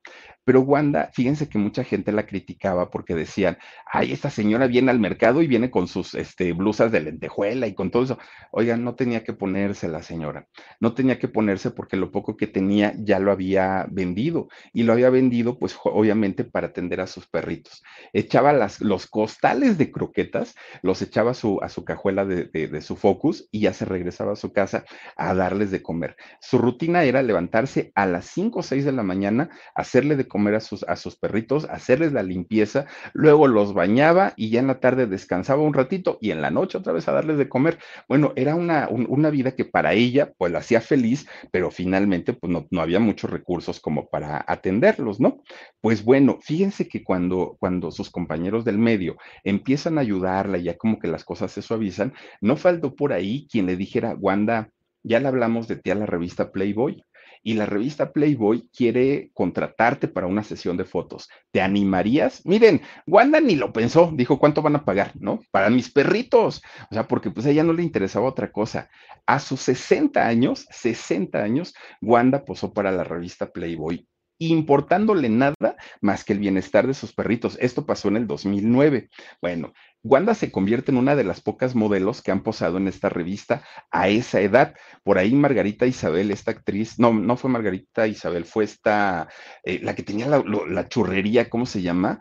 Pero 0.44 0.60
Wanda, 0.60 1.10
fíjense 1.12 1.48
que 1.48 1.58
mucha 1.58 1.84
gente 1.84 2.12
la 2.12 2.26
criticaba 2.26 2.90
porque 2.90 3.14
decían, 3.14 3.58
ay, 3.90 4.12
esta 4.12 4.30
señora 4.30 4.66
viene 4.66 4.90
al 4.90 4.98
mercado 4.98 5.42
y 5.42 5.46
viene 5.46 5.70
con 5.70 5.86
sus 5.88 6.14
este, 6.14 6.52
blusas 6.52 6.90
de 6.90 7.00
lentejuela 7.00 7.66
y 7.66 7.74
con 7.74 7.90
todo 7.90 8.04
eso. 8.04 8.18
Oigan, 8.50 8.84
no 8.84 8.94
tenía 8.94 9.24
que 9.24 9.32
ponerse 9.32 9.88
la 9.88 10.02
señora, 10.02 10.48
no 10.80 10.94
tenía 10.94 11.18
que 11.18 11.28
ponerse 11.28 11.70
porque 11.70 11.96
lo 11.96 12.10
poco 12.10 12.36
que 12.36 12.46
tenía 12.46 12.94
ya 12.98 13.18
lo 13.18 13.30
había 13.32 13.86
vendido 13.90 14.48
y 14.72 14.82
lo 14.82 14.92
había 14.92 15.10
vendido 15.10 15.58
pues 15.58 15.76
obviamente 15.84 16.44
para 16.44 16.68
atender 16.68 17.00
a 17.00 17.06
sus 17.06 17.26
perritos. 17.28 17.82
Echaba 18.12 18.52
las, 18.52 18.80
los 18.80 19.06
costales 19.06 19.78
de 19.78 19.90
croquetas, 19.90 20.54
los 20.82 21.02
echaba 21.02 21.32
a 21.32 21.34
su, 21.34 21.60
a 21.62 21.68
su 21.68 21.84
cajuela 21.84 22.24
de, 22.24 22.46
de 22.46 22.80
su 22.80 22.96
focus 22.96 23.48
y 23.50 23.60
ya 23.60 23.72
se 23.72 23.84
regresaba 23.84 24.32
a 24.32 24.36
su 24.36 24.52
casa 24.52 24.84
a 25.16 25.34
darles 25.34 25.70
de 25.70 25.82
comer. 25.82 26.16
Su 26.40 26.58
rutina 26.58 27.04
era 27.04 27.22
levantarse 27.22 27.92
a 27.94 28.06
las 28.06 28.26
5 28.26 28.60
o 28.60 28.62
6 28.62 28.84
de 28.84 28.92
la 28.92 29.02
mañana, 29.02 29.50
hacerle 29.74 30.16
de 30.16 30.28
comer 30.32 30.54
a 30.54 30.60
sus, 30.60 30.82
a 30.84 30.96
sus 30.96 31.14
perritos, 31.16 31.66
hacerles 31.68 32.14
la 32.14 32.22
limpieza, 32.22 32.86
luego 33.12 33.48
los 33.48 33.74
bañaba 33.74 34.32
y 34.34 34.48
ya 34.48 34.60
en 34.60 34.68
la 34.68 34.80
tarde 34.80 35.06
descansaba 35.06 35.62
un 35.62 35.74
ratito 35.74 36.16
y 36.22 36.30
en 36.30 36.40
la 36.40 36.50
noche 36.50 36.78
otra 36.78 36.94
vez 36.94 37.06
a 37.06 37.12
darles 37.12 37.36
de 37.36 37.50
comer. 37.50 37.78
Bueno, 38.08 38.32
era 38.34 38.54
una, 38.54 38.88
una 38.88 39.28
vida 39.28 39.54
que 39.54 39.66
para 39.66 39.92
ella 39.92 40.32
pues 40.38 40.50
la 40.50 40.60
hacía 40.60 40.80
feliz, 40.80 41.28
pero 41.50 41.70
finalmente 41.70 42.32
pues 42.32 42.50
no, 42.50 42.66
no 42.70 42.80
había 42.80 42.98
muchos 42.98 43.28
recursos 43.30 43.78
como 43.78 44.08
para 44.08 44.42
atenderlos, 44.48 45.20
¿no? 45.20 45.42
Pues 45.82 46.02
bueno, 46.02 46.38
fíjense 46.40 46.88
que 46.88 47.04
cuando, 47.04 47.56
cuando 47.60 47.90
sus 47.90 48.08
compañeros 48.08 48.64
del 48.64 48.78
medio 48.78 49.18
empiezan 49.44 49.98
a 49.98 50.00
ayudarla, 50.00 50.56
ya 50.56 50.78
como 50.78 50.98
que 50.98 51.08
las 51.08 51.24
cosas 51.24 51.52
se 51.52 51.60
suavizan, 51.60 52.14
no 52.40 52.56
faltó 52.56 52.94
por 52.94 53.12
ahí 53.12 53.46
quien 53.50 53.66
le 53.66 53.76
dijera, 53.76 54.16
Wanda, 54.18 54.70
ya 55.02 55.20
le 55.20 55.28
hablamos 55.28 55.68
de 55.68 55.76
ti 55.76 55.90
a 55.90 55.94
la 55.94 56.06
revista 56.06 56.52
Playboy 56.52 57.04
y 57.42 57.54
la 57.54 57.66
revista 57.66 58.12
Playboy 58.12 58.68
quiere 58.74 59.30
contratarte 59.34 60.08
para 60.08 60.26
una 60.26 60.44
sesión 60.44 60.76
de 60.76 60.84
fotos. 60.84 61.28
¿Te 61.50 61.60
animarías? 61.60 62.44
Miren, 62.46 62.82
Wanda 63.06 63.40
ni 63.40 63.56
lo 63.56 63.72
pensó, 63.72 64.10
dijo, 64.14 64.38
¿cuánto 64.38 64.62
van 64.62 64.76
a 64.76 64.84
pagar? 64.84 65.12
¿No? 65.14 65.40
Para 65.50 65.70
mis 65.70 65.90
perritos. 65.90 66.62
O 66.90 66.94
sea, 66.94 67.08
porque 67.08 67.30
pues 67.30 67.46
a 67.46 67.50
ella 67.50 67.64
no 67.64 67.72
le 67.72 67.82
interesaba 67.82 68.28
otra 68.28 68.52
cosa. 68.52 68.88
A 69.26 69.38
sus 69.38 69.60
60 69.60 70.26
años, 70.26 70.66
60 70.70 71.42
años, 71.42 71.74
Wanda 72.00 72.44
posó 72.44 72.72
para 72.72 72.92
la 72.92 73.04
revista 73.04 73.50
Playboy 73.50 74.06
importándole 74.48 75.28
nada 75.28 75.76
más 76.00 76.24
que 76.24 76.32
el 76.32 76.38
bienestar 76.38 76.86
de 76.86 76.94
sus 76.94 77.12
perritos. 77.12 77.56
Esto 77.60 77.86
pasó 77.86 78.08
en 78.08 78.16
el 78.16 78.26
2009. 78.26 79.08
Bueno, 79.40 79.72
Wanda 80.04 80.34
se 80.34 80.50
convierte 80.50 80.90
en 80.90 80.98
una 80.98 81.14
de 81.14 81.24
las 81.24 81.40
pocas 81.40 81.74
modelos 81.74 82.22
que 82.22 82.32
han 82.32 82.42
posado 82.42 82.78
en 82.78 82.88
esta 82.88 83.08
revista 83.08 83.62
a 83.90 84.08
esa 84.08 84.40
edad. 84.40 84.74
Por 85.04 85.18
ahí 85.18 85.32
Margarita 85.34 85.86
Isabel, 85.86 86.30
esta 86.30 86.50
actriz, 86.50 86.98
no, 86.98 87.12
no 87.12 87.36
fue 87.36 87.50
Margarita 87.50 88.06
Isabel, 88.06 88.44
fue 88.44 88.64
esta, 88.64 89.28
eh, 89.64 89.80
la 89.82 89.94
que 89.94 90.02
tenía 90.02 90.26
la, 90.26 90.88
churrería, 90.88 91.48
¿cómo 91.48 91.66
se 91.66 91.82
llama? 91.82 92.18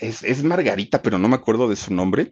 Es, 0.00 0.44
Margarita, 0.44 1.02
pero 1.02 1.18
no 1.18 1.28
me 1.28 1.36
acuerdo 1.36 1.68
de 1.68 1.76
su 1.76 1.92
nombre. 1.92 2.30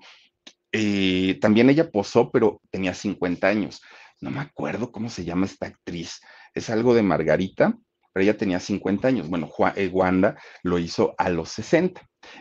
Eh, 0.70 1.38
también 1.40 1.70
ella 1.70 1.90
posó, 1.90 2.30
pero 2.30 2.60
tenía 2.70 2.94
50 2.94 3.46
años. 3.48 3.82
No 4.20 4.30
me 4.30 4.40
acuerdo 4.40 4.92
cómo 4.92 5.10
se 5.10 5.24
llama 5.24 5.46
esta 5.46 5.66
actriz. 5.66 6.20
Es 6.54 6.70
algo 6.70 6.94
de 6.94 7.02
Margarita 7.02 7.76
pero 8.14 8.22
ella 8.22 8.38
tenía 8.38 8.60
50 8.60 9.08
años. 9.08 9.28
Bueno, 9.28 9.50
eh, 9.74 9.90
Wanda 9.92 10.36
lo 10.62 10.78
hizo 10.78 11.14
a 11.18 11.28
los 11.28 11.50
60. 11.50 12.00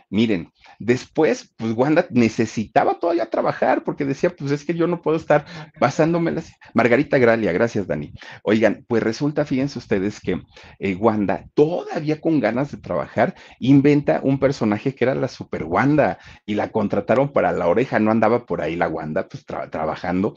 Miren, 0.09 0.51
después, 0.79 1.51
pues 1.57 1.73
Wanda 1.73 2.05
necesitaba 2.11 2.99
todavía 2.99 3.29
trabajar 3.29 3.83
porque 3.83 4.05
decía, 4.05 4.29
pues 4.29 4.51
es 4.51 4.63
que 4.63 4.75
yo 4.75 4.87
no 4.87 5.01
puedo 5.01 5.17
estar 5.17 5.45
basándome 5.79 6.31
las... 6.31 6.51
Margarita 6.73 7.17
Gralia, 7.17 7.51
gracias 7.51 7.87
Dani. 7.87 8.13
Oigan, 8.43 8.85
pues 8.87 9.03
resulta, 9.03 9.43
fíjense 9.43 9.79
ustedes 9.79 10.21
que 10.21 10.41
eh, 10.79 10.95
Wanda, 10.95 11.45
todavía 11.53 12.21
con 12.21 12.39
ganas 12.39 12.71
de 12.71 12.77
trabajar, 12.77 13.35
inventa 13.59 14.21
un 14.23 14.39
personaje 14.39 14.95
que 14.95 15.03
era 15.03 15.15
la 15.15 15.27
Super 15.27 15.63
Wanda 15.63 16.19
y 16.45 16.55
la 16.55 16.69
contrataron 16.69 17.33
para 17.33 17.51
la 17.51 17.67
oreja, 17.67 17.99
no 17.99 18.11
andaba 18.11 18.45
por 18.45 18.61
ahí 18.61 18.75
la 18.75 18.87
Wanda, 18.87 19.27
pues 19.27 19.45
trabajando 19.45 20.35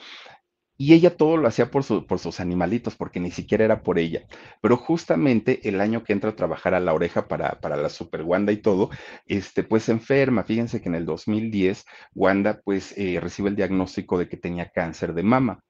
y 0.76 0.94
ella 0.94 1.16
todo 1.16 1.36
lo 1.36 1.48
hacía 1.48 1.70
por, 1.70 2.06
por 2.06 2.18
sus 2.18 2.40
animalitos, 2.40 2.96
porque 2.96 3.20
ni 3.20 3.30
siquiera 3.30 3.64
era 3.64 3.82
por 3.82 3.98
ella. 3.98 4.26
Pero 4.60 4.76
justamente 4.76 5.68
el 5.68 5.80
año 5.80 6.04
que 6.04 6.12
entra 6.12 6.30
a 6.30 6.36
trabajar 6.36 6.74
a 6.74 6.80
la 6.80 6.94
oreja 6.94 7.28
para, 7.28 7.60
para 7.60 7.76
la 7.76 7.88
Super 7.88 8.22
Wanda 8.22 8.52
y 8.52 8.58
todo, 8.58 8.90
este, 9.26 9.62
pues 9.62 9.84
se 9.84 9.92
enferma. 9.92 10.44
Fíjense 10.44 10.80
que 10.80 10.88
en 10.88 10.94
el 10.96 11.06
2010 11.06 11.84
Wanda 12.14 12.60
pues 12.64 12.96
eh, 12.96 13.18
recibe 13.20 13.50
el 13.50 13.56
diagnóstico 13.56 14.18
de 14.18 14.28
que 14.28 14.36
tenía 14.36 14.70
cáncer 14.70 15.14
de 15.14 15.22
mama 15.22 15.62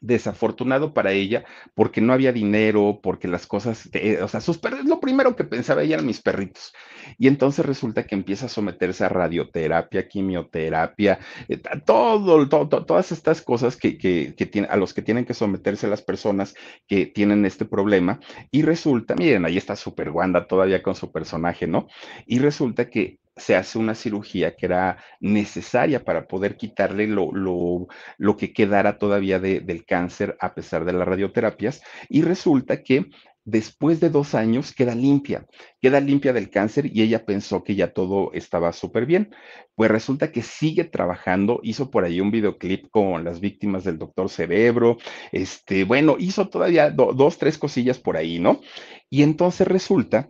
desafortunado 0.00 0.94
para 0.94 1.12
ella 1.12 1.44
porque 1.74 2.00
no 2.00 2.12
había 2.12 2.32
dinero, 2.32 3.00
porque 3.02 3.28
las 3.28 3.46
cosas, 3.46 3.88
eh, 3.92 4.20
o 4.22 4.28
sea, 4.28 4.40
sus 4.40 4.58
perros, 4.58 4.84
lo 4.84 5.00
primero 5.00 5.36
que 5.36 5.44
pensaba 5.44 5.82
ella 5.82 5.94
eran 5.94 6.06
mis 6.06 6.20
perritos. 6.20 6.72
Y 7.18 7.28
entonces 7.28 7.64
resulta 7.64 8.06
que 8.06 8.14
empieza 8.14 8.46
a 8.46 8.48
someterse 8.48 9.04
a 9.04 9.08
radioterapia, 9.08 10.08
quimioterapia, 10.08 11.18
eh, 11.48 11.60
todo, 11.84 12.48
todas 12.48 13.12
estas 13.12 13.42
cosas 13.42 13.76
que, 13.76 13.98
que, 13.98 14.34
que 14.34 14.66
a 14.68 14.76
los 14.76 14.94
que 14.94 15.02
tienen 15.02 15.24
que 15.24 15.34
someterse 15.34 15.86
las 15.88 16.02
personas 16.02 16.54
que 16.86 17.06
tienen 17.06 17.44
este 17.44 17.64
problema. 17.64 18.20
Y 18.50 18.62
resulta, 18.62 19.14
miren, 19.14 19.44
ahí 19.44 19.56
está 19.56 19.76
Super 19.76 20.10
Wanda 20.10 20.46
todavía 20.46 20.82
con 20.82 20.94
su 20.94 21.10
personaje, 21.12 21.66
¿no? 21.66 21.88
Y 22.26 22.38
resulta 22.38 22.88
que 22.90 23.18
se 23.38 23.56
hace 23.56 23.78
una 23.78 23.94
cirugía 23.94 24.54
que 24.56 24.66
era 24.66 24.98
necesaria 25.20 26.04
para 26.04 26.26
poder 26.26 26.56
quitarle 26.56 27.06
lo, 27.06 27.30
lo, 27.32 28.36
que 28.36 28.52
quedara 28.52 28.98
todavía 28.98 29.38
del 29.40 29.84
cáncer 29.86 30.36
a 30.40 30.54
pesar 30.54 30.84
de 30.84 30.92
las 30.92 31.08
radioterapias 31.08 31.82
y 32.08 32.22
resulta 32.22 32.82
que 32.82 33.06
después 33.48 33.98
de 33.98 34.10
dos 34.10 34.34
años 34.34 34.74
queda 34.74 34.94
limpia, 34.94 35.46
queda 35.80 36.00
limpia 36.00 36.34
del 36.34 36.50
cáncer 36.50 36.84
y 36.94 37.00
ella 37.00 37.24
pensó 37.24 37.64
que 37.64 37.74
ya 37.74 37.94
todo 37.94 38.30
estaba 38.34 38.74
súper 38.74 39.06
bien. 39.06 39.34
Pues 39.74 39.90
resulta 39.90 40.30
que 40.30 40.42
sigue 40.42 40.84
trabajando, 40.84 41.60
hizo 41.62 41.90
por 41.90 42.04
ahí 42.04 42.20
un 42.20 42.30
videoclip 42.30 42.90
con 42.90 43.24
las 43.24 43.40
víctimas 43.40 43.84
del 43.84 43.98
doctor 43.98 44.28
Cerebro, 44.28 44.98
este, 45.32 45.84
bueno, 45.84 46.16
hizo 46.18 46.48
todavía 46.48 46.90
dos, 46.90 47.38
tres 47.38 47.56
cosillas 47.56 47.98
por 47.98 48.18
ahí, 48.18 48.38
¿no? 48.38 48.60
Y 49.08 49.22
entonces 49.22 49.66
resulta 49.66 50.28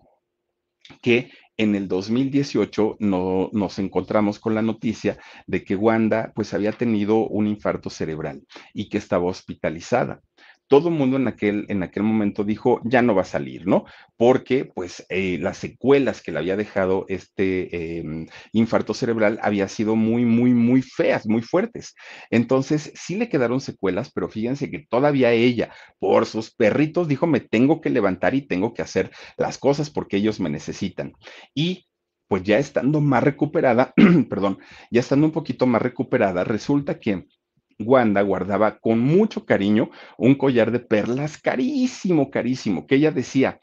que 1.02 1.30
en 1.58 1.74
el 1.74 1.88
2018 1.88 2.96
no, 3.00 3.50
nos 3.52 3.78
encontramos 3.78 4.38
con 4.38 4.54
la 4.54 4.62
noticia 4.62 5.18
de 5.46 5.64
que 5.64 5.76
Wanda 5.76 6.32
pues 6.34 6.54
había 6.54 6.72
tenido 6.72 7.26
un 7.26 7.46
infarto 7.48 7.90
cerebral 7.90 8.46
y 8.72 8.88
que 8.88 8.98
estaba 8.98 9.24
hospitalizada 9.24 10.22
todo 10.68 10.90
el 10.90 10.94
mundo 10.94 11.16
en 11.16 11.26
aquel, 11.28 11.66
en 11.68 11.82
aquel 11.82 12.02
momento 12.02 12.44
dijo, 12.44 12.80
ya 12.84 13.02
no 13.02 13.14
va 13.14 13.22
a 13.22 13.24
salir, 13.24 13.66
¿no? 13.66 13.84
Porque 14.16 14.64
pues 14.66 15.04
eh, 15.08 15.38
las 15.40 15.58
secuelas 15.58 16.22
que 16.22 16.30
le 16.30 16.38
había 16.38 16.56
dejado 16.56 17.06
este 17.08 17.98
em, 17.98 18.26
infarto 18.52 18.94
cerebral 18.94 19.38
había 19.42 19.68
sido 19.68 19.96
muy, 19.96 20.24
muy, 20.24 20.52
muy 20.52 20.82
feas, 20.82 21.26
muy 21.26 21.42
fuertes. 21.42 21.94
Entonces, 22.30 22.92
sí 22.94 23.16
le 23.16 23.28
quedaron 23.28 23.60
secuelas, 23.60 24.10
pero 24.12 24.28
fíjense 24.28 24.70
que 24.70 24.86
todavía 24.88 25.32
ella, 25.32 25.72
por 25.98 26.26
sus 26.26 26.54
perritos, 26.54 27.08
dijo, 27.08 27.26
me 27.26 27.40
tengo 27.40 27.80
que 27.80 27.90
levantar 27.90 28.34
y 28.34 28.42
tengo 28.42 28.74
que 28.74 28.82
hacer 28.82 29.10
las 29.36 29.58
cosas 29.58 29.90
porque 29.90 30.18
ellos 30.18 30.38
me 30.40 30.50
necesitan. 30.50 31.14
Y 31.54 31.86
pues 32.28 32.42
ya 32.42 32.58
estando 32.58 33.00
más 33.00 33.22
recuperada, 33.22 33.94
perdón, 34.28 34.58
ya 34.90 35.00
estando 35.00 35.26
un 35.26 35.32
poquito 35.32 35.66
más 35.66 35.80
recuperada, 35.82 36.44
resulta 36.44 37.00
que 37.00 37.26
Wanda 37.78 38.22
guardaba 38.22 38.78
con 38.78 38.98
mucho 39.00 39.44
cariño 39.44 39.90
un 40.16 40.34
collar 40.34 40.70
de 40.72 40.80
perlas 40.80 41.38
carísimo, 41.38 42.30
carísimo, 42.30 42.86
que 42.86 42.96
ella 42.96 43.10
decía, 43.10 43.60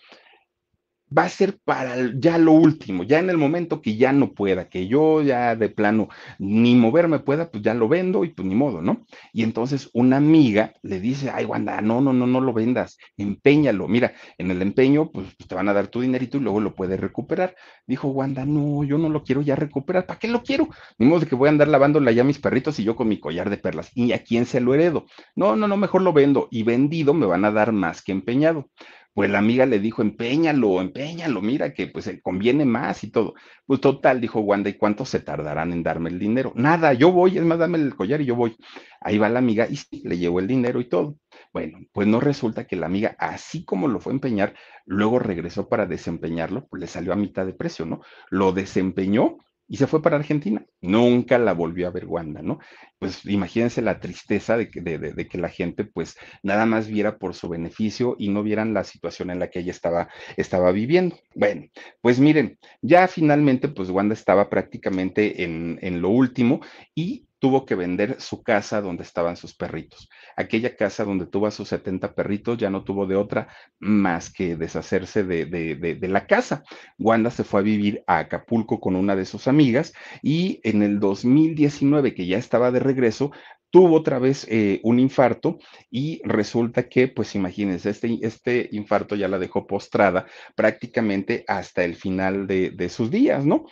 va 1.15 1.23
a 1.23 1.29
ser 1.29 1.59
para 1.63 1.95
ya 2.17 2.37
lo 2.37 2.51
último, 2.53 3.03
ya 3.03 3.19
en 3.19 3.29
el 3.29 3.37
momento 3.37 3.81
que 3.81 3.95
ya 3.97 4.11
no 4.11 4.33
pueda, 4.33 4.69
que 4.69 4.87
yo 4.87 5.21
ya 5.21 5.55
de 5.55 5.69
plano 5.69 6.09
ni 6.39 6.75
moverme 6.75 7.19
pueda, 7.19 7.51
pues 7.51 7.63
ya 7.63 7.73
lo 7.73 7.87
vendo 7.87 8.23
y 8.23 8.29
pues 8.29 8.47
ni 8.47 8.55
modo, 8.55 8.81
¿no? 8.81 9.05
Y 9.31 9.43
entonces 9.43 9.89
una 9.93 10.17
amiga 10.17 10.73
le 10.81 10.99
dice, 10.99 11.29
ay, 11.33 11.45
Wanda, 11.45 11.81
no, 11.81 12.01
no, 12.01 12.13
no, 12.13 12.27
no 12.27 12.41
lo 12.41 12.53
vendas, 12.53 12.97
empeñalo. 13.17 13.87
Mira, 13.87 14.13
en 14.37 14.51
el 14.51 14.61
empeño, 14.61 15.11
pues, 15.11 15.27
pues 15.37 15.47
te 15.47 15.55
van 15.55 15.69
a 15.69 15.73
dar 15.73 15.87
tu 15.87 16.01
dinerito 16.01 16.37
y 16.37 16.41
luego 16.41 16.59
lo 16.59 16.75
puedes 16.75 16.99
recuperar. 16.99 17.55
Dijo 17.85 18.07
Wanda, 18.09 18.45
no, 18.45 18.83
yo 18.83 18.97
no 18.97 19.09
lo 19.09 19.23
quiero 19.23 19.41
ya 19.41 19.55
recuperar, 19.55 20.05
¿para 20.05 20.19
qué 20.19 20.27
lo 20.27 20.43
quiero? 20.43 20.67
Ni 20.97 21.05
modo 21.05 21.21
de 21.21 21.27
que 21.27 21.35
voy 21.35 21.47
a 21.47 21.51
andar 21.51 21.67
lavándola 21.67 22.11
ya 22.11 22.23
mis 22.23 22.39
perritos 22.39 22.79
y 22.79 22.83
yo 22.83 22.95
con 22.95 23.07
mi 23.07 23.19
collar 23.19 23.49
de 23.49 23.57
perlas. 23.57 23.91
¿Y 23.93 24.11
a 24.13 24.23
quién 24.23 24.45
se 24.45 24.59
lo 24.59 24.73
heredo? 24.73 25.05
No, 25.35 25.55
no, 25.55 25.67
no, 25.67 25.77
mejor 25.77 26.01
lo 26.01 26.13
vendo 26.13 26.47
y 26.51 26.63
vendido 26.63 27.13
me 27.13 27.25
van 27.25 27.45
a 27.45 27.51
dar 27.51 27.71
más 27.71 28.01
que 28.01 28.11
empeñado. 28.11 28.69
Pues 29.15 29.29
la 29.29 29.39
amiga 29.39 29.65
le 29.65 29.79
dijo, 29.79 30.01
empeñalo, 30.01 30.81
empeñalo, 30.81 31.41
mira 31.41 31.73
que 31.73 31.87
pues 31.87 32.11
conviene 32.21 32.65
más 32.65 33.01
y 33.05 33.11
todo. 33.11 33.33
Pues 33.65 33.79
total, 33.79 34.19
dijo 34.19 34.41
Wanda, 34.41 34.69
¿y 34.69 34.73
cuánto 34.73 35.05
se 35.05 35.21
tardarán 35.21 35.71
en 35.71 35.83
darme 35.83 36.09
el 36.09 36.19
dinero? 36.19 36.51
Nada, 36.55 36.91
yo 36.91 37.13
voy, 37.13 37.37
es 37.37 37.43
más, 37.45 37.57
dame 37.57 37.77
el 37.77 37.95
collar 37.95 38.19
y 38.19 38.25
yo 38.25 38.35
voy. 38.35 38.57
Ahí 38.99 39.17
va 39.17 39.29
la 39.29 39.39
amiga 39.39 39.67
y 39.69 39.77
sí, 39.77 40.01
le 40.03 40.17
llevó 40.17 40.41
el 40.41 40.47
dinero 40.47 40.81
y 40.81 40.89
todo. 40.89 41.17
Bueno, 41.53 41.79
pues 41.93 42.07
no 42.07 42.19
resulta 42.19 42.67
que 42.67 42.75
la 42.75 42.87
amiga, 42.87 43.15
así 43.17 43.63
como 43.63 43.87
lo 43.87 44.01
fue 44.01 44.11
a 44.11 44.15
empeñar, 44.15 44.53
luego 44.85 45.17
regresó 45.19 45.69
para 45.69 45.85
desempeñarlo, 45.85 46.67
pues 46.67 46.81
le 46.81 46.87
salió 46.87 47.13
a 47.13 47.15
mitad 47.15 47.45
de 47.45 47.53
precio, 47.53 47.85
¿no? 47.85 48.01
Lo 48.29 48.51
desempeñó 48.51 49.37
y 49.67 49.77
se 49.77 49.87
fue 49.87 50.01
para 50.01 50.17
Argentina. 50.17 50.65
Nunca 50.81 51.37
la 51.37 51.53
volvió 51.53 51.87
a 51.87 51.91
ver 51.91 52.05
Wanda, 52.05 52.41
¿no? 52.41 52.59
Pues 52.99 53.25
imagínense 53.25 53.81
la 53.81 53.99
tristeza 53.99 54.57
de 54.57 54.69
que, 54.69 54.81
de, 54.81 55.27
que, 55.27 55.37
la 55.37 55.49
gente 55.49 55.85
pues 55.85 56.15
nada 56.43 56.65
más 56.65 56.87
viera 56.87 57.17
por 57.17 57.33
su 57.33 57.49
beneficio 57.49 58.15
y 58.19 58.29
no 58.29 58.43
vieran 58.43 58.73
la 58.73 58.83
situación 58.83 59.29
en 59.31 59.39
la 59.39 59.49
que 59.49 59.59
ella 59.59 59.71
estaba, 59.71 60.09
estaba 60.37 60.71
viviendo. 60.71 61.17
Bueno, 61.33 61.65
pues 62.01 62.19
miren, 62.19 62.59
ya 62.81 63.07
finalmente 63.07 63.67
pues 63.67 63.89
Wanda 63.89 64.13
estaba 64.13 64.49
prácticamente 64.49 65.43
en, 65.43 65.79
en 65.81 66.01
lo 66.01 66.09
último 66.09 66.61
y 66.93 67.27
tuvo 67.45 67.63
que 67.63 67.75
vender 67.75 68.19
su 68.19 68.41
casa 68.41 68.81
donde 68.81 69.03
estaban 69.03 69.37
sus 69.37 69.53
perritos. 69.53 70.09
Aquella 70.35 70.75
casa 70.75 71.03
donde 71.03 71.27
tuvo 71.27 71.45
a 71.45 71.51
sus 71.51 71.67
70 71.69 72.15
perritos 72.15 72.57
ya 72.57 72.71
no 72.71 72.83
tuvo 72.83 73.05
de 73.05 73.15
otra 73.15 73.49
más 73.77 74.33
que 74.33 74.55
deshacerse 74.55 75.23
de, 75.23 75.45
de, 75.45 76.07
la 76.07 76.25
casa. 76.25 76.63
Wanda 76.97 77.29
se 77.29 77.43
fue 77.43 77.59
a 77.59 77.63
vivir 77.63 78.03
a 78.07 78.17
Acapulco 78.17 78.79
con 78.79 78.95
una 78.95 79.15
de 79.15 79.25
sus 79.25 79.47
amigas 79.47 79.93
y 80.23 80.59
en 80.63 80.81
el 80.81 80.99
2019, 80.99 82.15
que 82.15 82.25
ya 82.25 82.39
estaba 82.39 82.71
de 82.71 82.79
regreso, 82.79 83.31
tuvo 83.69 83.97
otra 83.97 84.17
vez 84.17 84.47
eh, 84.49 84.79
un 84.81 84.97
infarto 84.97 85.59
y 85.91 86.21
resulta 86.23 86.89
que, 86.89 87.09
pues 87.09 87.35
imagínense, 87.35 87.91
este, 87.91 88.17
este 88.23 88.69
infarto 88.71 89.15
ya 89.15 89.27
la 89.27 89.37
dejó 89.37 89.67
postrada 89.67 90.25
prácticamente 90.55 91.43
hasta 91.47 91.83
el 91.83 91.95
final 91.95 92.47
de, 92.47 92.71
de 92.71 92.89
sus 92.89 93.11
días, 93.11 93.45
¿no? 93.45 93.65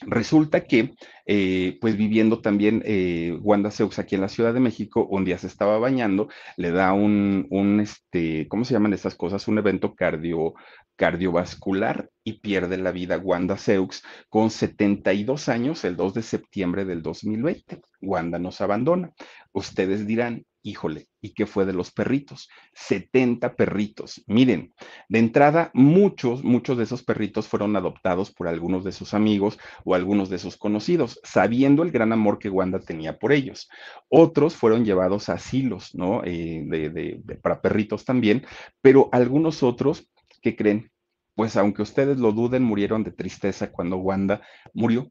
Resulta 0.00 0.64
que, 0.64 0.94
eh, 1.26 1.78
pues 1.80 1.96
viviendo 1.96 2.40
también 2.40 2.82
eh, 2.84 3.38
Wanda 3.40 3.70
Seux 3.70 3.98
aquí 3.98 4.14
en 4.14 4.22
la 4.22 4.28
Ciudad 4.28 4.52
de 4.52 4.60
México, 4.60 5.06
un 5.08 5.24
día 5.24 5.38
se 5.38 5.46
estaba 5.46 5.78
bañando, 5.78 6.28
le 6.56 6.70
da 6.72 6.92
un, 6.92 7.46
un 7.50 7.80
este, 7.80 8.48
¿cómo 8.48 8.64
se 8.64 8.74
llaman 8.74 8.94
estas 8.94 9.14
cosas? 9.14 9.46
Un 9.46 9.58
evento 9.58 9.94
cardio, 9.94 10.54
cardiovascular 10.96 12.10
y 12.24 12.40
pierde 12.40 12.78
la 12.78 12.90
vida 12.90 13.18
Wanda 13.18 13.56
Seux 13.56 14.02
con 14.28 14.50
72 14.50 15.48
años 15.48 15.84
el 15.84 15.96
2 15.96 16.14
de 16.14 16.22
septiembre 16.22 16.84
del 16.84 17.02
2020. 17.02 17.80
Wanda 18.00 18.38
nos 18.38 18.60
abandona. 18.60 19.12
Ustedes 19.52 20.06
dirán, 20.06 20.44
híjole, 20.62 21.08
¿y 21.20 21.34
qué 21.34 21.46
fue 21.46 21.66
de 21.66 21.72
los 21.72 21.90
perritos? 21.90 22.48
70 22.74 23.54
perritos. 23.56 24.22
Miren, 24.26 24.72
de 25.08 25.18
entrada, 25.18 25.70
muchos, 25.74 26.44
muchos 26.44 26.78
de 26.78 26.84
esos 26.84 27.02
perritos 27.02 27.48
fueron 27.48 27.76
adoptados 27.76 28.32
por 28.32 28.48
algunos 28.48 28.84
de 28.84 28.92
sus 28.92 29.14
amigos 29.14 29.58
o 29.84 29.94
algunos 29.94 30.30
de 30.30 30.38
sus 30.38 30.56
conocidos, 30.56 31.20
sabiendo 31.24 31.82
el 31.82 31.90
gran 31.90 32.12
amor 32.12 32.38
que 32.38 32.48
Wanda 32.48 32.80
tenía 32.80 33.18
por 33.18 33.32
ellos. 33.32 33.68
Otros 34.08 34.56
fueron 34.56 34.84
llevados 34.84 35.28
a 35.28 35.34
asilos, 35.34 35.94
¿no? 35.94 36.22
Eh, 36.24 37.20
para 37.42 37.60
perritos 37.60 38.04
también, 38.04 38.46
pero 38.80 39.08
algunos 39.12 39.62
otros, 39.62 40.08
¿qué 40.40 40.56
creen? 40.56 40.90
Pues 41.34 41.56
aunque 41.56 41.82
ustedes 41.82 42.18
lo 42.18 42.32
duden, 42.32 42.62
murieron 42.62 43.04
de 43.04 43.10
tristeza 43.10 43.72
cuando 43.72 43.96
Wanda 43.96 44.42
murió 44.74 45.10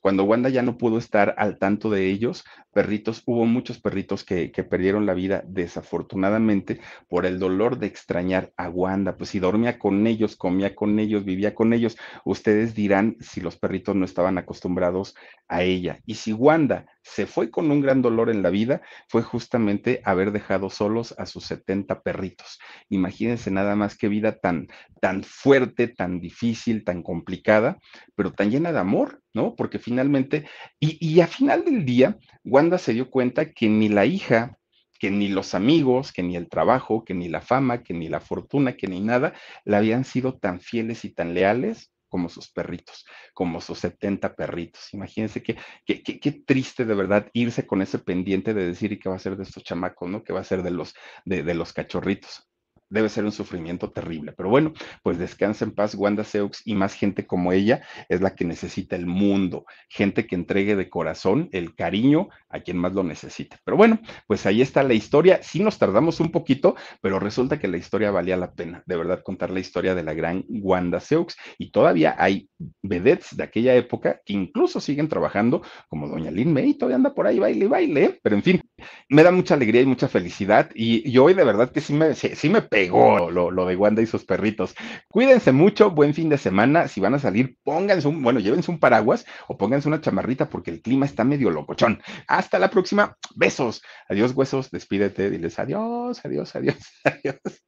cuando 0.00 0.24
Wanda 0.24 0.48
ya 0.48 0.62
no 0.62 0.78
pudo 0.78 0.98
estar 0.98 1.34
al 1.38 1.58
tanto 1.58 1.90
de 1.90 2.06
ellos, 2.08 2.44
perritos, 2.72 3.22
hubo 3.26 3.44
muchos 3.46 3.80
perritos 3.80 4.24
que, 4.24 4.52
que, 4.52 4.62
perdieron 4.62 5.06
la 5.06 5.14
vida 5.14 5.42
desafortunadamente 5.46 6.80
por 7.08 7.26
el 7.26 7.38
dolor 7.38 7.78
de 7.78 7.86
extrañar 7.86 8.52
a 8.56 8.68
Wanda. 8.68 9.16
Pues 9.16 9.30
si 9.30 9.40
dormía 9.40 9.78
con 9.78 10.06
ellos, 10.06 10.36
comía 10.36 10.74
con 10.74 10.98
ellos, 10.98 11.24
vivía 11.24 11.54
con 11.54 11.72
ellos, 11.72 11.96
ustedes 12.24 12.74
dirán 12.74 13.16
si 13.20 13.40
los 13.40 13.56
perritos 13.56 13.96
no 13.96 14.04
estaban 14.04 14.38
acostumbrados 14.38 15.14
a 15.48 15.62
ella. 15.62 16.00
Y 16.06 16.14
si 16.14 16.32
Wanda 16.32 16.86
se 17.02 17.26
fue 17.26 17.50
con 17.50 17.70
un 17.70 17.80
gran 17.80 18.02
dolor 18.02 18.30
en 18.30 18.42
la 18.42 18.50
vida, 18.50 18.82
fue 19.08 19.22
justamente 19.22 20.00
haber 20.04 20.32
dejado 20.32 20.70
solos 20.70 21.14
a 21.18 21.26
sus 21.26 21.44
70 21.44 22.02
perritos. 22.02 22.60
Imagínense 22.88 23.50
nada 23.50 23.74
más 23.74 23.96
qué 23.96 24.08
vida 24.08 24.38
tan, 24.38 24.68
tan 25.00 25.24
fuerte, 25.24 25.88
tan 25.88 26.20
difícil, 26.20 26.84
tan 26.84 27.02
complicada, 27.02 27.78
pero 28.14 28.32
tan 28.32 28.50
llena 28.50 28.72
de 28.72 28.78
amor, 28.78 29.19
¿no? 29.34 29.54
Porque 29.54 29.78
finalmente, 29.78 30.46
y, 30.78 30.98
y 31.00 31.20
a 31.20 31.26
final 31.26 31.64
del 31.64 31.84
día, 31.84 32.18
Wanda 32.44 32.78
se 32.78 32.92
dio 32.92 33.10
cuenta 33.10 33.52
que 33.52 33.68
ni 33.68 33.88
la 33.88 34.06
hija, 34.06 34.58
que 34.98 35.10
ni 35.10 35.28
los 35.28 35.54
amigos, 35.54 36.12
que 36.12 36.22
ni 36.22 36.36
el 36.36 36.48
trabajo, 36.48 37.04
que 37.04 37.14
ni 37.14 37.28
la 37.28 37.40
fama, 37.40 37.82
que 37.82 37.94
ni 37.94 38.08
la 38.08 38.20
fortuna, 38.20 38.76
que 38.76 38.86
ni 38.86 39.00
nada, 39.00 39.32
le 39.64 39.76
habían 39.76 40.04
sido 40.04 40.38
tan 40.38 40.60
fieles 40.60 41.04
y 41.04 41.10
tan 41.10 41.34
leales 41.34 41.90
como 42.10 42.28
sus 42.28 42.50
perritos, 42.50 43.06
como 43.32 43.60
sus 43.60 43.78
70 43.78 44.34
perritos. 44.34 44.92
Imagínense 44.92 45.42
qué, 45.42 45.56
qué, 45.86 46.02
qué, 46.02 46.32
triste 46.32 46.84
de 46.84 46.94
verdad 46.94 47.30
irse 47.32 47.66
con 47.66 47.80
ese 47.80 47.98
pendiente 48.00 48.52
de 48.52 48.66
decir 48.66 48.92
y 48.92 48.98
qué 48.98 49.08
va 49.08 49.16
a 49.16 49.20
ser 49.20 49.36
de 49.36 49.44
estos 49.44 49.62
chamacos, 49.62 50.10
¿no? 50.10 50.22
¿Qué 50.24 50.32
va 50.32 50.40
a 50.40 50.44
ser 50.44 50.62
de 50.62 50.72
los, 50.72 50.94
de, 51.24 51.42
de 51.44 51.54
los 51.54 51.72
cachorritos? 51.72 52.49
Debe 52.90 53.08
ser 53.08 53.24
un 53.24 53.32
sufrimiento 53.32 53.90
terrible. 53.90 54.32
Pero 54.32 54.50
bueno, 54.50 54.72
pues 55.02 55.18
descansa 55.18 55.64
en 55.64 55.72
paz 55.72 55.94
Wanda 55.94 56.24
Seux 56.24 56.62
y 56.64 56.74
más 56.74 56.94
gente 56.94 57.26
como 57.26 57.52
ella 57.52 57.82
es 58.08 58.20
la 58.20 58.34
que 58.34 58.44
necesita 58.44 58.96
el 58.96 59.06
mundo, 59.06 59.64
gente 59.88 60.26
que 60.26 60.34
entregue 60.34 60.76
de 60.76 60.90
corazón 60.90 61.48
el 61.52 61.74
cariño 61.74 62.28
a 62.48 62.60
quien 62.60 62.76
más 62.76 62.92
lo 62.92 63.02
necesite. 63.02 63.56
Pero 63.64 63.76
bueno, 63.76 64.00
pues 64.26 64.44
ahí 64.46 64.60
está 64.60 64.82
la 64.82 64.94
historia. 64.94 65.40
Sí 65.42 65.60
nos 65.60 65.78
tardamos 65.78 66.20
un 66.20 66.30
poquito, 66.30 66.74
pero 67.00 67.18
resulta 67.18 67.58
que 67.58 67.68
la 67.68 67.76
historia 67.76 68.10
valía 68.10 68.36
la 68.36 68.52
pena, 68.52 68.82
de 68.86 68.96
verdad, 68.96 69.22
contar 69.22 69.50
la 69.50 69.60
historia 69.60 69.94
de 69.94 70.02
la 70.02 70.14
gran 70.14 70.44
Wanda 70.48 71.00
Seux. 71.00 71.36
Y 71.58 71.70
todavía 71.70 72.16
hay 72.18 72.50
vedettes 72.82 73.36
de 73.36 73.44
aquella 73.44 73.74
época 73.74 74.20
que 74.24 74.32
incluso 74.32 74.80
siguen 74.80 75.08
trabajando, 75.08 75.62
como 75.88 76.08
doña 76.08 76.30
Lynn 76.30 76.52
May, 76.52 76.74
todavía 76.74 76.96
anda 76.96 77.14
por 77.14 77.26
ahí, 77.26 77.38
baile, 77.38 77.68
baile, 77.68 78.04
¿eh? 78.04 78.20
pero 78.22 78.36
en 78.36 78.42
fin, 78.42 78.60
me 79.08 79.22
da 79.22 79.30
mucha 79.30 79.54
alegría 79.54 79.82
y 79.82 79.86
mucha 79.86 80.08
felicidad. 80.08 80.70
Y, 80.74 81.10
yo 81.10 81.24
hoy 81.24 81.34
de 81.34 81.44
verdad 81.44 81.70
que 81.70 81.80
sí 81.80 81.92
me, 81.92 82.14
sí, 82.14 82.48
me 82.48 82.62
pegó 82.80 83.30
lo, 83.30 83.50
lo, 83.50 83.66
de 83.66 83.76
Wanda 83.76 84.02
y 84.02 84.06
sus 84.06 84.24
perritos. 84.24 84.74
Cuídense 85.08 85.52
mucho, 85.52 85.90
buen 85.90 86.14
fin 86.14 86.28
de 86.28 86.38
semana. 86.38 86.88
Si 86.88 87.00
van 87.00 87.14
a 87.14 87.18
salir, 87.18 87.56
pónganse 87.62 88.08
un, 88.08 88.22
bueno, 88.22 88.40
llévense 88.40 88.70
un 88.70 88.78
paraguas 88.78 89.26
o 89.48 89.56
pónganse 89.56 89.88
una 89.88 90.00
chamarrita 90.00 90.48
porque 90.48 90.70
el 90.70 90.80
clima 90.80 91.06
está 91.06 91.24
medio 91.24 91.50
locochón. 91.50 92.00
Hasta 92.26 92.58
la 92.58 92.70
próxima. 92.70 93.16
Besos. 93.34 93.82
Adiós, 94.08 94.32
huesos. 94.34 94.70
Despídete. 94.70 95.30
Diles 95.30 95.58
adiós, 95.58 96.24
adiós, 96.24 96.56
adiós, 96.56 96.76
adiós. 97.04 97.62